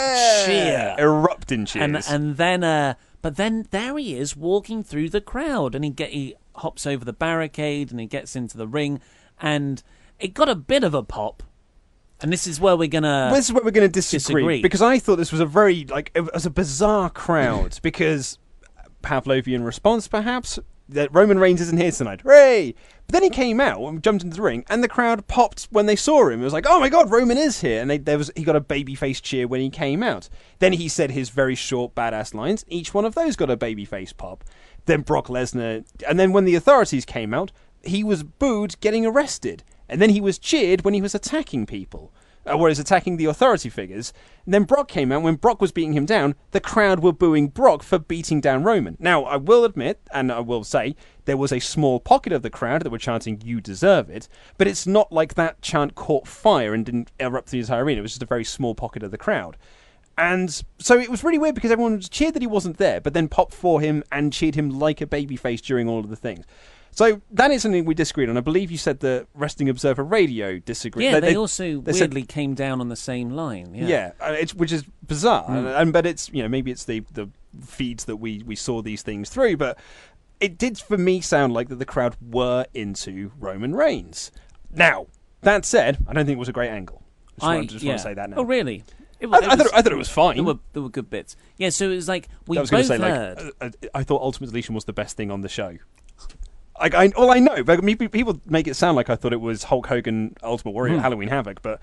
cheer, 0.46 0.94
erupt 0.98 1.52
in 1.52 1.66
cheers. 1.66 1.82
and 1.84 2.02
and 2.08 2.36
then 2.38 2.64
uh, 2.64 2.94
but 3.22 3.36
then 3.36 3.66
there 3.70 3.96
he 3.98 4.16
is 4.16 4.36
walking 4.36 4.82
through 4.82 5.10
the 5.10 5.20
crowd, 5.20 5.74
and 5.74 5.84
he 5.84 5.90
get 5.90 6.10
he 6.10 6.34
hops 6.56 6.86
over 6.86 7.04
the 7.04 7.12
barricade 7.12 7.90
and 7.90 8.00
he 8.00 8.06
gets 8.06 8.34
into 8.36 8.56
the 8.56 8.66
ring, 8.66 9.00
and 9.40 9.82
it 10.18 10.34
got 10.34 10.48
a 10.48 10.54
bit 10.54 10.84
of 10.84 10.94
a 10.94 11.02
pop. 11.02 11.42
And 12.20 12.32
this 12.32 12.48
is 12.48 12.60
where 12.60 12.76
we're 12.76 12.88
gonna. 12.88 13.30
This 13.32 13.46
is 13.46 13.52
where 13.52 13.62
we're 13.62 13.70
going 13.70 13.88
to 13.88 13.92
disagree, 13.92 14.42
disagree. 14.42 14.62
because 14.62 14.82
I 14.82 14.98
thought 14.98 15.16
this 15.16 15.30
was 15.30 15.40
a 15.40 15.46
very 15.46 15.84
like 15.84 16.10
it 16.14 16.32
was 16.32 16.46
a 16.46 16.50
bizarre 16.50 17.10
crowd 17.10 17.78
because 17.80 18.38
Pavlovian 19.02 19.64
response 19.64 20.08
perhaps 20.08 20.58
that 20.88 21.14
Roman 21.14 21.38
Reigns 21.38 21.60
isn't 21.60 21.78
here 21.78 21.92
tonight. 21.92 22.22
Hooray! 22.22 22.74
But 23.08 23.14
then 23.14 23.22
he 23.22 23.30
came 23.30 23.58
out 23.58 23.80
and 23.80 24.04
jumped 24.04 24.22
into 24.22 24.36
the 24.36 24.42
ring, 24.42 24.66
and 24.68 24.84
the 24.84 24.88
crowd 24.88 25.26
popped 25.28 25.66
when 25.70 25.86
they 25.86 25.96
saw 25.96 26.28
him. 26.28 26.42
It 26.42 26.44
was 26.44 26.52
like, 26.52 26.66
"Oh 26.68 26.78
my 26.78 26.90
God, 26.90 27.10
Roman 27.10 27.38
is 27.38 27.62
here!" 27.62 27.80
And 27.80 27.88
they, 27.88 27.96
there 27.96 28.18
was 28.18 28.30
he 28.36 28.44
got 28.44 28.54
a 28.54 28.60
babyface 28.60 29.22
cheer 29.22 29.48
when 29.48 29.62
he 29.62 29.70
came 29.70 30.02
out. 30.02 30.28
Then 30.58 30.74
he 30.74 30.88
said 30.88 31.12
his 31.12 31.30
very 31.30 31.54
short 31.54 31.94
badass 31.94 32.34
lines. 32.34 32.66
Each 32.68 32.92
one 32.92 33.06
of 33.06 33.14
those 33.14 33.34
got 33.34 33.48
a 33.48 33.56
babyface 33.56 34.14
pop. 34.14 34.44
Then 34.84 35.00
Brock 35.00 35.28
Lesnar, 35.28 35.86
and 36.06 36.20
then 36.20 36.34
when 36.34 36.44
the 36.44 36.54
authorities 36.54 37.06
came 37.06 37.32
out, 37.32 37.50
he 37.82 38.04
was 38.04 38.22
booed 38.22 38.78
getting 38.80 39.06
arrested, 39.06 39.64
and 39.88 40.02
then 40.02 40.10
he 40.10 40.20
was 40.20 40.38
cheered 40.38 40.84
when 40.84 40.92
he 40.92 41.00
was 41.00 41.14
attacking 41.14 41.64
people 41.64 42.12
uh, 42.48 42.56
whereas 42.56 42.78
attacking 42.78 43.16
the 43.16 43.26
authority 43.26 43.68
figures. 43.68 44.12
And 44.44 44.54
then 44.54 44.64
Brock 44.64 44.88
came 44.88 45.12
out. 45.12 45.22
When 45.22 45.36
Brock 45.36 45.60
was 45.60 45.72
beating 45.72 45.92
him 45.92 46.06
down, 46.06 46.34
the 46.52 46.60
crowd 46.60 47.00
were 47.00 47.12
booing 47.12 47.48
Brock 47.48 47.82
for 47.82 47.98
beating 47.98 48.40
down 48.40 48.64
Roman. 48.64 48.96
Now, 48.98 49.24
I 49.24 49.36
will 49.36 49.64
admit, 49.64 50.00
and 50.12 50.32
I 50.32 50.40
will 50.40 50.64
say, 50.64 50.96
there 51.24 51.36
was 51.36 51.52
a 51.52 51.60
small 51.60 52.00
pocket 52.00 52.32
of 52.32 52.42
the 52.42 52.50
crowd 52.50 52.82
that 52.82 52.90
were 52.90 52.98
chanting, 52.98 53.40
You 53.44 53.60
deserve 53.60 54.08
it. 54.08 54.28
But 54.56 54.66
it's 54.66 54.86
not 54.86 55.12
like 55.12 55.34
that 55.34 55.60
chant 55.62 55.94
caught 55.94 56.26
fire 56.26 56.74
and 56.74 56.84
didn't 56.86 57.12
erupt 57.20 57.50
the 57.50 57.60
entire 57.60 57.84
arena. 57.84 58.00
It 58.00 58.02
was 58.02 58.12
just 58.12 58.22
a 58.22 58.26
very 58.26 58.44
small 58.44 58.74
pocket 58.74 59.02
of 59.02 59.10
the 59.10 59.18
crowd. 59.18 59.56
And 60.16 60.62
so 60.78 60.98
it 60.98 61.08
was 61.08 61.22
really 61.22 61.38
weird 61.38 61.54
because 61.54 61.70
everyone 61.70 62.00
cheered 62.00 62.34
that 62.34 62.42
he 62.42 62.48
wasn't 62.48 62.78
there, 62.78 63.00
but 63.00 63.14
then 63.14 63.28
popped 63.28 63.54
for 63.54 63.80
him 63.80 64.02
and 64.10 64.32
cheered 64.32 64.56
him 64.56 64.68
like 64.68 65.00
a 65.00 65.06
babyface 65.06 65.60
during 65.60 65.88
all 65.88 66.00
of 66.00 66.08
the 66.08 66.16
things. 66.16 66.44
So 66.98 67.22
that 67.30 67.52
is 67.52 67.62
something 67.62 67.84
we 67.84 67.94
disagreed 67.94 68.28
on. 68.28 68.36
I 68.36 68.40
believe 68.40 68.72
you 68.72 68.76
said 68.76 68.98
the 68.98 69.24
Wrestling 69.32 69.68
Observer 69.68 70.02
Radio 70.02 70.58
disagreed. 70.58 71.04
yeah, 71.04 71.20
they, 71.20 71.36
also 71.36 71.80
they 71.80 71.92
said- 71.92 72.12
weirdly 72.12 72.24
came 72.24 72.54
down 72.54 72.80
on 72.80 72.88
the 72.88 72.96
same 72.96 73.30
line. 73.30 73.72
Yeah. 73.72 73.86
yeah, 73.86 74.12
uh, 74.20 74.32
it's, 74.32 74.52
which 74.52 74.72
is 74.72 74.82
bizarre, 75.06 75.44
Mm. 75.44 75.58
and, 75.58 75.66
and 75.68 75.92
but 75.92 76.06
it's 76.06 76.28
you 76.32 76.42
know 76.42 76.48
maybe 76.48 76.72
it's 76.72 76.86
the 76.86 77.04
the 77.12 77.28
feeds 77.64 78.06
that 78.06 78.16
we 78.16 78.42
we 78.44 78.56
saw 78.56 78.82
these 78.82 79.02
things 79.02 79.30
through, 79.30 79.56
but 79.58 79.78
it 80.40 80.58
did 80.58 80.76
for 80.76 80.98
me 80.98 81.20
sound 81.20 81.52
like 81.52 81.68
that 81.68 81.78
the 81.78 81.84
crowd 81.84 82.16
were 82.20 82.66
into 82.74 83.30
Roman 83.38 83.76
Reigns. 83.76 84.32
Now 84.74 85.06
that 85.42 85.64
said, 85.64 85.98
I 86.08 86.12
don't 86.14 86.26
think 86.26 86.34
it 86.34 86.40
was 86.40 86.48
a 86.48 86.52
great 86.52 86.70
angle. 86.70 87.04
I 87.04 87.38
just, 87.38 87.44
I 87.44 87.54
want, 87.54 87.70
just 87.70 87.84
yeah. 87.84 87.90
want 87.90 87.98
to 88.00 88.02
say 88.02 88.14
that 88.14 88.30
now. 88.30 88.36
Oh, 88.38 88.42
really? 88.42 88.82
It 89.20 89.28
I, 89.28 89.36
I 89.36 89.54
thought 89.54 89.72
I 89.72 89.82
thought 89.82 89.92
it 89.92 89.96
was 89.98 90.08
fine. 90.08 90.34
There 90.34 90.42
were 90.44 90.58
there 90.72 90.82
were 90.82 90.88
good 90.88 91.10
bits. 91.10 91.36
Yeah, 91.58 91.68
so 91.68 91.88
it 91.92 91.94
was 91.94 92.08
like 92.08 92.28
we 92.48 92.58
I 92.58 92.60
was 92.60 92.72
both 92.72 92.86
say 92.86 92.98
heard. 92.98 93.36
like 93.36 93.54
uh, 93.60 93.64
uh, 93.66 93.88
I 93.94 94.02
thought 94.02 94.20
Ultimate 94.20 94.48
Deletion 94.48 94.74
was 94.74 94.84
the 94.84 94.92
best 94.92 95.16
thing 95.16 95.30
on 95.30 95.42
the 95.42 95.48
show. 95.48 95.78
Like 96.80 96.94
I, 96.94 97.12
well, 97.16 97.30
I 97.30 97.38
know, 97.38 97.62
but 97.64 97.84
people 97.84 98.40
make 98.46 98.66
it 98.66 98.74
sound 98.74 98.96
like 98.96 99.10
I 99.10 99.16
thought 99.16 99.32
it 99.32 99.40
was 99.40 99.64
Hulk 99.64 99.86
Hogan 99.86 100.36
Ultimate 100.42 100.72
Warrior 100.72 100.94
Hmm. 100.96 101.00
Halloween 101.02 101.28
Havoc, 101.28 101.60
but 101.62 101.80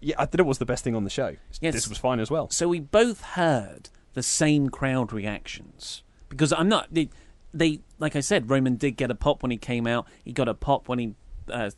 yeah, 0.00 0.14
I 0.18 0.26
thought 0.26 0.40
it 0.40 0.46
was 0.46 0.58
the 0.58 0.64
best 0.66 0.84
thing 0.84 0.94
on 0.94 1.04
the 1.04 1.10
show. 1.10 1.36
Yes. 1.60 1.74
This 1.74 1.88
was 1.88 1.98
fine 1.98 2.20
as 2.20 2.30
well. 2.30 2.48
So 2.50 2.68
we 2.68 2.80
both 2.80 3.20
heard 3.22 3.90
the 4.14 4.22
same 4.22 4.68
crowd 4.70 5.12
reactions 5.12 6.02
because 6.28 6.52
I'm 6.52 6.68
not. 6.68 6.88
They, 6.90 7.10
they 7.52 7.80
like 7.98 8.14
I 8.16 8.20
said, 8.20 8.48
Roman 8.50 8.76
did 8.76 8.92
get 8.92 9.10
a 9.10 9.14
pop 9.14 9.42
when 9.42 9.50
he 9.50 9.56
came 9.58 9.86
out. 9.86 10.06
He 10.24 10.32
got 10.32 10.48
a 10.48 10.54
pop 10.54 10.88
when 10.88 10.98
he 10.98 11.14
uh, 11.50 11.70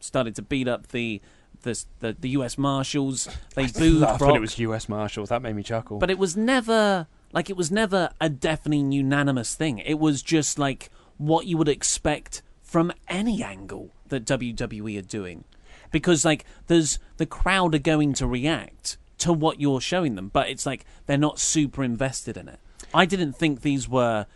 started 0.00 0.34
to 0.36 0.42
beat 0.42 0.68
up 0.68 0.88
the 0.88 1.20
the 1.62 1.84
the, 2.00 2.16
the 2.18 2.28
U.S. 2.30 2.56
Marshals. 2.58 3.28
They 3.54 3.66
booed 3.66 4.00
laughed 4.00 4.18
Brock. 4.18 4.28
when 4.28 4.36
it 4.36 4.40
was 4.40 4.58
U.S. 4.58 4.88
Marshals. 4.88 5.28
That 5.30 5.42
made 5.42 5.54
me 5.56 5.62
chuckle. 5.62 5.98
But 5.98 6.10
it 6.10 6.18
was 6.18 6.36
never 6.36 7.06
like 7.32 7.48
it 7.50 7.56
was 7.56 7.70
never 7.70 8.10
a 8.20 8.28
deafening 8.28 8.92
unanimous 8.92 9.54
thing. 9.54 9.78
It 9.78 9.98
was 9.98 10.22
just 10.22 10.58
like 10.58 10.90
what 11.26 11.46
you 11.46 11.56
would 11.56 11.68
expect 11.68 12.42
from 12.62 12.92
any 13.08 13.42
angle 13.42 13.90
that 14.08 14.24
WWE 14.24 14.98
are 14.98 15.02
doing. 15.02 15.44
Because 15.90 16.24
like 16.24 16.44
there's 16.66 16.98
the 17.18 17.26
crowd 17.26 17.74
are 17.74 17.78
going 17.78 18.14
to 18.14 18.26
react 18.26 18.96
to 19.18 19.32
what 19.32 19.60
you're 19.60 19.80
showing 19.80 20.16
them, 20.16 20.28
but 20.28 20.48
it's 20.48 20.66
like 20.66 20.84
they're 21.06 21.18
not 21.18 21.38
super 21.38 21.84
invested 21.84 22.36
in 22.36 22.48
it. 22.48 22.58
I 22.94 23.06
didn't 23.06 23.34
think 23.34 23.60
these 23.60 23.88
were 23.88 24.26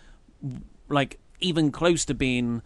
like 0.89 1.19
even 1.41 1.73
close 1.73 2.05
to 2.05 2.15
being 2.15 2.63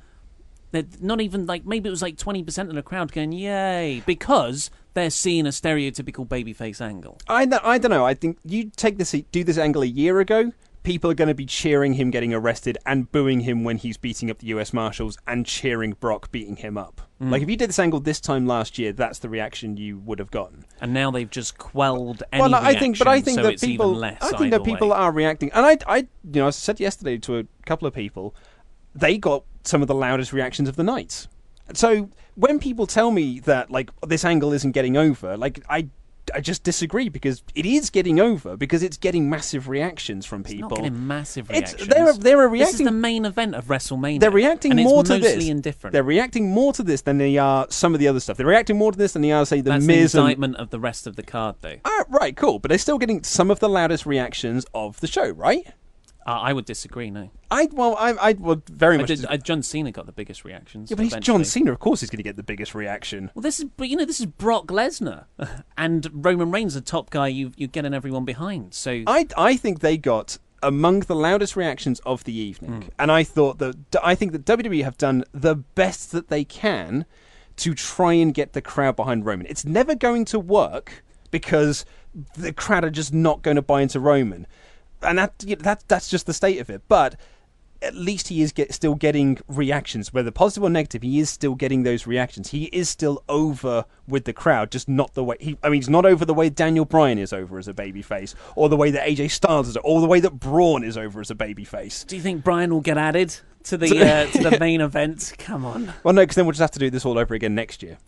not 1.00 1.20
even 1.20 1.46
like 1.46 1.64
maybe 1.64 1.88
it 1.88 1.90
was 1.90 2.02
like 2.02 2.16
20% 2.16 2.68
of 2.68 2.74
the 2.74 2.82
crowd 2.82 3.10
going 3.10 3.32
yay 3.32 4.02
because 4.06 4.70
they're 4.94 5.10
seeing 5.10 5.46
a 5.46 5.50
stereotypical 5.50 6.26
babyface 6.26 6.80
angle. 6.80 7.18
I 7.28 7.48
I 7.62 7.78
don't 7.78 7.90
know. 7.90 8.04
I 8.04 8.14
think 8.14 8.38
you 8.44 8.70
take 8.76 8.98
this 8.98 9.14
do 9.32 9.44
this 9.44 9.58
angle 9.58 9.82
a 9.82 9.86
year 9.86 10.20
ago. 10.20 10.52
People 10.82 11.10
are 11.10 11.14
going 11.14 11.28
to 11.28 11.34
be 11.34 11.46
cheering 11.46 11.94
him 11.94 12.10
getting 12.10 12.32
arrested 12.32 12.78
and 12.86 13.10
booing 13.12 13.40
him 13.40 13.64
when 13.64 13.76
he's 13.76 13.96
beating 13.98 14.30
up 14.30 14.38
the 14.38 14.46
U.S. 14.48 14.72
Marshals 14.72 15.18
and 15.26 15.44
cheering 15.44 15.92
Brock 15.92 16.32
beating 16.32 16.56
him 16.56 16.78
up. 16.78 17.02
Mm. 17.20 17.30
Like 17.30 17.42
if 17.42 17.50
you 17.50 17.56
did 17.56 17.68
this 17.68 17.78
angle 17.78 18.00
this 18.00 18.20
time 18.20 18.46
last 18.46 18.78
year, 18.78 18.92
that's 18.92 19.18
the 19.18 19.28
reaction 19.28 19.76
you 19.76 19.98
would 19.98 20.18
have 20.18 20.30
gotten. 20.30 20.64
and 20.80 20.94
now 20.94 21.10
they've 21.10 21.28
just 21.28 21.58
quelled 21.58 22.22
any 22.32 22.40
well, 22.40 22.50
no, 22.50 22.58
I 22.58 22.74
think, 22.74 22.98
but 22.98 23.08
I 23.08 23.20
think 23.20 23.36
so 23.36 23.42
that 23.42 23.60
people, 23.60 24.02
I 24.02 24.14
think 24.38 24.52
that 24.52 24.64
people 24.64 24.88
way. 24.88 24.96
are 24.96 25.12
reacting, 25.12 25.52
and 25.52 25.66
I, 25.66 25.76
I, 25.86 25.96
you 25.98 26.40
know, 26.40 26.46
I 26.46 26.50
said 26.50 26.80
yesterday 26.80 27.18
to 27.18 27.38
a 27.38 27.44
couple 27.66 27.86
of 27.86 27.92
people, 27.94 28.34
they 28.94 29.18
got 29.18 29.44
some 29.64 29.82
of 29.82 29.88
the 29.88 29.94
loudest 29.94 30.32
reactions 30.32 30.68
of 30.68 30.76
the 30.76 30.82
night. 30.82 31.26
So 31.74 32.08
when 32.34 32.58
people 32.58 32.86
tell 32.86 33.10
me 33.10 33.40
that 33.40 33.70
like 33.70 33.90
this 34.06 34.24
angle 34.24 34.52
isn't 34.52 34.72
getting 34.72 34.96
over, 34.96 35.36
like 35.36 35.62
I, 35.68 35.88
I 36.34 36.40
just 36.40 36.62
disagree 36.62 37.08
because 37.08 37.42
it 37.54 37.66
is 37.66 37.90
getting 37.90 38.20
over 38.20 38.56
because 38.56 38.82
it's 38.82 38.96
getting 38.96 39.28
massive 39.30 39.68
reactions 39.68 40.26
from 40.26 40.42
people. 40.44 40.70
Not 40.70 40.76
getting 40.76 41.06
massive 41.06 41.50
It's- 41.50 41.72
reactions. 41.74 41.88
they're- 41.88 42.12
they're 42.14 42.48
reacting. 42.48 42.72
This 42.72 42.80
is 42.80 42.84
the 42.86 42.90
main 42.92 43.24
event 43.24 43.54
of 43.54 43.66
WrestleMania. 43.66 44.20
They're 44.20 44.30
reacting 44.30 44.72
and 44.72 44.82
more 44.82 45.00
it's 45.00 45.10
to 45.10 45.18
this. 45.18 45.46
indifferent. 45.48 45.92
They're 45.92 46.02
reacting 46.02 46.50
more 46.50 46.72
to 46.72 46.82
this 46.82 47.00
than 47.02 47.18
they 47.18 47.36
are 47.38 47.66
some 47.70 47.94
of 47.94 48.00
the 48.00 48.08
other 48.08 48.20
stuff. 48.20 48.36
They're 48.36 48.46
reacting 48.46 48.78
more 48.78 48.92
to 48.92 48.98
this 48.98 49.12
than 49.12 49.22
they 49.22 49.32
are, 49.32 49.44
say, 49.46 49.60
the 49.60 49.70
That's 49.70 49.84
Miz 49.84 50.14
an 50.14 50.20
and 50.20 50.28
indictment 50.28 50.56
of 50.56 50.70
the 50.70 50.80
rest 50.80 51.06
of 51.06 51.16
the 51.16 51.22
card, 51.22 51.56
though. 51.60 51.76
Ah, 51.84 52.04
right, 52.08 52.36
cool. 52.36 52.58
But 52.58 52.68
they're 52.70 52.78
still 52.78 52.98
getting 52.98 53.22
some 53.22 53.50
of 53.50 53.60
the 53.60 53.68
loudest 53.68 54.06
reactions 54.06 54.64
of 54.74 55.00
the 55.00 55.06
show, 55.06 55.30
right? 55.30 55.66
Uh, 56.26 56.30
I 56.32 56.52
would 56.52 56.66
disagree. 56.66 57.10
No, 57.10 57.30
I 57.50 57.68
well, 57.72 57.96
I 57.98 58.10
I 58.12 58.32
would 58.32 58.62
very 58.68 58.96
I 58.96 58.98
much. 58.98 59.08
did, 59.08 59.24
uh, 59.24 59.36
John 59.38 59.62
Cena 59.62 59.90
got 59.90 60.06
the 60.06 60.12
biggest 60.12 60.44
reactions. 60.44 60.90
yeah, 60.90 60.96
but 60.96 61.02
he's 61.04 61.12
eventually. 61.12 61.38
John 61.38 61.44
Cena. 61.44 61.72
Of 61.72 61.78
course, 61.78 62.00
he's 62.00 62.10
going 62.10 62.18
to 62.18 62.22
get 62.22 62.36
the 62.36 62.42
biggest 62.42 62.74
reaction. 62.74 63.30
Well, 63.34 63.42
this 63.42 63.58
is, 63.58 63.64
but 63.76 63.88
you 63.88 63.96
know, 63.96 64.04
this 64.04 64.20
is 64.20 64.26
Brock 64.26 64.66
Lesnar, 64.66 65.24
and 65.78 66.08
Roman 66.12 66.50
Reigns, 66.50 66.74
the 66.74 66.80
top 66.82 67.10
guy. 67.10 67.28
You 67.28 67.52
you're 67.56 67.68
getting 67.68 67.94
everyone 67.94 68.24
behind. 68.24 68.74
So 68.74 69.02
I 69.06 69.26
I 69.36 69.56
think 69.56 69.80
they 69.80 69.96
got 69.96 70.38
among 70.62 71.00
the 71.00 71.16
loudest 71.16 71.56
reactions 71.56 72.00
of 72.00 72.24
the 72.24 72.34
evening, 72.38 72.82
Hmm. 72.82 72.88
and 72.98 73.10
I 73.10 73.24
thought 73.24 73.58
that 73.58 73.76
I 74.04 74.14
think 74.14 74.32
that 74.32 74.44
WWE 74.44 74.84
have 74.84 74.98
done 74.98 75.24
the 75.32 75.54
best 75.56 76.12
that 76.12 76.28
they 76.28 76.44
can 76.44 77.06
to 77.56 77.74
try 77.74 78.12
and 78.12 78.34
get 78.34 78.52
the 78.52 78.60
crowd 78.60 78.94
behind 78.96 79.24
Roman. 79.24 79.46
It's 79.46 79.64
never 79.64 79.94
going 79.94 80.26
to 80.26 80.38
work 80.38 81.02
because 81.30 81.84
the 82.36 82.52
crowd 82.52 82.84
are 82.84 82.90
just 82.90 83.14
not 83.14 83.40
going 83.42 83.54
to 83.56 83.62
buy 83.62 83.80
into 83.82 84.00
Roman, 84.00 84.46
and 85.02 85.18
that 85.18 85.34
you 85.46 85.56
know, 85.56 85.62
that 85.62 85.84
that's 85.88 86.08
just 86.08 86.26
the 86.26 86.34
state 86.34 86.58
of 86.60 86.70
it. 86.70 86.82
But 86.88 87.16
at 87.82 87.94
least 87.94 88.28
he 88.28 88.42
is 88.42 88.52
get, 88.52 88.74
still 88.74 88.94
getting 88.94 89.38
reactions, 89.48 90.12
whether 90.12 90.30
positive 90.30 90.64
or 90.64 90.70
negative. 90.70 91.02
He 91.02 91.18
is 91.18 91.30
still 91.30 91.54
getting 91.54 91.82
those 91.82 92.06
reactions. 92.06 92.50
He 92.50 92.64
is 92.66 92.88
still 92.88 93.22
over 93.28 93.84
with 94.06 94.24
the 94.24 94.32
crowd, 94.32 94.70
just 94.70 94.88
not 94.88 95.14
the 95.14 95.24
way 95.24 95.36
he. 95.40 95.56
I 95.62 95.68
mean, 95.68 95.80
he's 95.80 95.88
not 95.88 96.04
over 96.04 96.24
the 96.24 96.34
way 96.34 96.50
Daniel 96.50 96.84
Bryan 96.84 97.18
is 97.18 97.32
over 97.32 97.58
as 97.58 97.68
a 97.68 97.74
babyface, 97.74 98.34
or 98.56 98.68
the 98.68 98.76
way 98.76 98.90
that 98.90 99.06
AJ 99.06 99.30
Styles 99.30 99.68
is, 99.68 99.76
or 99.78 100.00
the 100.00 100.06
way 100.06 100.20
that 100.20 100.38
Braun 100.38 100.84
is 100.84 100.96
over 100.96 101.20
as 101.20 101.30
a 101.30 101.34
babyface. 101.34 102.06
do 102.06 102.16
you 102.16 102.22
think 102.22 102.44
Bryan 102.44 102.70
will 102.70 102.80
get 102.80 102.98
added 102.98 103.34
to 103.64 103.76
the 103.76 104.00
uh, 104.00 104.26
to 104.26 104.50
the 104.50 104.58
main 104.58 104.80
event? 104.80 105.34
Come 105.38 105.64
on. 105.64 105.92
Well, 106.02 106.14
no, 106.14 106.22
because 106.22 106.36
then 106.36 106.46
we'll 106.46 106.52
just 106.52 106.60
have 106.60 106.70
to 106.72 106.78
do 106.78 106.90
this 106.90 107.04
all 107.04 107.18
over 107.18 107.34
again 107.34 107.54
next 107.54 107.82
year, 107.82 107.98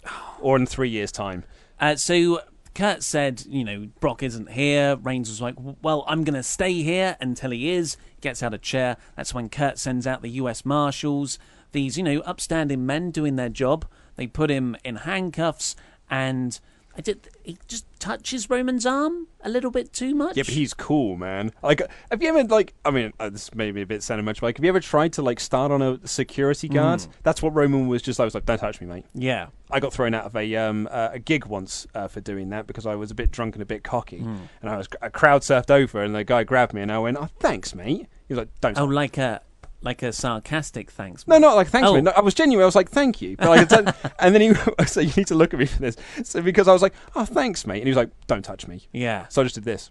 or 0.41 0.57
in 0.57 0.67
three 0.67 0.91
years' 0.91 1.13
time. 1.13 1.45
Uh, 1.81 1.97
so 1.97 2.41
Kurt 2.75 3.03
said, 3.03 3.45
you 3.49 3.65
know, 3.65 3.89
Brock 4.01 4.23
isn't 4.23 4.51
here. 4.51 4.97
Reigns 4.97 5.29
was 5.29 5.43
like, 5.43 5.55
well, 5.83 6.05
I'm 6.09 6.25
going 6.25 6.35
to 6.35 6.43
stay 6.43 6.83
here 6.83 7.17
until 7.21 7.51
he 7.51 7.71
is. 7.71 7.97
Gets 8.21 8.43
out 8.43 8.55
of 8.55 8.63
chair. 8.63 8.97
That's 9.17 9.35
when 9.35 9.49
Kurt 9.49 9.79
sends 9.79 10.07
out 10.07 10.23
the 10.23 10.31
U.S. 10.31 10.65
Marshals, 10.65 11.39
these, 11.73 11.99
you 11.99 12.03
know, 12.03 12.21
upstanding 12.21 12.87
men 12.87 13.11
doing 13.11 13.37
their 13.37 13.51
job. 13.51 13.87
They 14.17 14.27
put 14.27 14.51
him 14.51 14.77
in 14.85 14.97
handcuffs, 14.97 15.77
and 16.11 16.59
I 16.97 17.01
did. 17.01 17.29
He 17.43 17.57
just 17.69 17.87
touches 17.99 18.51
Roman's 18.51 18.85
arm 18.85 19.29
a 19.43 19.49
little 19.49 19.71
bit 19.71 19.93
too 19.93 20.15
much. 20.15 20.37
Yeah, 20.37 20.43
but 20.43 20.53
he's 20.53 20.75
cool, 20.75 21.17
man. 21.17 21.53
Like, 21.63 21.81
have 22.11 22.23
you 22.23 22.29
ever 22.29 22.45
like? 22.45 22.75
I 22.85 22.91
mean, 22.91 23.13
uh, 23.19 23.31
this 23.31 23.55
may 23.55 23.71
be 23.71 23.83
a 23.83 23.87
bit 23.87 24.03
sounding 24.03 24.25
much, 24.27 24.41
but 24.41 24.49
like, 24.49 24.57
have 24.59 24.65
you 24.65 24.69
ever 24.69 24.81
tried 24.81 25.15
to 25.15 25.23
like 25.23 25.41
start 25.41 25.73
on 25.73 25.81
a 25.81 26.07
security 26.07 26.69
guard? 26.69 27.07
That's 27.23 27.41
what 27.43 27.55
Roman 27.55 27.87
was 27.89 28.03
just. 28.03 28.21
I 28.21 28.25
was 28.25 28.35
like, 28.35 28.45
don't 28.45 28.59
touch 28.59 28.81
me, 28.81 28.87
mate. 28.87 29.05
yeah. 29.15 29.47
I 29.71 29.81
got 29.81 29.95
thrown 29.95 30.13
out 30.13 30.27
of 30.27 30.37
a 30.37 30.55
um, 30.57 30.87
uh, 30.91 31.11
a 31.13 31.19
gig 31.19 31.47
once 31.47 31.87
uh, 31.95 32.07
for 32.07 32.21
doing 32.21 32.51
that 32.51 32.67
because 32.67 32.85
I 32.85 32.95
was 32.95 33.11
a 33.11 33.15
bit 33.15 33.31
drunk 33.31 33.55
and 33.55 33.63
a 33.63 33.67
bit 33.67 33.83
cocky, 33.83 34.19
and 34.19 34.49
I 34.71 34.77
was 34.77 34.87
a 35.01 35.09
crowd 35.09 35.41
surfed 35.41 35.71
over, 35.71 36.03
and 36.03 36.15
the 36.15 36.25
guy 36.25 36.45
grabbed 36.45 36.75
me, 36.75 36.83
and 36.83 36.93
I 36.93 36.99
went, 36.99 37.17
"Oh, 37.17 37.31
thanks, 37.39 37.75
mate." 37.75 38.07
He 38.29 38.35
was 38.35 38.39
like, 38.39 38.49
"Don't." 38.61 38.77
Oh, 38.79 38.85
like 38.85 39.17
a 39.17 39.41
like 39.83 40.03
a 40.03 40.13
sarcastic 40.13 40.91
thanks. 40.91 41.27
no, 41.27 41.39
not 41.39 41.57
like 41.57 41.69
thanks, 41.69 41.89
Oh. 41.89 42.01
No, 42.01 42.13
I 42.13 42.21
was 42.21 42.35
genuine. 42.35 42.63
I 42.63 42.67
was 42.67 42.77
like, 42.77 42.91
"Thank 42.91 43.21
you," 43.21 43.37
but 43.37 43.69
could 43.69 43.95
and 44.19 44.35
then 44.35 44.41
he 44.41 44.55
so 44.87 45.01
you 45.01 45.13
need 45.17 45.27
to 45.29 45.35
look 45.35 45.53
at 45.53 45.61
me 45.61 45.67
for 45.67 45.81
this. 45.81 45.97
So 46.25 46.41
because 46.43 46.69
I 46.69 46.73
was 46.73 46.83
like, 46.83 46.95
"Oh, 47.15 47.25
thanks, 47.25 47.67
mate," 47.67 47.79
and 47.79 47.85
he 47.87 47.91
was 47.91 47.97
like, 47.97 48.11
"Don't 48.27 48.45
touch 48.45 48.67
me." 48.67 48.89
Yeah. 48.93 49.27
So 49.29 49.43
I 49.43 49.45
just 49.45 49.55
did 49.55 49.65
this. 49.65 49.91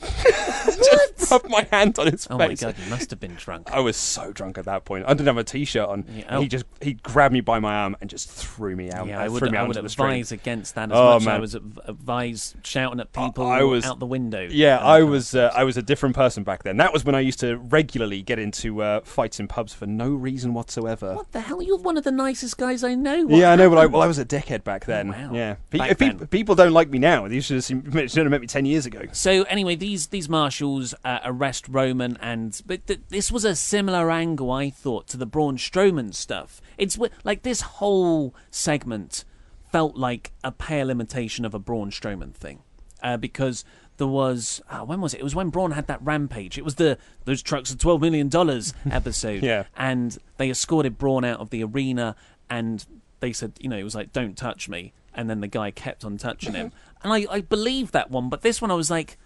Just 0.00 1.30
rubbed 1.30 1.48
my 1.48 1.66
hand 1.70 1.98
on 1.98 2.06
his 2.06 2.26
face. 2.26 2.28
Oh 2.30 2.38
my 2.38 2.54
god, 2.54 2.76
you 2.82 2.90
must 2.90 3.10
have 3.10 3.20
been 3.20 3.34
drunk. 3.34 3.70
I 3.72 3.80
was 3.80 3.96
so 3.96 4.32
drunk 4.32 4.58
at 4.58 4.64
that 4.66 4.84
point. 4.84 5.04
I 5.06 5.14
didn't 5.14 5.26
have 5.26 5.36
a 5.36 5.44
t-shirt 5.44 5.88
on. 5.88 6.04
Yeah, 6.08 6.24
and 6.28 6.40
He 6.40 6.46
oh. 6.46 6.48
just 6.48 6.64
he 6.80 6.94
grabbed 6.94 7.32
me 7.32 7.40
by 7.40 7.58
my 7.58 7.74
arm 7.74 7.96
and 8.00 8.10
just 8.10 8.30
threw 8.30 8.76
me 8.76 8.90
out. 8.90 9.06
Yeah, 9.06 9.18
uh, 9.20 9.24
I 9.24 9.28
would, 9.28 9.38
threw 9.38 9.50
me 9.50 9.58
I 9.58 9.62
out 9.62 9.68
would 9.68 9.76
advise 9.76 10.32
against 10.32 10.74
that 10.74 10.90
as 10.90 10.96
Oh, 10.98 11.14
much 11.14 11.22
as 11.22 11.28
I 11.28 11.38
was 11.38 11.54
adv- 11.54 11.80
advise 11.84 12.54
shouting 12.62 13.00
at 13.00 13.12
people 13.12 13.46
I 13.46 13.62
was 13.62 13.84
out 13.84 13.98
the 13.98 14.06
window. 14.06 14.46
Yeah, 14.50 14.78
I 14.78 15.02
was 15.02 15.34
uh, 15.34 15.50
I 15.54 15.64
was 15.64 15.76
a 15.76 15.82
different 15.82 16.14
person 16.14 16.44
back 16.44 16.62
then. 16.62 16.76
That 16.76 16.92
was 16.92 17.04
when 17.04 17.14
I 17.14 17.20
used 17.20 17.40
to 17.40 17.56
regularly 17.56 18.22
get 18.22 18.38
into 18.38 18.82
uh, 18.82 19.00
fights 19.02 19.40
in 19.40 19.48
pubs 19.48 19.72
for 19.74 19.86
no 19.86 20.10
reason 20.10 20.54
whatsoever. 20.54 21.14
What 21.14 21.32
the 21.32 21.40
hell? 21.40 21.62
You're 21.62 21.78
one 21.78 21.96
of 21.96 22.04
the 22.04 22.12
nicest 22.12 22.58
guys 22.58 22.84
I 22.84 22.94
know. 22.94 23.24
What 23.26 23.38
Yeah, 23.38 23.52
I 23.52 23.56
know, 23.56 23.68
but 23.70 23.78
I, 23.78 23.86
well, 23.86 24.02
I 24.02 24.06
was 24.06 24.18
a 24.18 24.24
dickhead 24.24 24.64
back 24.64 24.84
then. 24.84 25.08
wow. 25.08 25.30
Yeah, 25.32 25.56
Back 25.70 25.98
pe- 25.98 26.12
then. 26.12 26.26
people 26.28 26.54
don't 26.54 26.72
like 26.72 26.90
me 26.90 26.98
now. 26.98 27.26
They 27.28 27.40
should 27.40 27.56
have, 27.56 27.64
seen, 27.64 27.82
should 28.08 28.16
have 28.18 28.30
met 28.30 28.40
me 28.40 28.46
ten 28.46 28.66
years 28.66 28.86
ago. 28.86 29.02
So 29.12 29.42
anyway, 29.44 29.76
these 29.84 30.06
these 30.06 30.28
marshals 30.30 30.94
uh, 31.04 31.18
arrest 31.24 31.66
Roman, 31.68 32.16
and 32.20 32.60
but 32.64 32.86
th- 32.86 33.00
this 33.10 33.30
was 33.30 33.44
a 33.44 33.54
similar 33.54 34.10
angle, 34.10 34.50
I 34.50 34.70
thought, 34.70 35.06
to 35.08 35.18
the 35.18 35.26
Braun 35.26 35.56
Strowman 35.58 36.14
stuff. 36.14 36.62
It's 36.78 36.98
like 37.22 37.42
this 37.42 37.60
whole 37.60 38.34
segment 38.50 39.24
felt 39.70 39.96
like 39.96 40.32
a 40.42 40.52
pale 40.52 40.88
imitation 40.88 41.44
of 41.44 41.52
a 41.52 41.58
Braun 41.58 41.90
Strowman 41.90 42.32
thing, 42.32 42.60
uh, 43.02 43.18
because 43.18 43.62
there 43.98 44.06
was 44.06 44.62
uh, 44.70 44.80
when 44.80 45.02
was 45.02 45.12
it? 45.12 45.20
It 45.20 45.24
was 45.24 45.34
when 45.34 45.50
Braun 45.50 45.72
had 45.72 45.86
that 45.88 46.00
rampage. 46.02 46.56
It 46.56 46.64
was 46.64 46.76
the 46.76 46.96
those 47.26 47.42
trucks 47.42 47.70
are 47.70 47.76
twelve 47.76 48.00
million 48.00 48.28
dollars 48.30 48.72
episode, 48.90 49.42
Yeah. 49.42 49.64
and 49.76 50.16
they 50.38 50.48
escorted 50.48 50.96
Braun 50.96 51.24
out 51.26 51.40
of 51.40 51.50
the 51.50 51.62
arena, 51.62 52.16
and 52.48 52.84
they 53.20 53.32
said, 53.34 53.52
you 53.60 53.68
know, 53.68 53.76
it 53.76 53.84
was 53.84 53.94
like, 53.94 54.12
"Don't 54.14 54.34
touch 54.36 54.66
me," 54.68 54.94
and 55.14 55.28
then 55.28 55.40
the 55.40 55.46
guy 55.48 55.70
kept 55.70 56.04
on 56.06 56.16
touching 56.16 56.54
him, 56.54 56.72
and 57.02 57.12
I 57.12 57.26
I 57.30 57.40
believed 57.42 57.92
that 57.92 58.10
one, 58.10 58.30
but 58.30 58.40
this 58.40 58.62
one 58.62 58.70
I 58.70 58.74
was 58.74 58.90
like 58.90 59.18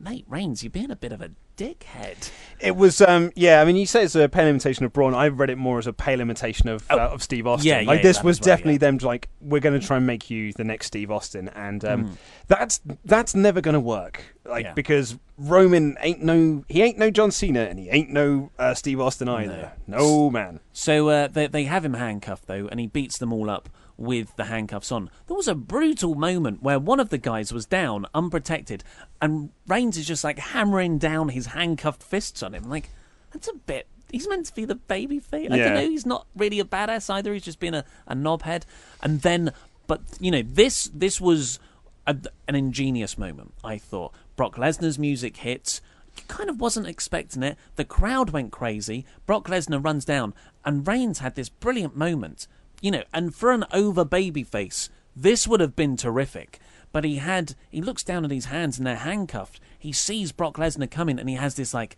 mate 0.00 0.24
Reigns, 0.28 0.62
you're 0.62 0.70
being 0.70 0.90
a 0.90 0.96
bit 0.96 1.12
of 1.12 1.20
a 1.20 1.30
dickhead. 1.56 2.30
It 2.60 2.76
was, 2.76 3.00
um, 3.00 3.32
yeah. 3.34 3.60
I 3.60 3.64
mean, 3.64 3.76
you 3.76 3.84
say 3.86 4.04
it's 4.04 4.14
a 4.14 4.28
pale 4.28 4.46
imitation 4.46 4.84
of 4.84 4.92
Braun. 4.92 5.14
I've 5.14 5.38
read 5.38 5.50
it 5.50 5.58
more 5.58 5.78
as 5.78 5.86
a 5.86 5.92
pale 5.92 6.20
imitation 6.20 6.68
of 6.68 6.88
uh, 6.90 6.96
of 6.96 7.22
Steve 7.22 7.46
Austin. 7.46 7.70
Oh, 7.72 7.78
yeah, 7.80 7.86
like 7.86 7.98
yeah, 7.98 8.02
this 8.02 8.22
was 8.22 8.40
well, 8.40 8.44
definitely 8.46 8.74
yeah. 8.74 8.78
them 8.78 8.98
like 8.98 9.28
we're 9.40 9.60
going 9.60 9.78
to 9.78 9.84
try 9.84 9.96
and 9.96 10.06
make 10.06 10.30
you 10.30 10.52
the 10.52 10.64
next 10.64 10.86
Steve 10.86 11.10
Austin, 11.10 11.48
and 11.50 11.84
um, 11.84 12.04
Mm. 12.04 12.16
that's 12.46 12.80
that's 13.04 13.34
never 13.34 13.60
going 13.60 13.74
to 13.74 13.80
work. 13.80 14.22
Like 14.44 14.64
Yeah. 14.66 14.72
because 14.74 15.18
Roman 15.36 15.96
ain't 16.00 16.22
no 16.22 16.64
he 16.68 16.82
ain't 16.82 16.96
no 16.98 17.10
John 17.10 17.30
Cena, 17.30 17.60
and 17.62 17.78
he 17.78 17.90
ain't 17.90 18.10
no 18.10 18.50
uh, 18.58 18.74
Steve 18.74 19.00
Austin 19.00 19.28
either. 19.28 19.72
No, 19.86 20.30
man. 20.30 20.60
So 20.72 21.08
uh, 21.08 21.26
they 21.28 21.48
they 21.48 21.64
have 21.64 21.84
him 21.84 21.94
handcuffed 21.94 22.46
though, 22.46 22.68
and 22.68 22.78
he 22.80 22.86
beats 22.86 23.18
them 23.18 23.32
all 23.32 23.50
up 23.50 23.68
with 23.98 24.34
the 24.36 24.44
handcuffs 24.44 24.90
on. 24.92 25.10
There 25.26 25.36
was 25.36 25.48
a 25.48 25.54
brutal 25.54 26.14
moment 26.14 26.62
where 26.62 26.78
one 26.78 27.00
of 27.00 27.10
the 27.10 27.18
guys 27.18 27.52
was 27.52 27.66
down, 27.66 28.06
unprotected, 28.14 28.84
and 29.20 29.50
Reigns 29.66 29.98
is 29.98 30.06
just 30.06 30.24
like 30.24 30.38
hammering 30.38 30.98
down 30.98 31.30
his 31.30 31.46
handcuffed 31.46 32.02
fists 32.02 32.42
on 32.42 32.54
him. 32.54 32.70
Like 32.70 32.90
that's 33.32 33.48
a 33.48 33.54
bit. 33.54 33.88
He's 34.10 34.28
meant 34.28 34.46
to 34.46 34.54
be 34.54 34.64
the 34.64 34.76
baby 34.76 35.18
face. 35.18 35.50
I 35.50 35.58
don't 35.58 35.74
know. 35.74 35.80
He's 35.90 36.06
not 36.06 36.26
really 36.34 36.60
a 36.60 36.64
badass 36.64 37.12
either. 37.12 37.34
He's 37.34 37.42
just 37.42 37.60
being 37.60 37.74
a, 37.74 37.84
a 38.06 38.14
knobhead. 38.14 38.62
And 39.02 39.20
then, 39.20 39.52
but 39.86 40.00
you 40.18 40.30
know, 40.30 40.42
this 40.42 40.90
this 40.94 41.20
was 41.20 41.58
a, 42.06 42.16
an 42.46 42.54
ingenious 42.54 43.18
moment. 43.18 43.52
I 43.62 43.76
thought 43.76 44.14
Brock 44.36 44.54
Lesnar's 44.56 44.98
music 44.98 45.38
hits. 45.38 45.82
You 46.16 46.22
kind 46.26 46.48
of 46.48 46.60
wasn't 46.60 46.86
expecting 46.86 47.42
it. 47.42 47.58
The 47.76 47.84
crowd 47.84 48.30
went 48.30 48.50
crazy. 48.50 49.04
Brock 49.26 49.46
Lesnar 49.48 49.84
runs 49.84 50.04
down, 50.04 50.34
and 50.64 50.86
Reigns 50.86 51.18
had 51.18 51.34
this 51.34 51.48
brilliant 51.48 51.96
moment. 51.96 52.48
You 52.80 52.90
know, 52.90 53.02
and 53.12 53.34
for 53.34 53.52
an 53.52 53.64
over 53.72 54.04
baby 54.04 54.42
face, 54.42 54.88
this 55.16 55.48
would 55.48 55.60
have 55.60 55.74
been 55.74 55.96
terrific. 55.96 56.60
But 56.92 57.04
he 57.04 57.16
had 57.16 57.54
he 57.70 57.82
looks 57.82 58.02
down 58.02 58.24
at 58.24 58.30
his 58.30 58.46
hands 58.46 58.78
and 58.78 58.86
they're 58.86 58.96
handcuffed. 58.96 59.60
He 59.78 59.92
sees 59.92 60.32
Brock 60.32 60.56
Lesnar 60.56 60.90
coming 60.90 61.18
and 61.18 61.28
he 61.28 61.34
has 61.36 61.54
this 61.56 61.74
like, 61.74 61.96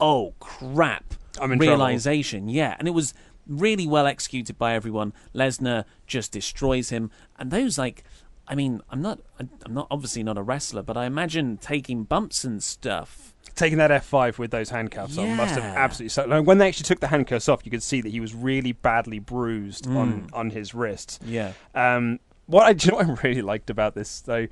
oh 0.00 0.34
crap 0.40 1.14
I'm 1.40 1.52
in 1.52 1.58
trouble. 1.58 1.76
realization. 1.76 2.48
Yeah, 2.48 2.76
and 2.78 2.88
it 2.88 2.92
was 2.92 3.14
really 3.46 3.86
well 3.86 4.06
executed 4.06 4.58
by 4.58 4.74
everyone. 4.74 5.12
Lesnar 5.34 5.84
just 6.06 6.32
destroys 6.32 6.90
him, 6.90 7.10
and 7.38 7.50
those 7.50 7.78
like, 7.78 8.04
I 8.48 8.54
mean, 8.54 8.80
I'm 8.90 9.00
not, 9.00 9.20
I'm 9.38 9.72
not 9.72 9.86
obviously 9.90 10.22
not 10.22 10.36
a 10.36 10.42
wrestler, 10.42 10.82
but 10.82 10.96
I 10.96 11.06
imagine 11.06 11.56
taking 11.58 12.04
bumps 12.04 12.44
and 12.44 12.62
stuff. 12.62 13.34
Taking 13.54 13.78
that 13.78 13.90
F5 13.90 14.38
with 14.38 14.50
those 14.50 14.70
handcuffs 14.70 15.18
on 15.18 15.36
must 15.36 15.54
have 15.54 15.64
absolutely. 15.76 16.08
So, 16.08 16.24
like, 16.24 16.46
when 16.46 16.58
they 16.58 16.68
actually 16.68 16.84
took 16.84 17.00
the 17.00 17.08
handcuffs 17.08 17.48
off, 17.48 17.64
you 17.64 17.70
could 17.70 17.82
see 17.82 18.00
that 18.00 18.08
he 18.08 18.18
was 18.20 18.34
really 18.34 18.72
badly 18.72 19.18
bruised 19.18 19.86
on 19.86 20.28
on 20.32 20.50
his 20.50 20.74
wrists. 20.74 21.18
Yeah. 21.24 21.52
Um, 21.74 22.18
what 22.46 22.64
I, 22.64 22.70
you 22.78 22.90
know 22.90 22.96
what 22.98 23.06
I 23.20 23.22
really 23.28 23.42
liked 23.42 23.68
about 23.68 23.94
this 23.94 24.20
though, 24.22 24.46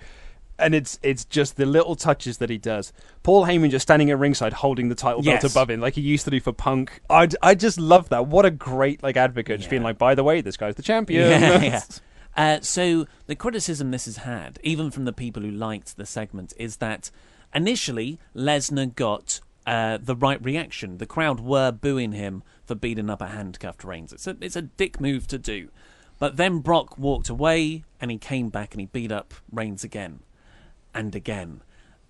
and 0.59 0.75
it's 0.75 0.99
it's 1.03 1.25
just 1.25 1.57
the 1.57 1.65
little 1.67 1.97
touches 1.97 2.39
that 2.39 2.51
he 2.51 2.59
does. 2.59 2.93
Paul 3.23 3.47
Heyman 3.47 3.71
just 3.71 3.85
standing 3.85 4.11
at 4.11 4.19
ringside 4.19 4.53
holding 4.53 4.91
the 4.91 4.95
title 4.95 5.25
Yes. 5.25 5.43
belt 5.43 5.53
above 5.53 5.71
him, 5.71 5.81
like 5.81 5.95
he 5.95 6.03
used 6.03 6.25
to 6.27 6.31
do 6.31 6.41
for 6.41 6.53
Punk. 6.53 7.01
I 7.09 7.29
I 7.43 7.55
just 7.55 7.81
love 7.81 8.11
that. 8.11 8.27
What 8.27 8.45
a 8.45 8.51
great 8.51 9.03
like 9.03 9.17
advocate, 9.17 9.61
just 9.61 9.71
being 9.71 9.83
like, 9.83 9.97
by 9.99 10.15
the 10.15 10.25
way, 10.25 10.43
this 10.43 10.59
guy's 10.59 10.75
the 10.75 10.83
champion. 10.83 11.31
Yeah, 11.31 11.63
yeah. 11.63 11.83
Uh, 12.37 12.61
so 12.61 13.07
the 13.27 13.35
criticism 13.35 13.91
this 13.91 14.05
has 14.05 14.19
had, 14.19 14.59
even 14.63 14.91
from 14.91 15.05
the 15.05 15.13
people 15.13 15.43
who 15.43 15.51
liked 15.51 15.97
the 15.97 16.07
segment, 16.07 16.53
is 16.57 16.77
that 16.77 17.11
initially 17.55 18.19
Lesnar 18.35 18.95
got 18.95 19.41
uh, 19.67 19.99
the 20.01 20.17
right 20.17 20.43
reaction. 20.45 20.99
The 20.99 21.07
crowd 21.07 21.41
were 21.41 21.73
booing 21.73 22.13
him 22.13 22.43
for 22.65 22.75
beating 22.75 23.11
up 23.11 23.21
a 23.21 23.29
handcuffed 23.29 23.85
Reigns. 23.85 24.13
It's 24.13 24.27
a 24.27 24.37
it's 24.41 24.57
a 24.57 24.63
dick 24.63 25.01
move 25.01 25.27
to 25.29 25.39
do. 25.39 25.69
But 26.19 26.37
then 26.37 26.59
Brock 26.59 26.99
walked 26.99 27.29
away 27.29 27.85
and 28.01 28.11
he 28.11 28.19
came 28.19 28.51
back 28.51 28.73
and 28.75 28.81
he 28.81 28.87
beat 28.87 29.11
up 29.11 29.35
Reigns 29.51 29.85
again. 29.85 30.21
and 30.95 31.15
again. 31.15 31.63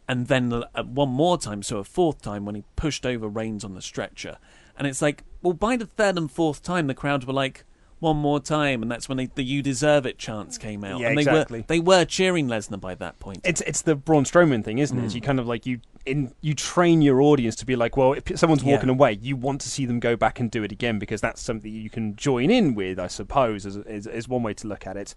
And 0.08 0.26
then 0.26 0.52
uh, 0.52 0.82
one 0.82 1.10
more 1.10 1.38
time, 1.38 1.62
so 1.62 1.78
a 1.78 1.84
fourth 1.84 2.20
time 2.20 2.44
when 2.44 2.56
he 2.56 2.64
pushed 2.76 3.06
over 3.06 3.28
Reigns 3.28 3.64
on 3.64 3.74
the 3.74 3.82
stretcher. 3.82 4.38
And 4.76 4.86
it's 4.86 5.02
like, 5.02 5.22
well, 5.42 5.52
by 5.52 5.76
the 5.76 5.86
third 5.86 6.16
and 6.18 6.30
fourth 6.30 6.62
time, 6.62 6.86
the 6.86 6.94
crowd 6.94 7.24
were 7.24 7.32
like, 7.32 7.64
one 8.01 8.16
more 8.16 8.40
time, 8.40 8.82
and 8.82 8.90
that's 8.90 9.09
when 9.09 9.18
they, 9.18 9.26
the 9.26 9.44
"You 9.44 9.62
deserve 9.62 10.07
it" 10.07 10.18
chants 10.18 10.59
came 10.59 10.84
out. 10.84 11.01
Yeah, 11.01 11.09
and 11.09 11.18
they 11.18 11.22
exactly. 11.22 11.61
were 11.61 11.66
they 11.68 11.80
were 11.80 12.05
cheering 12.05 12.48
Lesnar 12.48 12.80
by 12.80 12.94
that 12.96 13.18
point. 13.20 13.40
It's 13.44 13.61
it's 13.62 13.82
the 13.82 13.94
Braun 13.94 14.24
Strowman 14.24 14.64
thing, 14.64 14.78
isn't 14.78 14.98
it? 14.98 15.05
Is 15.05 15.14
You 15.14 15.20
mm. 15.20 15.26
kind 15.26 15.38
of 15.38 15.46
like 15.46 15.66
you 15.66 15.80
in 16.07 16.32
you 16.40 16.55
train 16.55 17.03
your 17.03 17.20
audience 17.20 17.55
to 17.57 17.66
be 17.66 17.76
like, 17.76 17.96
well, 17.96 18.14
if 18.14 18.38
someone's 18.38 18.62
Yeah. 18.62 18.72
walking 18.72 18.88
away, 18.88 19.18
you 19.20 19.36
want 19.36 19.61
to 19.62 19.68
see 19.68 19.86
them 19.86 20.01
go 20.01 20.16
back 20.16 20.40
and 20.40 20.51
do 20.51 20.62
it 20.62 20.72
again 20.72 20.98
because 20.98 21.20
that's 21.20 21.42
something 21.42 21.72
you 21.72 21.90
can 21.90 22.16
join 22.16 22.51
in 22.51 22.74
with, 22.74 22.98
I 22.98 23.07
suppose, 23.07 23.66
is 23.66 23.76
is, 23.76 24.07
is 24.07 24.28
one 24.28 24.42
way 24.42 24.55
to 24.55 24.66
look 24.66 24.86
at 24.86 24.96
it. 24.96 25.14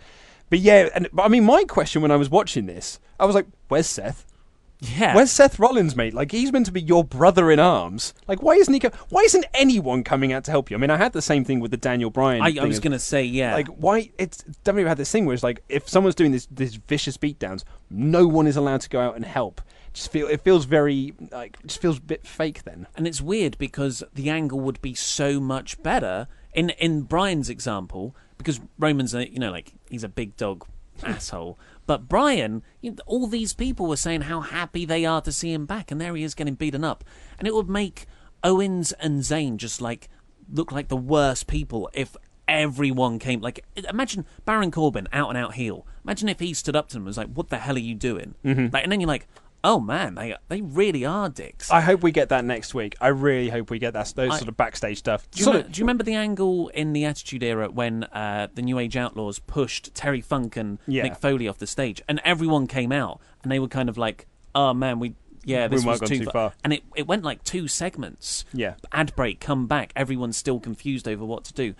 But 0.49 0.59
yeah, 0.59 0.89
and 0.93 1.07
but 1.13 1.23
I 1.23 1.27
mean, 1.29 1.45
my 1.45 1.63
question 1.63 2.01
when 2.01 2.11
I 2.11 2.17
was 2.17 2.29
watching 2.29 2.65
this, 2.65 2.99
I 3.19 3.25
was 3.25 3.35
like, 3.35 3.47
"Where's 3.69 3.87
Seth? 3.87 4.25
Yeah, 4.83 5.15
Where's 5.15 5.31
Seth 5.31 5.59
Rollins, 5.59 5.95
mate? 5.95 6.13
Like 6.13 6.31
he's 6.31 6.51
meant 6.51 6.65
to 6.65 6.71
be 6.71 6.81
your 6.81 7.03
brother 7.03 7.49
in 7.51 7.59
arms. 7.59 8.13
Like 8.27 8.43
why 8.43 8.55
isn't 8.55 8.73
he? 8.73 8.79
Co- 8.79 8.91
why 9.09 9.21
isn't 9.21 9.45
anyone 9.53 10.03
coming 10.03 10.33
out 10.33 10.43
to 10.45 10.51
help 10.51 10.69
you? 10.69 10.75
I 10.75 10.79
mean, 10.79 10.89
I 10.89 10.97
had 10.97 11.13
the 11.13 11.21
same 11.21 11.45
thing 11.45 11.61
with 11.61 11.71
the 11.71 11.77
Daniel 11.77 12.09
Bryan. 12.09 12.41
I, 12.41 12.61
I 12.61 12.65
was 12.65 12.79
to 12.79 12.99
say 12.99 13.23
yeah. 13.23 13.53
like 13.53 13.67
why 13.67 14.11
it's 14.17 14.43
WWE 14.65 14.87
had 14.87 14.97
this 14.97 15.11
thing 15.11 15.25
where 15.25 15.33
it's 15.33 15.43
like 15.43 15.63
if 15.69 15.87
someone's 15.87 16.15
doing 16.15 16.31
this 16.31 16.47
this 16.51 16.75
vicious 16.75 17.17
beatdowns, 17.17 17.63
no 17.89 18.27
one 18.27 18.45
is 18.45 18.57
allowed 18.57 18.81
to 18.81 18.89
go 18.89 18.99
out 18.99 19.15
and 19.15 19.23
help. 19.23 19.61
Just 19.93 20.11
feel 20.11 20.27
it 20.27 20.41
feels 20.41 20.65
very 20.65 21.13
like 21.31 21.61
just 21.65 21.81
feels 21.81 21.99
a 21.99 22.01
bit 22.01 22.27
fake 22.27 22.63
then. 22.63 22.87
And 22.95 23.07
it's 23.07 23.21
weird 23.21 23.57
because 23.57 24.03
the 24.13 24.29
angle 24.29 24.59
would 24.59 24.81
be 24.81 24.93
so 24.93 25.39
much 25.39 25.81
better 25.81 26.27
in 26.53 26.71
in 26.71 27.03
Bryan's 27.03 27.49
example 27.49 28.15
because 28.37 28.59
Roman's 28.77 29.13
a 29.13 29.31
you 29.31 29.39
know 29.39 29.51
like 29.51 29.73
he's 29.89 30.03
a 30.03 30.09
big 30.09 30.35
dog 30.35 30.65
asshole, 31.03 31.57
but 31.85 32.07
Bryan, 32.07 32.63
you 32.81 32.91
know, 32.91 32.97
all 33.05 33.27
these 33.27 33.53
people 33.53 33.87
were 33.87 33.97
saying 33.97 34.21
how 34.21 34.41
happy 34.41 34.85
they 34.85 35.05
are 35.05 35.21
to 35.21 35.31
see 35.31 35.51
him 35.53 35.65
back, 35.65 35.91
and 35.91 35.99
there 35.99 36.15
he 36.15 36.23
is 36.23 36.35
getting 36.35 36.55
beaten 36.55 36.83
up, 36.83 37.03
and 37.37 37.47
it 37.47 37.53
would 37.53 37.69
make 37.69 38.05
Owens 38.43 38.91
and 38.93 39.21
Zayn 39.21 39.57
just 39.57 39.81
like 39.81 40.09
look 40.51 40.71
like 40.71 40.89
the 40.89 40.97
worst 40.97 41.47
people 41.47 41.89
if 41.93 42.15
everyone 42.47 43.19
came 43.19 43.39
like 43.39 43.65
imagine 43.89 44.25
Baron 44.43 44.71
Corbin 44.71 45.07
out 45.13 45.29
and 45.29 45.37
out 45.37 45.53
heel. 45.53 45.87
Imagine 46.03 46.27
if 46.29 46.39
he 46.39 46.53
stood 46.53 46.75
up 46.75 46.89
to 46.89 46.95
them 46.95 47.03
and 47.03 47.07
was 47.07 47.17
like 47.17 47.29
what 47.33 47.49
the 47.49 47.57
hell 47.57 47.75
are 47.75 47.79
you 47.79 47.95
doing? 47.95 48.35
Mm-hmm. 48.43 48.67
like 48.73 48.83
and 48.83 48.91
then 48.91 48.99
you're 48.99 49.07
like 49.07 49.27
oh 49.63 49.79
man 49.79 50.15
they 50.15 50.35
they 50.49 50.61
really 50.61 51.05
are 51.05 51.29
dicks 51.29 51.71
I 51.71 51.81
hope 51.81 52.03
we 52.03 52.11
get 52.11 52.29
that 52.29 52.43
next 52.45 52.73
week. 52.73 52.95
I 52.99 53.07
really 53.07 53.49
hope 53.49 53.69
we 53.69 53.79
get 53.79 53.93
that 53.93 54.11
those 54.15 54.31
I- 54.31 54.37
sort 54.37 54.49
of 54.49 54.57
backstage 54.57 54.97
stuff. 54.99 55.29
Do 55.31 55.43
you, 55.43 55.51
of- 55.51 55.71
do 55.71 55.79
you 55.79 55.83
remember 55.85 56.03
the 56.03 56.15
angle 56.15 56.67
in 56.69 56.93
the 56.93 57.05
Attitude 57.05 57.43
Era 57.43 57.69
when 57.69 58.03
uh, 58.05 58.47
the 58.53 58.61
New 58.61 58.77
Age 58.79 58.97
Outlaws 58.97 59.39
pushed 59.39 59.93
Terry 59.95 60.21
Funk 60.21 60.57
and 60.57 60.79
Yeah. 60.87 61.07
Mick 61.07 61.17
Foley 61.17 61.47
off 61.47 61.57
the 61.57 61.67
stage, 61.67 62.01
and 62.09 62.19
everyone 62.25 62.67
came 62.67 62.91
out, 62.91 63.21
and 63.41 63.51
they 63.51 63.59
were 63.59 63.67
kind 63.69 63.87
of 63.89 63.97
like, 63.97 64.27
"Oh 64.53 64.73
man, 64.73 64.99
we 64.99 65.15
yeah, 65.45 65.67
this 65.67 65.83
was 65.85 65.99
too, 66.01 66.19
too 66.19 66.23
far. 66.25 66.31
far. 66.33 66.53
and 66.63 66.73
it 66.73 66.83
it 66.95 67.07
went 67.07 67.23
like 67.23 67.43
two 67.43 67.67
segments. 67.67 68.45
Yeah. 68.53 68.75
ad 68.91 69.15
break, 69.15 69.39
come 69.39 69.67
back, 69.67 69.91
everyone's 69.95 70.37
still 70.37 70.59
confused 70.59 71.07
over 71.07 71.23
what 71.25 71.43
to 71.45 71.53
do. 71.53 71.73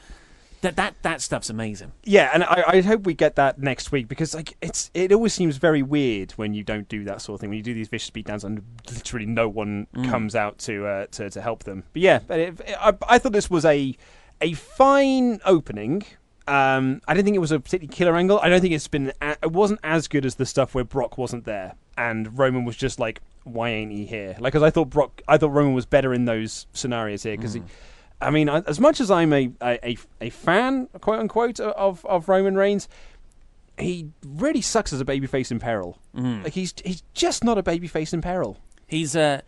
That 0.63 0.77
that 0.77 0.95
that 1.03 1.21
stuff's 1.21 1.49
amazing. 1.49 1.91
yeah, 2.05 2.31
and 2.33 2.43
I, 2.43 2.63
I 2.65 2.81
hope 2.81 3.03
we 3.03 3.13
get 3.13 3.35
that 3.35 3.59
next 3.59 3.91
week 3.91 4.07
because 4.07 4.33
like 4.33 4.55
it's 4.61 4.89
it 4.93 5.11
always 5.11 5.33
seems 5.33 5.57
very 5.57 5.81
weird 5.83 6.31
when 6.31 6.53
you 6.53 6.63
don't 6.63 6.87
do 6.87 7.03
that 7.03 7.21
sort 7.21 7.35
of 7.35 7.41
thing 7.41 7.49
when 7.49 7.57
you 7.57 7.63
do 7.63 7.73
these 7.73 7.89
vicious 7.89 8.09
beatdowns 8.09 8.45
and 8.45 8.63
literally 8.89 9.25
no 9.25 9.49
one 9.49 9.87
comes 10.05 10.35
out 10.35 10.57
to 10.59 10.85
uh, 10.87 11.05
to 11.11 11.29
to 11.29 11.41
help 11.41 11.65
them. 11.65 11.83
But 11.91 12.01
yeah, 12.01 12.19
but 12.25 12.39
it, 12.39 12.61
I, 12.79 12.93
I 13.07 13.19
thought 13.19 13.33
this 13.33 13.49
was 13.49 13.65
a 13.65 13.95
a 14.41 14.53
fine 14.53 15.39
opening. 15.45 16.03
Um, 16.47 17.01
I 17.07 17.13
didn't 17.13 17.25
think 17.25 17.35
it 17.35 17.39
was 17.39 17.51
a 17.51 17.59
particularly 17.59 17.93
killer 17.95 18.15
angle. 18.15 18.39
I 18.41 18.49
don't 18.49 18.61
think 18.61 18.73
it's 18.73 18.87
been. 18.87 19.13
A, 19.21 19.35
it 19.43 19.51
wasn't 19.51 19.79
as 19.83 20.07
good 20.07 20.25
as 20.25 20.35
the 20.35 20.45
stuff 20.45 20.73
where 20.73 20.83
Brock 20.83 21.17
wasn't 21.17 21.45
there 21.45 21.75
and 21.97 22.37
Roman 22.37 22.65
was 22.65 22.75
just 22.75 22.99
like, 22.99 23.21
"Why 23.43 23.69
ain't 23.69 23.91
he 23.91 24.05
here?" 24.05 24.35
Like, 24.39 24.53
because 24.53 24.63
I 24.63 24.69
thought 24.69 24.89
Brock, 24.89 25.21
I 25.27 25.37
thought 25.37 25.51
Roman 25.51 25.73
was 25.73 25.85
better 25.85 26.13
in 26.13 26.25
those 26.25 26.67
scenarios 26.73 27.23
here 27.23 27.35
because 27.37 27.53
he. 27.53 27.61
I 28.23 28.29
mean, 28.29 28.49
as 28.49 28.79
much 28.79 28.99
as 28.99 29.11
I'm 29.11 29.33
a, 29.33 29.51
a, 29.61 29.97
a, 30.21 30.29
fan, 30.29 30.87
quote 31.01 31.19
unquote, 31.19 31.59
of, 31.59 32.05
of 32.05 32.29
Roman 32.29 32.55
Reigns, 32.55 32.87
he 33.77 34.09
really 34.25 34.61
sucks 34.61 34.93
as 34.93 35.01
a 35.01 35.05
babyface 35.05 35.51
in 35.51 35.59
peril. 35.59 35.97
Like 36.43 36.53
he's 36.53 36.73
he's 36.83 37.03
just 37.13 37.43
not 37.43 37.57
a 37.57 37.63
babyface 37.63 38.13
in 38.13 38.21
peril. 38.21 38.59
He's 38.85 39.15
a 39.15 39.41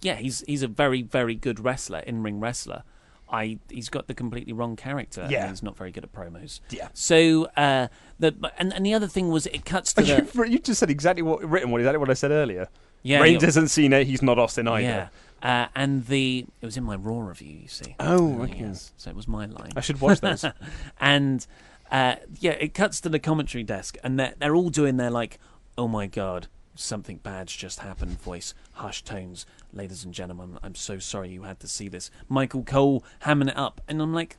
yeah, 0.00 0.14
he's 0.16 0.42
he's 0.46 0.62
a 0.62 0.68
very 0.68 1.02
very 1.02 1.34
good 1.34 1.60
wrestler, 1.60 1.98
in 2.00 2.22
ring 2.22 2.40
wrestler. 2.40 2.82
I 3.28 3.58
he's 3.68 3.88
got 3.88 4.06
the 4.06 4.14
completely 4.14 4.52
wrong 4.52 4.76
character. 4.76 5.26
Yeah. 5.28 5.42
and 5.42 5.50
he's 5.50 5.62
not 5.62 5.76
very 5.76 5.90
good 5.90 6.04
at 6.04 6.12
promos. 6.12 6.60
Yeah. 6.70 6.88
So 6.94 7.46
uh, 7.56 7.88
the 8.18 8.34
and, 8.58 8.72
and 8.72 8.86
the 8.86 8.94
other 8.94 9.08
thing 9.08 9.30
was 9.30 9.46
it 9.46 9.64
cuts 9.64 9.92
to 9.94 10.02
the 10.02 10.48
you, 10.48 10.58
just 10.58 10.80
said 10.80 10.90
exactly 10.90 11.22
what 11.22 11.42
written 11.44 11.70
what 11.70 11.80
exactly 11.80 11.98
what 11.98 12.10
I 12.10 12.14
said 12.14 12.30
earlier. 12.30 12.68
Yeah, 13.02 13.20
Reigns 13.20 13.70
seen 13.70 13.92
it. 13.92 14.06
He's 14.06 14.22
not 14.22 14.38
Austin 14.38 14.66
either. 14.66 14.82
yeah. 14.82 15.08
Uh, 15.42 15.66
and 15.74 16.06
the 16.06 16.46
it 16.60 16.64
was 16.66 16.76
in 16.76 16.84
my 16.84 16.96
Raw 16.96 17.20
review, 17.20 17.58
you 17.62 17.68
see. 17.68 17.94
Oh, 18.00 18.42
okay. 18.42 18.58
yes. 18.60 18.92
So 18.96 19.10
it 19.10 19.16
was 19.16 19.28
my 19.28 19.46
line. 19.46 19.72
I 19.76 19.80
should 19.80 20.00
watch 20.00 20.20
those. 20.20 20.44
and 21.00 21.46
uh, 21.90 22.16
yeah, 22.40 22.52
it 22.52 22.74
cuts 22.74 23.00
to 23.02 23.08
the 23.08 23.18
commentary 23.18 23.62
desk, 23.62 23.96
and 24.02 24.18
they're, 24.18 24.34
they're 24.38 24.54
all 24.54 24.70
doing 24.70 24.96
their 24.96 25.10
like, 25.10 25.38
"Oh 25.76 25.88
my 25.88 26.06
god, 26.06 26.48
something 26.74 27.18
bad's 27.18 27.54
just 27.54 27.80
happened." 27.80 28.20
Voice, 28.22 28.54
hushed 28.72 29.04
tones, 29.06 29.44
ladies 29.72 30.04
and 30.04 30.14
gentlemen. 30.14 30.58
I'm 30.62 30.74
so 30.74 30.98
sorry 30.98 31.28
you 31.30 31.42
had 31.42 31.60
to 31.60 31.68
see 31.68 31.88
this. 31.88 32.10
Michael 32.28 32.64
Cole 32.64 33.04
hamming 33.24 33.48
it 33.48 33.56
up, 33.56 33.80
and 33.88 34.00
I'm 34.00 34.14
like. 34.14 34.38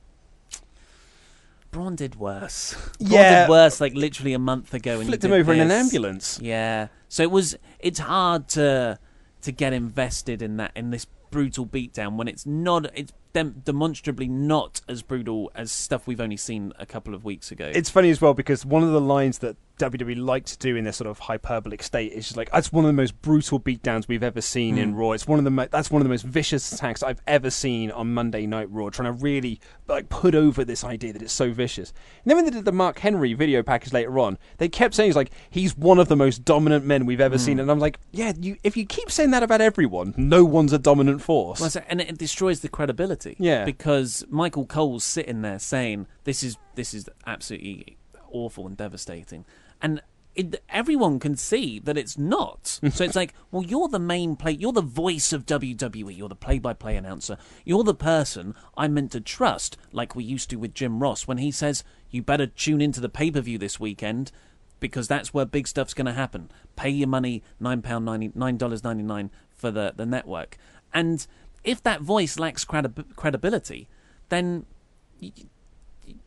Braun 1.69 1.95
did 1.95 2.15
worse. 2.15 2.73
Braun 2.97 3.11
Yeah. 3.11 3.41
did 3.41 3.49
worse 3.49 3.81
like 3.81 3.93
literally 3.93 4.31
a 4.33 4.39
month 4.39 4.73
ago. 4.73 4.99
And 4.99 5.07
Flipped 5.07 5.25
him 5.25 5.33
over 5.33 5.53
in 5.53 5.59
an 5.59 5.69
ambulance. 5.69 6.39
Yeah. 6.41 6.87
So 7.09 7.23
it 7.23 7.29
was. 7.29 7.57
It's 7.79 7.99
hard 7.99 8.47
to 8.49 8.97
to 9.41 9.51
get 9.51 9.73
invested 9.73 10.41
in 10.41 10.57
that 10.57 10.71
in 10.75 10.91
this 10.91 11.05
brutal 11.29 11.65
beatdown 11.65 12.15
when 12.15 12.27
it's 12.27 12.45
not. 12.45 12.89
It's 12.95 13.13
dem- 13.33 13.61
demonstrably 13.63 14.27
not 14.27 14.81
as 14.87 15.01
brutal 15.01 15.51
as 15.55 15.71
stuff 15.71 16.07
we've 16.07 16.21
only 16.21 16.37
seen 16.37 16.73
a 16.79 16.85
couple 16.85 17.13
of 17.13 17.23
weeks 17.23 17.51
ago. 17.51 17.71
It's 17.73 17.89
funny 17.89 18.09
as 18.09 18.21
well 18.21 18.33
because 18.33 18.65
one 18.65 18.83
of 18.83 18.91
the 18.91 19.01
lines 19.01 19.39
that 19.39 19.57
WWE 19.77 20.17
like 20.17 20.45
to 20.45 20.57
do 20.57 20.75
in 20.75 20.83
their 20.83 20.93
sort 20.93 21.09
of 21.09 21.19
hyperbolic 21.19 21.83
state 21.83 22.11
is 22.11 22.25
just 22.25 22.37
like 22.37 22.51
that's 22.51 22.71
one 22.71 22.83
of 22.83 22.89
the 22.89 22.93
most 22.93 23.21
brutal 23.21 23.59
beatdowns 23.59 24.07
we've 24.07 24.23
ever 24.23 24.41
seen 24.41 24.77
in 24.77 24.91
hmm. 24.91 24.97
Raw. 24.97 25.11
It's 25.11 25.27
one 25.27 25.39
of 25.39 25.45
the 25.45 25.51
mo- 25.51 25.67
that's 25.69 25.91
one 25.91 26.01
of 26.01 26.05
the 26.05 26.09
most 26.09 26.25
vicious 26.25 26.71
attacks 26.71 27.03
I've 27.03 27.21
ever 27.27 27.49
seen 27.49 27.91
on 27.91 28.13
Monday 28.13 28.45
Night 28.45 28.69
Raw, 28.71 28.89
trying 28.89 29.13
to 29.13 29.23
really 29.23 29.59
like 29.87 30.09
put 30.09 30.35
over 30.35 30.65
this 30.65 30.83
idea 30.83 31.13
that 31.13 31.21
it's 31.21 31.33
so 31.33 31.51
vicious. 31.51 31.93
And 32.23 32.29
then 32.29 32.37
when 32.37 32.45
they 32.45 32.51
did 32.51 32.65
the 32.65 32.71
Mark 32.71 32.99
Henry 32.99 33.33
video 33.33 33.63
package 33.63 33.93
later 33.93 34.17
on, 34.19 34.37
they 34.57 34.67
kept 34.67 34.95
saying 34.95 35.09
he's 35.09 35.15
like 35.15 35.31
he's 35.49 35.77
one 35.77 35.99
of 35.99 36.07
the 36.07 36.15
most 36.15 36.43
dominant 36.43 36.85
men 36.85 37.05
we've 37.05 37.21
ever 37.21 37.37
seen, 37.37 37.57
hmm. 37.57 37.61
and 37.61 37.71
I'm 37.71 37.79
like, 37.79 37.99
yeah, 38.11 38.33
you 38.39 38.57
if 38.63 38.75
you 38.75 38.85
keep 38.85 39.11
saying 39.11 39.31
that 39.31 39.43
about 39.43 39.61
everyone, 39.61 40.13
no 40.17 40.43
one's 40.43 40.73
a 40.73 40.79
dominant 40.79 41.21
force. 41.21 41.59
Well, 41.59 41.69
so- 41.69 41.83
and 41.87 42.01
it 42.01 42.17
destroys 42.17 42.61
the 42.61 42.69
credibility. 42.69 43.35
Yeah. 43.39 43.65
Because 43.65 44.25
Michael 44.29 44.65
Cole's 44.65 45.03
sitting 45.03 45.41
there 45.41 45.59
saying 45.59 46.07
this 46.23 46.43
is 46.43 46.57
this 46.75 46.93
is 46.93 47.09
absolutely 47.25 47.97
awful 48.31 48.67
and 48.67 48.77
devastating, 48.77 49.45
and 49.81 50.01
it, 50.35 50.63
everyone 50.69 51.19
can 51.19 51.35
see 51.35 51.79
that 51.79 51.97
it's 51.97 52.17
not. 52.17 52.79
so 52.91 53.03
it's 53.03 53.15
like, 53.15 53.33
well, 53.51 53.63
you're 53.63 53.87
the 53.87 53.99
main 53.99 54.35
play, 54.35 54.51
you're 54.51 54.71
the 54.71 54.81
voice 54.81 55.33
of 55.33 55.45
WWE, 55.45 56.15
you're 56.15 56.29
the 56.29 56.35
play-by-play 56.35 56.95
announcer, 56.95 57.37
you're 57.65 57.83
the 57.83 57.95
person 57.95 58.53
I'm 58.77 58.93
meant 58.93 59.11
to 59.13 59.21
trust, 59.21 59.77
like 59.91 60.15
we 60.15 60.23
used 60.23 60.49
to 60.51 60.57
with 60.57 60.75
Jim 60.75 61.01
Ross 61.01 61.27
when 61.27 61.39
he 61.39 61.51
says 61.51 61.83
you 62.11 62.21
better 62.21 62.45
tune 62.45 62.81
into 62.81 63.01
the 63.01 63.09
pay-per-view 63.09 63.57
this 63.57 63.79
weekend 63.79 64.31
because 64.79 65.07
that's 65.07 65.33
where 65.33 65.45
big 65.45 65.67
stuff's 65.67 65.95
going 65.95 66.05
to 66.05 66.13
happen. 66.13 66.51
Pay 66.75 66.91
your 66.91 67.07
money, 67.07 67.43
nine 67.59 67.81
pound 67.81 68.05
ninety 68.05 68.31
nine 68.35 68.57
dollars 68.57 68.83
ninety 68.83 69.03
nine 69.03 69.31
for 69.49 69.71
the 69.71 69.93
the 69.95 70.05
network. 70.05 70.57
And 70.93 71.25
if 71.63 71.81
that 71.83 72.01
voice 72.01 72.37
lacks 72.37 72.63
credi- 72.63 73.03
credibility, 73.15 73.87
then 74.29 74.65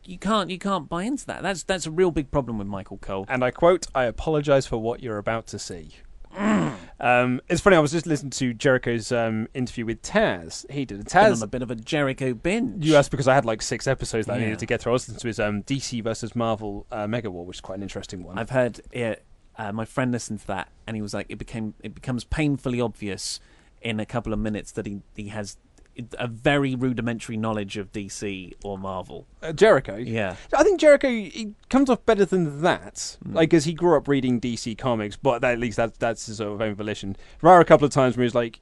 you, 0.03 0.17
can't 0.17 0.49
you 0.49 0.59
can't 0.59 0.87
buy 0.89 1.03
into 1.03 1.25
that. 1.27 1.41
That's 1.41 1.63
that's 1.63 1.85
a 1.85 1.91
real 1.91 2.11
big 2.11 2.31
problem 2.31 2.57
with 2.57 2.67
Michael 2.67 2.97
Cole. 2.97 3.25
and 3.29 3.43
I 3.43 3.51
quote, 3.51 3.87
"I 3.93 4.05
apologize 4.05 4.65
for 4.67 4.77
what 4.77 5.01
you're 5.01 5.17
about 5.17 5.47
to 5.47 5.59
see." 5.59 5.95
um, 6.99 7.41
it's 7.49 7.61
funny. 7.61 7.75
I 7.75 7.79
was 7.79 7.91
just 7.91 8.05
listening 8.05 8.31
to 8.31 8.53
Jericho's 8.53 9.11
um, 9.11 9.47
interview 9.53 9.85
with 9.85 10.01
Taz. 10.01 10.69
He 10.71 10.85
did. 10.85 10.99
On 10.99 11.03
Taz. 11.03 11.43
a 11.43 11.47
bit 11.47 11.61
of 11.61 11.71
a 11.71 11.75
Jericho 11.75 12.33
binge. 12.33 12.85
You 12.85 12.95
asked 12.95 13.11
because 13.11 13.27
I 13.27 13.33
had 13.33 13.45
like 13.45 13.61
six 13.61 13.87
episodes 13.87 14.27
that 14.27 14.37
I 14.37 14.39
needed 14.39 14.59
to 14.59 14.65
get 14.65 14.81
through. 14.81 14.91
I 14.91 14.93
was 14.93 15.03
listening 15.03 15.19
to 15.19 15.27
his 15.27 15.39
um, 15.39 15.63
DC 15.63 16.03
versus 16.03 16.35
Marvel 16.35 16.85
uh, 16.91 17.07
Mega 17.07 17.29
War, 17.29 17.45
which 17.45 17.57
is 17.57 17.61
quite 17.61 17.77
an 17.77 17.83
interesting 17.83 18.23
one. 18.23 18.37
I've 18.37 18.51
heard 18.51 18.81
it. 18.91 19.23
Uh, 19.57 19.71
my 19.71 19.85
friend 19.85 20.11
listened 20.11 20.39
to 20.39 20.47
that, 20.47 20.69
and 20.87 20.95
he 20.95 21.01
was 21.01 21.13
like, 21.13 21.25
"It 21.29 21.37
became 21.37 21.73
it 21.81 21.93
becomes 21.93 22.23
painfully 22.23 22.79
obvious 22.79 23.39
in 23.81 23.99
a 23.99 24.05
couple 24.05 24.31
of 24.31 24.39
minutes 24.39 24.71
that 24.71 24.85
he 24.85 25.01
he 25.15 25.29
has 25.29 25.57
a 26.17 26.27
very 26.27 26.75
rudimentary 26.75 27.37
knowledge 27.37 27.77
of 27.77 27.91
DC 27.91 28.53
or 28.63 28.77
Marvel." 28.77 29.27
Uh, 29.41 29.51
Jericho. 29.53 29.97
Yeah. 29.97 30.35
I 30.55 30.63
think 30.63 30.79
Jericho 30.79 31.07
he 31.09 31.53
comes 31.69 31.89
off 31.89 32.05
better 32.05 32.25
than 32.25 32.61
that. 32.61 33.17
Hmm. 33.23 33.33
Like, 33.35 33.53
as 33.53 33.65
he 33.65 33.73
grew 33.73 33.95
up 33.97 34.07
reading 34.07 34.39
DC 34.39 34.77
comics, 34.77 35.15
but 35.17 35.39
that, 35.41 35.53
at 35.53 35.59
least 35.59 35.77
that's 35.77 35.97
that's 35.97 36.25
his 36.27 36.37
sort 36.37 36.53
of 36.53 36.61
own 36.61 36.75
volition. 36.75 37.15
There 37.41 37.49
are 37.51 37.59
a 37.59 37.65
couple 37.65 37.85
of 37.85 37.91
times 37.91 38.17
where 38.17 38.23
he's 38.23 38.35
like. 38.35 38.59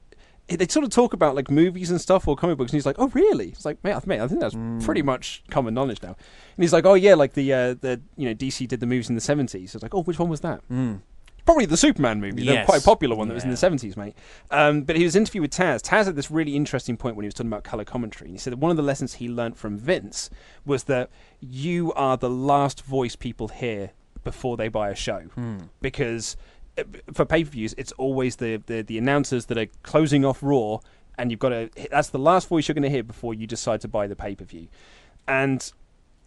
They 0.48 0.66
sort 0.66 0.82
of 0.82 0.90
talk 0.90 1.12
about 1.12 1.36
like 1.36 1.48
movies 1.48 1.92
and 1.92 2.00
stuff 2.00 2.26
or 2.26 2.34
comic 2.34 2.58
books, 2.58 2.72
and 2.72 2.76
he's 2.78 2.84
like, 2.86 2.96
"Oh, 2.98 3.06
really?" 3.14 3.50
It's 3.50 3.64
like, 3.64 3.78
"Mate, 3.84 3.92
I- 3.94 4.00
mate, 4.04 4.20
I 4.20 4.26
think 4.26 4.40
that's 4.40 4.54
Hmm. 4.54 4.80
pretty 4.80 5.00
much 5.00 5.44
common 5.48 5.74
knowledge 5.74 6.02
now." 6.02 6.08
And 6.08 6.16
he's 6.64 6.72
like, 6.72 6.84
"Oh, 6.84 6.94
yeah, 6.94 7.14
like 7.14 7.34
the 7.34 7.52
uh, 7.52 7.74
the 7.74 8.00
you 8.16 8.26
know 8.28 8.34
DC 8.34 8.66
did 8.66 8.80
the 8.80 8.86
movies 8.86 9.08
in 9.08 9.14
the 9.14 9.20
seventies." 9.20 9.76
It's 9.76 9.82
like, 9.84 9.94
"Oh, 9.94 10.02
which 10.02 10.18
one 10.18 10.28
was 10.28 10.40
that?" 10.40 10.60
Mm. 10.68 11.02
Probably 11.44 11.66
the 11.66 11.76
Superman 11.76 12.20
movie, 12.20 12.44
the 12.44 12.52
Yes. 12.52 12.66
quite 12.66 12.84
popular 12.84 13.16
one 13.16 13.28
that 13.28 13.34
was 13.34 13.44
in 13.44 13.50
the 13.50 13.56
seventies, 13.56 13.96
mate. 13.96 14.14
Um, 14.50 14.82
but 14.82 14.96
he 14.96 15.04
was 15.04 15.16
interviewed 15.16 15.42
with 15.42 15.50
Taz. 15.52 15.80
Taz 15.82 16.04
had 16.06 16.16
this 16.16 16.30
really 16.30 16.54
interesting 16.56 16.96
point 16.96 17.16
when 17.16 17.24
he 17.24 17.26
was 17.28 17.34
talking 17.34 17.48
about 17.50 17.64
color 17.64 17.84
commentary, 17.84 18.28
and 18.28 18.34
he 18.34 18.38
said 18.38 18.52
that 18.52 18.58
one 18.58 18.70
of 18.70 18.76
the 18.76 18.82
lessons 18.82 19.14
he 19.14 19.28
learnt 19.28 19.56
from 19.56 19.78
Vince 19.78 20.30
was 20.64 20.84
that 20.84 21.10
you 21.40 21.92
are 21.94 22.16
the 22.16 22.30
last 22.30 22.82
voice 22.82 23.16
people 23.16 23.48
hear 23.48 23.90
before 24.22 24.56
they 24.56 24.68
buy 24.68 24.90
a 24.90 24.94
show, 24.94 25.22
because 25.80 26.36
uh, 26.78 26.84
for 27.12 27.24
pay 27.24 27.42
per 27.44 27.50
views, 27.50 27.74
it's 27.78 27.92
always 27.92 28.36
the, 28.36 28.62
the 28.66 28.82
the 28.82 28.98
announcers 28.98 29.46
that 29.46 29.58
are 29.58 29.66
closing 29.82 30.24
off 30.24 30.42
Raw, 30.42 30.78
and 31.18 31.30
you've 31.30 31.40
got 31.40 31.48
to. 31.50 31.70
That's 31.90 32.10
the 32.10 32.18
last 32.18 32.48
voice 32.48 32.68
you're 32.68 32.74
going 32.74 32.82
to 32.82 32.90
hear 32.90 33.02
before 33.02 33.34
you 33.34 33.46
decide 33.46 33.80
to 33.80 33.88
buy 33.88 34.06
the 34.06 34.16
pay 34.16 34.34
per 34.34 34.44
view, 34.44 34.68
and 35.26 35.72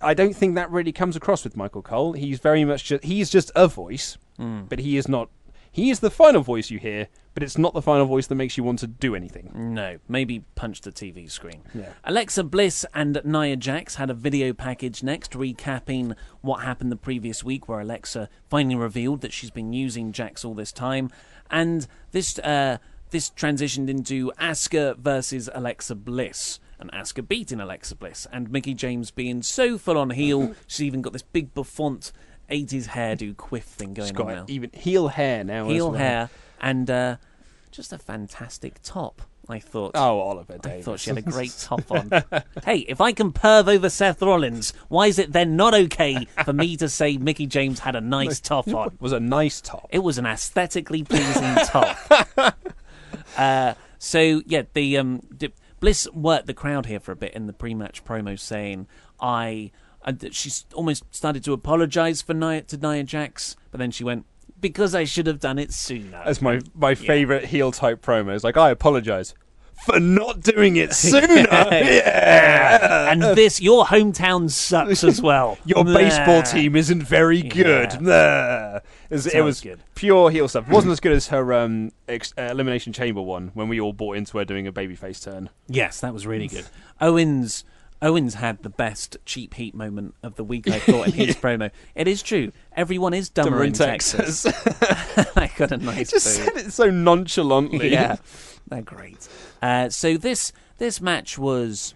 I 0.01 0.13
don't 0.13 0.35
think 0.35 0.55
that 0.55 0.69
really 0.71 0.91
comes 0.91 1.15
across 1.15 1.43
with 1.43 1.55
Michael 1.55 1.81
Cole. 1.81 2.13
He's 2.13 2.39
very 2.39 2.65
much 2.65 2.83
just 2.85 3.03
he's 3.03 3.29
just 3.29 3.51
a 3.55 3.67
voice, 3.67 4.17
but 4.37 4.79
he 4.79 4.97
is 4.97 5.07
not. 5.07 5.29
He 5.71 5.89
is 5.89 6.01
the 6.01 6.11
final 6.11 6.43
voice 6.43 6.69
you 6.69 6.77
hear, 6.77 7.07
but 7.33 7.41
it's 7.41 7.57
not 7.57 7.73
the 7.73 7.81
final 7.81 8.05
voice 8.05 8.27
that 8.27 8.35
makes 8.35 8.57
you 8.57 8.63
want 8.63 8.77
to 8.79 8.87
do 8.87 9.15
anything. 9.15 9.51
No, 9.55 9.97
maybe 10.07 10.43
punch 10.53 10.81
the 10.81 10.91
TV 10.91 11.29
screen. 11.31 11.63
Yeah. 11.73 11.93
Alexa 12.03 12.43
Bliss 12.43 12.85
and 12.93 13.19
Nia 13.23 13.55
Jax 13.55 13.95
had 13.95 14.11
a 14.11 14.13
video 14.13 14.53
package 14.53 15.01
next 15.01 15.31
recapping 15.31 16.15
what 16.41 16.57
happened 16.63 16.91
the 16.91 16.95
previous 16.95 17.43
week, 17.43 17.67
where 17.67 17.79
Alexa 17.79 18.29
finally 18.49 18.75
revealed 18.75 19.21
that 19.21 19.33
she's 19.33 19.49
been 19.49 19.73
using 19.73 20.11
Jax 20.11 20.45
all 20.45 20.53
this 20.53 20.71
time, 20.71 21.09
and 21.49 21.87
this 22.11 22.37
uh, 22.39 22.77
this 23.09 23.31
transitioned 23.31 23.89
into 23.89 24.31
Asuka 24.39 24.97
versus 24.97 25.49
Alexa 25.53 25.95
Bliss. 25.95 26.59
And 26.79 26.91
Asuka 26.91 27.25
beating 27.25 27.61
Alexa 27.61 27.95
Bliss, 27.95 28.27
and 28.31 28.51
Mickie 28.51 28.73
James 28.73 29.09
being 29.09 29.41
so 29.41 29.77
full 29.77 29.97
on 29.97 30.09
heel, 30.09 30.53
she's 30.67 30.81
even 30.83 31.01
got 31.01 31.13
this 31.13 31.21
big 31.21 31.53
bouffant 31.53 32.11
80s 32.53 32.87
hairdo 32.87 33.35
quiff 33.35 33.63
thing 33.63 33.93
going 33.93 34.09
He's 34.09 34.19
on 34.19 34.27
got 34.27 34.35
now. 34.35 34.45
even 34.47 34.69
heel 34.73 35.07
hair 35.09 35.43
now. 35.43 35.65
as 35.65 35.71
Heel 35.71 35.89
well. 35.91 35.99
hair, 35.99 36.29
and 36.61 36.89
uh, 36.89 37.15
just 37.71 37.91
a 37.91 37.97
fantastic 37.97 38.81
top, 38.83 39.21
I 39.49 39.59
thought. 39.59 39.91
Oh, 39.95 40.19
Oliver 40.19 40.57
I 40.63 40.81
thought 40.81 40.99
she 40.99 41.09
had 41.09 41.17
a 41.17 41.21
great 41.23 41.55
top 41.59 41.89
on. 41.91 42.11
hey, 42.65 42.79
if 42.87 43.01
I 43.01 43.11
can 43.11 43.31
perv 43.33 43.67
over 43.67 43.89
Seth 43.89 44.21
Rollins, 44.21 44.73
why 44.89 45.07
is 45.07 45.17
it 45.19 45.33
then 45.33 45.55
not 45.55 45.73
okay 45.73 46.27
for 46.45 46.53
me 46.53 46.77
to 46.77 46.87
say 46.87 47.17
Mickie 47.17 47.47
James 47.47 47.79
had 47.79 47.95
a 47.95 48.01
nice 48.01 48.39
top 48.51 48.67
on? 48.67 48.95
was 48.99 49.11
a 49.11 49.19
nice 49.19 49.59
top. 49.59 49.87
It 49.91 49.99
was 49.99 50.17
an 50.17 50.25
aesthetically 50.25 51.03
pleasing 51.03 51.55
top. 51.65 51.97
uh, 53.37 53.73
so 53.97 54.41
yeah, 54.45 54.63
the 54.73 54.97
um, 54.97 55.21
Bliss 55.79 56.07
worked 56.13 56.47
the 56.47 56.53
crowd 56.53 56.85
here 56.85 56.99
for 56.99 57.11
a 57.11 57.15
bit 57.15 57.33
in 57.33 57.47
the 57.47 57.53
pre-match 57.53 58.03
promo, 58.05 58.39
saying, 58.39 58.87
"I." 59.19 59.71
And 60.05 60.33
she 60.33 60.51
almost 60.73 61.03
started 61.11 61.43
to 61.45 61.53
apologise 61.53 62.21
for 62.21 62.33
Nia, 62.33 62.61
to 62.63 62.77
Nia 62.77 63.03
Jax, 63.03 63.55
but 63.71 63.77
then 63.77 63.91
she 63.91 64.03
went, 64.03 64.25
"Because 64.59 64.93
I 64.93 65.05
should 65.05 65.27
have 65.27 65.39
done 65.39 65.57
it 65.57 65.71
sooner." 65.71 66.21
That's 66.25 66.41
my 66.41 66.59
my 66.75 66.95
favorite 66.95 67.45
heel 67.45 67.71
type 67.71 68.01
promos. 68.01 68.43
Like 68.43 68.57
I 68.57 68.69
apologize 68.69 69.33
for 69.85 69.99
not 69.99 70.41
doing 70.41 70.75
it 70.75 70.93
sooner. 70.93 71.47
yeah. 71.49 73.11
and 73.11 73.21
this, 73.21 73.61
your 73.61 73.85
hometown 73.85 74.49
sucks 74.49 75.03
as 75.03 75.21
well. 75.21 75.57
Your 75.65 75.83
baseball 75.83 76.41
team 76.43 76.75
isn't 76.75 77.03
very 77.03 77.41
good. 77.41 78.01
Nah. 78.01 78.77
It 79.09 79.15
was, 79.15 79.27
it 79.27 79.41
was 79.41 79.61
good. 79.61 79.79
pure 79.95 80.29
heel 80.29 80.47
stuff. 80.47 80.67
It 80.67 80.73
wasn't 80.73 80.93
as 80.93 80.99
good 80.99 81.11
as 81.11 81.27
her 81.27 81.53
um, 81.53 81.91
ex- 82.07 82.33
uh, 82.37 82.43
elimination 82.43 82.93
chamber 82.93 83.21
one 83.21 83.51
when 83.53 83.67
we 83.67 83.79
all 83.79 83.93
bought 83.93 84.17
into 84.17 84.37
her 84.37 84.45
doing 84.45 84.67
a 84.67 84.73
babyface 84.73 85.23
turn. 85.23 85.49
Yes, 85.67 85.99
that 86.01 86.13
was 86.13 86.25
really 86.25 86.47
good. 86.47 86.65
Owens 87.01 87.63
Owens 88.03 88.35
had 88.35 88.61
the 88.61 88.69
best 88.69 89.17
cheap 89.25 89.53
heat 89.55 89.73
moment 89.73 90.13
of 90.21 90.35
the 90.35 90.43
week. 90.43 90.67
I 90.69 90.77
thought 90.79 91.07
in 91.07 91.13
his 91.13 91.35
promo. 91.43 91.71
It 91.95 92.07
is 92.07 92.21
true. 92.21 92.51
Everyone 92.75 93.13
is 93.13 93.29
dumber, 93.29 93.49
Dumber 93.51 93.63
in 93.63 93.67
in 93.69 93.73
Texas. 93.73 94.43
Texas. 94.43 95.31
I 95.37 95.49
got 95.57 95.71
a 95.71 95.77
nice. 95.77 96.11
Just 96.11 96.25
boo. 96.25 96.43
said 96.43 96.57
it 96.57 96.73
so 96.73 96.89
nonchalantly. 96.91 97.91
Yeah, 97.91 98.17
they're 98.67 98.81
great. 98.81 99.27
Uh, 99.61 99.89
so 99.89 100.17
this 100.17 100.51
this 100.77 100.99
match 101.01 101.37
was. 101.39 101.95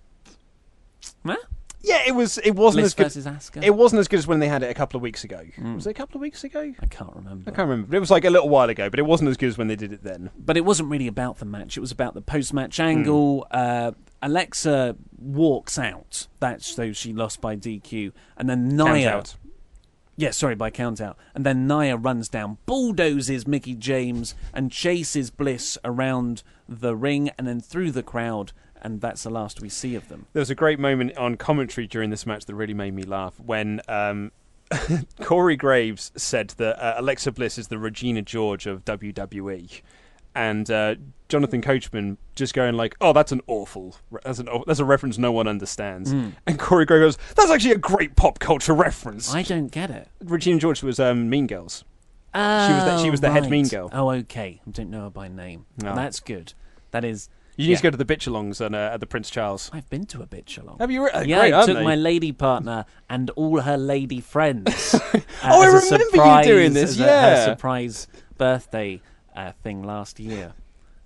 Huh? 1.26 1.36
Yeah, 1.82 2.02
it 2.08 2.16
was. 2.16 2.38
It 2.40 2.52
wasn't 2.56 2.86
as 2.86 2.94
good. 2.94 3.08
Asuka? 3.08 3.64
It 3.64 3.76
wasn't 3.76 4.00
as 4.00 4.08
good 4.08 4.18
as 4.20 4.28
when 4.28 4.40
they 4.40 4.48
had 4.48 4.64
it 4.64 4.70
a 4.70 4.74
couple 4.74 4.98
of 4.98 5.02
weeks 5.02 5.24
ago. 5.24 5.42
Was 5.76 5.88
it 5.88 5.92
a 5.92 5.94
couple 5.94 6.18
of 6.18 6.22
weeks 6.22 6.44
ago? 6.44 6.74
I 6.82 6.86
can't 6.88 7.16
remember. 7.16 7.50
I 7.52 7.56
can't 7.56 7.70
remember. 7.70 7.96
It 7.96 8.00
was 8.00 8.12
like 8.12 8.26
a 8.26 8.30
little 8.30 8.50
while 8.50 8.70
ago. 8.70 8.90
But 8.90 9.00
it 9.00 9.04
wasn't 9.06 9.30
as 9.30 9.38
good 9.38 9.48
as 9.50 9.58
when 9.58 9.68
they 9.68 9.76
did 9.76 9.94
it 9.94 10.04
then. 10.04 10.32
but 10.38 10.58
it 10.58 10.66
wasn't 10.66 10.90
really 10.90 11.08
about 11.08 11.38
the 11.38 11.46
match. 11.46 11.78
It 11.78 11.82
was 11.82 11.92
about 11.92 12.14
the 12.14 12.22
post-match 12.22 12.78
Hmm. 12.78 12.82
angle. 12.84 13.48
Uh, 13.52 13.92
Alexa 14.22 14.96
walks 15.18 15.78
out. 15.78 16.28
That's 16.40 16.66
so 16.68 16.92
she 16.94 17.14
lost 17.14 17.42
by 17.42 17.56
DQ, 17.56 18.12
and 18.38 18.50
then 18.50 18.78
Count 18.78 18.94
Nia. 18.96 19.12
out. 19.14 19.36
Yeah, 20.20 20.32
sorry, 20.32 20.56
by 20.56 20.72
count 20.72 21.00
out. 21.00 21.16
And 21.36 21.46
then 21.46 21.68
Nia 21.68 21.96
runs 21.96 22.28
down, 22.28 22.58
bulldozes 22.66 23.46
Mickie 23.46 23.76
James, 23.76 24.34
and 24.52 24.72
chases 24.72 25.30
Bliss 25.30 25.78
around 25.86 26.42
the 26.68 26.96
ring 26.96 27.30
and 27.38 27.48
then 27.48 27.62
through 27.62 27.92
the 27.92 28.02
crowd. 28.02 28.52
And 28.82 29.00
that's 29.00 29.22
the 29.24 29.30
last 29.30 29.62
we 29.62 29.70
see 29.70 29.94
of 29.94 30.10
them. 30.10 30.26
There 30.34 30.40
was 30.40 30.50
a 30.50 30.56
great 30.56 30.80
moment 30.80 31.16
on 31.18 31.38
commentary 31.38 31.86
during 31.86 32.10
this 32.10 32.26
match 32.26 32.46
that 32.46 32.56
really 32.56 32.74
made 32.74 32.96
me 32.96 33.04
laugh 33.04 33.40
when 33.40 33.80
um, 33.88 34.32
Corey 35.22 35.56
Graves 35.56 36.12
said 36.16 36.50
that 36.58 36.82
uh, 36.84 36.96
Alexa 36.98 37.32
Bliss 37.32 37.60
is 37.60 37.68
the 37.68 37.78
Regina 37.78 38.24
George 38.24 38.66
of 38.66 38.84
WWE, 38.86 39.82
and 40.38 40.70
uh, 40.70 40.96
Jonathan 41.28 41.62
Coachman 41.62 42.18
just 42.36 42.54
going 42.54 42.76
like, 42.76 42.96
"Oh, 43.02 43.12
that's 43.12 43.32
an 43.32 43.42
awful, 43.48 43.96
that's 44.24 44.40
an, 44.40 44.48
that's 44.66 44.80
a 44.80 44.86
reference 44.86 45.18
no 45.18 45.32
one 45.32 45.48
understands." 45.48 46.12
And 46.12 46.60
Corey 46.60 46.86
Graves 46.86 47.18
goes, 47.18 47.36
"That's 47.36 47.50
actually 47.52 47.72
a 47.72 47.78
great 47.78 48.16
pop 48.16 48.40
culture 48.40 48.74
reference." 48.74 49.34
I 49.34 49.42
don't 49.42 49.72
get 49.72 49.90
it. 49.90 50.08
Regina 50.24 50.60
George 50.60 50.84
was 50.84 51.00
um, 51.00 51.30
Mean 51.30 51.48
Girls. 51.48 51.84
Oh, 52.36 52.76
was 52.76 52.84
the- 52.84 53.04
she 53.04 53.10
was 53.10 53.22
the 53.22 53.32
head 53.32 53.50
mean 53.50 53.68
girl. 53.68 53.90
Oh, 53.92 54.12
okay. 54.12 54.62
I 54.68 54.70
don't 54.70 54.92
know 54.92 55.04
her 55.04 55.10
by 55.10 55.28
name. 55.28 55.66
No. 55.82 55.96
That's 55.96 56.20
good. 56.20 56.54
That 56.92 57.04
is. 57.04 57.30
You 57.56 57.66
need 57.66 57.72
yeah. 57.72 57.78
to 57.78 57.84
go 57.84 57.90
to 57.90 57.98
the 57.98 58.06
bitch-alongs 58.06 58.64
and, 58.64 58.76
uh, 58.76 58.92
at 58.94 59.00
the 59.00 59.08
Prince 59.08 59.32
Charles. 59.32 59.72
I've 59.74 59.90
been 59.90 60.06
to 60.08 60.22
a 60.22 60.28
bitch 60.28 60.62
along. 60.62 60.78
Have 60.78 60.92
you? 60.92 61.04
Re- 61.06 61.10
uh, 61.12 61.22
yeah, 61.22 61.40
great, 61.40 61.54
I 61.56 61.66
took 61.66 61.78
they? 61.78 61.84
my 61.84 61.96
lady 61.96 62.32
partner 62.32 62.86
and 63.10 63.32
all 63.32 63.62
her 63.62 63.78
lady 63.78 64.22
friends. 64.22 64.94
uh, 64.94 65.00
Oh, 65.44 65.64
I 65.64 65.66
remember 65.66 66.38
you 66.38 66.44
doing 66.44 66.74
this, 66.74 66.92
as 66.92 67.00
a- 67.00 67.04
yeah. 67.06 67.30
her 67.38 67.46
surprise 67.46 68.08
birthday 68.38 69.02
uh, 69.38 69.52
thing 69.64 69.84
last 69.84 70.20
year, 70.20 70.54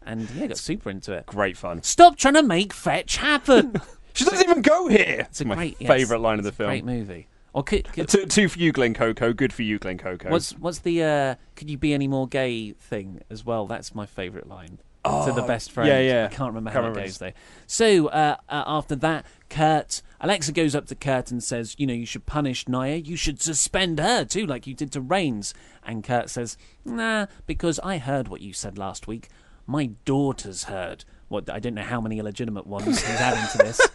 and 0.04 0.30
yeah, 0.32 0.48
got 0.48 0.58
super 0.58 0.90
into 0.90 1.14
it. 1.14 1.26
Great 1.28 1.58
fun. 1.58 1.84
Stop 1.84 2.16
trying 2.18 2.34
to 2.36 2.44
make 2.44 2.74
fetch 2.74 3.18
happen. 3.18 3.76
She 4.14 4.26
doesn't 4.26 4.50
even 4.50 4.62
go 4.62 4.90
here. 4.90 5.26
It's 5.30 5.40
a 5.40 5.46
my 5.46 5.56
great, 5.56 5.78
yes, 5.80 5.88
favourite 5.90 6.20
line 6.20 6.38
of 6.38 6.44
the 6.44 6.52
film. 6.52 6.70
Great 6.70 6.84
movie. 6.84 7.28
Or 7.54 7.64
could, 7.64 7.92
could, 7.94 8.10
Two, 8.10 8.26
two 8.26 8.50
for 8.50 8.60
you, 8.60 8.74
Glen 8.74 8.94
Coco. 8.94 9.32
Good 9.32 9.54
for 9.54 9.62
you, 9.62 9.80
Glen 9.80 9.98
Coco. 9.98 10.30
what's 10.30 10.52
what's 10.52 10.80
the 10.80 11.02
uh, 11.02 11.36
could 11.56 11.70
you 11.70 11.78
be 11.78 11.94
any 11.94 12.10
more 12.10 12.28
gay 12.28 12.74
thing 12.74 13.22
as 13.30 13.46
well? 13.46 13.68
That's 13.68 13.96
my 13.96 14.06
favourite 14.06 14.48
line. 14.50 14.80
to 15.06 15.32
the 15.34 15.44
best 15.44 15.72
friend. 15.72 15.90
Oh, 15.90 15.94
yeah, 15.94 16.00
yeah. 16.02 16.26
I 16.26 16.28
can't 16.28 16.50
remember 16.50 16.72
Can't 16.72 16.84
how 16.84 16.90
remember 16.90 17.00
it 17.00 17.04
goes 17.04 17.20
though. 17.20 17.32
So 17.68 18.08
uh, 18.08 18.36
uh, 18.50 18.64
after 18.68 18.98
that, 18.98 19.26
Kurt 19.50 20.02
Alexa 20.22 20.52
goes 20.52 20.76
up 20.76 20.86
to 20.88 20.96
Kurt 20.96 21.32
and 21.32 21.44
says, 21.44 21.76
"You 21.78 21.88
know, 21.88 21.94
you 21.94 22.06
should 22.06 22.26
punish 22.26 22.68
Nia. 22.68 22.98
You 22.98 23.16
should 23.16 23.42
suspend 23.42 24.00
her 24.00 24.24
too, 24.24 24.46
like 24.46 24.68
you 24.68 24.74
did 24.74 24.92
to 24.94 25.02
Reigns." 25.02 25.54
And 25.84 26.04
Kurt 26.04 26.30
says, 26.30 26.58
"Nah, 26.86 27.26
because 27.48 27.80
I 27.80 27.98
heard 27.98 28.28
what 28.28 28.42
you 28.42 28.54
said 28.54 28.78
last 28.78 29.08
week. 29.08 29.30
My 29.66 29.92
daughter's 30.06 30.66
heard. 30.66 31.06
What 31.28 31.50
I 31.50 31.60
don't 31.60 31.74
know 31.74 31.82
how 31.82 32.00
many 32.02 32.20
illegitimate 32.20 32.68
ones 32.68 32.86
he's 32.86 33.20
adding 33.20 33.48
to 33.52 33.58
this. 33.58 33.82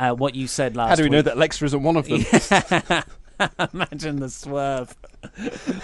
Uh, 0.00 0.10
what 0.12 0.34
you 0.34 0.48
said 0.48 0.74
last. 0.74 0.86
Week. 0.86 0.90
How 0.90 0.96
do 0.96 1.02
we 1.04 1.10
know 1.10 1.22
that 1.22 1.34
Alexa 1.34 1.64
isn't 1.64 1.82
one 1.82 1.96
of 1.96 2.08
them? 2.08 2.24
Imagine 3.72 4.16
the 4.20 4.28
swerve. 4.30 4.94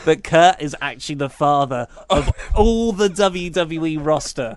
that 0.05 0.24
Kurt 0.24 0.60
is 0.60 0.74
actually 0.80 1.14
the 1.16 1.28
father 1.30 1.86
of 2.10 2.30
all 2.55 2.93
the 2.93 3.09
WWE 3.09 4.05
roster, 4.05 4.56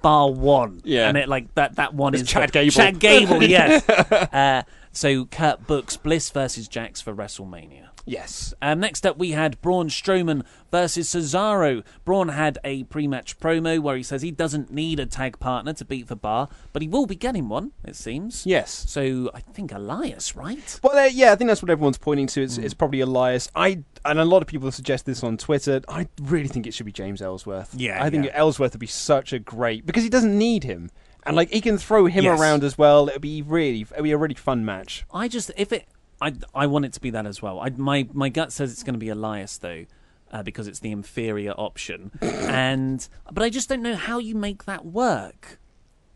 bar 0.00 0.30
one. 0.30 0.80
Yeah. 0.84 1.08
and 1.08 1.18
it 1.18 1.28
like 1.28 1.54
that. 1.54 1.76
That 1.76 1.94
one 1.94 2.14
It's 2.14 2.22
is 2.24 2.28
Chad 2.28 2.48
the- 2.48 2.52
Gable. 2.52 2.70
Chad 2.72 2.98
Gable, 2.98 3.42
yes. 3.42 3.88
uh, 3.88 4.62
so 4.92 5.24
Kurt 5.24 5.66
books 5.66 5.96
Bliss 5.96 6.30
versus 6.30 6.68
Jax 6.68 7.00
for 7.00 7.14
WrestleMania. 7.14 7.88
yes. 8.04 8.52
Um, 8.60 8.80
next 8.80 9.06
up, 9.06 9.16
we 9.16 9.30
had 9.30 9.60
Braun 9.60 9.88
Strowman 9.88 10.44
versus 10.70 11.08
Cesaro. 11.08 11.82
Braun 12.04 12.28
had 12.28 12.58
a 12.64 12.84
pre-match 12.84 13.38
promo 13.38 13.78
where 13.80 13.96
he 13.96 14.02
says 14.02 14.22
he 14.22 14.30
doesn't 14.30 14.70
need 14.72 14.98
a 15.00 15.06
tag 15.06 15.38
partner 15.38 15.72
to 15.74 15.84
beat 15.84 16.08
the 16.08 16.16
bar, 16.16 16.48
but 16.72 16.82
he 16.82 16.88
will 16.88 17.06
be 17.06 17.14
getting 17.16 17.48
one. 17.48 17.72
It 17.84 17.96
seems. 17.96 18.46
Yes. 18.46 18.84
So 18.88 19.30
I 19.34 19.40
think 19.40 19.72
Elias, 19.72 20.36
right? 20.36 20.80
Well, 20.82 20.96
uh, 20.96 21.04
yeah, 21.06 21.32
I 21.32 21.36
think 21.36 21.48
that's 21.48 21.62
what 21.62 21.70
everyone's 21.70 21.98
pointing 21.98 22.26
to. 22.28 22.42
It's, 22.42 22.58
it's 22.58 22.74
probably 22.74 23.00
Elias. 23.00 23.50
I 23.54 23.82
and 24.04 24.18
a 24.18 24.24
lot 24.24 24.42
of 24.42 24.48
people 24.48 24.70
suggest 24.72 25.06
this 25.06 25.22
on 25.22 25.36
Twitter. 25.36 25.80
I 25.88 26.08
really 26.20 26.48
think 26.48 26.66
it 26.66 26.74
should 26.74 26.86
be 26.86 26.92
James 26.92 27.22
Ellsworth. 27.22 27.74
Yeah, 27.76 28.02
I 28.02 28.10
think 28.10 28.26
yeah. 28.26 28.32
Ellsworth 28.34 28.72
would 28.72 28.80
be 28.80 28.86
such 28.86 29.32
a 29.32 29.38
great 29.38 29.86
because 29.86 30.02
he 30.02 30.08
doesn't 30.08 30.36
need 30.36 30.64
him, 30.64 30.90
and 31.24 31.36
like 31.36 31.50
he 31.50 31.60
can 31.60 31.78
throw 31.78 32.06
him 32.06 32.24
Yes. 32.24 32.40
around 32.40 32.64
as 32.64 32.76
well. 32.78 33.08
It'd 33.08 33.22
be 33.22 33.42
really, 33.42 33.82
it'd 33.82 34.02
be 34.02 34.12
a 34.12 34.16
really 34.18 34.34
fun 34.34 34.64
match. 34.64 35.04
I 35.12 35.28
just 35.28 35.50
if 35.56 35.72
it, 35.72 35.86
I 36.20 36.34
I 36.54 36.66
want 36.66 36.84
it 36.84 36.92
to 36.94 37.00
be 37.00 37.10
that 37.10 37.26
as 37.26 37.40
well. 37.42 37.60
I, 37.60 37.70
my 37.70 38.08
my 38.12 38.28
gut 38.28 38.52
says 38.52 38.72
it's 38.72 38.82
going 38.82 38.94
to 38.94 38.98
be 39.00 39.08
Elias 39.08 39.58
though, 39.58 39.84
uh, 40.32 40.42
because 40.42 40.66
it's 40.68 40.80
the 40.80 40.90
inferior 40.92 41.52
option, 41.52 42.10
and 42.20 43.08
but 43.30 43.42
I 43.42 43.50
just 43.50 43.68
don't 43.68 43.82
know 43.82 43.96
how 43.96 44.18
you 44.18 44.34
make 44.34 44.64
that 44.64 44.84
work. 44.84 45.58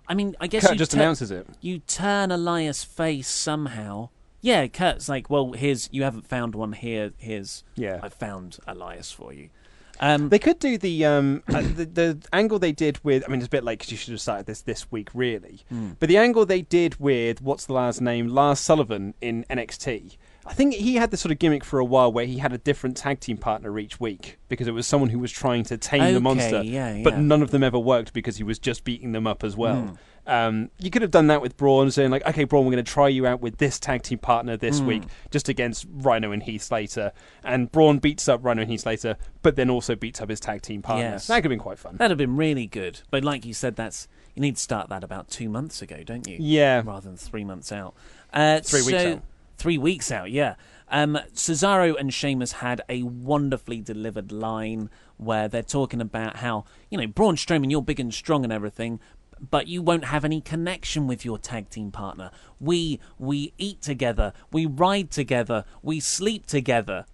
I 0.09 0.15
mean, 0.15 0.37
I 0.41 0.47
guess 0.47 0.63
Kurt 0.63 0.73
you 0.73 0.79
just 0.79 0.93
tur- 0.93 0.99
announces 0.99 1.31
it. 1.31 1.47
You 1.61 1.81
turn 1.81 2.31
Elias 2.31 2.85
face 2.85 3.29
somehow. 3.29 4.11
Yeah, 4.41 4.69
Kurt's 4.69 5.09
like, 5.09 5.29
well, 5.29 5.53
here's 5.53 5.89
you 5.91 6.05
haven't 6.05 6.27
found 6.29 6.55
one 6.55 6.73
here. 6.73 7.11
Here's 7.17 7.65
Yeah. 7.75 7.99
I 8.03 8.09
found 8.09 8.59
Elias 8.69 9.11
for 9.11 9.33
you. 9.33 9.49
Um, 10.01 10.29
They 10.29 10.39
could 10.39 10.59
do 10.59 10.79
the 10.79 11.05
um 11.05 11.43
uh, 11.49 11.63
the, 11.63 11.85
the 11.87 12.19
angle 12.33 12.59
they 12.59 12.73
did 12.73 13.03
with. 13.05 13.25
I 13.27 13.31
mean, 13.31 13.41
it's 13.41 13.47
a 13.47 13.51
bit 13.51 13.65
late 13.65 13.79
because 13.79 13.91
you 13.91 13.97
should 13.97 14.13
have 14.13 14.21
started 14.21 14.47
this 14.47 14.63
this 14.63 14.91
week, 14.91 15.11
really. 15.15 15.61
Hmm. 15.69 15.93
But 15.99 16.09
the 16.09 16.17
angle 16.19 16.47
they 16.47 16.63
did 16.63 16.99
with 17.01 17.41
what's 17.41 17.67
the 17.67 17.73
last 17.73 18.01
name, 18.01 18.29
Lars 18.29 18.61
Sullivan 18.61 19.15
in 19.21 19.45
NXT. 19.51 20.17
I 20.49 20.55
think 20.55 20.75
he 20.75 20.95
had 20.95 21.11
this 21.11 21.21
sort 21.21 21.33
of 21.33 21.41
gimmick 21.41 21.65
for 21.65 21.81
a 21.81 21.85
while 21.85 22.13
where 22.13 22.25
he 22.25 22.39
had 22.39 22.53
a 22.53 22.59
different 22.59 22.97
tag 22.97 23.19
team 23.19 23.37
partner 23.37 23.77
each 23.81 23.99
week 23.99 24.39
because 24.49 24.69
it 24.69 24.71
was 24.71 24.87
someone 24.87 25.11
who 25.11 25.19
was 25.19 25.33
trying 25.33 25.65
to 25.65 25.77
tame 25.77 26.03
Okay, 26.03 26.13
the 26.13 26.21
monster, 26.21 26.63
yeah, 26.63 27.01
but 27.03 27.19
none 27.19 27.43
of 27.43 27.51
them 27.51 27.65
ever 27.65 27.81
worked 27.81 28.13
because 28.13 28.37
he 28.37 28.45
was 28.45 28.61
just 28.61 28.85
beating 28.85 29.11
them 29.11 29.27
up 29.27 29.43
as 29.43 29.57
well. 29.57 29.83
Hmm. 29.83 29.95
Um, 30.27 30.71
you 30.79 30.91
could 30.91 31.03
have 31.03 31.11
done 31.11 31.29
that 31.29 31.41
with 31.41 31.57
Braun, 31.57 31.91
saying 31.91 32.11
like, 32.11 32.27
"Okay, 32.27 32.45
Braun, 32.45 32.65
we're 32.65 32.73
going 32.73 32.85
to 32.85 32.91
try 32.93 33.09
you 33.09 33.27
out 33.27 33.41
with 33.41 33.59
this 33.59 33.79
tag 33.79 34.03
team 34.03 34.19
partner 34.19 34.57
this 34.57 34.81
Hmm. 34.81 34.87
week, 34.87 35.03
just 35.31 35.49
against 35.49 35.87
Rhino 35.93 36.33
and 36.33 36.43
Heath 36.43 36.63
Slater." 36.63 37.13
And 37.45 37.71
Braun 37.71 37.99
beats 37.99 38.29
up 38.29 38.45
Rhino 38.45 38.63
and 38.63 38.71
Heath 38.71 38.81
Slater, 38.81 39.17
but 39.43 39.57
then 39.57 39.71
also 39.71 39.95
beats 39.95 40.21
up 40.21 40.29
his 40.29 40.41
tag 40.41 40.63
team 40.63 40.83
partner. 40.83 41.05
Yes. 41.11 41.27
That 41.29 41.37
could 41.37 41.45
have 41.45 41.51
been 41.51 41.59
quite 41.61 41.79
fun. 41.79 41.97
That'd 41.97 42.11
have 42.11 42.19
been 42.19 42.37
really 42.37 42.67
good. 42.67 43.01
But 43.11 43.25
like 43.25 43.47
you 43.47 43.55
said, 43.55 43.77
that's 43.77 44.09
you 44.35 44.41
need 44.43 44.57
to 44.57 44.63
start 44.63 44.89
that 44.91 45.03
about 45.05 45.29
two 45.29 45.49
months 45.49 45.81
ago, 45.81 46.03
don't 46.05 46.27
you? 46.27 46.37
Yeah. 46.41 46.83
Rather 46.85 47.09
than 47.09 47.17
three 47.17 47.45
months 47.45 47.71
out. 47.73 47.95
Uh, 48.33 48.61
Three 48.61 48.83
weeks 48.83 49.05
out. 49.05 49.23
Three 49.59 49.79
weeks 49.79 50.13
out, 50.13 50.31
yeah. 50.31 50.57
Um, 50.91 51.19
Cesaro 51.35 51.99
and 51.99 52.13
Sheamus 52.13 52.53
had 52.53 52.83
a 52.91 53.03
wonderfully 53.05 53.81
delivered 53.81 54.31
line 54.31 54.91
where 55.17 55.49
they're 55.49 55.63
talking 55.63 56.01
about 56.03 56.37
how, 56.37 56.65
you 56.91 56.99
know, 56.99 57.07
Braun 57.07 57.37
Strowman, 57.37 57.71
you're 57.71 57.81
big 57.83 57.99
and 57.99 58.13
strong 58.13 58.45
and 58.45 58.53
everything, 58.53 59.01
but 59.41 59.69
you 59.69 59.83
won't 59.83 60.07
have 60.07 60.25
any 60.25 60.41
connection 60.41 61.07
with 61.07 61.25
your 61.25 61.39
tag 61.39 61.69
team 61.71 61.91
partner. 61.91 62.31
We 62.61 63.01
we 63.19 63.53
eat 63.59 63.83
together, 63.83 64.33
we 64.53 64.67
ride 64.67 65.11
together, 65.11 65.65
we 65.83 66.01
sleep 66.01 66.47
together. 66.47 67.07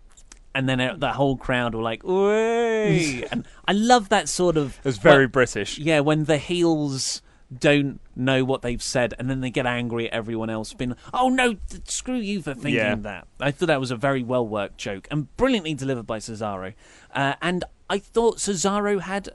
And 0.55 0.69
then 0.69 0.81
uh, 0.83 0.97
the 0.99 1.15
whole 1.15 1.37
crowd 1.39 1.75
were 1.75 1.83
like, 1.83 2.03
and 2.05 3.47
I 3.67 3.73
love 3.73 4.11
that 4.11 4.29
sort 4.29 4.57
of. 4.59 4.77
It 4.79 4.85
was 4.85 4.99
very 4.99 5.25
well, 5.25 5.31
British. 5.31 5.79
yeah, 5.79 6.01
when 6.01 6.25
the 6.25 6.37
heels 6.39 7.23
don't 7.59 8.01
know 8.17 8.45
what 8.45 8.63
they've 8.63 8.83
said 8.83 9.13
and 9.19 9.29
then 9.29 9.41
they 9.43 9.51
get 9.51 9.67
angry 9.67 10.07
at 10.09 10.15
everyone 10.15 10.49
else 10.49 10.73
being 10.73 10.95
oh 11.13 11.29
no 11.29 11.53
th- 11.69 11.83
screw 11.87 12.17
you 12.17 12.41
for 12.41 12.55
thinking 12.55 12.73
Yeah. 12.77 12.95
that 12.95 13.27
i 13.41 13.51
thought 13.51 13.67
that 13.67 13.79
was 13.79 13.91
a 13.91 13.97
very 13.97 14.23
well 14.23 14.49
worked 14.49 14.79
joke 14.79 15.07
and 15.11 15.35
brilliantly 15.37 15.75
delivered 15.75 16.07
by 16.07 16.19
cesaro 16.19 16.73
uh, 17.15 17.35
and 17.43 17.65
i 17.91 17.99
thought 17.99 18.39
cesaro 18.39 19.03
had 19.03 19.29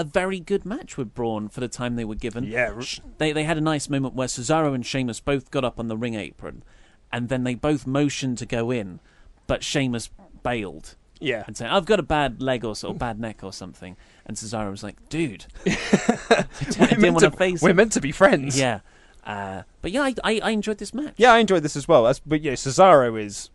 a 0.00 0.04
very 0.04 0.40
good 0.40 0.64
match 0.64 0.96
with 0.96 1.14
Braun 1.14 1.48
for 1.48 1.60
the 1.60 1.68
time 1.68 1.96
they 1.96 2.04
were 2.04 2.14
given. 2.14 2.44
Yeah. 2.44 2.72
They 3.18 3.32
they 3.32 3.44
had 3.44 3.58
a 3.58 3.60
nice 3.60 3.88
moment 3.88 4.14
where 4.14 4.28
Cesaro 4.28 4.74
and 4.74 4.84
Sheamus 4.84 5.20
both 5.20 5.50
got 5.50 5.64
up 5.64 5.78
on 5.78 5.88
the 5.88 5.96
ring 5.96 6.14
apron, 6.14 6.62
and 7.12 7.28
then 7.28 7.44
they 7.44 7.54
both 7.54 7.86
motioned 7.86 8.38
to 8.38 8.46
go 8.46 8.70
in, 8.70 9.00
but 9.46 9.62
Sheamus 9.62 10.10
bailed 10.42 10.96
Yeah. 11.20 11.44
and 11.46 11.56
saying, 11.56 11.70
"I've 11.70 11.84
got 11.84 11.98
a 12.00 12.02
bad 12.04 12.40
leg 12.40 12.64
or 12.64 12.74
so, 12.74 12.92
bad 12.92 13.20
neck 13.20 13.44
or 13.44 13.52
something." 13.52 13.96
And 14.26 14.36
Cesaro 14.36 14.70
was 14.70 14.82
like, 14.82 14.96
"Dude, 15.08 15.46
I 15.66 16.46
We're 16.78 16.86
didn't 16.86 17.00
meant 17.00 17.14
want 17.14 17.24
to 17.24 17.30
face 17.32 17.60
We're 17.62 17.70
him." 17.70 17.76
meant 17.76 17.92
to 17.92 18.00
be 18.00 18.12
friends. 18.12 18.58
Yeah, 18.58 18.80
uh, 19.24 19.62
but 19.82 19.90
yeah, 19.92 20.02
I, 20.02 20.14
I 20.24 20.40
I 20.44 20.50
enjoyed 20.50 20.78
this 20.78 20.94
match. 20.94 21.14
Yeah, 21.16 21.32
I 21.32 21.38
enjoyed 21.38 21.62
this 21.62 21.76
as 21.76 21.86
well. 21.86 22.04
That's, 22.04 22.20
but 22.20 22.40
yeah, 22.40 22.52
Cesaro 22.52 23.20
is. 23.22 23.50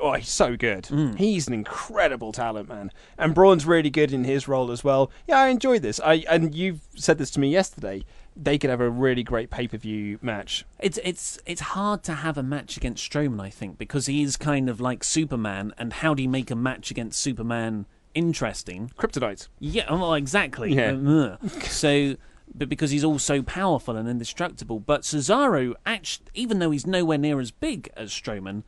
Oh, 0.00 0.12
he's 0.12 0.28
so 0.28 0.56
good. 0.56 0.84
Mm. 0.84 1.16
He's 1.16 1.46
an 1.46 1.54
incredible 1.54 2.32
talent, 2.32 2.68
man. 2.68 2.90
And 3.18 3.34
Braun's 3.34 3.66
really 3.66 3.90
good 3.90 4.12
in 4.12 4.24
his 4.24 4.48
role 4.48 4.70
as 4.70 4.84
well. 4.84 5.10
Yeah, 5.26 5.38
I 5.38 5.48
enjoyed 5.48 5.82
this. 5.82 6.00
I 6.00 6.24
and 6.28 6.54
you've 6.54 6.80
said 6.96 7.18
this 7.18 7.30
to 7.32 7.40
me 7.40 7.50
yesterday. 7.50 8.04
They 8.36 8.58
could 8.58 8.70
have 8.70 8.80
a 8.80 8.90
really 8.90 9.22
great 9.22 9.50
pay 9.50 9.68
per 9.68 9.76
view 9.76 10.18
match. 10.20 10.64
It's 10.80 10.98
it's 11.04 11.38
it's 11.46 11.60
hard 11.60 12.02
to 12.04 12.14
have 12.14 12.36
a 12.36 12.42
match 12.42 12.76
against 12.76 13.10
Strowman, 13.10 13.40
I 13.40 13.50
think, 13.50 13.78
because 13.78 14.06
he 14.06 14.22
is 14.22 14.36
kind 14.36 14.68
of 14.68 14.80
like 14.80 15.04
Superman. 15.04 15.72
And 15.78 15.92
how 15.92 16.14
do 16.14 16.22
you 16.22 16.28
make 16.28 16.50
a 16.50 16.56
match 16.56 16.90
against 16.90 17.20
Superman 17.20 17.86
interesting? 18.14 18.90
Kryptonite. 18.98 19.48
Yeah, 19.60 19.92
well, 19.92 20.14
exactly. 20.14 20.74
Yeah. 20.74 20.90
Um, 20.90 21.38
so, 21.62 22.16
but 22.52 22.68
because 22.68 22.90
he's 22.90 23.04
all 23.04 23.18
so 23.18 23.42
powerful 23.42 23.96
and 23.96 24.08
indestructible. 24.08 24.80
But 24.80 25.02
Cesaro, 25.02 25.74
actually, 25.86 26.26
even 26.34 26.58
though 26.58 26.72
he's 26.72 26.86
nowhere 26.86 27.18
near 27.18 27.38
as 27.40 27.52
big 27.52 27.88
as 27.96 28.10
Strowman, 28.10 28.64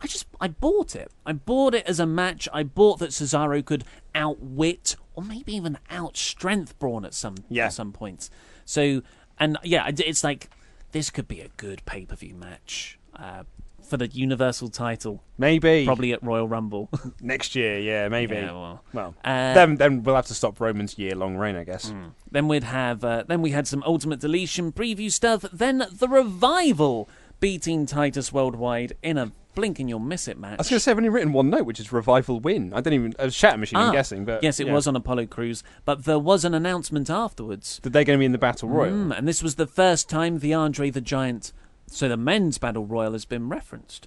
I 0.00 0.06
just 0.06 0.26
I 0.40 0.48
bought 0.48 0.94
it. 0.94 1.10
I 1.26 1.32
bought 1.32 1.74
it 1.74 1.84
as 1.86 1.98
a 2.00 2.06
match. 2.06 2.48
I 2.52 2.62
bought 2.62 2.98
that 3.00 3.10
Cesaro 3.10 3.64
could 3.64 3.84
outwit 4.14 4.96
or 5.14 5.22
maybe 5.22 5.54
even 5.54 5.78
outstrength 5.90 6.78
Braun 6.78 7.04
at 7.04 7.14
some 7.14 7.36
Yeah. 7.48 7.66
at 7.66 7.72
some 7.72 7.92
points. 7.92 8.30
So, 8.64 9.02
and 9.38 9.58
yeah, 9.64 9.90
it's 9.96 10.22
like 10.22 10.50
this 10.92 11.10
could 11.10 11.26
be 11.28 11.40
a 11.40 11.48
good 11.56 11.84
pay 11.86 12.04
per 12.04 12.14
view 12.16 12.34
match 12.34 12.98
uh, 13.16 13.42
for 13.82 13.96
the 13.96 14.06
Universal 14.08 14.68
title, 14.68 15.22
Maybe 15.38 15.84
probably 15.86 16.12
at 16.12 16.22
Royal 16.22 16.46
Rumble. 16.46 16.90
next 17.22 17.54
year. 17.56 17.78
Yeah, 17.78 18.08
maybe. 18.08 18.34
Yeah, 18.36 18.52
well. 18.52 18.84
well, 18.92 19.14
Uh, 19.24 19.54
then 19.54 19.76
then 19.76 20.02
we'll 20.02 20.14
have 20.14 20.26
to 20.26 20.34
stop 20.34 20.60
Roman's 20.60 20.98
year 20.98 21.14
long 21.14 21.36
reign, 21.36 21.56
I 21.56 21.64
guess. 21.64 21.92
Then 22.30 22.48
we'd 22.48 22.64
have 22.64 23.02
uh, 23.02 23.24
then 23.26 23.40
we 23.42 23.50
had 23.50 23.66
some 23.66 23.82
Ultimate 23.86 24.20
Deletion 24.20 24.72
preview 24.72 25.10
stuff. 25.10 25.44
Then 25.52 25.84
the 25.90 26.06
revival 26.08 27.08
beating 27.40 27.86
Titus 27.86 28.32
Worldwide 28.32 28.94
in 29.02 29.16
a 29.18 29.32
blink 29.54 29.78
and 29.80 29.88
you'll 29.88 29.98
miss 29.98 30.28
it 30.28 30.38
match. 30.38 30.52
I 30.58 30.60
was 30.60 30.68
going 30.70 30.76
to 30.76 30.80
say 30.80 30.90
I've 30.92 30.96
only 30.98 31.08
written 31.08 31.32
one 31.32 31.50
note, 31.50 31.66
which 31.66 31.80
is 31.80 31.92
revival 31.92 32.38
win. 32.40 32.72
I 32.72 32.80
don't 32.80 32.92
even. 32.94 33.14
Was 33.18 33.34
Shatter 33.34 33.58
Machine, 33.58 33.78
I'm 33.78 33.88
Ah, 33.90 33.92
guessing, 33.92 34.24
but 34.24 34.42
yes, 34.42 34.60
it 34.60 34.66
yeah. 34.68 34.72
was 34.72 34.86
on 34.86 34.94
Apollo 34.96 35.26
Crews, 35.26 35.62
but 35.84 36.04
there 36.04 36.18
was 36.18 36.44
an 36.44 36.54
announcement 36.54 37.10
afterwards, 37.10 37.80
that 37.82 37.90
they're 37.92 38.04
going 38.04 38.18
to 38.18 38.20
be 38.20 38.26
in 38.26 38.32
the 38.32 38.38
battle 38.38 38.68
royal. 38.68 38.92
Mm, 38.92 39.18
and 39.18 39.26
this 39.28 39.42
was 39.42 39.56
the 39.56 39.66
first 39.66 40.08
time 40.08 40.38
the 40.38 40.54
Andre 40.54 40.90
the 40.90 41.00
Giant, 41.00 41.52
so 41.86 42.08
the 42.08 42.16
men's 42.16 42.58
battle 42.58 42.84
royal 42.86 43.12
has 43.12 43.24
been 43.24 43.48
referenced. 43.48 44.06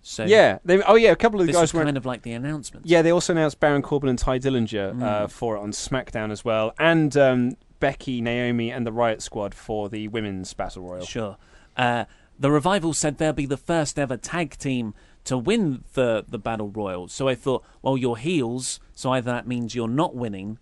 So 0.00 0.24
Yeah, 0.24 0.58
they, 0.64 0.80
oh 0.82 0.94
yeah, 0.94 1.10
a 1.10 1.16
couple 1.16 1.40
of 1.40 1.46
the 1.46 1.52
guys 1.52 1.74
were. 1.74 1.84
kind 1.84 1.96
of 1.96 2.06
like 2.06 2.22
the 2.22 2.32
announcement. 2.32 2.86
Yeah, 2.86 3.02
they 3.02 3.10
also 3.10 3.32
announced 3.32 3.60
Baron 3.60 3.82
Corbin 3.82 4.08
and 4.08 4.18
Tye 4.18 4.38
Dillinger 4.38 4.94
Mm. 4.94 5.02
uh, 5.02 5.26
for 5.26 5.56
it 5.56 5.60
on 5.60 5.72
SmackDown 5.72 6.30
as 6.30 6.44
well, 6.44 6.72
and 6.78 7.16
um, 7.16 7.56
Becky, 7.80 8.20
Naomi, 8.20 8.70
and 8.72 8.86
the 8.86 8.92
Riot 8.92 9.22
Squad 9.22 9.54
for 9.54 9.88
the 9.88 10.08
women's 10.08 10.54
battle 10.54 10.82
royal. 10.84 11.04
Sure. 11.04 11.36
Uh, 11.76 12.04
the 12.38 12.50
revival 12.50 12.92
said 12.92 13.18
they'll 13.18 13.32
be 13.32 13.46
the 13.46 13.56
first 13.56 13.98
ever 13.98 14.16
tag 14.16 14.56
team 14.58 14.94
to 15.24 15.36
win 15.36 15.84
the 15.94 16.24
the 16.28 16.38
battle 16.38 16.68
royal. 16.70 17.08
So 17.08 17.28
I 17.28 17.34
thought, 17.34 17.64
well, 17.82 17.96
you're 17.96 18.16
heels, 18.16 18.80
so 18.94 19.10
either 19.12 19.30
that 19.32 19.46
means 19.46 19.74
you're 19.74 19.88
not 19.88 20.14
winning, 20.14 20.58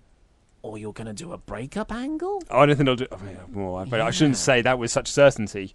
or 0.63 0.79
you're 0.79 0.93
going 0.93 1.07
to 1.07 1.13
do 1.13 1.33
a 1.33 1.39
breakup 1.39 1.93
angle. 1.93 2.43
Oh, 2.51 2.61
I 2.61 2.67
don't 2.67 2.77
think 2.77 2.87
they'll 2.87 2.97
do. 2.97 3.07
I, 3.13 3.17
mean, 3.23 3.37
well, 3.53 3.77
I- 3.77 3.85
but 3.85 4.01
I 4.01 4.11
shouldn't 4.11 4.37
say 4.39 4.63
that 4.63 4.79
with 4.79 4.91
such 4.91 5.09
certainty, 5.09 5.73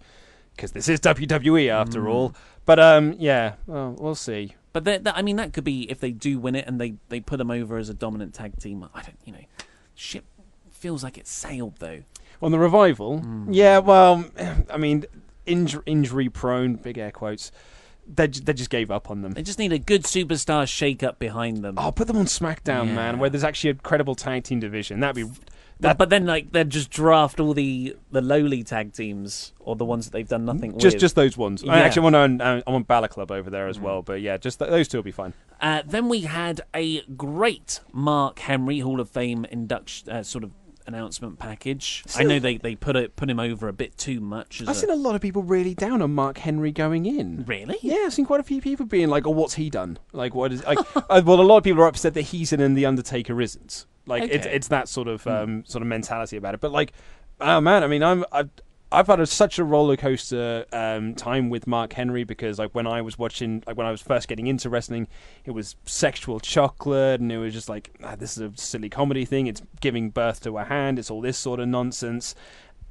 because 0.54 0.72
this 0.72 0.88
is 0.88 1.00
WWE 1.00 1.68
after 1.70 2.02
Mm. 2.02 2.08
all. 2.08 2.34
But 2.66 2.78
um, 2.78 3.14
yeah, 3.18 3.54
well, 3.66 3.96
we'll 3.98 4.14
see. 4.14 4.54
But 4.72 4.84
that- 4.84 5.16
I 5.16 5.22
mean, 5.22 5.36
that 5.36 5.52
could 5.52 5.64
be 5.64 5.90
if 5.90 6.00
they 6.00 6.10
do 6.12 6.38
win 6.38 6.54
it 6.54 6.66
and 6.66 6.80
they 6.80 6.94
they 7.08 7.20
put 7.20 7.38
them 7.38 7.50
over 7.50 7.76
as 7.78 7.88
a 7.88 7.94
dominant 7.94 8.34
tag 8.34 8.58
team. 8.60 8.86
I 8.94 9.02
don't, 9.02 9.18
you 9.24 9.32
know, 9.32 9.44
ship 9.94 10.24
feels 10.70 11.02
like 11.04 11.16
it's 11.16 11.30
sailed 11.30 11.76
though. 11.78 12.02
On 12.42 12.50
the 12.50 12.58
revival, 12.58 13.20
Mm. 13.20 13.48
yeah, 13.52 13.78
well, 13.78 14.24
I 14.70 14.76
mean, 14.76 15.04
inj- 15.46 15.82
injury 15.86 16.28
prone, 16.28 16.76
big 16.76 16.98
air 16.98 17.10
quotes. 17.10 17.50
They 18.06 18.26
they 18.26 18.52
just 18.52 18.70
gave 18.70 18.90
up 18.90 19.10
on 19.10 19.22
them. 19.22 19.32
They 19.32 19.42
just 19.44 19.58
need 19.60 19.72
a 19.72 19.78
good 19.78 20.02
superstar 20.02 20.66
shake 20.68 21.02
up 21.04 21.18
behind 21.20 21.58
them. 21.58 21.76
Oh, 21.78 21.92
put 21.92 22.08
them 22.08 22.16
on 22.16 22.24
SmackDown, 22.26 22.86
Yeah. 22.88 22.94
man, 22.94 23.18
where 23.20 23.30
there's 23.30 23.44
actually 23.44 23.70
a 23.70 23.74
credible 23.74 24.16
tag 24.16 24.42
team 24.44 24.58
division. 24.58 24.98
That'd 24.98 25.14
be 25.14 25.22
But, 25.80 25.88
that. 25.88 25.98
but 25.98 26.10
then, 26.10 26.26
like, 26.26 26.50
they'd 26.52 26.68
just 26.68 26.90
draft 26.90 27.38
all 27.40 27.54
the, 27.54 27.96
the 28.10 28.20
lowly 28.20 28.62
tag 28.64 28.92
teams 28.92 29.52
or 29.60 29.76
the 29.76 29.84
ones 29.84 30.04
that 30.06 30.12
they've 30.12 30.28
done 30.28 30.44
nothing 30.44 30.78
just 30.78 30.96
with. 30.96 31.00
just 31.00 31.14
those 31.14 31.36
ones. 31.36 31.62
I 31.62 31.66
Yeah. 31.66 31.72
Mm. 31.72 31.84
actually 31.86 32.10
want 32.10 32.38
to. 32.40 32.62
I 32.66 32.70
want 32.70 32.86
Balor 32.88 33.08
Club 33.08 33.30
over 33.30 33.50
there 33.50 33.68
as 33.68 33.78
well. 33.78 34.02
But 34.02 34.20
yeah, 34.20 34.36
just 34.36 34.58
th- 34.58 34.70
those 34.70 34.88
two 34.88 34.98
will 34.98 35.02
be 35.04 35.10
fine. 35.12 35.32
Uh, 35.60 35.82
then 35.86 36.08
we 36.08 36.22
had 36.22 36.62
a 36.74 37.02
great 37.16 37.78
Mark 37.92 38.40
Henry 38.40 38.80
Hall 38.80 38.98
of 39.00 39.08
Fame 39.10 39.44
induction 39.44 40.10
uh, 40.10 40.22
sort 40.24 40.42
of 40.42 40.50
announcement 40.86 41.38
package. 41.38 42.04
I 42.16 42.24
know 42.24 42.38
they, 42.38 42.56
they 42.58 42.74
put 42.74 42.96
it 42.96 43.16
put 43.16 43.28
him 43.30 43.38
over 43.40 43.68
a 43.68 43.72
bit 43.72 43.96
too 43.96 44.20
much. 44.20 44.60
As 44.60 44.68
I've 44.68 44.76
a- 44.76 44.78
seen 44.78 44.90
a 44.90 44.96
lot 44.96 45.14
of 45.14 45.20
people 45.20 45.42
really 45.42 45.74
down 45.74 46.02
on 46.02 46.14
Mark 46.14 46.38
Henry 46.38 46.72
going 46.72 47.06
in. 47.06 47.44
Really? 47.46 47.78
Yeah, 47.82 48.04
I've 48.06 48.12
seen 48.14 48.26
quite 48.26 48.40
a 48.40 48.44
few 48.44 48.60
people 48.60 48.86
being 48.86 49.08
like, 49.08 49.26
"Oh, 49.26 49.30
what's 49.30 49.54
he 49.54 49.70
done? 49.70 49.98
Like, 50.12 50.34
what 50.34 50.52
is?" 50.52 50.64
Like, 50.64 50.78
well, 51.10 51.40
a 51.40 51.42
lot 51.42 51.58
of 51.58 51.64
people 51.64 51.82
are 51.82 51.86
upset 51.88 52.14
that 52.14 52.22
he's 52.22 52.52
in 52.52 52.60
and 52.60 52.76
the 52.76 52.86
Undertaker 52.86 53.40
isn't. 53.40 53.86
Like, 54.06 54.24
it's 54.24 54.34
Okay. 54.34 54.48
Hmm. 54.50 54.56
it's 54.56 54.68
that 54.68 54.88
sort 54.88 55.08
of 55.08 55.26
um, 55.26 55.64
sort 55.64 55.82
of 55.82 55.88
mentality 55.88 56.36
about 56.36 56.54
it. 56.54 56.60
But 56.60 56.72
like, 56.72 56.92
oh 57.40 57.60
man, 57.60 57.84
I 57.84 57.86
mean, 57.86 58.02
I'm 58.02 58.24
I've, 58.32 58.50
I've 58.92 59.06
had 59.06 59.20
a, 59.20 59.26
such 59.26 59.58
a 59.58 59.64
roller 59.64 59.96
coaster 59.96 60.66
um, 60.72 61.14
time 61.14 61.48
with 61.48 61.66
Mark 61.66 61.94
Henry 61.94 62.24
because 62.24 62.58
like 62.58 62.74
when 62.74 62.86
I 62.86 63.00
was 63.00 63.18
watching, 63.18 63.62
like 63.66 63.76
when 63.76 63.86
I 63.86 63.90
was 63.90 64.02
first 64.02 64.28
getting 64.28 64.46
into 64.46 64.68
wrestling, 64.68 65.08
it 65.44 65.52
was 65.52 65.76
sexual 65.86 66.40
chocolate, 66.40 67.20
and 67.20 67.32
it 67.32 67.38
was 67.38 67.54
just 67.54 67.68
like, 67.68 67.90
ah, 68.04 68.16
this 68.16 68.36
is 68.36 68.42
a 68.42 68.52
silly 68.56 68.90
comedy 68.90 69.24
thing. 69.24 69.46
It's 69.46 69.62
giving 69.80 70.10
birth 70.10 70.40
to 70.42 70.58
a 70.58 70.64
hand. 70.64 70.98
It's 70.98 71.10
all 71.10 71.22
this 71.22 71.38
sort 71.38 71.58
of 71.58 71.68
nonsense. 71.68 72.34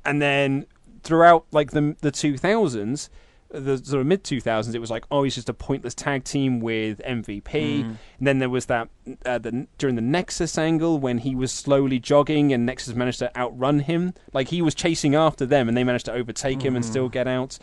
And 0.03 0.21
then 0.21 0.65
throughout 1.03 1.45
like 1.51 1.71
the 1.71 1.95
the 2.01 2.11
2000s 2.11 3.09
the 3.53 3.77
sort 3.77 3.99
of 4.01 4.07
mid 4.07 4.23
2000s 4.23 4.73
it 4.73 4.79
was 4.79 4.89
like 4.89 5.03
oh 5.11 5.23
he's 5.23 5.35
just 5.35 5.49
a 5.49 5.53
pointless 5.53 5.93
tag 5.93 6.23
team 6.23 6.59
with 6.61 6.99
MVP 6.99 7.81
and 7.83 8.27
then 8.27 8.39
there 8.39 8.49
was 8.49 8.67
that 8.67 8.87
uh, 9.25 9.37
the 9.37 9.67
during 9.77 9.95
the 9.95 10.01
Nexus 10.01 10.57
angle 10.57 10.99
when 10.99 11.17
he 11.19 11.35
was 11.35 11.51
slowly 11.51 11.99
jogging 11.99 12.53
and 12.53 12.65
Nexus 12.65 12.95
managed 12.95 13.19
to 13.19 13.37
outrun 13.37 13.79
him. 13.79 14.13
Like 14.33 14.47
he 14.49 14.61
was 14.61 14.73
chasing 14.73 15.15
after 15.15 15.45
them 15.45 15.67
and 15.67 15.75
they 15.75 15.83
managed 15.83 16.05
to 16.05 16.13
overtake 16.13 16.61
him 16.61 16.75
and 16.75 16.85
still 16.85 17.09
get 17.09 17.27
out. 17.27 17.59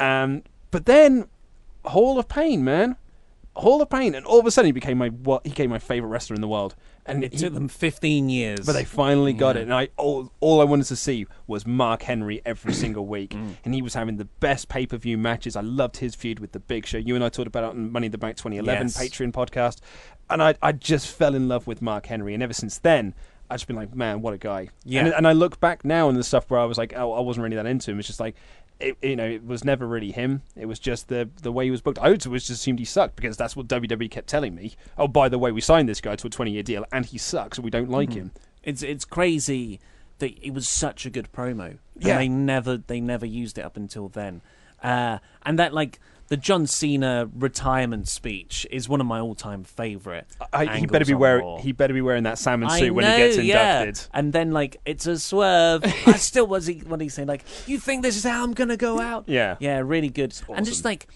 Um 0.00 0.42
but 0.70 0.86
then 0.86 1.28
Hall 1.84 2.18
of 2.18 2.28
Pain 2.28 2.64
man. 2.64 2.96
Hall 3.56 3.80
of 3.80 3.88
Pain, 3.88 4.14
and 4.14 4.26
all 4.26 4.38
of 4.38 4.44
a 4.44 4.50
sudden 4.50 4.66
he 4.66 4.72
became 4.72 4.98
my 4.98 5.08
what 5.08 5.42
he 5.44 5.50
became 5.50 5.70
my 5.70 5.78
favorite 5.78 6.10
wrestler 6.10 6.34
in 6.34 6.42
the 6.42 6.48
world. 6.48 6.74
And 7.06 7.24
It 7.24 7.32
he- 7.32 7.38
took 7.38 7.54
them 7.54 7.68
15 7.68 8.28
years. 8.28 8.66
But 8.66 8.72
they 8.72 8.84
finally 8.84 9.32
got 9.32 9.56
Yeah. 9.56 9.60
it, 9.60 9.64
and 9.64 9.74
I 9.74 9.88
all, 9.96 10.32
all 10.40 10.60
I 10.60 10.64
wanted 10.64 10.86
to 10.86 10.96
see 10.96 11.26
was 11.46 11.66
Mark 11.66 12.02
Henry 12.02 12.42
every 12.44 12.72
single 12.84 13.06
week, 13.06 13.30
Mm. 13.30 13.56
and 13.64 13.74
he 13.74 13.82
was 13.82 13.94
having 13.94 14.16
the 14.16 14.24
best 14.24 14.68
pay 14.68 14.86
per 14.86 14.96
view 14.96 15.16
matches. 15.18 15.56
I 15.56 15.60
loved 15.60 15.98
his 15.98 16.14
feud 16.14 16.38
with 16.40 16.52
the 16.52 16.60
Big 16.60 16.86
Show. 16.86 16.98
You 16.98 17.14
and 17.14 17.24
I 17.24 17.28
talked 17.28 17.48
about 17.48 17.64
it 17.64 17.70
on 17.70 17.90
Money 17.92 18.06
in 18.06 18.12
the 18.12 18.18
Bank 18.18 18.36
2011 18.36 18.86
Yes. 18.88 18.98
Patreon 18.98 19.32
podcast, 19.32 19.78
and 20.30 20.42
I 20.42 20.54
I 20.62 20.72
just 20.72 21.08
fell 21.08 21.34
in 21.34 21.48
love 21.48 21.66
with 21.66 21.80
Mark 21.82 22.06
Henry, 22.06 22.34
and 22.34 22.42
ever 22.42 22.52
since 22.52 22.78
then. 22.78 23.14
I've 23.48 23.58
just 23.58 23.68
been 23.68 23.76
like, 23.76 23.94
man, 23.94 24.22
what 24.22 24.34
a 24.34 24.38
guy. 24.38 24.70
Yeah. 24.84 25.04
And, 25.04 25.14
and 25.14 25.28
I 25.28 25.30
look 25.32 25.60
back 25.60 25.84
now 25.84 26.08
on 26.08 26.14
the 26.16 26.24
stuff 26.24 26.50
where 26.50 26.58
I 26.58 26.64
was 26.64 26.76
like, 26.78 26.94
oh, 26.96 27.12
I 27.12 27.20
wasn't 27.20 27.44
really 27.44 27.54
that 27.54 27.64
into 27.64 27.92
him. 27.92 28.00
It's 28.00 28.08
just 28.08 28.18
like, 28.18 28.34
it, 28.78 28.96
you 29.02 29.16
know, 29.16 29.26
it 29.26 29.44
was 29.46 29.64
never 29.64 29.86
really 29.86 30.12
him. 30.12 30.42
It 30.54 30.66
was 30.66 30.78
just 30.78 31.08
the 31.08 31.28
the 31.42 31.50
way 31.52 31.64
he 31.64 31.70
was 31.70 31.80
booked. 31.80 31.98
I 31.98 32.06
always 32.06 32.22
just 32.24 32.50
assumed 32.50 32.78
he 32.78 32.84
sucked 32.84 33.16
because 33.16 33.36
that's 33.36 33.56
what 33.56 33.68
WWE 33.68 34.10
kept 34.10 34.28
telling 34.28 34.54
me. 34.54 34.74
Oh, 34.98 35.08
by 35.08 35.28
the 35.28 35.38
way, 35.38 35.50
we 35.52 35.60
signed 35.60 35.88
this 35.88 36.00
guy 36.00 36.16
to 36.16 36.26
a 36.26 36.30
20 36.30 36.50
year 36.50 36.62
deal 36.62 36.84
and 36.92 37.06
he 37.06 37.18
sucks 37.18 37.58
and 37.58 37.64
we 37.64 37.70
don't 37.70 37.90
like 37.90 38.12
him. 38.12 38.32
It's 38.62 38.82
it's 38.82 39.04
crazy 39.04 39.80
that 40.18 40.32
it 40.42 40.52
was 40.52 40.68
such 40.68 41.06
a 41.06 41.10
good 41.10 41.30
promo. 41.32 41.66
And 41.68 41.78
Yeah. 41.98 42.18
they 42.18 42.28
never 42.28 42.76
they 42.78 43.00
never 43.00 43.26
used 43.26 43.58
it 43.58 43.62
up 43.64 43.76
until 43.76 44.08
then. 44.08 44.42
Uh, 44.82 45.18
and 45.44 45.58
that 45.58 45.72
like 45.72 45.98
the 46.28 46.36
John 46.36 46.66
Cena 46.66 47.28
retirement 47.34 48.08
speech 48.08 48.66
is 48.70 48.88
one 48.88 49.00
of 49.00 49.06
my 49.06 49.20
all 49.20 49.34
time 49.34 49.62
favorite. 49.64 50.26
I, 50.52 50.78
he 50.78 50.86
better 50.86 51.04
be 51.04 51.14
wearing 51.14 51.58
he 51.58 51.72
better 51.72 51.94
be 51.94 52.02
wearing 52.02 52.24
that 52.24 52.38
salmon 52.38 52.70
suit 52.70 52.92
when 52.92 53.04
he 53.04 53.16
gets 53.16 53.36
yeah. 53.38 53.80
inducted. 53.80 54.08
And 54.12 54.32
then 54.32 54.50
like 54.50 54.78
it's 54.84 55.06
a 55.06 55.18
swerve. 55.18 55.84
I 55.84 56.12
still 56.16 56.46
was 56.46 56.66
he 56.66 56.78
what 56.80 57.00
he 57.00 57.08
saying 57.08 57.28
like 57.28 57.44
you 57.66 57.78
think 57.78 58.02
this 58.02 58.16
is 58.16 58.24
how 58.24 58.42
I'm 58.42 58.54
gonna 58.54 58.76
go 58.76 59.00
out? 59.00 59.24
Yeah. 59.28 59.56
yeah, 59.60 59.78
really 59.78 60.08
good. 60.08 60.34
And 60.48 60.66
just 60.66 60.84
like 60.84 61.06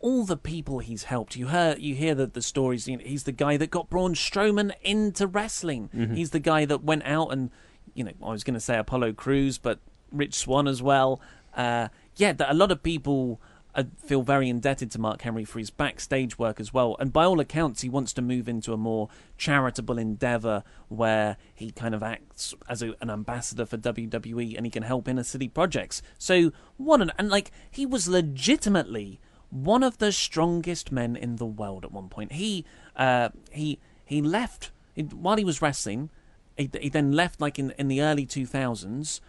all 0.00 0.24
the 0.24 0.36
people 0.36 0.78
he's 0.80 1.04
helped. 1.04 1.36
You 1.36 1.48
hear 1.48 1.76
you 1.78 1.94
hear 1.94 2.14
the 2.14 2.26
the 2.26 2.42
stories. 2.42 2.86
You 2.86 2.98
know, 2.98 3.04
he's 3.04 3.24
the 3.24 3.32
guy 3.32 3.56
that 3.56 3.70
got 3.70 3.88
Braun 3.88 4.14
Strowman 4.14 4.72
into 4.82 5.26
wrestling. 5.26 5.90
Mm-hmm. 5.94 6.14
He's 6.14 6.30
the 6.30 6.40
guy 6.40 6.64
that 6.66 6.84
went 6.84 7.04
out 7.04 7.32
and 7.32 7.50
you 7.94 8.04
know 8.04 8.12
I 8.22 8.30
was 8.30 8.44
going 8.44 8.54
to 8.54 8.60
say 8.60 8.78
Apollo 8.78 9.14
Crews, 9.14 9.58
but 9.58 9.80
Rich 10.12 10.34
Swann 10.34 10.68
as 10.68 10.82
well. 10.82 11.20
Uh, 11.56 11.88
yeah, 12.16 12.32
that 12.32 12.50
a 12.50 12.54
lot 12.54 12.70
of 12.70 12.82
people. 12.82 13.40
Uh, 13.74 13.84
feel 13.98 14.22
very 14.22 14.48
indebted 14.48 14.90
to 14.90 15.00
Mark 15.00 15.22
Henry 15.22 15.44
for 15.44 15.58
his 15.58 15.70
backstage 15.70 16.38
work 16.38 16.58
as 16.58 16.72
well. 16.72 16.96
And 16.98 17.12
by 17.12 17.24
all 17.24 17.40
accounts, 17.40 17.82
he 17.82 17.88
wants 17.88 18.12
to 18.14 18.22
move 18.22 18.48
into 18.48 18.72
a 18.72 18.76
more 18.76 19.08
charitable 19.36 19.98
endeavor 19.98 20.64
where 20.88 21.36
he 21.54 21.70
kind 21.70 21.94
of 21.94 22.02
acts 22.02 22.54
as 22.68 22.82
a, 22.82 22.94
an 23.00 23.10
ambassador 23.10 23.66
for 23.66 23.76
WWE 23.76 24.56
and 24.56 24.66
he 24.66 24.70
can 24.70 24.82
help 24.82 25.08
inner 25.08 25.22
city 25.22 25.48
projects. 25.48 26.02
So 26.18 26.52
what 26.76 27.00
an 27.00 27.12
and 27.18 27.28
like 27.28 27.50
he 27.70 27.86
was 27.86 28.08
legitimately 28.08 29.20
one 29.50 29.82
of 29.82 29.98
the 29.98 30.12
strongest 30.12 30.92
men 30.92 31.16
in 31.16 31.36
the 31.36 31.46
world 31.46 31.84
at 31.84 31.92
one 31.92 32.08
point. 32.08 32.32
He 32.32 32.64
uh, 32.96 33.30
he 33.52 33.78
he 34.04 34.20
left 34.20 34.70
while 35.12 35.36
he 35.36 35.44
was 35.44 35.62
wrestling. 35.62 36.10
He, 36.56 36.68
he 36.80 36.88
then 36.88 37.12
left 37.12 37.40
like 37.40 37.58
in 37.58 37.72
in 37.72 37.88
the 37.88 38.02
early 38.02 38.26
two 38.26 38.46
thousands. 38.46 39.20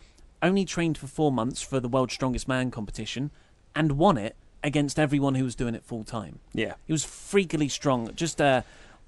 Only 0.41 0.63
trained 0.63 0.97
for 0.97 1.07
four 1.07 1.33
months 1.33 1.61
for 1.61 1.81
the 1.81 1.89
World's 1.89 2.13
Strongest 2.13 2.47
Man 2.47 2.71
competition, 2.71 3.29
and 3.75 3.93
won 3.93 4.17
it 4.17 4.35
against 4.63 4.99
everyone 4.99 5.35
who 5.35 5.43
was 5.45 5.55
doing 5.55 5.75
it 5.75 5.83
full 5.83 6.03
time. 6.03 6.39
Yeah. 6.53 6.73
He 6.85 6.91
was 6.91 7.05
freakily 7.05 7.71
strong. 7.71 8.13
Just 8.15 8.41
uh, 8.41 8.61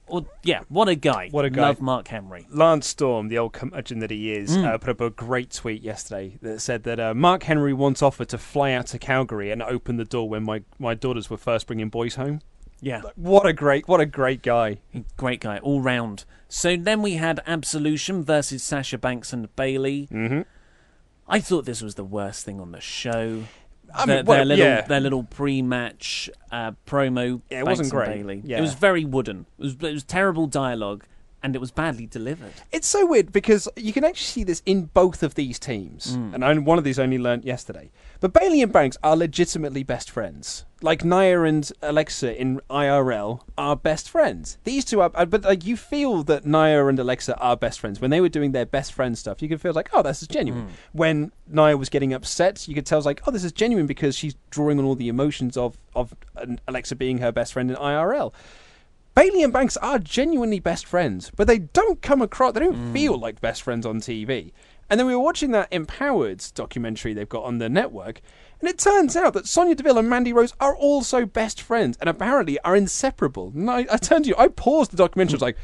or, 0.07 0.25
yeah, 0.43 0.61
what 0.69 0.89
a 0.89 0.95
guy. 0.95 1.29
What 1.31 1.45
a 1.45 1.49
guy. 1.49 1.61
Love 1.61 1.79
Mark 1.81 2.07
Henry. 2.09 2.45
Lance 2.49 2.87
Storm, 2.87 3.29
the 3.29 3.37
old 3.37 3.53
curmudgeon 3.53 3.99
that 3.99 4.11
he 4.11 4.33
is, 4.33 4.57
Mm. 4.57 4.65
uh, 4.65 4.77
put 4.77 4.89
up 4.89 5.01
a 5.01 5.09
great 5.09 5.51
tweet 5.51 5.81
yesterday 5.81 6.37
that 6.41 6.59
said 6.61 6.83
that 6.83 6.99
uh, 6.99 7.13
Mark 7.13 7.43
Henry 7.43 7.73
once 7.73 8.01
offered 8.01 8.27
to 8.29 8.37
fly 8.37 8.71
out 8.73 8.87
to 8.87 8.99
Calgary 8.99 9.51
and 9.51 9.61
open 9.61 9.95
the 9.97 10.03
door 10.05 10.27
when 10.27 10.43
my, 10.43 10.63
my 10.79 10.93
daughters 10.95 11.29
were 11.29 11.37
first 11.37 11.67
bringing 11.67 11.89
boys 11.89 12.15
home. 12.15 12.41
Yeah, 12.83 13.03
What 13.15 13.45
a 13.45 13.53
great, 13.53 13.87
what 13.87 14.01
a 14.01 14.05
great 14.07 14.41
guy. 14.41 14.79
great 15.15 15.39
guy 15.39 15.59
all 15.59 15.81
round. 15.81 16.25
So 16.49 16.75
then 16.75 17.01
we 17.03 17.13
had 17.13 17.39
Absolution 17.45 18.23
versus 18.25 18.63
Sasha 18.63 18.97
Banks 18.97 19.31
and 19.31 19.55
Bayley. 19.55 20.07
Mhm. 20.11 20.45
I 21.27 21.39
thought 21.39 21.65
this 21.65 21.81
was 21.81 21.93
the 21.95 22.03
worst 22.03 22.43
thing 22.43 22.59
on 22.59 22.71
the 22.71 22.81
show. 22.81 23.43
I 23.93 24.05
their, 24.05 24.17
mean, 24.17 24.25
well, 24.25 24.37
their 24.37 24.45
little 24.45 24.65
yeah. 24.65 24.81
their 24.81 24.99
little 24.99 25.23
pre-match 25.23 26.29
uh, 26.51 26.71
promo. 26.85 27.41
Yeah, 27.49 27.59
it 27.59 27.65
wasn't 27.65 27.91
great. 27.91 28.07
Bayley. 28.07 28.41
Yeah. 28.43 28.57
It 28.57 28.61
was 28.61 28.73
very 28.73 29.05
wooden. 29.05 29.45
It 29.57 29.63
was 29.63 29.73
it 29.75 29.93
was 29.93 30.03
terrible 30.03 30.47
dialogue, 30.47 31.05
and 31.43 31.55
it 31.55 31.59
was 31.59 31.71
badly 31.71 32.05
delivered. 32.05 32.53
It's 32.71 32.87
so 32.87 33.05
weird 33.05 33.31
because 33.31 33.67
you 33.75 33.93
can 33.93 34.03
actually 34.03 34.25
see 34.25 34.43
this 34.43 34.61
in 34.65 34.85
both 34.93 35.23
of 35.23 35.35
these 35.35 35.57
teams, 35.59 36.15
Mm. 36.17 36.33
and 36.35 36.45
I, 36.45 36.53
one 36.57 36.77
of 36.77 36.83
these 36.83 36.99
I 36.99 37.03
only 37.03 37.17
learnt 37.17 37.45
yesterday. 37.45 37.91
But 38.19 38.33
Bayley 38.33 38.61
and 38.61 38.71
Banks 38.71 38.97
are 39.03 39.15
legitimately 39.17 39.83
best 39.83 40.11
friends. 40.11 40.65
Like 40.83 41.03
Nia 41.03 41.41
and 41.43 41.71
Alexa 41.83 42.39
in 42.39 42.59
IRL 42.69 43.41
are 43.57 43.75
best 43.75 44.09
friends. 44.09 44.57
These 44.63 44.85
two 44.85 45.01
are, 45.01 45.11
uh, 45.13 45.25
but 45.25 45.43
like 45.43 45.65
you 45.65 45.77
feel 45.77 46.23
that 46.23 46.45
Nia 46.45 46.85
and 46.87 46.97
Alexa 46.99 47.37
are 47.39 47.55
best 47.55 47.79
friends 47.79 47.99
when 48.01 48.09
they 48.11 48.19
were 48.21 48.29
doing 48.29 48.51
their 48.51 48.65
best 48.65 48.93
friend 48.93 49.15
stuff. 49.17 49.41
You 49.41 49.49
could 49.49 49.61
feel 49.61 49.73
like, 49.73 49.89
oh, 49.93 50.01
this 50.01 50.21
is 50.23 50.27
genuine. 50.27 50.67
When 50.91 51.31
Nia 51.47 51.77
was 51.77 51.89
getting 51.89 52.13
upset, 52.13 52.67
you 52.67 52.73
could 52.75 52.85
tell, 52.85 53.01
like, 53.01 53.21
oh, 53.27 53.31
this 53.31 53.43
is 53.43 53.51
genuine 53.51 53.85
because 53.87 54.15
she's 54.15 54.35
drawing 54.49 54.79
on 54.79 54.85
all 54.85 54.95
the 54.95 55.07
emotions 55.09 55.55
of 55.57 55.77
of 55.95 56.15
uh, 56.35 56.45
Alexa 56.67 56.95
being 56.95 57.19
her 57.19 57.31
best 57.31 57.53
friend 57.53 57.69
in 57.69 57.77
IRL. 57.77 58.33
Bayley 59.13 59.43
and 59.43 59.51
Banks 59.51 59.75
are 59.77 59.99
genuinely 59.99 60.59
best 60.59 60.85
friends, 60.85 61.31
but 61.35 61.45
they 61.45 61.59
don't 61.59 62.01
come 62.01 62.21
across, 62.21 62.53
they 62.53 62.61
don't 62.61 62.75
hmm. 62.75 62.93
feel 62.93 63.17
like 63.17 63.41
best 63.41 63.61
friends 63.61 63.85
on 63.85 63.99
TV. 63.99 64.53
And 64.89 64.99
then 64.99 65.07
we 65.07 65.15
were 65.15 65.21
watching 65.21 65.51
that 65.51 65.71
Empowered 65.71 66.43
documentary 66.53 67.13
they've 67.13 67.27
got 67.27 67.43
on 67.43 67.57
the 67.57 67.69
network, 67.69 68.21
and 68.59 68.69
it 68.69 68.77
turns 68.77 69.15
out 69.15 69.33
that 69.33 69.47
Sonya 69.47 69.75
Deville 69.75 69.97
and 69.97 70.09
Mandy 70.09 70.31
Rose 70.31 70.53
are 70.59 70.75
also 70.75 71.25
best 71.25 71.61
friends 71.61 71.97
and 71.99 72.09
apparently 72.09 72.59
are 72.59 72.75
inseparable. 72.75 73.51
And 73.55 73.69
I, 73.69 73.85
I 73.91 73.97
turned 73.97 74.25
to 74.25 74.29
you, 74.29 74.35
I 74.37 74.47
paused 74.47 74.91
the 74.91 74.97
documentary, 74.97 75.33
I 75.33 75.37
was 75.37 75.41
like, 75.41 75.57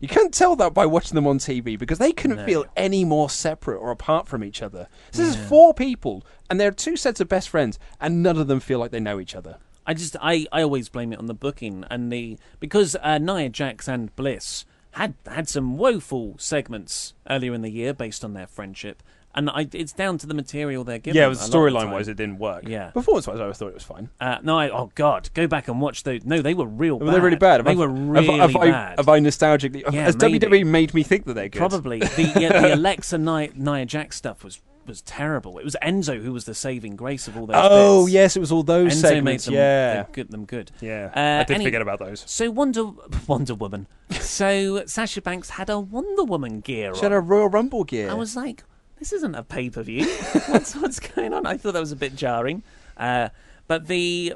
you 0.00 0.08
can't 0.08 0.32
tell 0.32 0.56
that 0.56 0.72
by 0.72 0.86
watching 0.86 1.14
them 1.14 1.26
on 1.26 1.38
TV 1.38 1.78
because 1.78 1.98
they 1.98 2.12
couldn't 2.12 2.44
feel 2.46 2.64
any 2.74 3.04
more 3.04 3.28
separate 3.28 3.76
or 3.76 3.90
apart 3.90 4.28
from 4.28 4.42
each 4.42 4.62
other. 4.62 4.88
So 5.10 5.22
this 5.22 5.36
is 5.36 5.48
four 5.48 5.74
people, 5.74 6.24
and 6.48 6.58
they're 6.58 6.70
two 6.70 6.96
sets 6.96 7.20
of 7.20 7.28
best 7.28 7.50
friends, 7.50 7.78
and 8.00 8.22
none 8.22 8.38
of 8.38 8.46
them 8.46 8.60
feel 8.60 8.78
like 8.78 8.92
they 8.92 9.00
know 9.00 9.20
each 9.20 9.34
other. 9.34 9.58
I 9.90 9.92
just 9.92 10.14
I, 10.22 10.46
I 10.52 10.62
always 10.62 10.88
blame 10.88 11.12
it 11.12 11.18
on 11.18 11.26
the 11.26 11.34
booking 11.34 11.84
and 11.90 12.12
the 12.12 12.38
because 12.60 12.94
uh, 13.02 13.18
Nia 13.18 13.48
Jax 13.48 13.88
and 13.88 14.14
Bliss 14.14 14.64
had 14.92 15.14
had 15.26 15.48
some 15.48 15.76
woeful 15.76 16.36
segments 16.38 17.14
earlier 17.28 17.52
in 17.54 17.62
the 17.62 17.70
year 17.70 17.92
based 17.92 18.24
on 18.24 18.32
their 18.34 18.46
friendship, 18.46 19.02
and 19.34 19.50
I, 19.50 19.66
it's 19.72 19.92
down 19.92 20.16
to 20.18 20.28
the 20.28 20.34
material 20.34 20.84
they're 20.84 21.00
given. 21.00 21.16
Yeah, 21.16 21.26
it 21.26 21.30
was 21.30 21.40
a 21.40 21.42
lot 21.42 21.46
of 21.66 21.72
the 21.72 21.78
storyline 21.80 21.92
wise, 21.92 22.06
it 22.06 22.16
didn't 22.16 22.38
work. 22.38 22.68
Yeah. 22.68 22.90
Performance 22.90 23.26
wise, 23.26 23.40
I 23.40 23.50
thought 23.52 23.66
it 23.66 23.74
was 23.74 23.82
fine. 23.82 24.10
Uh, 24.20 24.38
no, 24.44 24.56
I, 24.60 24.70
oh 24.70 24.92
god, 24.94 25.28
go 25.34 25.48
back 25.48 25.66
and 25.66 25.80
watch 25.80 26.04
those. 26.04 26.24
No, 26.24 26.40
they 26.40 26.54
were 26.54 26.66
real. 26.66 27.00
Were 27.00 27.10
they 27.10 27.18
really 27.18 27.34
bad? 27.34 27.56
Have 27.56 27.64
They 27.64 27.72
I- 27.72 27.74
were 27.74 27.88
really 27.88 28.38
have, 28.38 28.54
I, 28.54 28.70
bad. 28.70 28.98
Have 29.00 29.08
I 29.08 29.18
nostalgically? 29.18 29.82
Yeah, 29.92 30.04
has 30.04 30.16
maybe. 30.16 30.38
WWE 30.38 30.66
made 30.66 30.94
me 30.94 31.02
think 31.02 31.24
that 31.24 31.34
they're 31.34 31.48
good? 31.48 31.58
Probably 31.58 31.98
the 31.98 32.32
yeah, 32.38 32.60
the 32.60 32.74
Alexa 32.76 33.18
Nia, 33.18 33.50
Nia 33.56 33.86
Jax 33.86 34.16
stuff 34.16 34.44
was 34.44 34.60
was 34.86 35.02
terrible. 35.02 35.58
It 35.58 35.64
was 35.64 35.76
Enzo 35.82 36.22
who 36.22 36.32
was 36.32 36.44
the 36.44 36.54
saving 36.54 36.96
grace 36.96 37.28
of 37.28 37.36
all 37.36 37.46
those. 37.46 37.56
Oh 37.58 38.04
bits. 38.04 38.12
yes, 38.14 38.36
it 38.36 38.40
was 38.40 38.50
all 38.52 38.62
those 38.62 38.94
Enzo 38.94 39.00
segments. 39.00 39.46
made 39.46 39.54
them, 39.54 39.60
yeah, 39.60 40.02
they 40.02 40.12
good, 40.12 40.30
them 40.30 40.44
good. 40.44 40.70
yeah. 40.80 41.10
Uh, 41.14 41.40
I 41.40 41.44
did 41.44 41.54
any- 41.56 41.64
forget 41.64 41.82
about 41.82 41.98
those. 41.98 42.24
So 42.26 42.50
Wonder 42.50 42.90
Wonder 43.26 43.54
Woman. 43.54 43.86
so 44.12 44.84
Sasha 44.86 45.22
Banks 45.22 45.50
had 45.50 45.70
a 45.70 45.78
Wonder 45.78 46.24
Woman 46.24 46.60
gear 46.60 46.94
She 46.94 47.02
had 47.02 47.12
a 47.12 47.20
Royal 47.20 47.48
Rumble 47.48 47.84
gear. 47.84 48.10
I 48.10 48.14
was 48.14 48.36
like, 48.36 48.64
this 48.98 49.12
isn't 49.12 49.34
a 49.34 49.42
pay 49.42 49.70
per 49.70 49.82
view. 49.82 50.04
what's 50.48 50.74
what's 50.76 51.00
going 51.00 51.32
on? 51.34 51.46
I 51.46 51.56
thought 51.56 51.72
that 51.74 51.80
was 51.80 51.92
a 51.92 51.96
bit 51.96 52.16
jarring. 52.16 52.62
Uh, 52.96 53.28
but 53.66 53.86
the 53.86 54.34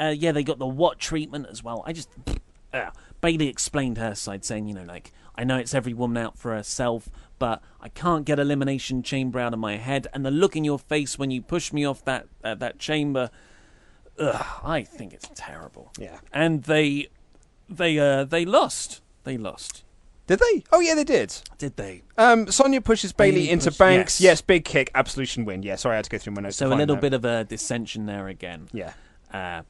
uh, 0.00 0.14
yeah, 0.16 0.32
they 0.32 0.42
got 0.42 0.58
the 0.58 0.66
what 0.66 0.98
treatment 0.98 1.46
as 1.50 1.62
well. 1.62 1.82
I 1.86 1.92
just 1.92 2.08
uh, 2.72 2.90
Bayley 3.20 3.48
explained 3.48 3.98
her 3.98 4.14
side, 4.14 4.44
saying, 4.44 4.66
you 4.66 4.74
know, 4.74 4.84
like 4.84 5.12
I 5.36 5.44
know 5.44 5.58
it's 5.58 5.74
every 5.74 5.94
woman 5.94 6.16
out 6.22 6.38
for 6.38 6.54
herself, 6.54 7.08
but 7.40 7.60
I 7.80 7.88
can't 7.88 8.24
get 8.24 8.38
elimination 8.38 9.02
chamber 9.02 9.40
out 9.40 9.52
of 9.52 9.58
my 9.58 9.76
head, 9.78 10.06
and 10.14 10.24
the 10.24 10.30
look 10.30 10.54
in 10.54 10.62
your 10.62 10.78
face 10.78 11.18
when 11.18 11.32
you 11.32 11.42
push 11.42 11.72
me 11.72 11.84
off 11.84 12.04
that 12.04 12.28
uh, 12.44 12.54
that 12.54 12.78
chamber. 12.78 13.30
Ugh, 14.18 14.46
I 14.62 14.82
think 14.84 15.12
it's 15.12 15.28
terrible. 15.34 15.90
Yeah. 15.98 16.18
and 16.32 16.62
they 16.64 17.08
they 17.68 17.98
uh 17.98 18.24
they 18.24 18.44
lost. 18.44 19.00
They 19.24 19.36
lost. 19.36 19.82
Did 20.26 20.38
they? 20.40 20.62
Oh 20.70 20.80
yeah, 20.80 20.94
they 20.94 21.04
did. 21.04 21.34
Did 21.58 21.76
they? 21.76 22.02
Um, 22.18 22.46
Sonya 22.50 22.80
pushes 22.82 23.12
Bayley 23.12 23.32
Bayley 23.32 23.50
into 23.50 23.70
push- 23.70 23.78
Banks. 23.78 24.20
yes. 24.20 24.30
Yes. 24.30 24.40
big 24.42 24.64
kick, 24.64 24.90
absolution 24.94 25.44
win. 25.44 25.62
Yeah, 25.62 25.74
sorry, 25.76 25.94
I 25.94 25.96
had 25.96 26.04
to 26.04 26.10
go 26.10 26.18
through 26.18 26.34
my 26.34 26.42
notes. 26.42 26.58
to 26.58 26.64
So 26.66 26.72
a 26.72 26.76
little 26.76 26.94
that. 26.96 27.00
bit 27.02 27.14
of 27.14 27.24
a 27.24 27.44
dissension 27.44 28.06
there 28.06 28.28
again. 28.28 28.68
Yeah, 28.72 28.92
Uh, 29.32 29.62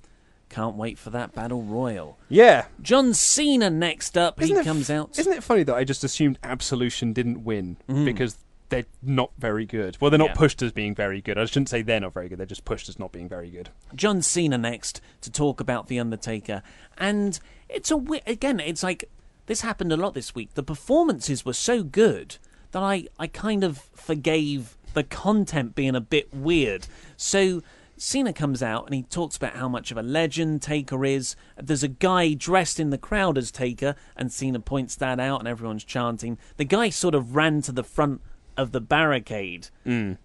can't 0.51 0.77
wait 0.77 0.99
for 0.99 1.11
that 1.11 1.33
battle 1.35 1.63
royal. 1.63 2.19
yeah. 2.29 2.67
John 2.83 3.15
Cena 3.15 3.71
next 3.71 4.19
up. 4.19 4.43
Isn't 4.43 4.57
he 4.57 4.61
it 4.61 4.65
comes 4.65 4.91
f- 4.91 4.97
out. 4.97 5.19
Isn't 5.19 5.33
it 5.33 5.43
funny 5.43 5.63
that 5.63 5.75
I 5.75 5.85
just 5.85 6.05
assumed 6.05 6.39
absolution 6.43 7.13
didn't 7.13 7.45
win 7.45 7.77
mm-hmm. 7.89 8.05
because 8.05 8.37
they're 8.69 8.85
not 9.03 9.33
very 9.39 9.67
good. 9.67 9.97
Well, 10.01 10.11
they're 10.11 10.19
not 10.19 10.31
Yeah. 10.31 10.35
pushed 10.35 10.63
as 10.63 10.71
being 10.73 10.95
very 10.95 11.21
good. 11.21 11.39
I 11.39 11.45
shouldn't 11.47 11.69
say 11.69 11.83
they're 11.83 12.01
not 12.01 12.13
very 12.13 12.29
good. 12.29 12.39
They're 12.39 12.47
just 12.47 12.65
pushed 12.65 12.89
as 12.89 12.99
not 12.99 13.11
being 13.13 13.29
very 13.29 13.51
good. 13.51 13.71
John 13.95 14.23
Cena 14.23 14.59
next 14.59 15.01
to 15.23 15.31
talk 15.31 15.61
about 15.61 15.89
the 15.89 15.99
Undertaker, 15.99 16.63
and 16.99 17.41
it's 17.69 17.91
a 17.91 17.95
wi- 17.97 18.23
again. 18.27 18.61
It's 18.61 18.83
like 18.83 19.09
this 19.47 19.63
happened 19.63 19.93
a 19.93 19.97
lot 19.97 20.15
this 20.15 20.35
week. 20.37 20.55
The 20.55 20.63
performances 20.63 21.45
were 21.45 21.53
so 21.53 21.83
good 21.83 22.37
that 22.71 22.83
I 22.83 23.07
I 23.19 23.27
kind 23.27 23.65
of 23.65 23.79
forgave 23.95 24.77
the 24.95 25.03
content 25.03 25.75
being 25.75 25.97
a 25.97 26.01
bit 26.01 26.33
weird. 26.33 26.87
So 27.17 27.63
Cena 28.03 28.33
comes 28.33 28.63
out 28.63 28.87
and 28.87 28.95
he 28.95 29.03
talks 29.03 29.37
about 29.37 29.57
how 29.57 29.69
much 29.69 29.91
of 29.91 29.99
a 29.99 30.03
legend 30.03 30.63
Taker 30.63 31.05
is. 31.05 31.37
There's 31.59 31.83
a 31.83 31.89
guy 31.89 32.33
dressed 32.33 32.81
in 32.81 32.89
the 32.89 32.97
crowd 32.97 33.37
as 33.37 33.51
Taker, 33.51 33.95
and 34.17 34.33
Cena 34.33 34.59
points 34.59 34.97
that 34.97 35.21
out, 35.21 35.41
and 35.41 35.47
everyone's 35.47 35.85
chanting. 35.85 36.39
The 36.57 36.65
guy 36.65 36.89
sort 36.89 37.15
of 37.15 37.37
ran 37.37 37.61
to 37.63 37.73
the 37.73 37.85
front 37.85 38.23
of 38.57 38.73
the 38.73 38.81
barricade. 38.81 39.69
Mm. 39.85 40.17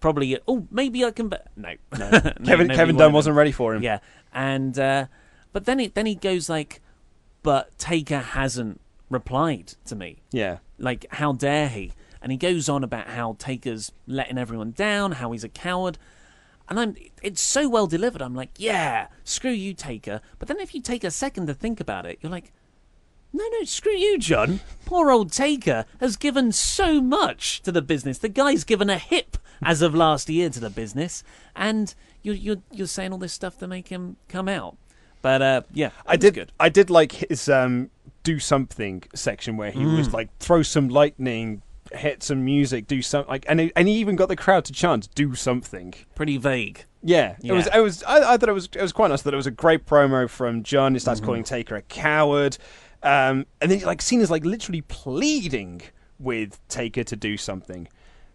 Probably, 0.00 0.36
oh, 0.48 0.66
maybe 0.72 1.04
I 1.04 1.12
can. 1.12 1.28
Be-. 1.28 1.36
No, 1.56 1.74
no, 1.98 2.32
Kevin 2.44 2.68
Kevin 2.68 2.96
Dunn 2.96 3.12
wasn't 3.12 3.36
ready 3.36 3.52
for 3.52 3.76
him. 3.76 3.82
Yeah, 3.82 4.00
and 4.32 4.76
uh, 4.76 5.06
but 5.52 5.66
then 5.66 5.78
it 5.78 5.94
then 5.94 6.06
he 6.06 6.16
goes 6.16 6.48
like, 6.48 6.82
but 7.44 7.78
Taker 7.78 8.18
hasn't 8.18 8.80
replied 9.08 9.74
to 9.84 9.94
me. 9.94 10.22
Yeah. 10.32 10.58
Like, 10.78 11.06
how 11.10 11.32
dare 11.32 11.68
he? 11.68 11.92
And 12.20 12.32
he 12.32 12.38
goes 12.38 12.68
on 12.68 12.82
about 12.82 13.06
how 13.06 13.36
Taker's 13.38 13.92
letting 14.08 14.36
everyone 14.36 14.72
down, 14.72 15.12
how 15.12 15.30
he's 15.30 15.44
a 15.44 15.48
coward. 15.48 15.96
And 16.68 16.80
I'm 16.80 16.96
it's 17.22 17.42
so 17.42 17.68
well 17.68 17.86
delivered. 17.86 18.22
I'm 18.22 18.34
like, 18.34 18.50
yeah, 18.56 19.08
screw 19.24 19.50
you, 19.50 19.74
Taker. 19.74 20.20
But 20.38 20.48
then 20.48 20.60
if 20.60 20.74
you 20.74 20.80
take 20.80 21.04
a 21.04 21.10
second 21.10 21.46
to 21.48 21.54
think 21.54 21.78
about 21.80 22.06
it, 22.06 22.18
you're 22.22 22.32
like, 22.32 22.52
no, 23.32 23.44
no, 23.52 23.64
screw 23.64 23.92
you, 23.96 24.18
John. 24.18 24.60
Poor 24.86 25.10
old 25.10 25.32
Taker 25.32 25.84
has 26.00 26.16
given 26.16 26.52
so 26.52 27.00
much 27.02 27.60
to 27.62 27.72
the 27.72 27.82
business. 27.82 28.18
The 28.18 28.28
guy's 28.28 28.64
given 28.64 28.88
a 28.88 28.96
hip 28.98 29.36
as 29.62 29.82
of 29.82 29.94
last 29.94 30.28
year 30.30 30.48
to 30.50 30.60
the 30.60 30.70
business, 30.70 31.22
and 31.56 31.94
you're 32.22 32.34
you're 32.34 32.62
you're 32.70 32.86
saying 32.86 33.12
all 33.12 33.18
this 33.18 33.32
stuff 33.32 33.58
to 33.58 33.66
make 33.66 33.88
him 33.88 34.16
come 34.28 34.48
out. 34.48 34.76
But 35.20 35.42
uh, 35.42 35.62
yeah, 35.72 35.90
I 36.06 36.16
did. 36.16 36.34
good. 36.34 36.52
I 36.60 36.68
did 36.68 36.90
like 36.90 37.12
his 37.12 37.48
um, 37.48 37.90
do 38.22 38.38
something 38.38 39.02
section 39.14 39.56
where 39.56 39.70
he 39.70 39.84
was 39.84 40.08
Mm. 40.08 40.12
like 40.12 40.38
throw 40.38 40.62
some 40.62 40.88
lightning, 40.88 41.62
hit 41.96 42.22
some 42.22 42.44
music, 42.44 42.86
do 42.86 43.00
something 43.02 43.30
like, 43.30 43.44
and 43.48 43.60
he, 43.60 43.72
and 43.76 43.88
he 43.88 43.94
even 43.94 44.16
got 44.16 44.28
the 44.28 44.36
crowd 44.36 44.64
to 44.66 44.72
chant 44.72 45.08
do 45.14 45.34
something. 45.34 45.94
Pretty 46.14 46.36
vague. 46.36 46.84
Yeah, 47.02 47.36
it 47.42 47.52
was. 47.52 47.66
It 47.66 47.80
was. 47.80 48.02
I, 48.04 48.34
I 48.34 48.36
thought 48.36 48.48
it 48.48 48.52
was. 48.52 48.66
It 48.74 48.80
was 48.82 48.92
quite 48.92 49.08
nice. 49.08 49.22
That 49.22 49.34
it 49.34 49.36
was 49.36 49.46
a 49.46 49.50
great 49.50 49.84
promo 49.86 50.28
from 50.28 50.62
John. 50.62 50.94
He 50.94 50.98
starts 51.00 51.20
Mm-hmm. 51.20 51.26
calling 51.26 51.44
Taker 51.44 51.76
a 51.76 51.82
coward, 51.82 52.56
um, 53.02 53.44
and 53.60 53.70
then 53.70 53.80
like 53.80 54.00
Cena's 54.00 54.30
like 54.30 54.44
literally 54.44 54.80
pleading 54.82 55.82
with 56.18 56.66
Taker 56.68 57.04
to 57.04 57.16
do 57.16 57.36
something, 57.36 57.88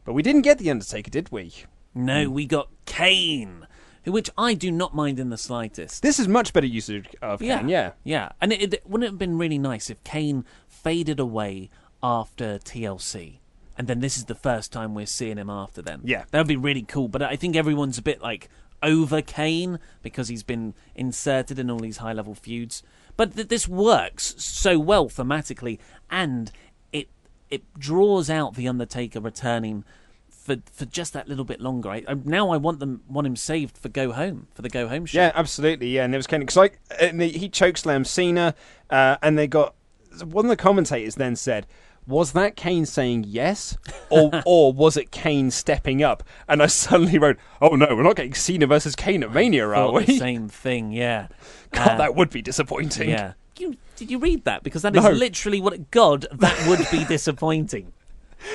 but 0.06 0.14
we 0.14 0.22
didn't 0.22 0.42
get 0.44 0.58
the 0.60 0.70
Undertaker, 0.70 1.10
did 1.10 1.32
we? 1.32 1.54
No, 1.96 2.30
we 2.30 2.46
got 2.46 2.70
Kane, 2.86 3.66
which 4.06 4.30
I 4.38 4.54
do 4.54 4.72
not 4.72 4.94
mind 4.94 5.20
in 5.20 5.30
the 5.30 5.38
slightest. 5.38 6.04
This 6.04 6.20
is 6.20 6.28
much 6.28 6.54
better 6.54 6.68
usage 6.68 7.08
of 7.22 7.42
Yeah, 7.42 7.60
Kane. 7.60 7.70
Yeah. 7.70 7.92
yeah, 8.04 8.30
and 8.40 8.54
it, 8.54 8.74
it 8.76 8.84
wouldn't 8.86 9.06
it 9.08 9.12
have 9.14 9.18
been 9.18 9.38
really 9.40 9.58
nice 9.58 9.90
if 9.90 10.04
Kane 10.04 10.46
faded 10.68 11.20
away 11.20 11.70
after 12.04 12.60
TLC, 12.60 13.39
and 13.80 13.88
then 13.88 14.02
this 14.02 14.18
is 14.18 14.26
the 14.26 14.36
first 14.36 14.74
time 14.74 14.94
we're 14.94 15.06
seeing 15.06 15.38
him 15.38 15.50
after 15.50 15.82
then. 15.82 16.02
Yeah. 16.04 16.26
that 16.30 16.38
would 16.38 16.48
be 16.50 16.58
really 16.58 16.82
cool. 16.82 17.08
But 17.08 17.24
I 17.24 17.38
think 17.38 17.56
everyone's 17.56 17.98
a 17.98 18.02
bit 18.02 18.22
like 18.22 18.50
over 18.84 19.22
Kane 19.22 19.80
because 20.04 20.28
he's 20.28 20.44
been 20.44 20.74
inserted 20.96 21.58
in 21.58 21.72
all 21.72 21.80
these 21.80 21.98
high 21.98 22.12
level 22.12 22.36
feuds. 22.36 22.84
But 23.16 23.36
th- 23.36 23.48
this 23.48 23.70
works 23.70 24.36
so 24.38 24.78
well 24.78 25.08
thematically, 25.08 25.80
and 26.12 26.52
it 26.92 27.08
it 27.50 27.64
draws 27.80 28.30
out 28.30 28.56
the 28.56 28.68
Undertaker 28.68 29.22
returning. 29.22 29.86
For, 30.30 30.58
for 30.72 30.86
just 30.86 31.14
that 31.14 31.28
little 31.28 31.46
bit 31.46 31.62
longer, 31.62 31.90
I, 31.90 32.04
I, 32.08 32.16
now 32.16 32.50
I 32.50 32.58
want 32.58 32.80
them 32.80 33.04
want 33.08 33.28
him 33.28 33.36
saved 33.36 33.78
for 33.78 33.88
go 33.88 34.12
home 34.12 34.48
for 34.56 34.62
the 34.62 34.70
go 34.70 34.88
home 34.88 35.06
show. 35.06 35.20
Yeah, 35.20 35.32
absolutely. 35.36 35.90
Yeah, 35.90 36.06
and 36.06 36.14
it 36.14 36.18
was 36.18 36.28
Kane 36.28 36.40
because 36.42 36.58
like 36.58 36.80
and 37.00 37.22
he 37.22 37.30
he 37.30 37.50
chokeslammed 37.50 38.08
Cena, 38.08 38.56
uh, 38.90 39.18
and 39.22 39.38
they 39.38 39.48
got 39.48 39.76
one 40.24 40.46
of 40.46 40.50
the 40.50 40.58
commentators 40.58 41.16
then 41.16 41.36
said. 41.36 41.66
Was 42.10 42.32
that 42.34 42.56
Kane 42.56 42.86
saying 42.88 43.26
yes, 43.28 43.78
or 44.10 44.32
or 44.46 44.74
was 44.74 44.98
it 44.98 45.12
Kane 45.12 45.52
stepping 45.52 46.02
up? 46.04 46.24
And 46.48 46.62
I 46.62 46.66
suddenly 46.66 47.20
wrote, 47.20 47.38
"Oh 47.62 47.76
no, 47.76 47.86
we're 47.96 48.04
not 48.04 48.16
getting 48.16 48.34
Cena 48.34 48.66
versus 48.68 48.96
Kane 48.96 49.24
at 49.24 49.32
Mania, 49.32 49.68
are 49.70 49.92
we?" 49.92 50.06
same 50.18 50.50
thing, 50.50 50.92
yeah. 50.92 51.28
God, 51.72 51.88
Uh, 51.92 51.98
that 51.98 52.16
would 52.16 52.32
be 52.32 52.42
disappointing. 52.42 53.10
Yeah. 53.10 53.34
You, 53.58 53.76
did 53.96 54.10
you 54.10 54.18
read 54.20 54.46
that? 54.46 54.64
Because 54.64 54.82
that 54.82 54.96
is 54.96 55.04
No. 55.04 55.12
literally 55.12 55.62
what. 55.62 55.92
God, 55.92 56.26
that 56.32 56.68
would 56.68 56.86
be 56.92 57.06
disappointing. 57.16 57.94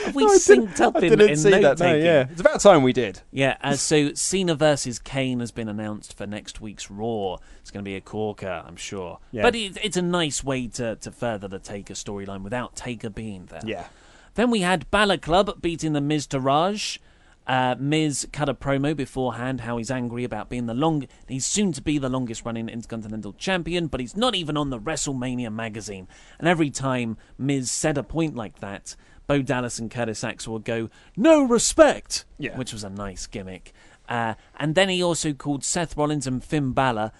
Have 0.05 0.15
we 0.15 0.25
No, 0.25 0.33
synced 0.33 0.81
up 0.81 1.03
in, 1.03 1.21
in 1.21 1.37
see 1.37 1.51
that, 1.51 1.79
no, 1.79 1.95
yeah. 1.95 2.27
It's 2.31 2.41
about 2.41 2.61
time 2.61 2.83
we 2.83 2.93
did. 2.93 3.21
Yeah, 3.31 3.57
uh, 3.63 3.75
so 3.75 4.15
Cena 4.15 4.55
versus 4.55 4.99
Kane 4.99 5.41
has 5.41 5.51
been 5.51 5.69
announced 5.69 6.17
for 6.17 6.27
next 6.27 6.61
week's 6.61 6.91
Raw. 6.91 7.37
It's 7.61 7.71
going 7.71 7.85
to 7.85 7.89
be 7.89 7.97
a 7.97 8.01
corker, 8.01 8.65
I'm 8.67 8.77
sure. 8.77 9.19
Yeah. 9.31 9.43
But 9.43 9.55
it, 9.55 9.79
it's 9.83 9.97
a 9.97 10.03
nice 10.03 10.43
way 10.43 10.69
to, 10.69 10.97
to 10.97 11.11
further 11.11 11.49
the 11.49 11.59
Taker 11.59 11.95
storyline 11.95 12.43
without 12.43 12.77
Taker 12.77 13.11
being 13.11 13.47
there. 13.47 13.63
Yeah. 13.65 13.87
Then 14.35 14.51
we 14.51 14.63
had 14.63 14.91
Balor 14.91 15.19
Club 15.19 15.63
beating 15.63 15.93
the 15.93 16.01
Miztourage. 16.01 16.99
Uh, 17.47 17.75
Miz 17.79 18.27
cut 18.33 18.49
a 18.49 18.55
promo 18.55 18.97
beforehand 18.97 19.61
how 19.61 19.77
he's 19.77 19.91
angry 19.91 20.25
about 20.25 20.49
being 20.49 20.67
the 20.67 20.75
long. 20.75 21.07
He's 21.29 21.45
soon 21.45 21.73
to 21.73 21.83
be 21.83 21.99
the 21.99 22.09
longest 22.09 22.45
running 22.45 22.69
Intercontinental 22.69 23.35
Champion, 23.35 23.87
but 23.87 24.01
he's 24.01 24.17
not 24.17 24.35
even 24.35 24.57
on 24.57 24.71
the 24.71 24.81
WrestleMania 24.81 25.53
magazine. 25.53 26.09
And 26.39 26.49
every 26.49 26.71
time 26.71 27.19
Miz 27.37 27.71
said 27.71 27.99
a 27.99 28.03
point 28.03 28.35
like 28.35 28.61
that, 28.61 28.97
Bo 29.27 29.43
Dallas 29.43 29.79
and 29.79 29.91
Curtis 29.91 30.23
Axel 30.25 30.53
would 30.53 30.65
go, 30.65 30.91
"No 31.17 31.43
respect," 31.43 32.25
Yeah. 32.39 32.57
which 32.57 32.73
was 32.73 32.85
a 32.85 32.91
nice 32.91 33.27
gimmick. 33.27 33.73
Uh, 34.09 34.35
and 34.59 34.75
then 34.75 34.89
he 34.91 35.03
also 35.03 35.33
called 35.33 35.65
Seth 35.65 35.97
Rollins 35.97 36.27
and 36.27 36.45
Finn 36.45 36.73
Balor 36.73 37.11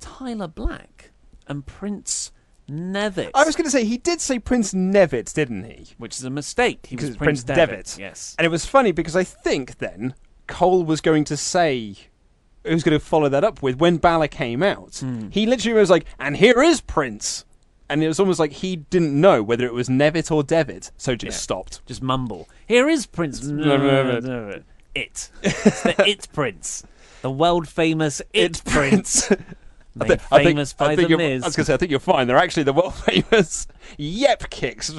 Tyler 0.00 0.48
Black 0.48 1.12
and 1.46 1.64
Prince 1.64 2.30
Nevitt. 2.68 3.30
I 3.34 3.44
was 3.44 3.56
going 3.56 3.64
to 3.64 3.70
say 3.70 3.84
he 3.84 3.96
did 3.98 4.20
say 4.20 4.38
Prince 4.38 4.72
Nevitt, 4.74 5.32
didn't 5.34 5.64
he? 5.64 5.88
which 5.98 6.16
is 6.16 6.24
a 6.24 6.30
mistake. 6.30 6.86
He 6.86 6.96
was 6.96 7.04
Because 7.06 7.16
Prince, 7.16 7.44
Prince 7.44 7.58
Devitt. 7.58 7.96
Yes. 7.98 8.34
And 8.38 8.44
it 8.44 8.50
was 8.50 8.66
funny 8.66 8.92
because 8.92 9.16
I 9.16 9.24
think 9.24 9.78
then 9.78 10.14
Cole 10.46 10.84
was 10.84 11.00
going 11.00 11.24
to 11.24 11.36
say, 11.36 11.94
he 12.64 12.72
was 12.74 12.82
going 12.82 12.98
to 12.98 13.04
follow 13.04 13.28
that 13.30 13.44
up 13.44 13.62
with 13.62 13.78
when 13.78 13.96
Balor 13.98 14.28
came 14.28 14.62
out. 14.62 14.96
Hmm. 14.98 15.28
He 15.30 15.46
literally 15.46 15.78
was 15.78 15.90
like, 15.90 16.04
and 16.18 16.36
here 16.36 16.62
is 16.62 16.80
Prince. 16.80 17.44
And 17.94 18.02
it 18.02 18.08
was 18.08 18.18
almost 18.18 18.40
like 18.40 18.50
he 18.50 18.74
didn't 18.74 19.18
know 19.20 19.40
whether 19.40 19.64
it 19.64 19.72
was 19.72 19.88
Nevitt 19.88 20.32
or 20.32 20.42
Devitt, 20.42 20.90
so 20.96 21.14
just 21.14 21.36
Yeah. 21.36 21.40
stopped. 21.42 21.86
Just 21.86 22.02
mumble. 22.02 22.48
Here 22.66 22.88
is 22.88 23.06
Prince. 23.06 23.44
It. 23.44 24.26
It's 24.96 25.30
the 25.82 25.94
It 26.08 26.26
Prince. 26.32 26.82
The 27.22 27.30
world 27.30 27.68
famous 27.68 28.20
It 28.32 28.60
Prince. 28.64 29.30
I 29.32 29.36
Made 29.94 30.08
thi- 30.08 30.12
I 30.32 30.38
think- 30.38 30.48
famous 30.48 30.74
I 30.76 30.84
by 30.84 30.96
think 30.96 31.06
the 31.06 31.10
you're- 31.10 31.24
Miz. 31.34 31.44
I 31.44 31.46
was 31.46 31.54
going 31.54 31.62
to 31.66 31.66
say, 31.70 31.74
I 31.74 31.76
think 31.76 31.92
you're 31.92 32.00
fine. 32.00 32.26
They're 32.26 32.36
actually 32.36 32.64
the 32.64 32.72
world 32.72 32.94
famous 33.06 33.68
Yep 33.96 34.50
kicks. 34.50 34.92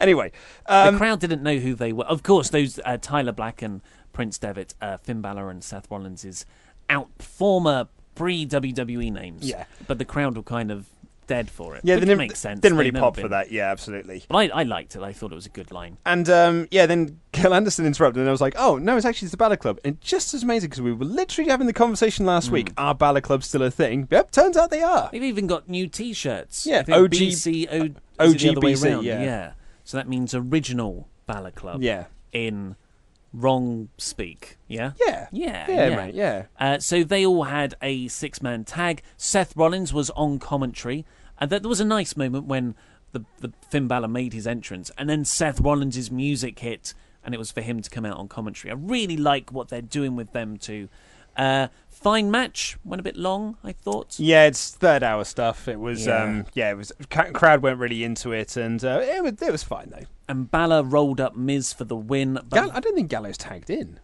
anyway, 0.00 0.30
um, 0.66 0.94
the 0.94 0.98
crowd 0.98 1.18
didn't 1.18 1.42
know 1.42 1.56
who 1.56 1.74
they 1.74 1.92
were. 1.92 2.04
Of 2.04 2.22
course, 2.22 2.48
those 2.50 2.78
uh, 2.84 2.96
Tyler 3.02 3.32
Black 3.32 3.60
and 3.60 3.80
Prince 4.12 4.38
Devitt, 4.38 4.74
uh, 4.80 4.98
Finn 4.98 5.20
Balor 5.20 5.50
and 5.50 5.64
Seth 5.64 5.90
Rollins' 5.90 6.24
is 6.24 6.46
out 6.88 7.08
former 7.18 7.88
pre 8.14 8.46
WWE 8.46 9.12
names. 9.12 9.44
Yeah. 9.48 9.64
But 9.88 9.98
the 9.98 10.04
crowd 10.04 10.36
were 10.36 10.44
kind 10.44 10.70
of 10.70 10.86
dead 11.26 11.50
for 11.50 11.76
it. 11.76 11.82
yeah, 11.84 11.94
they 11.94 12.00
didn't, 12.00 12.18
make 12.18 12.36
sense. 12.36 12.60
didn't 12.60 12.78
really 12.78 12.92
pop 12.92 13.16
for 13.16 13.28
that. 13.28 13.50
Yeah, 13.50 13.70
absolutely. 13.70 14.24
But 14.28 14.36
I, 14.36 14.60
I 14.60 14.62
liked 14.64 14.96
it. 14.96 15.02
I 15.02 15.12
thought 15.12 15.32
it 15.32 15.34
was 15.34 15.46
a 15.46 15.50
good 15.50 15.70
line. 15.72 15.98
And 16.06 16.28
um, 16.28 16.68
yeah, 16.70 16.86
then 16.86 17.20
Gil 17.32 17.54
Anderson 17.54 17.86
interrupted, 17.86 18.20
and 18.20 18.28
I 18.28 18.32
was 18.32 18.40
like, 18.40 18.54
"Oh 18.56 18.78
no, 18.78 18.96
it's 18.96 19.06
actually 19.06 19.28
the 19.28 19.36
Balor 19.36 19.56
Club." 19.56 19.80
And 19.84 20.00
just 20.00 20.34
as 20.34 20.42
amazing 20.42 20.70
because 20.70 20.82
we 20.82 20.92
were 20.92 21.04
literally 21.04 21.50
having 21.50 21.66
the 21.66 21.72
conversation 21.72 22.26
last 22.26 22.50
week. 22.50 22.70
Hmm. 22.70 22.74
Are 22.78 22.94
Balor 22.94 23.20
Clubs 23.22 23.46
still 23.46 23.62
a 23.62 23.70
thing? 23.70 24.08
Yep, 24.10 24.30
turns 24.30 24.56
out 24.56 24.70
they 24.70 24.82
are. 24.82 25.08
They've 25.12 25.22
even 25.22 25.46
got 25.46 25.68
new 25.68 25.88
T-shirts. 25.88 26.66
Yeah, 26.66 26.80
OG 26.80 27.10
BC, 27.12 27.68
o, 27.70 28.24
is 28.24 28.42
the 28.42 28.60
way 28.60 28.74
OGBC, 28.74 28.92
around? 28.92 29.04
yeah. 29.04 29.52
So 29.84 29.96
that 29.96 30.08
means 30.08 30.34
original 30.34 31.08
Balor 31.26 31.50
Club. 31.52 31.82
Yeah. 31.82 32.06
In 32.32 32.76
wrong 33.34 33.88
speak. 33.98 34.56
Yeah. 34.68 34.92
Yeah. 35.04 35.26
Yeah. 35.32 35.66
Yeah, 35.68 35.96
mate, 35.96 36.14
yeah. 36.14 36.44
Uh, 36.58 36.78
so 36.78 37.02
they 37.02 37.26
all 37.26 37.44
had 37.44 37.74
a 37.82 38.08
six-man 38.08 38.64
tag. 38.64 39.02
Seth 39.16 39.56
Rollins 39.56 39.92
was 39.92 40.08
on 40.10 40.38
commentary, 40.38 41.04
and 41.38 41.50
that, 41.50 41.62
there 41.62 41.68
was 41.68 41.80
a 41.80 41.84
nice 41.84 42.16
moment 42.16 42.46
when 42.46 42.76
the 43.12 43.24
the 43.40 43.52
Finn 43.68 43.88
Balor 43.88 44.08
made 44.08 44.32
his 44.32 44.46
entrance, 44.46 44.90
and 44.96 45.10
then 45.10 45.24
Seth 45.24 45.60
Rollins' 45.60 46.10
music 46.10 46.58
hit, 46.60 46.94
and 47.24 47.34
it 47.34 47.38
was 47.38 47.50
for 47.50 47.60
him 47.60 47.82
to 47.82 47.90
come 47.90 48.06
out 48.06 48.16
on 48.16 48.28
commentary. 48.28 48.70
I 48.70 48.74
really 48.74 49.16
like 49.16 49.50
what 49.50 49.68
they're 49.68 49.82
doing 49.82 50.14
with 50.16 50.32
them 50.32 50.56
too. 50.56 50.88
Uh, 51.36 51.68
fine 51.88 52.30
match. 52.30 52.76
Went 52.84 53.00
a 53.00 53.02
bit 53.02 53.16
long, 53.16 53.56
I 53.64 53.72
thought. 53.72 54.18
Yeah, 54.18 54.46
it's 54.46 54.70
third 54.74 55.02
hour 55.02 55.24
stuff. 55.24 55.68
It 55.68 55.80
was, 55.80 56.06
Yeah. 56.06 56.22
um, 56.22 56.46
yeah, 56.54 56.70
it 56.70 56.76
was. 56.76 56.92
Crowd 57.10 57.62
weren't 57.62 57.78
really 57.78 58.04
into 58.04 58.32
it, 58.32 58.56
and 58.56 58.84
uh, 58.84 59.00
it 59.02 59.22
was, 59.22 59.40
it 59.42 59.52
was 59.52 59.62
fine 59.62 59.90
though. 59.90 60.06
And 60.28 60.50
Balor 60.50 60.82
rolled 60.84 61.20
up 61.20 61.36
Miz 61.36 61.72
for 61.72 61.84
the 61.84 61.96
win. 61.96 62.34
But 62.34 62.50
Gal- 62.50 62.70
I 62.72 62.80
don't 62.80 62.94
think 62.94 63.10
Gallows 63.10 63.36
tagged 63.38 63.68
in. 63.70 64.00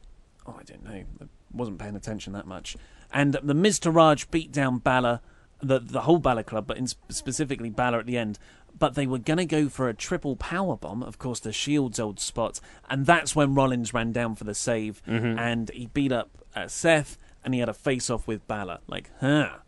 oh, 0.47 0.57
I 0.59 0.63
don't 0.65 0.85
know. 0.85 0.91
I 1.23 1.27
wasn't 1.53 1.79
paying 1.79 1.97
attention 1.97 2.33
that 2.35 2.47
much. 2.47 2.77
And 3.13 3.35
the 3.35 3.55
Miztourage 3.55 4.31
beat 4.31 4.53
down 4.53 4.79
Balor, 4.79 5.21
the 5.63 5.79
the 5.81 6.03
whole 6.03 6.19
Balor 6.19 6.43
club, 6.45 6.67
but 6.67 6.77
in 6.79 6.87
specifically 7.09 7.71
Balor 7.71 8.01
at 8.01 8.07
the 8.07 8.17
end. 8.19 8.39
But 8.79 8.95
they 8.95 9.07
were 9.07 9.19
going 9.19 9.39
to 9.39 9.45
go 9.45 9.69
for 9.69 9.89
a 9.89 9.95
triple 9.95 10.37
power 10.37 10.77
bomb, 10.77 11.03
of 11.03 11.19
course, 11.19 11.41
the 11.41 11.53
Shield's 11.53 11.99
old 11.99 12.21
spot, 12.21 12.61
and 12.89 13.05
that's 13.05 13.35
when 13.35 13.53
Rollins 13.55 13.93
ran 13.93 14.13
down 14.13 14.37
for 14.37 14.45
the 14.45 14.55
save, 14.55 15.03
Mm-hmm. 15.09 15.39
and 15.39 15.71
he 15.71 15.87
beat 15.87 16.13
up 16.13 16.31
uh, 16.61 16.69
Seth, 16.69 17.19
and 17.45 17.55
he 17.55 17.61
had 17.61 17.69
a 17.69 17.75
face 17.75 18.11
off 18.11 18.27
with 18.27 18.47
Balor. 18.47 18.79
Like, 18.87 19.11
huh? 19.21 19.59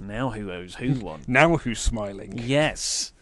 Now 0.00 0.30
who 0.30 0.50
owes 0.50 0.76
who 0.76 0.94
one? 1.00 1.22
Now 1.26 1.56
who's 1.56 1.80
smiling? 1.80 2.38
Yes. 2.38 3.12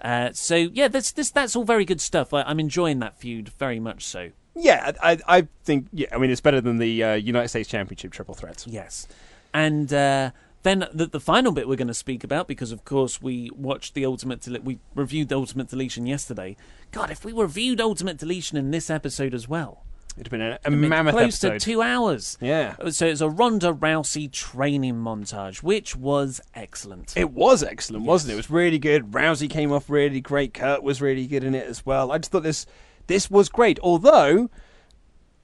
Uh, 0.00 0.30
so 0.32 0.54
yeah, 0.54 0.88
that's 0.88 1.12
this 1.12 1.30
that's 1.30 1.56
all 1.56 1.64
very 1.64 1.84
good 1.84 2.00
stuff. 2.00 2.32
I, 2.32 2.42
I'm 2.42 2.60
enjoying 2.60 3.00
that 3.00 3.18
feud 3.18 3.50
very 3.58 3.80
much 3.80 4.04
so. 4.04 4.30
Yeah, 4.54 4.92
I, 5.02 5.18
I 5.28 5.48
think 5.64 5.88
yeah. 5.92 6.08
I 6.12 6.18
mean, 6.18 6.30
it's 6.30 6.40
better 6.40 6.60
than 6.60 6.78
the 6.78 7.02
uh, 7.02 7.14
United 7.14 7.48
States 7.48 7.68
Championship 7.68 8.12
triple 8.12 8.34
threat. 8.34 8.64
Yes. 8.66 9.06
And 9.54 9.92
uh, 9.92 10.30
then 10.62 10.86
the, 10.92 11.06
the 11.06 11.20
final 11.20 11.52
bit 11.52 11.68
we're 11.68 11.76
going 11.76 11.88
to 11.88 11.94
speak 11.94 12.24
about, 12.24 12.48
because 12.48 12.72
of 12.72 12.84
course 12.84 13.22
we 13.22 13.50
watched 13.54 13.94
the 13.94 14.04
Ultimate, 14.04 14.40
Dele- 14.40 14.60
we 14.60 14.78
reviewed 14.94 15.28
the 15.28 15.36
Ultimate 15.36 15.68
Deletion 15.68 16.06
yesterday. 16.06 16.56
God, 16.90 17.10
if 17.10 17.24
we 17.24 17.32
reviewed 17.32 17.80
Ultimate 17.80 18.18
Deletion 18.18 18.58
in 18.58 18.70
this 18.70 18.90
episode 18.90 19.34
as 19.34 19.48
well, 19.48 19.84
It'd 20.16 20.26
have 20.26 20.30
been 20.32 20.40
a, 20.42 20.58
a 20.64 20.70
been 20.70 20.88
mammoth 20.88 21.14
close 21.14 21.44
episode. 21.44 21.60
to 21.60 21.64
two 21.64 21.82
hours. 21.82 22.36
Yeah. 22.40 22.74
So 22.90 23.06
it's 23.06 23.20
a 23.20 23.28
Ronda 23.28 23.72
Rousey 23.72 24.30
training 24.30 24.96
montage, 24.96 25.62
which 25.62 25.94
was 25.94 26.40
excellent. 26.54 27.16
It 27.16 27.30
was 27.30 27.62
excellent, 27.62 28.04
wasn't 28.04 28.30
it? 28.30 28.34
It 28.34 28.36
was 28.38 28.50
really 28.50 28.80
good. 28.80 29.12
Rousey 29.12 29.48
came 29.48 29.70
off 29.70 29.88
really 29.88 30.20
great. 30.20 30.54
Kurt 30.54 30.82
was 30.82 31.00
really 31.00 31.26
good 31.28 31.44
in 31.44 31.54
it 31.54 31.66
as 31.66 31.86
well. 31.86 32.10
I 32.10 32.18
just 32.18 32.32
thought 32.32 32.42
this 32.42 32.66
this 33.06 33.30
was 33.30 33.48
great. 33.48 33.78
Although, 33.80 34.50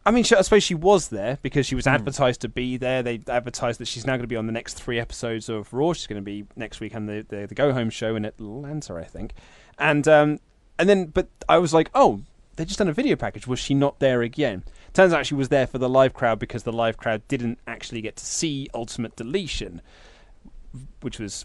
I 0.04 0.10
mean, 0.10 0.24
I 0.36 0.42
suppose 0.42 0.64
she 0.64 0.74
was 0.74 1.08
there 1.08 1.38
because 1.40 1.66
she 1.66 1.76
was 1.76 1.86
advertised 1.86 2.40
to 2.40 2.48
be 2.48 2.76
there. 2.76 3.02
They 3.02 3.20
advertised 3.28 3.78
that 3.80 3.86
she's 3.86 4.06
now 4.06 4.14
going 4.14 4.22
to 4.22 4.26
be 4.26 4.36
on 4.36 4.46
the 4.46 4.52
next 4.52 4.74
three 4.74 4.98
episodes 4.98 5.48
of 5.48 5.72
Raw. 5.72 5.92
She's 5.92 6.08
going 6.08 6.20
to 6.20 6.24
be 6.24 6.46
next 6.56 6.80
week 6.80 6.96
on 6.96 7.06
the, 7.06 7.24
the 7.28 7.46
the 7.46 7.54
Go 7.54 7.72
Home 7.72 7.90
show 7.90 8.16
in 8.16 8.24
Atlanta, 8.24 8.94
I 8.94 9.04
think. 9.04 9.34
And 9.78 10.08
um 10.08 10.40
and 10.78 10.88
then, 10.88 11.06
but 11.06 11.28
I 11.48 11.58
was 11.58 11.72
like, 11.72 11.90
oh, 11.94 12.22
they 12.56 12.64
just 12.64 12.78
done 12.78 12.88
a 12.88 12.92
video 12.92 13.16
package. 13.16 13.46
Was 13.46 13.58
she 13.58 13.74
not 13.74 13.98
there 14.00 14.22
again? 14.22 14.64
Turns 14.92 15.12
out 15.12 15.26
she 15.26 15.34
was 15.34 15.48
there 15.48 15.66
for 15.66 15.78
the 15.78 15.88
live 15.88 16.14
crowd 16.14 16.38
because 16.38 16.62
the 16.62 16.72
live 16.72 16.96
crowd 16.96 17.26
didn't 17.28 17.58
actually 17.66 18.00
get 18.00 18.16
to 18.16 18.24
see 18.24 18.68
Ultimate 18.74 19.16
Deletion 19.16 19.80
which 21.02 21.18
was 21.20 21.44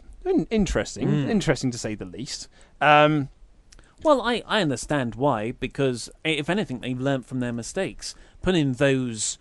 interesting, 0.49 1.07
Mm. 1.07 1.29
interesting 1.29 1.69
to 1.71 1.77
say 1.77 1.93
the 1.95 2.05
least. 2.05 2.47
Um, 2.81 3.29
Well, 4.03 4.21
I, 4.21 4.41
I 4.47 4.61
understand 4.61 5.15
why, 5.15 5.51
because 5.51 6.09
if 6.23 6.49
anything, 6.49 6.79
they've 6.79 6.99
learnt 6.99 7.25
from 7.25 7.39
their 7.41 7.51
mistakes. 7.53 8.15
Putting 8.41 8.73
those. 8.73 9.37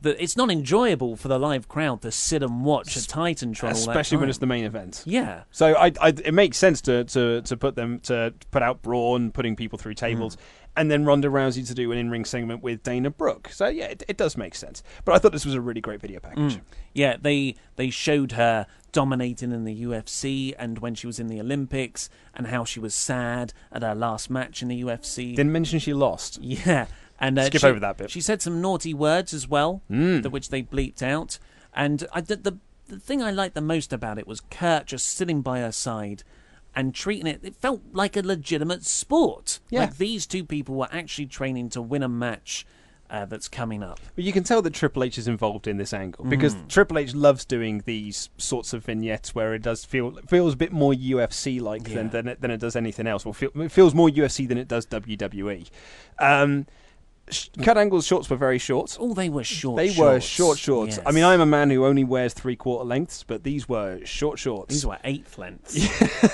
The, 0.00 0.22
it's 0.22 0.36
not 0.36 0.50
enjoyable 0.50 1.16
for 1.16 1.28
the 1.28 1.38
live 1.38 1.66
crowd 1.66 2.02
to 2.02 2.12
sit 2.12 2.42
and 2.42 2.64
watch 2.64 2.94
a 2.96 3.00
Titantron, 3.00 3.64
all 3.64 3.70
especially 3.70 4.18
when 4.18 4.28
it's 4.28 4.38
the 4.38 4.46
main 4.46 4.64
event. 4.64 5.02
Yeah. 5.06 5.42
So 5.50 5.74
I, 5.74 5.92
I, 6.00 6.08
it 6.08 6.34
makes 6.34 6.56
sense 6.56 6.80
to, 6.82 7.04
to, 7.04 7.42
to 7.42 7.56
put 7.56 7.74
them 7.74 7.98
to 8.00 8.32
put 8.50 8.62
out 8.62 8.82
Braun, 8.82 9.32
putting 9.32 9.56
people 9.56 9.78
through 9.78 9.94
tables, 9.94 10.36
and 10.76 10.90
then 10.90 11.04
Ronda 11.04 11.28
Rousey 11.28 11.66
to 11.66 11.74
do 11.74 11.90
an 11.90 11.98
in-ring 11.98 12.24
segment 12.24 12.62
with 12.62 12.84
Dana 12.84 13.10
Brooke. 13.10 13.48
So 13.50 13.66
yeah, 13.66 13.86
it, 13.86 14.04
it 14.06 14.16
does 14.16 14.36
make 14.36 14.54
sense. 14.54 14.84
But 15.04 15.16
I 15.16 15.18
thought 15.18 15.32
this 15.32 15.44
was 15.44 15.54
a 15.54 15.60
really 15.60 15.80
great 15.80 16.00
video 16.00 16.20
package. 16.20 16.56
Mm. 16.56 16.60
Yeah, 16.94 17.16
they 17.20 17.56
they 17.74 17.90
showed 17.90 18.32
her 18.32 18.66
dominating 18.92 19.52
in 19.52 19.64
the 19.64 19.82
UFC 19.82 20.54
and 20.58 20.78
when 20.78 20.94
she 20.94 21.06
was 21.06 21.18
in 21.18 21.26
the 21.26 21.40
Olympics 21.40 22.08
and 22.34 22.46
how 22.46 22.64
she 22.64 22.80
was 22.80 22.94
sad 22.94 23.52
at 23.72 23.82
her 23.82 23.94
last 23.94 24.30
match 24.30 24.62
in 24.62 24.68
the 24.68 24.82
UFC. 24.82 25.34
Didn't 25.34 25.52
mention 25.52 25.78
she 25.78 25.92
lost. 25.92 26.38
Yeah, 26.40 26.86
and 27.20 27.38
uh, 27.38 27.46
Skip 27.46 27.60
she- 27.60 27.66
over 27.66 27.80
that 27.80 27.96
bit. 27.98 28.10
She 28.10 28.20
said 28.20 28.40
some 28.42 28.60
naughty 28.60 28.94
words 28.94 29.32
as 29.34 29.48
well, 29.48 29.82
Mm. 29.90 30.22
the, 30.22 30.30
which 30.30 30.50
they 30.50 30.62
bleeped 30.62 31.02
out. 31.02 31.38
And 31.74 32.06
I, 32.12 32.20
the, 32.20 32.36
the 32.36 32.58
the 32.88 32.98
thing 32.98 33.22
I 33.22 33.30
liked 33.30 33.54
the 33.54 33.60
most 33.60 33.92
about 33.92 34.18
it 34.18 34.26
was 34.26 34.40
Kurt 34.40 34.86
just 34.86 35.06
sitting 35.08 35.42
by 35.42 35.60
her 35.60 35.72
side 35.72 36.22
and 36.74 36.94
treating 36.94 37.26
it. 37.26 37.40
It 37.42 37.54
felt 37.54 37.82
like 37.92 38.16
a 38.16 38.22
legitimate 38.22 38.84
sport. 38.86 39.58
Yeah. 39.68 39.80
Like 39.80 39.98
these 39.98 40.26
two 40.26 40.42
people 40.44 40.74
were 40.76 40.88
actually 40.90 41.26
training 41.26 41.68
to 41.70 41.82
win 41.82 42.02
a 42.02 42.08
match 42.08 42.66
uh, 43.10 43.24
that's 43.26 43.46
coming 43.48 43.82
up. 43.82 44.00
But 44.14 44.24
you 44.24 44.32
can 44.32 44.42
tell 44.44 44.62
that 44.62 44.72
Triple 44.74 45.02
H 45.04 45.18
is 45.18 45.28
involved 45.28 45.66
in 45.66 45.76
this 45.76 45.92
angle 45.92 46.24
because 46.26 46.54
Mm. 46.54 46.68
Triple 46.68 46.98
H 46.98 47.14
loves 47.14 47.44
doing 47.44 47.82
these 47.84 48.30
sorts 48.38 48.72
of 48.72 48.84
vignettes 48.84 49.34
where 49.34 49.52
it 49.54 49.60
does 49.62 49.84
feel 49.84 50.12
feels 50.26 50.54
a 50.54 50.56
bit 50.56 50.72
more 50.72 50.92
UFC 50.94 51.60
like 51.60 51.84
than 51.84 52.06
Yeah. 52.06 52.10
than 52.12 52.28
it, 52.28 52.40
than 52.40 52.50
it 52.50 52.58
does 52.60 52.74
anything 52.76 53.06
else. 53.06 53.24
Well, 53.26 53.32
feel, 53.34 53.50
it 53.54 53.70
feels 53.72 53.94
more 53.94 54.08
UFC 54.08 54.46
than 54.48 54.56
it 54.58 54.68
does 54.68 54.86
WWE. 54.86 55.68
Um, 56.18 56.66
sh- 57.30 57.48
Kurt 57.62 57.76
Angle's 57.76 58.06
shorts 58.06 58.28
were 58.30 58.36
very 58.36 58.58
short. 58.58 58.96
Oh, 59.00 59.14
they 59.14 59.28
were 59.28 59.44
short. 59.44 59.76
They 59.76 59.94
were 59.96 60.20
short 60.20 60.58
shorts. 60.58 60.98
I 61.04 61.12
mean, 61.12 61.24
I'm 61.24 61.40
a 61.40 61.46
man 61.46 61.70
who 61.70 61.84
only 61.84 62.04
wears 62.04 62.34
three 62.34 62.56
quarter 62.56 62.84
lengths, 62.84 63.22
but 63.22 63.44
these 63.44 63.68
were 63.68 64.04
short 64.04 64.38
shorts. 64.38 64.74
These 64.74 64.86
were 64.86 64.98
eighth 65.04 65.38
lengths. 65.38 65.76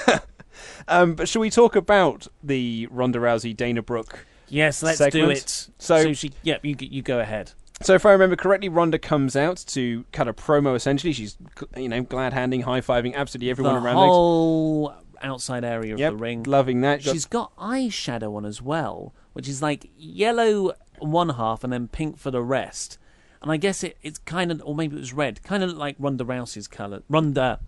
um, 0.88 1.14
but 1.14 1.28
shall 1.28 1.40
we 1.40 1.50
talk 1.50 1.76
about 1.76 2.26
the 2.42 2.88
Ronda 2.90 3.18
Rousey 3.18 3.56
Dana 3.56 3.82
Brooke? 3.82 4.26
Yes, 4.48 4.82
let's 4.82 4.98
do 5.08 5.30
it. 5.30 5.68
So, 5.78 6.12
she, 6.12 6.32
yeah, 6.42 6.58
you 6.62 6.76
you 6.78 7.02
go 7.02 7.20
ahead. 7.20 7.52
So 7.82 7.94
if 7.94 8.06
I 8.06 8.12
remember 8.12 8.36
correctly, 8.36 8.68
Ronda 8.68 8.98
comes 8.98 9.34
out 9.34 9.56
to 9.68 10.04
cut 10.12 10.28
a 10.28 10.32
promo. 10.32 10.76
Essentially, 10.76 11.12
she's 11.12 11.36
you 11.76 11.88
know 11.88 12.02
glad 12.02 12.32
handing, 12.32 12.62
high 12.62 12.80
fiving 12.80 13.14
absolutely 13.14 13.50
everyone 13.50 13.74
the 13.74 13.80
around. 13.80 13.96
whole 13.96 14.94
outside 15.20 15.64
area 15.64 15.94
of 15.94 15.98
the 15.98 16.14
ring. 16.14 16.44
loving 16.44 16.82
that. 16.82 17.02
She's 17.02 17.24
got 17.24 17.54
eyeshadow 17.56 18.36
on 18.36 18.44
as 18.44 18.62
well, 18.62 19.12
which 19.32 19.48
is 19.48 19.60
like 19.60 19.90
yellow 19.96 20.72
one 21.04 21.30
half 21.30 21.62
and 21.64 21.72
then 21.72 21.88
pink 21.88 22.18
for 22.18 22.30
the 22.30 22.42
rest. 22.42 22.98
And 23.42 23.52
I 23.52 23.56
guess 23.58 23.84
it, 23.84 23.96
it's 24.02 24.18
kind 24.18 24.50
of, 24.50 24.62
or 24.64 24.74
maybe 24.74 24.96
it 24.96 25.00
was 25.00 25.12
red, 25.12 25.42
kind 25.42 25.62
of 25.62 25.72
like 25.74 25.96
Ronda 25.98 26.24
Rousey's 26.24 26.66
colour. 26.66 27.02
Ronda. 27.08 27.60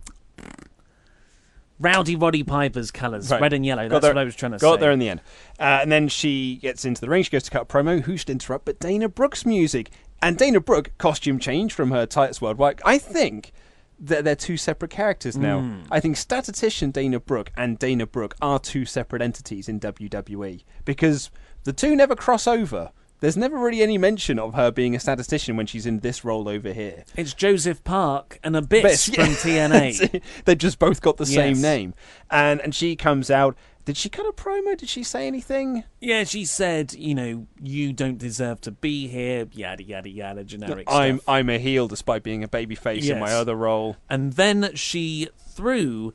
Rowdy 1.79 2.15
Roddy 2.15 2.43
Piper's 2.43 2.89
colours, 2.89 3.29
Right. 3.29 3.39
red 3.39 3.53
and 3.53 3.63
yellow. 3.63 3.83
Got 3.83 3.89
That's 3.89 4.01
there- 4.05 4.13
what 4.15 4.21
I 4.21 4.23
was 4.23 4.35
trying 4.35 4.53
to 4.53 4.57
got 4.57 4.75
say. 4.75 4.79
there 4.81 4.91
in 4.91 4.97
the 4.99 5.09
end. 5.09 5.21
Uh, 5.59 5.79
and 5.81 5.91
then 5.91 6.07
she 6.07 6.55
gets 6.55 6.85
into 6.85 6.99
the 7.01 7.09
ring. 7.09 7.21
She 7.21 7.29
goes 7.29 7.43
to 7.43 7.51
cut 7.51 7.61
a 7.61 7.65
promo. 7.65 8.01
Who 8.01 8.17
should 8.17 8.31
interrupt 8.31 8.65
but 8.65 8.79
Dana 8.79 9.07
Brooke's 9.07 9.45
music? 9.45 9.91
And 10.19 10.35
Dana 10.37 10.59
Brooke, 10.59 10.91
costume 10.97 11.37
change 11.37 11.73
from 11.73 11.91
her 11.91 12.07
Titus 12.07 12.41
Worldwide. 12.41 12.81
I 12.83 12.97
think 12.97 13.51
that 13.99 14.23
they're 14.23 14.35
two 14.35 14.57
separate 14.57 14.89
characters 14.89 15.37
now. 15.37 15.59
Mm. 15.59 15.83
I 15.91 15.99
think 15.99 16.17
statistician 16.17 16.89
Dana 16.89 17.19
Brooke 17.19 17.51
and 17.55 17.77
Dana 17.77 18.07
Brooke 18.07 18.35
are 18.41 18.57
two 18.57 18.83
separate 18.85 19.21
entities 19.21 19.69
in 19.69 19.79
WWE 19.79 20.63
because 20.85 21.29
the 21.63 21.73
two 21.73 21.95
never 21.95 22.15
cross 22.15 22.47
over. 22.47 22.91
There's 23.19 23.37
never 23.37 23.57
really 23.57 23.81
any 23.81 23.97
mention 23.97 24.37
of 24.37 24.53
her 24.53 24.71
being 24.71 24.95
a 24.95 24.99
statistician 24.99 25.57
when 25.57 25.65
she's 25.65 25.85
in 25.85 25.99
this 25.99 26.23
role 26.23 26.47
over 26.47 26.71
here. 26.71 27.03
It's 27.15 27.33
Joseph 27.33 27.83
Park 27.83 28.39
and 28.43 28.55
Abyss 28.55 29.07
Abyss, 29.07 29.15
from. 29.15 29.51
TNA. 29.51 30.21
They've 30.45 30.57
just 30.57 30.77
both 30.77 31.01
got 31.01 31.17
the 31.17 31.25
same 31.25 31.59
name. 31.61 31.93
And 32.29 32.61
and 32.61 32.75
she 32.75 32.95
comes 32.95 33.31
out. 33.31 33.57
Did 33.85 33.95
she 33.95 34.09
cut 34.09 34.25
a 34.25 34.33
promo? 34.33 34.75
Did 34.77 34.89
she 34.89 35.01
say 35.01 35.27
anything? 35.27 35.85
Yeah, 36.01 36.25
she 36.25 36.43
said, 36.43 36.93
you 36.93 37.15
know, 37.15 37.47
you 37.61 37.93
don't 37.93 38.17
deserve 38.17 38.59
to 38.61 38.71
be 38.71 39.07
here, 39.07 39.47
yada 39.53 39.81
yada 39.81 40.09
yada, 40.09 40.43
generic 40.43 40.87
I'm 40.91 41.19
stuff. 41.19 41.29
I'm 41.29 41.49
a 41.49 41.57
heel 41.57 41.87
despite 41.87 42.21
being 42.21 42.43
a 42.43 42.49
babyface 42.49 43.09
in 43.09 43.17
my 43.17 43.31
other 43.31 43.55
role. 43.55 43.95
And 44.09 44.33
then 44.33 44.71
she 44.75 45.29
threw 45.37 46.13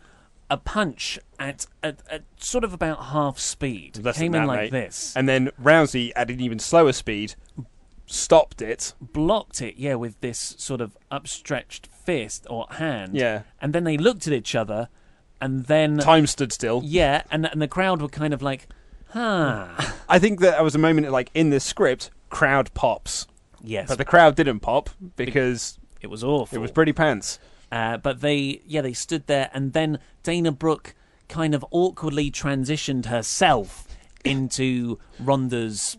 a 0.52 0.58
punch 0.58 1.18
at, 1.38 1.66
at, 1.82 2.00
at 2.10 2.24
sort 2.36 2.62
of 2.62 2.74
about 2.74 3.06
half 3.06 3.38
speed. 3.38 4.04
Less 4.04 4.18
Came 4.18 4.34
in 4.34 4.42
that, 4.42 4.46
like 4.46 4.60
mate. 4.60 4.72
this. 4.72 5.14
And 5.16 5.26
then 5.26 5.50
Rousey 5.60 6.12
at 6.14 6.30
an 6.30 6.40
even 6.40 6.58
slower 6.58 6.92
speed 6.92 7.36
stopped 8.04 8.60
it. 8.60 8.92
blocked 9.00 9.62
it, 9.62 9.76
yeah, 9.78 9.94
with 9.94 10.20
this 10.20 10.54
sort 10.58 10.82
of 10.82 10.94
upstretched 11.10 11.86
fist 11.86 12.46
or 12.50 12.66
hand. 12.70 13.14
Yeah. 13.14 13.42
And 13.62 13.72
then 13.72 13.84
they 13.84 13.96
looked 13.96 14.26
at 14.26 14.34
each 14.34 14.54
other, 14.54 14.90
and 15.40 15.64
then 15.64 15.96
Time 15.96 16.26
stood 16.26 16.52
still. 16.52 16.82
yeah, 16.84 17.22
and 17.30 17.46
and 17.46 17.62
the 17.62 17.66
crowd 17.68 18.02
were 18.02 18.08
kind 18.08 18.34
of 18.34 18.42
like, 18.42 18.68
huh. 19.08 19.68
I 20.08 20.18
think 20.18 20.40
that 20.40 20.52
there 20.52 20.64
was 20.64 20.74
a 20.74 20.78
moment 20.78 21.10
like 21.10 21.30
in 21.32 21.48
the 21.48 21.60
script, 21.60 22.10
crowd 22.28 22.72
pops. 22.74 23.26
Yes. 23.62 23.88
But 23.88 23.96
the 23.96 24.04
crowd 24.04 24.36
didn't 24.36 24.60
pop 24.60 24.90
because 25.16 25.78
it 26.02 26.08
was 26.08 26.22
awful. 26.22 26.54
it 26.58 26.60
was 26.60 26.70
pretty 26.70 26.92
pants. 26.92 27.38
Uh, 27.72 27.96
but 27.96 28.20
they, 28.20 28.60
yeah, 28.66 28.82
they 28.82 28.92
stood 28.92 29.26
there, 29.26 29.50
and 29.52 29.72
then 29.72 29.98
Dana 30.22 30.52
Brooke 30.52 30.94
kind 31.28 31.54
of 31.54 31.64
awkwardly 31.70 32.30
transitioned 32.30 33.06
herself 33.06 33.88
into 34.24 34.98
Ronda's 35.18 35.96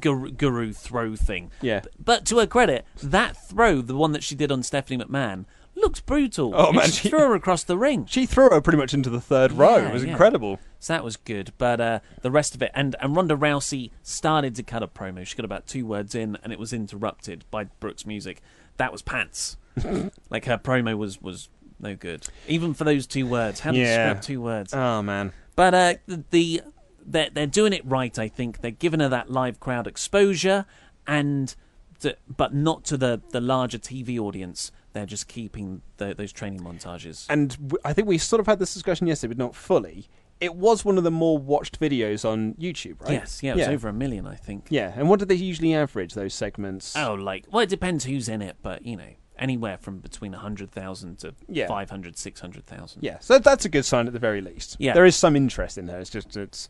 guru, 0.00 0.30
guru 0.30 0.72
throw 0.72 1.16
thing. 1.16 1.50
Yeah. 1.62 1.80
But 1.98 2.24
to 2.26 2.38
her 2.38 2.46
credit, 2.46 2.84
that 3.02 3.36
throw, 3.48 3.80
the 3.80 3.96
one 3.96 4.12
that 4.12 4.22
she 4.22 4.34
did 4.34 4.52
on 4.52 4.62
Stephanie 4.62 5.02
McMahon, 5.02 5.46
looked 5.74 6.04
brutal. 6.06 6.52
Oh, 6.54 6.66
And 6.68 6.76
man, 6.76 6.86
she 6.86 6.92
she- 7.02 7.08
threw 7.08 7.20
her 7.20 7.34
across 7.34 7.62
the 7.64 7.78
ring. 7.78 8.04
She 8.06 8.26
threw 8.26 8.50
her 8.50 8.60
pretty 8.60 8.76
much 8.78 8.92
into 8.92 9.08
the 9.10 9.20
third 9.20 9.52
row. 9.52 9.76
Yeah, 9.78 9.88
It 9.88 9.92
was 9.94 10.04
yeah. 10.04 10.10
incredible. 10.10 10.58
So 10.78 10.92
that 10.92 11.04
was 11.04 11.16
good. 11.16 11.52
But 11.56 11.80
uh, 11.80 12.00
the 12.22 12.30
rest 12.30 12.54
of 12.54 12.62
it, 12.62 12.70
and, 12.74 12.96
and 13.00 13.16
Ronda 13.16 13.34
Rousey 13.36 13.90
started 14.02 14.54
to 14.56 14.62
cut 14.62 14.82
a 14.82 14.88
promo. 14.88 15.26
She 15.26 15.36
got 15.36 15.44
about 15.44 15.66
two 15.66 15.86
words 15.86 16.14
in, 16.14 16.36
and 16.42 16.52
it 16.52 16.58
was 16.58 16.72
interrupted 16.72 17.44
by 17.50 17.64
Brooke's 17.64 18.04
music. 18.04 18.42
That 18.76 18.92
was 18.92 19.02
pants. 19.02 19.56
like 20.30 20.44
her 20.46 20.58
promo 20.58 20.96
was 20.96 21.20
was 21.20 21.48
no 21.80 21.94
good, 21.94 22.26
even 22.46 22.74
for 22.74 22.84
those 22.84 23.06
two 23.06 23.26
words. 23.26 23.60
How 23.60 23.70
do 23.72 23.78
you 23.78 23.84
Yeah. 23.84 24.14
two 24.14 24.40
words? 24.40 24.72
Oh 24.74 25.02
man. 25.02 25.32
But 25.56 25.74
uh, 25.74 25.94
the, 26.06 26.24
the 26.30 26.62
they're, 27.04 27.30
they're 27.30 27.46
doing 27.46 27.72
it 27.72 27.82
right. 27.84 28.16
I 28.18 28.28
think 28.28 28.60
they're 28.60 28.70
giving 28.70 29.00
her 29.00 29.08
that 29.08 29.30
live 29.30 29.58
crowd 29.60 29.86
exposure, 29.86 30.66
and 31.06 31.54
the, 32.00 32.16
but 32.36 32.54
not 32.54 32.84
to 32.86 32.96
the 32.96 33.20
the 33.30 33.40
larger 33.40 33.78
TV 33.78 34.18
audience. 34.18 34.70
They're 34.94 35.06
just 35.06 35.28
keeping 35.28 35.82
the, 35.98 36.14
those 36.14 36.32
training 36.32 36.60
montages. 36.60 37.26
And 37.28 37.50
w- 37.68 37.78
I 37.84 37.92
think 37.92 38.08
we 38.08 38.18
sort 38.18 38.40
of 38.40 38.46
had 38.46 38.58
this 38.58 38.72
discussion 38.72 39.06
yesterday, 39.06 39.34
but 39.34 39.38
not 39.38 39.54
fully. 39.54 40.08
It 40.40 40.54
was 40.54 40.84
one 40.84 40.96
of 40.98 41.04
the 41.04 41.10
more 41.10 41.36
watched 41.36 41.78
videos 41.78 42.24
on 42.28 42.54
YouTube, 42.54 43.00
right? 43.02 43.12
Yes, 43.12 43.42
yeah, 43.42 43.52
it 43.52 43.56
was 43.58 43.68
over 43.68 43.88
a 43.88 43.92
million, 43.92 44.26
I 44.26 44.34
think. 44.36 44.66
Yeah, 44.70 44.92
and 44.96 45.08
what 45.08 45.18
do 45.18 45.24
they 45.26 45.34
usually 45.34 45.74
average 45.74 46.14
those 46.14 46.32
segments? 46.32 46.96
Oh, 46.96 47.14
like 47.14 47.44
well, 47.50 47.62
it 47.62 47.68
depends 47.68 48.04
who's 48.06 48.28
in 48.28 48.40
it, 48.40 48.56
but 48.62 48.84
you 48.86 48.96
know, 48.96 49.10
anywhere 49.38 49.76
from 49.78 49.98
between 49.98 50.32
hundred 50.32 50.70
thousand 50.70 51.18
to 51.20 51.34
Yeah. 51.48 51.66
500, 51.66 52.16
600,000. 52.18 53.02
Yeah, 53.02 53.18
so 53.20 53.38
that's 53.38 53.64
a 53.64 53.68
good 53.68 53.84
sign 53.84 54.06
at 54.06 54.12
the 54.12 54.18
very 54.18 54.40
least. 54.40 54.76
Yeah. 54.78 54.92
there 54.94 55.04
is 55.06 55.16
some 55.16 55.36
interest 55.36 55.78
in 55.78 55.86
there. 55.86 56.00
It's 56.00 56.10
just 56.10 56.36
it's 56.36 56.68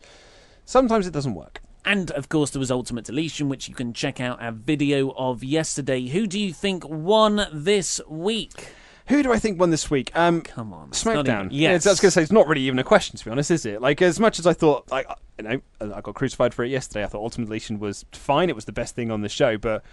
sometimes 0.65 1.07
it 1.07 1.11
doesn't 1.11 1.35
work. 1.35 1.61
And 1.85 2.11
of 2.11 2.29
course, 2.29 2.51
there 2.51 2.59
was 2.59 2.71
Ultimate 2.71 3.05
Deletion, 3.05 3.47
which 3.49 3.67
you 3.69 3.73
can 3.73 3.93
check 3.93 4.19
out 4.19 4.41
our 4.41 4.51
video 4.51 5.11
of 5.11 5.43
yesterday. 5.43 6.07
Who 6.07 6.27
do 6.27 6.39
you 6.39 6.53
think 6.53 6.87
won 6.87 7.47
this 7.53 8.01
week? 8.07 8.73
Who 9.07 9.23
do 9.23 9.31
I 9.31 9.39
think 9.39 9.59
won 9.59 9.71
this 9.71 9.89
week? 9.89 10.11
Um, 10.15 10.41
Come 10.41 10.71
on, 10.71 10.91
SmackDown. 10.91 11.45
even- 11.45 11.47
Yeah, 11.51 11.71
yes. 11.71 11.87
I 11.87 11.89
was 11.91 11.99
going 11.99 12.09
to 12.09 12.11
say 12.11 12.21
it's 12.21 12.31
not 12.31 12.47
really 12.47 12.61
even 12.61 12.77
a 12.77 12.83
question 12.83 13.17
to 13.17 13.25
be 13.25 13.31
honest, 13.31 13.49
is 13.49 13.65
it? 13.65 13.81
Like 13.81 14.01
as 14.03 14.19
much 14.19 14.37
as 14.37 14.45
I 14.45 14.53
thought, 14.53 14.91
like 14.91 15.07
you 15.39 15.45
know, 15.45 15.61
I 15.81 16.01
got 16.01 16.13
crucified 16.13 16.53
for 16.53 16.63
it 16.63 16.69
yesterday. 16.69 17.03
I 17.03 17.07
thought 17.07 17.21
Ultimate 17.23 17.45
Deletion 17.45 17.79
was 17.79 18.05
fine. 18.11 18.49
It 18.49 18.55
was 18.55 18.65
the 18.65 18.71
best 18.73 18.93
thing 18.93 19.09
on 19.09 19.21
the 19.21 19.29
show, 19.29 19.57
but 19.57 19.83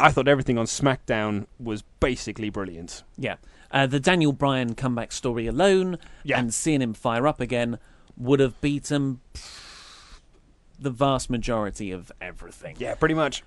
I 0.00 0.10
thought 0.10 0.28
everything 0.28 0.58
on 0.58 0.66
SmackDown 0.66 1.46
was 1.58 1.82
basically 2.00 2.50
brilliant. 2.50 3.02
Yeah. 3.16 3.36
Uh, 3.70 3.86
the 3.86 4.00
Daniel 4.00 4.32
Bryan 4.32 4.74
comeback 4.74 5.12
story 5.12 5.46
alone 5.46 5.98
Yeah. 6.24 6.38
and 6.38 6.52
seeing 6.54 6.80
him 6.80 6.94
fire 6.94 7.26
up 7.26 7.40
again 7.40 7.78
would 8.16 8.40
have 8.40 8.60
beaten 8.60 9.20
the 10.78 10.90
vast 10.90 11.28
majority 11.30 11.90
of 11.90 12.10
everything. 12.20 12.76
Yeah, 12.78 12.94
pretty 12.94 13.14
much. 13.14 13.42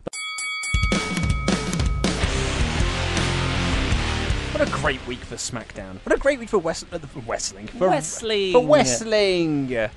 What 4.54 4.68
a 4.68 4.72
great 4.72 5.06
week 5.08 5.20
for 5.20 5.36
SmackDown. 5.36 5.98
What 6.06 6.14
a 6.14 6.20
great 6.20 6.38
week 6.38 6.50
for 6.50 6.60
West- 6.60 6.86
uh, 6.92 7.00
for 7.00 7.20
wrestling. 7.22 7.68
For, 7.68 7.90
Wrestling. 7.90 8.52
For 8.54 8.68
wrestling. 8.68 9.90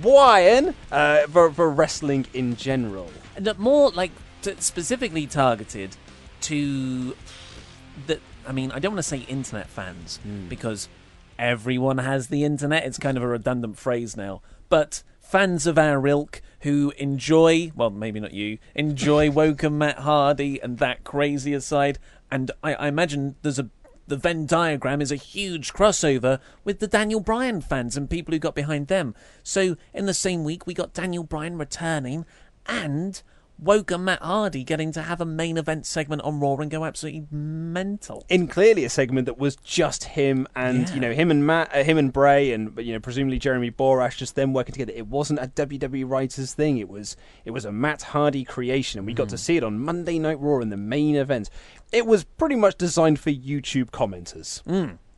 Wyan, 0.00 0.74
uh, 0.90 1.26
for, 1.28 1.52
for 1.52 1.70
wrestling 1.70 2.26
in 2.32 2.56
general. 2.56 3.10
And 3.36 3.56
more 3.58 3.90
like 3.90 4.10
t- 4.42 4.56
specifically 4.58 5.26
targeted 5.26 5.96
to 6.42 7.16
the. 8.06 8.20
I 8.46 8.52
mean, 8.52 8.72
I 8.72 8.78
don't 8.78 8.92
want 8.92 8.98
to 8.98 9.08
say 9.08 9.18
internet 9.18 9.68
fans 9.68 10.18
hmm. 10.22 10.48
because 10.48 10.88
everyone 11.38 11.98
has 11.98 12.28
the 12.28 12.44
internet. 12.44 12.84
It's 12.84 12.98
kind 12.98 13.16
of 13.16 13.22
a 13.22 13.28
redundant 13.28 13.78
phrase 13.78 14.16
now. 14.16 14.42
But 14.68 15.02
fans 15.20 15.66
of 15.66 15.78
our 15.78 16.06
ilk 16.06 16.42
who 16.60 16.92
enjoy, 16.98 17.72
well, 17.74 17.90
maybe 17.90 18.20
not 18.20 18.32
you, 18.32 18.58
enjoy 18.74 19.30
Woken 19.32 19.78
Matt 19.78 20.00
Hardy 20.00 20.60
and 20.60 20.78
that 20.78 21.04
crazier 21.04 21.60
side. 21.60 21.98
And 22.30 22.50
I, 22.62 22.74
I 22.74 22.88
imagine 22.88 23.36
there's 23.42 23.58
a. 23.58 23.70
The 24.04 24.16
Venn 24.16 24.46
diagram 24.46 25.00
is 25.00 25.12
a 25.12 25.16
huge 25.16 25.72
crossover 25.72 26.40
with 26.64 26.80
the 26.80 26.88
Daniel 26.88 27.20
Bryan 27.20 27.60
fans 27.60 27.96
and 27.96 28.10
people 28.10 28.32
who 28.32 28.40
got 28.40 28.54
behind 28.54 28.88
them. 28.88 29.14
So, 29.44 29.76
in 29.94 30.06
the 30.06 30.12
same 30.12 30.42
week, 30.42 30.66
we 30.66 30.74
got 30.74 30.92
Daniel 30.92 31.22
Bryan 31.22 31.56
returning 31.56 32.26
and 32.66 33.22
Woken 33.58 34.04
Matt 34.04 34.20
Hardy 34.22 34.64
getting 34.64 34.90
to 34.92 35.02
have 35.02 35.20
a 35.20 35.24
main 35.24 35.56
event 35.56 35.86
segment 35.86 36.22
on 36.22 36.40
Raw 36.40 36.54
and 36.56 36.70
go 36.70 36.84
absolutely 36.84 37.26
mental. 37.30 38.24
in 38.28 38.48
clearly 38.48 38.84
a 38.84 38.88
segment 38.90 39.26
that 39.26 39.38
was 39.38 39.56
just 39.56 40.04
him 40.04 40.48
and 40.56 40.88
Yeah. 40.88 40.94
you 40.94 41.00
know 41.00 41.12
him 41.12 41.30
and 41.30 41.46
Matt, 41.46 41.70
uh, 41.74 41.84
him 41.84 41.96
and 41.98 42.12
Bray, 42.12 42.52
and 42.52 42.76
you 42.78 42.92
know 42.92 43.00
presumably 43.00 43.38
Jeremy 43.38 43.70
Borash, 43.70 44.16
just 44.16 44.34
them 44.34 44.52
working 44.52 44.72
together. 44.72 44.92
It 44.94 45.06
wasn't 45.06 45.38
a 45.40 45.46
WWE 45.46 46.04
writers 46.08 46.54
thing. 46.54 46.78
It 46.78 46.88
was 46.88 47.16
it 47.44 47.52
was 47.52 47.64
a 47.64 47.72
Matt 47.72 48.02
Hardy 48.02 48.44
creation, 48.44 48.98
and 48.98 49.06
we 49.06 49.14
got 49.14 49.28
to 49.28 49.38
see 49.38 49.56
it 49.56 49.62
on 49.64 49.78
Monday 49.78 50.18
Night 50.18 50.40
Raw 50.40 50.58
in 50.60 50.70
the 50.70 50.76
main 50.76 51.14
event. 51.14 51.48
It 51.92 52.06
was 52.06 52.24
pretty 52.24 52.56
much 52.56 52.76
designed 52.76 53.20
for 53.20 53.30
YouTube 53.30 53.90
commenters. 53.90 54.62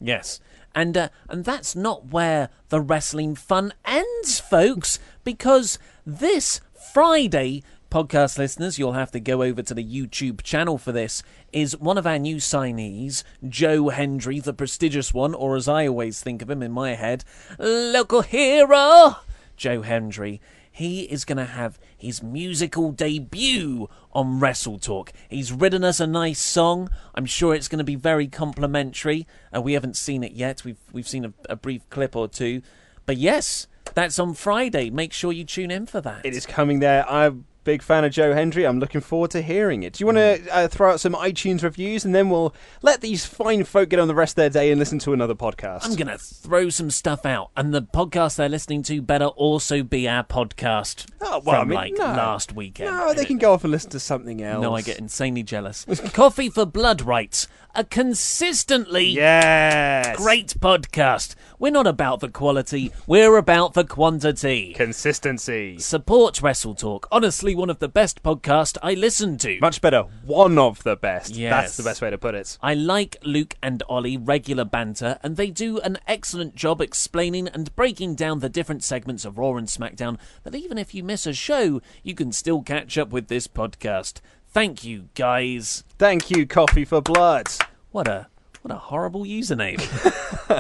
Yes. 0.00 0.40
And 0.74 0.96
uh, 0.98 1.08
and 1.30 1.44
that's 1.44 1.74
not 1.76 2.06
where 2.10 2.50
the 2.68 2.80
wrestling 2.80 3.36
fun 3.36 3.72
ends, 3.86 4.40
folks, 4.40 4.98
because 5.22 5.78
this 6.04 6.60
Friday, 6.92 7.62
podcast 7.94 8.38
listeners, 8.38 8.76
you'll 8.76 8.94
have 8.94 9.12
to 9.12 9.20
go 9.20 9.40
over 9.40 9.62
to 9.62 9.72
the 9.72 9.84
YouTube 9.84 10.42
channel 10.42 10.78
for 10.78 10.90
this, 10.90 11.22
is 11.52 11.76
one 11.76 11.96
of 11.96 12.08
our 12.08 12.18
new 12.18 12.38
signees, 12.38 13.22
Joe 13.48 13.90
Hendry, 13.90 14.40
the 14.40 14.52
prestigious 14.52 15.14
one, 15.14 15.32
or 15.32 15.54
as 15.54 15.68
I 15.68 15.86
always 15.86 16.20
think 16.20 16.42
of 16.42 16.50
him 16.50 16.60
in 16.60 16.72
my 16.72 16.96
head, 16.96 17.22
local 17.56 18.22
hero, 18.22 19.18
Joe 19.56 19.82
Hendry. 19.82 20.40
He 20.72 21.02
is 21.02 21.24
going 21.24 21.38
to 21.38 21.44
have 21.44 21.78
his 21.96 22.20
musical 22.20 22.90
debut 22.90 23.88
on 24.12 24.40
Wrestle 24.40 24.80
Talk. 24.80 25.12
He's 25.28 25.52
written 25.52 25.84
us 25.84 26.00
a 26.00 26.06
nice 26.08 26.40
song. 26.40 26.90
I'm 27.14 27.26
sure 27.26 27.54
it's 27.54 27.68
going 27.68 27.78
to 27.78 27.84
be 27.84 27.94
very 27.94 28.26
complimentary. 28.26 29.24
Uh, 29.54 29.62
we 29.62 29.74
haven't 29.74 29.96
seen 29.96 30.24
it 30.24 30.32
yet. 30.32 30.64
We've 30.64 30.80
we've 30.92 31.06
seen 31.06 31.26
a, 31.26 31.32
a 31.48 31.54
brief 31.54 31.88
clip 31.90 32.16
or 32.16 32.26
two, 32.26 32.60
but 33.06 33.18
yes, 33.18 33.68
that's 33.94 34.18
on 34.18 34.34
Friday. 34.34 34.90
Make 34.90 35.12
sure 35.12 35.30
you 35.30 35.44
tune 35.44 35.70
in 35.70 35.86
for 35.86 36.00
that. 36.00 36.26
It 36.26 36.34
is 36.34 36.44
coming 36.44 36.80
there. 36.80 37.08
I'm 37.08 37.44
big 37.64 37.82
fan 37.82 38.04
of 38.04 38.12
Joe 38.12 38.32
Hendry. 38.34 38.66
I'm 38.66 38.78
looking 38.78 39.00
forward 39.00 39.30
to 39.32 39.42
hearing 39.42 39.82
it. 39.82 39.94
Do 39.94 40.02
you 40.02 40.06
want 40.06 40.18
to 40.18 40.54
uh, 40.54 40.68
throw 40.68 40.92
out 40.92 41.00
some 41.00 41.14
iTunes 41.14 41.62
reviews, 41.62 42.04
and 42.04 42.14
then 42.14 42.30
we'll 42.30 42.54
let 42.82 43.00
these 43.00 43.24
fine 43.24 43.64
folk 43.64 43.88
get 43.88 43.98
on 43.98 44.06
the 44.08 44.14
rest 44.14 44.32
of 44.32 44.36
their 44.36 44.50
day 44.50 44.70
and 44.70 44.78
listen 44.78 44.98
to 45.00 45.12
another 45.12 45.34
podcast? 45.34 45.84
I'm 45.84 45.94
going 45.96 46.08
to 46.08 46.18
throw 46.18 46.68
some 46.70 46.90
stuff 46.90 47.24
out, 47.26 47.50
and 47.56 47.74
the 47.74 47.82
podcast 47.82 48.36
they're 48.36 48.48
listening 48.48 48.82
to 48.84 49.02
better 49.02 49.26
also 49.26 49.82
be 49.82 50.08
our 50.08 50.22
podcast 50.24 51.06
Oh, 51.20 51.40
well, 51.44 51.56
I 51.56 51.60
from 51.60 51.68
mean, 51.70 51.76
like 51.76 51.92
no. 51.94 52.04
last 52.04 52.54
weekend. 52.54 52.90
No, 52.90 53.14
they 53.14 53.24
can 53.24 53.38
go 53.38 53.54
off 53.54 53.64
and 53.64 53.70
listen 53.70 53.90
to 53.90 54.00
something 54.00 54.42
else. 54.42 54.62
No, 54.62 54.74
I 54.76 54.82
get 54.82 54.98
insanely 54.98 55.42
jealous. 55.42 55.84
Coffee 56.12 56.50
for 56.50 56.66
Blood 56.66 57.00
writes 57.02 57.48
a 57.74 57.82
consistently 57.84 59.06
Yes. 59.06 60.16
great 60.16 60.48
podcast. 60.60 61.34
We're 61.58 61.70
not 61.70 61.86
about 61.86 62.18
the 62.18 62.28
quality, 62.28 62.92
we're 63.06 63.36
about 63.36 63.74
the 63.74 63.84
quantity. 63.84 64.74
Consistency. 64.74 65.78
Support 65.78 66.42
Wrestle 66.42 66.74
Talk. 66.74 67.06
Honestly, 67.12 67.54
one 67.54 67.70
of 67.70 67.78
the 67.78 67.88
best 67.88 68.24
podcasts 68.24 68.76
I 68.82 68.94
listen 68.94 69.38
to. 69.38 69.58
Much 69.60 69.80
better. 69.80 70.02
One 70.24 70.58
of 70.58 70.82
the 70.82 70.96
best. 70.96 71.36
Yes. 71.36 71.52
That's 71.52 71.76
the 71.76 71.84
best 71.84 72.02
way 72.02 72.10
to 72.10 72.18
put 72.18 72.34
it. 72.34 72.58
I 72.60 72.74
like 72.74 73.18
Luke 73.22 73.54
and 73.62 73.84
Ollie 73.88 74.16
regular 74.16 74.64
banter, 74.64 75.18
and 75.22 75.36
they 75.36 75.50
do 75.50 75.78
an 75.78 75.98
excellent 76.08 76.56
job 76.56 76.80
explaining 76.80 77.46
and 77.48 77.74
breaking 77.76 78.16
down 78.16 78.40
the 78.40 78.48
different 78.48 78.82
segments 78.82 79.24
of 79.24 79.38
Raw 79.38 79.54
and 79.54 79.68
SmackDown. 79.68 80.18
That 80.42 80.56
even 80.56 80.76
if 80.76 80.92
you 80.92 81.04
miss 81.04 81.24
a 81.24 81.32
show, 81.32 81.80
you 82.02 82.14
can 82.14 82.32
still 82.32 82.62
catch 82.62 82.98
up 82.98 83.10
with 83.10 83.28
this 83.28 83.46
podcast. 83.46 84.20
Thank 84.48 84.82
you, 84.82 85.08
guys. 85.14 85.84
Thank 85.98 86.30
you, 86.30 86.46
Coffee 86.46 86.84
for 86.84 87.00
Blood. 87.00 87.46
What 87.92 88.08
a 88.08 88.26
what 88.62 88.74
a 88.74 88.78
horrible 88.78 89.24
username. 89.24 89.80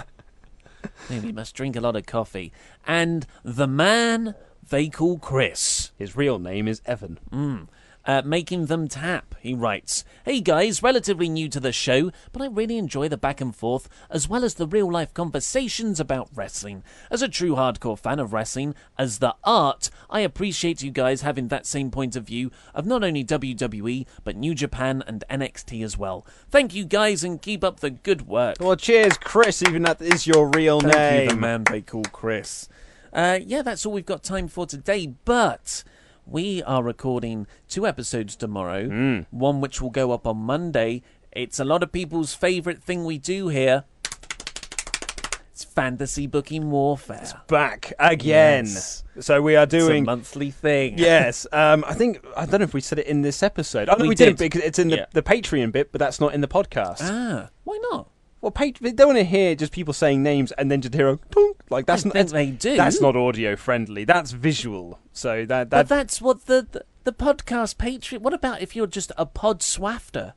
You 1.08 1.32
must 1.32 1.54
drink 1.54 1.76
a 1.76 1.80
lot 1.80 1.96
of 1.96 2.06
coffee. 2.06 2.52
And 2.86 3.26
the 3.42 3.66
man 3.66 4.34
they 4.70 4.88
call 4.88 5.18
Chris. 5.18 5.92
His 5.96 6.16
real 6.16 6.38
name 6.38 6.68
is 6.68 6.80
Evan. 6.86 7.18
Mm. 7.30 7.68
Uh, 8.06 8.20
making 8.22 8.66
them 8.66 8.86
tap, 8.86 9.34
he 9.40 9.54
writes. 9.54 10.04
Hey 10.26 10.40
guys, 10.42 10.82
relatively 10.82 11.26
new 11.26 11.48
to 11.48 11.58
the 11.58 11.72
show, 11.72 12.10
but 12.32 12.42
I 12.42 12.46
really 12.46 12.76
enjoy 12.76 13.08
the 13.08 13.16
back 13.16 13.40
and 13.40 13.56
forth 13.56 13.88
as 14.10 14.28
well 14.28 14.44
as 14.44 14.54
the 14.54 14.66
real 14.66 14.92
life 14.92 15.14
conversations 15.14 15.98
about 15.98 16.28
wrestling. 16.34 16.82
As 17.10 17.22
a 17.22 17.28
true 17.28 17.54
hardcore 17.54 17.98
fan 17.98 18.18
of 18.18 18.34
wrestling, 18.34 18.74
as 18.98 19.20
the 19.20 19.34
art, 19.42 19.88
I 20.10 20.20
appreciate 20.20 20.82
you 20.82 20.90
guys 20.90 21.22
having 21.22 21.48
that 21.48 21.64
same 21.64 21.90
point 21.90 22.14
of 22.14 22.24
view 22.24 22.50
of 22.74 22.84
not 22.84 23.02
only 23.02 23.24
WWE, 23.24 24.04
but 24.22 24.36
New 24.36 24.54
Japan 24.54 25.02
and 25.06 25.24
NXT 25.30 25.82
as 25.82 25.96
well. 25.96 26.26
Thank 26.50 26.74
you 26.74 26.84
guys 26.84 27.24
and 27.24 27.40
keep 27.40 27.64
up 27.64 27.80
the 27.80 27.88
good 27.90 28.26
work. 28.28 28.56
Well, 28.60 28.76
cheers, 28.76 29.16
Chris, 29.16 29.62
even 29.62 29.82
that 29.84 30.02
is 30.02 30.26
your 30.26 30.50
real 30.50 30.80
Thank 30.80 30.94
name. 30.94 31.22
you, 31.22 31.28
the 31.30 31.36
man 31.36 31.64
they 31.64 31.80
call 31.80 32.04
Chris. 32.04 32.68
Uh, 33.14 33.38
yeah, 33.46 33.62
that's 33.62 33.86
all 33.86 33.92
we've 33.92 34.04
got 34.04 34.22
time 34.22 34.48
for 34.48 34.66
today, 34.66 35.14
but 35.24 35.84
we 36.26 36.62
are 36.62 36.82
recording 36.82 37.46
two 37.68 37.86
episodes 37.86 38.36
tomorrow, 38.36 38.88
Hmm. 38.88 39.20
one 39.30 39.60
which 39.60 39.80
will 39.80 39.90
go 39.90 40.12
up 40.12 40.26
on 40.26 40.36
Monday. 40.38 41.02
It's 41.32 41.58
a 41.58 41.64
lot 41.64 41.82
of 41.82 41.92
people's 41.92 42.34
favourite 42.34 42.82
thing 42.82 43.04
we 43.04 43.18
do 43.18 43.48
here. 43.48 43.84
It's 45.52 45.62
fantasy 45.62 46.26
booking 46.26 46.70
warfare. 46.72 47.20
It's 47.22 47.34
Back 47.46 47.92
again. 48.00 48.64
Yes. 48.64 49.04
So 49.20 49.40
we 49.40 49.54
are 49.54 49.62
It's 49.64 49.74
a 49.74 49.78
doing. 49.78 50.04
monthly 50.04 50.50
thing. 50.50 50.98
Yes, 50.98 51.46
um, 51.52 51.84
I 51.86 51.94
think 51.94 52.24
I 52.36 52.44
don't 52.46 52.58
know 52.60 52.64
if 52.64 52.74
we 52.74 52.80
said 52.80 52.98
it 52.98 53.06
in 53.06 53.22
this 53.22 53.40
episode. 53.42 53.88
Oh, 53.88 53.94
no, 53.96 54.02
We 54.02 54.08
we, 54.10 54.14
didn't 54.16 54.38
did. 54.38 54.50
because 54.50 54.62
it's 54.66 54.78
in 54.80 54.88
the, 54.88 54.96
Yeah. 54.96 55.06
the 55.12 55.22
Patreon 55.22 55.70
bit, 55.70 55.92
but 55.92 56.00
that's 56.00 56.20
not 56.20 56.34
in 56.34 56.40
the 56.40 56.48
podcast. 56.48 56.98
Ah, 57.02 57.50
why 57.62 57.78
not? 57.92 58.08
Well, 58.44 58.50
pat- 58.50 58.74
they 58.78 58.92
don't 58.92 59.06
want 59.08 59.18
to 59.18 59.24
hear 59.24 59.54
just 59.54 59.72
people 59.72 59.94
saying 59.94 60.22
names 60.22 60.52
and 60.52 60.70
then 60.70 60.82
just 60.82 60.92
hear 60.92 61.08
a 61.08 61.16
tunk. 61.30 61.56
Like 61.70 61.86
that's 61.86 62.04
I 62.04 62.08
not. 62.08 62.12
that's- 62.12 62.32
they 62.32 62.50
do. 62.50 62.76
That's 62.76 63.00
not 63.00 63.16
audio 63.16 63.56
friendly. 63.56 64.04
That's 64.04 64.32
visual. 64.32 64.98
So 65.14 65.46
that 65.46 65.70
But 65.70 65.88
that 65.88 65.88
that's 65.88 66.20
what 66.20 66.44
the, 66.44 66.66
the 66.70 66.84
the 67.04 67.12
podcast 67.14 67.76
Patreon. 67.76 68.18
What 68.20 68.34
about 68.34 68.60
if 68.60 68.76
you're 68.76 68.86
just 68.86 69.12
a 69.16 69.24
pod 69.24 69.62
swafter? 69.62 70.34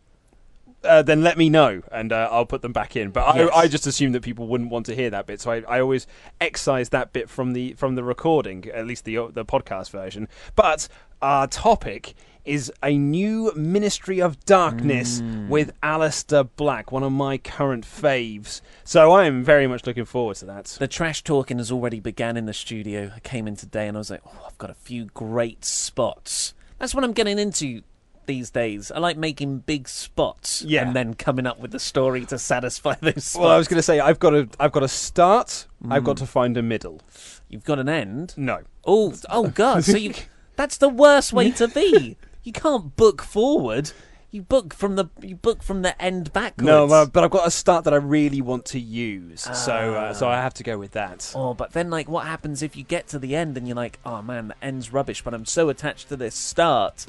uh, 0.84 1.02
then 1.02 1.22
let 1.22 1.38
me 1.38 1.50
know 1.50 1.82
and 1.92 2.14
uh, 2.14 2.30
I'll 2.32 2.46
put 2.46 2.62
them 2.62 2.72
back 2.72 2.96
in. 2.96 3.10
But 3.10 3.36
Yes. 3.36 3.50
I, 3.54 3.58
I 3.62 3.68
just 3.68 3.88
assumed 3.88 4.16
that 4.16 4.22
people 4.22 4.48
wouldn't 4.48 4.70
want 4.70 4.86
to 4.86 4.96
hear 4.96 5.10
that 5.10 5.26
bit, 5.26 5.42
so 5.42 5.52
I, 5.52 5.64
I 5.68 5.82
always 5.82 6.08
excise 6.40 6.90
that 6.90 7.12
bit 7.12 7.30
from 7.30 7.52
the 7.52 7.74
from 7.74 7.96
the 7.96 8.04
recording, 8.06 8.70
at 8.74 8.86
least 8.88 9.04
the 9.04 9.16
the 9.34 9.44
podcast 9.44 9.90
version. 9.90 10.30
But 10.56 10.88
our 11.22 11.48
topic 11.48 12.14
is 12.48 12.72
a 12.82 12.98
new 12.98 13.52
Ministry 13.56 14.20
of 14.20 14.44
Darkness 14.46 15.22
Mm. 15.22 15.48
with 15.50 15.72
Aleister 15.82 16.48
Black, 16.56 16.92
one 16.92 17.04
of 17.04 17.12
my 17.12 17.38
current 17.38 17.86
faves. 17.86 18.62
So 18.84 19.12
I 19.12 19.26
am 19.26 19.44
very 19.44 19.68
much 19.68 19.86
looking 19.86 20.06
forward 20.06 20.38
to 20.38 20.46
that. 20.46 20.66
The 20.80 20.88
trash 20.88 21.24
talking 21.24 21.58
has 21.58 21.72
already 21.72 22.00
began 22.00 22.38
in 22.38 22.46
the 22.46 22.54
studio. 22.54 23.12
I 23.16 23.20
came 23.20 23.48
in 23.48 23.56
today 23.56 23.88
and 23.88 23.98
I 23.98 24.00
was 24.00 24.10
like, 24.10 24.22
oh, 24.26 24.44
I've 24.48 24.58
got 24.58 24.70
a 24.70 24.76
few 24.76 25.06
great 25.14 25.66
spots. 25.66 26.54
That's 26.80 26.94
what 26.96 27.04
I'm 27.04 27.14
getting 27.14 27.38
into 27.40 27.82
these 28.28 28.50
days. 28.50 28.92
I 28.92 29.00
like 29.00 29.18
making 29.18 29.60
big 29.60 29.88
spots 29.88 30.62
Yeah. 30.62 30.86
and 30.86 30.96
then 30.96 31.14
coming 31.14 31.46
up 31.48 31.60
with 31.60 31.74
a 31.74 31.80
story 31.80 32.26
to 32.26 32.38
satisfy 32.38 32.96
those 33.02 33.24
spots. 33.24 33.36
Well, 33.38 33.50
I 33.52 33.58
was 33.58 33.68
going 33.68 33.78
to 33.78 33.82
say 33.84 34.00
I've 34.00 34.20
got 34.20 34.32
to 34.32 34.50
I've 34.60 34.72
got 34.72 34.82
to 34.82 34.88
start. 34.88 35.66
I've 35.90 36.04
Mm. 36.04 36.06
got 36.06 36.18
to 36.18 36.26
find 36.26 36.58
a 36.58 36.62
middle. 36.62 37.02
You've 37.50 37.64
got 37.64 37.80
an 37.80 37.88
end. 37.90 38.34
No. 38.38 38.60
Oh, 38.86 39.14
oh 39.30 39.48
God! 39.48 39.84
So 39.86 39.96
you 39.98 40.14
That's 40.58 40.78
the 40.78 40.90
worst 40.90 41.34
way 41.34 41.52
to 41.52 41.68
be. 41.68 42.18
You 42.48 42.54
can't 42.54 42.96
book 42.96 43.22
forward. 43.22 43.92
You 44.32 44.42
book 44.42 44.74
from 44.74 44.96
the 44.96 45.08
you 45.22 45.36
book 45.36 45.62
from 45.62 45.82
the 45.82 46.02
end 46.02 46.32
backwards. 46.32 46.66
No, 46.66 46.88
but 46.88 47.26
I've 47.26 47.30
got 47.30 47.46
a 47.46 47.52
start 47.52 47.84
that 47.84 47.94
I 47.94 47.98
really 47.98 48.40
want 48.40 48.64
to 48.68 48.80
use, 48.80 49.42
so 49.42 49.74
uh, 49.74 50.14
so 50.14 50.30
I 50.30 50.36
have 50.36 50.54
to 50.54 50.64
go 50.64 50.78
with 50.78 50.92
that. 50.92 51.30
Oh, 51.36 51.54
but 51.54 51.74
then 51.74 51.90
like, 51.90 52.08
what 52.08 52.26
happens 52.26 52.64
if 52.64 52.78
you 52.78 52.86
get 52.86 53.10
to 53.10 53.20
the 53.20 53.36
end 53.36 53.58
and 53.58 53.68
you're 53.68 53.76
like, 53.76 54.00
oh 54.06 54.22
man, 54.22 54.48
the 54.48 54.56
end's 54.62 54.94
rubbish, 54.94 55.22
but 55.26 55.34
I'm 55.34 55.44
so 55.44 55.68
attached 55.68 56.08
to 56.08 56.16
this 56.16 56.36
start. 56.36 57.06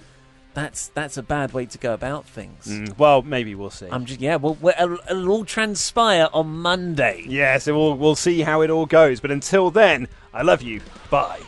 That's 0.55 0.89
that's 0.89 1.17
a 1.17 1.23
bad 1.23 1.53
way 1.53 1.67
to 1.67 1.79
go 1.79 1.95
about 1.95 2.27
things. 2.27 2.67
Mm, 2.67 2.99
well, 2.99 3.23
maybe 3.23 3.55
we'll 3.55 3.71
see. 3.71 3.87
I'm 3.93 4.07
just 4.07 4.21
yeah. 4.21 4.37
Well, 4.37 4.57
we're, 4.61 4.73
it'll, 4.73 4.99
it'll 5.09 5.31
all 5.31 5.45
transpire 5.45 6.29
on 6.33 6.49
Monday. 6.49 7.25
yeah, 7.29 7.59
so 7.59 7.79
we'll 7.79 7.97
we'll 7.97 8.17
see 8.17 8.41
how 8.41 8.63
it 8.63 8.71
all 8.71 8.87
goes. 8.87 9.21
But 9.21 9.31
until 9.31 9.71
then, 9.71 10.09
I 10.35 10.43
love 10.43 10.63
you. 10.63 10.81
Bye. 11.11 11.43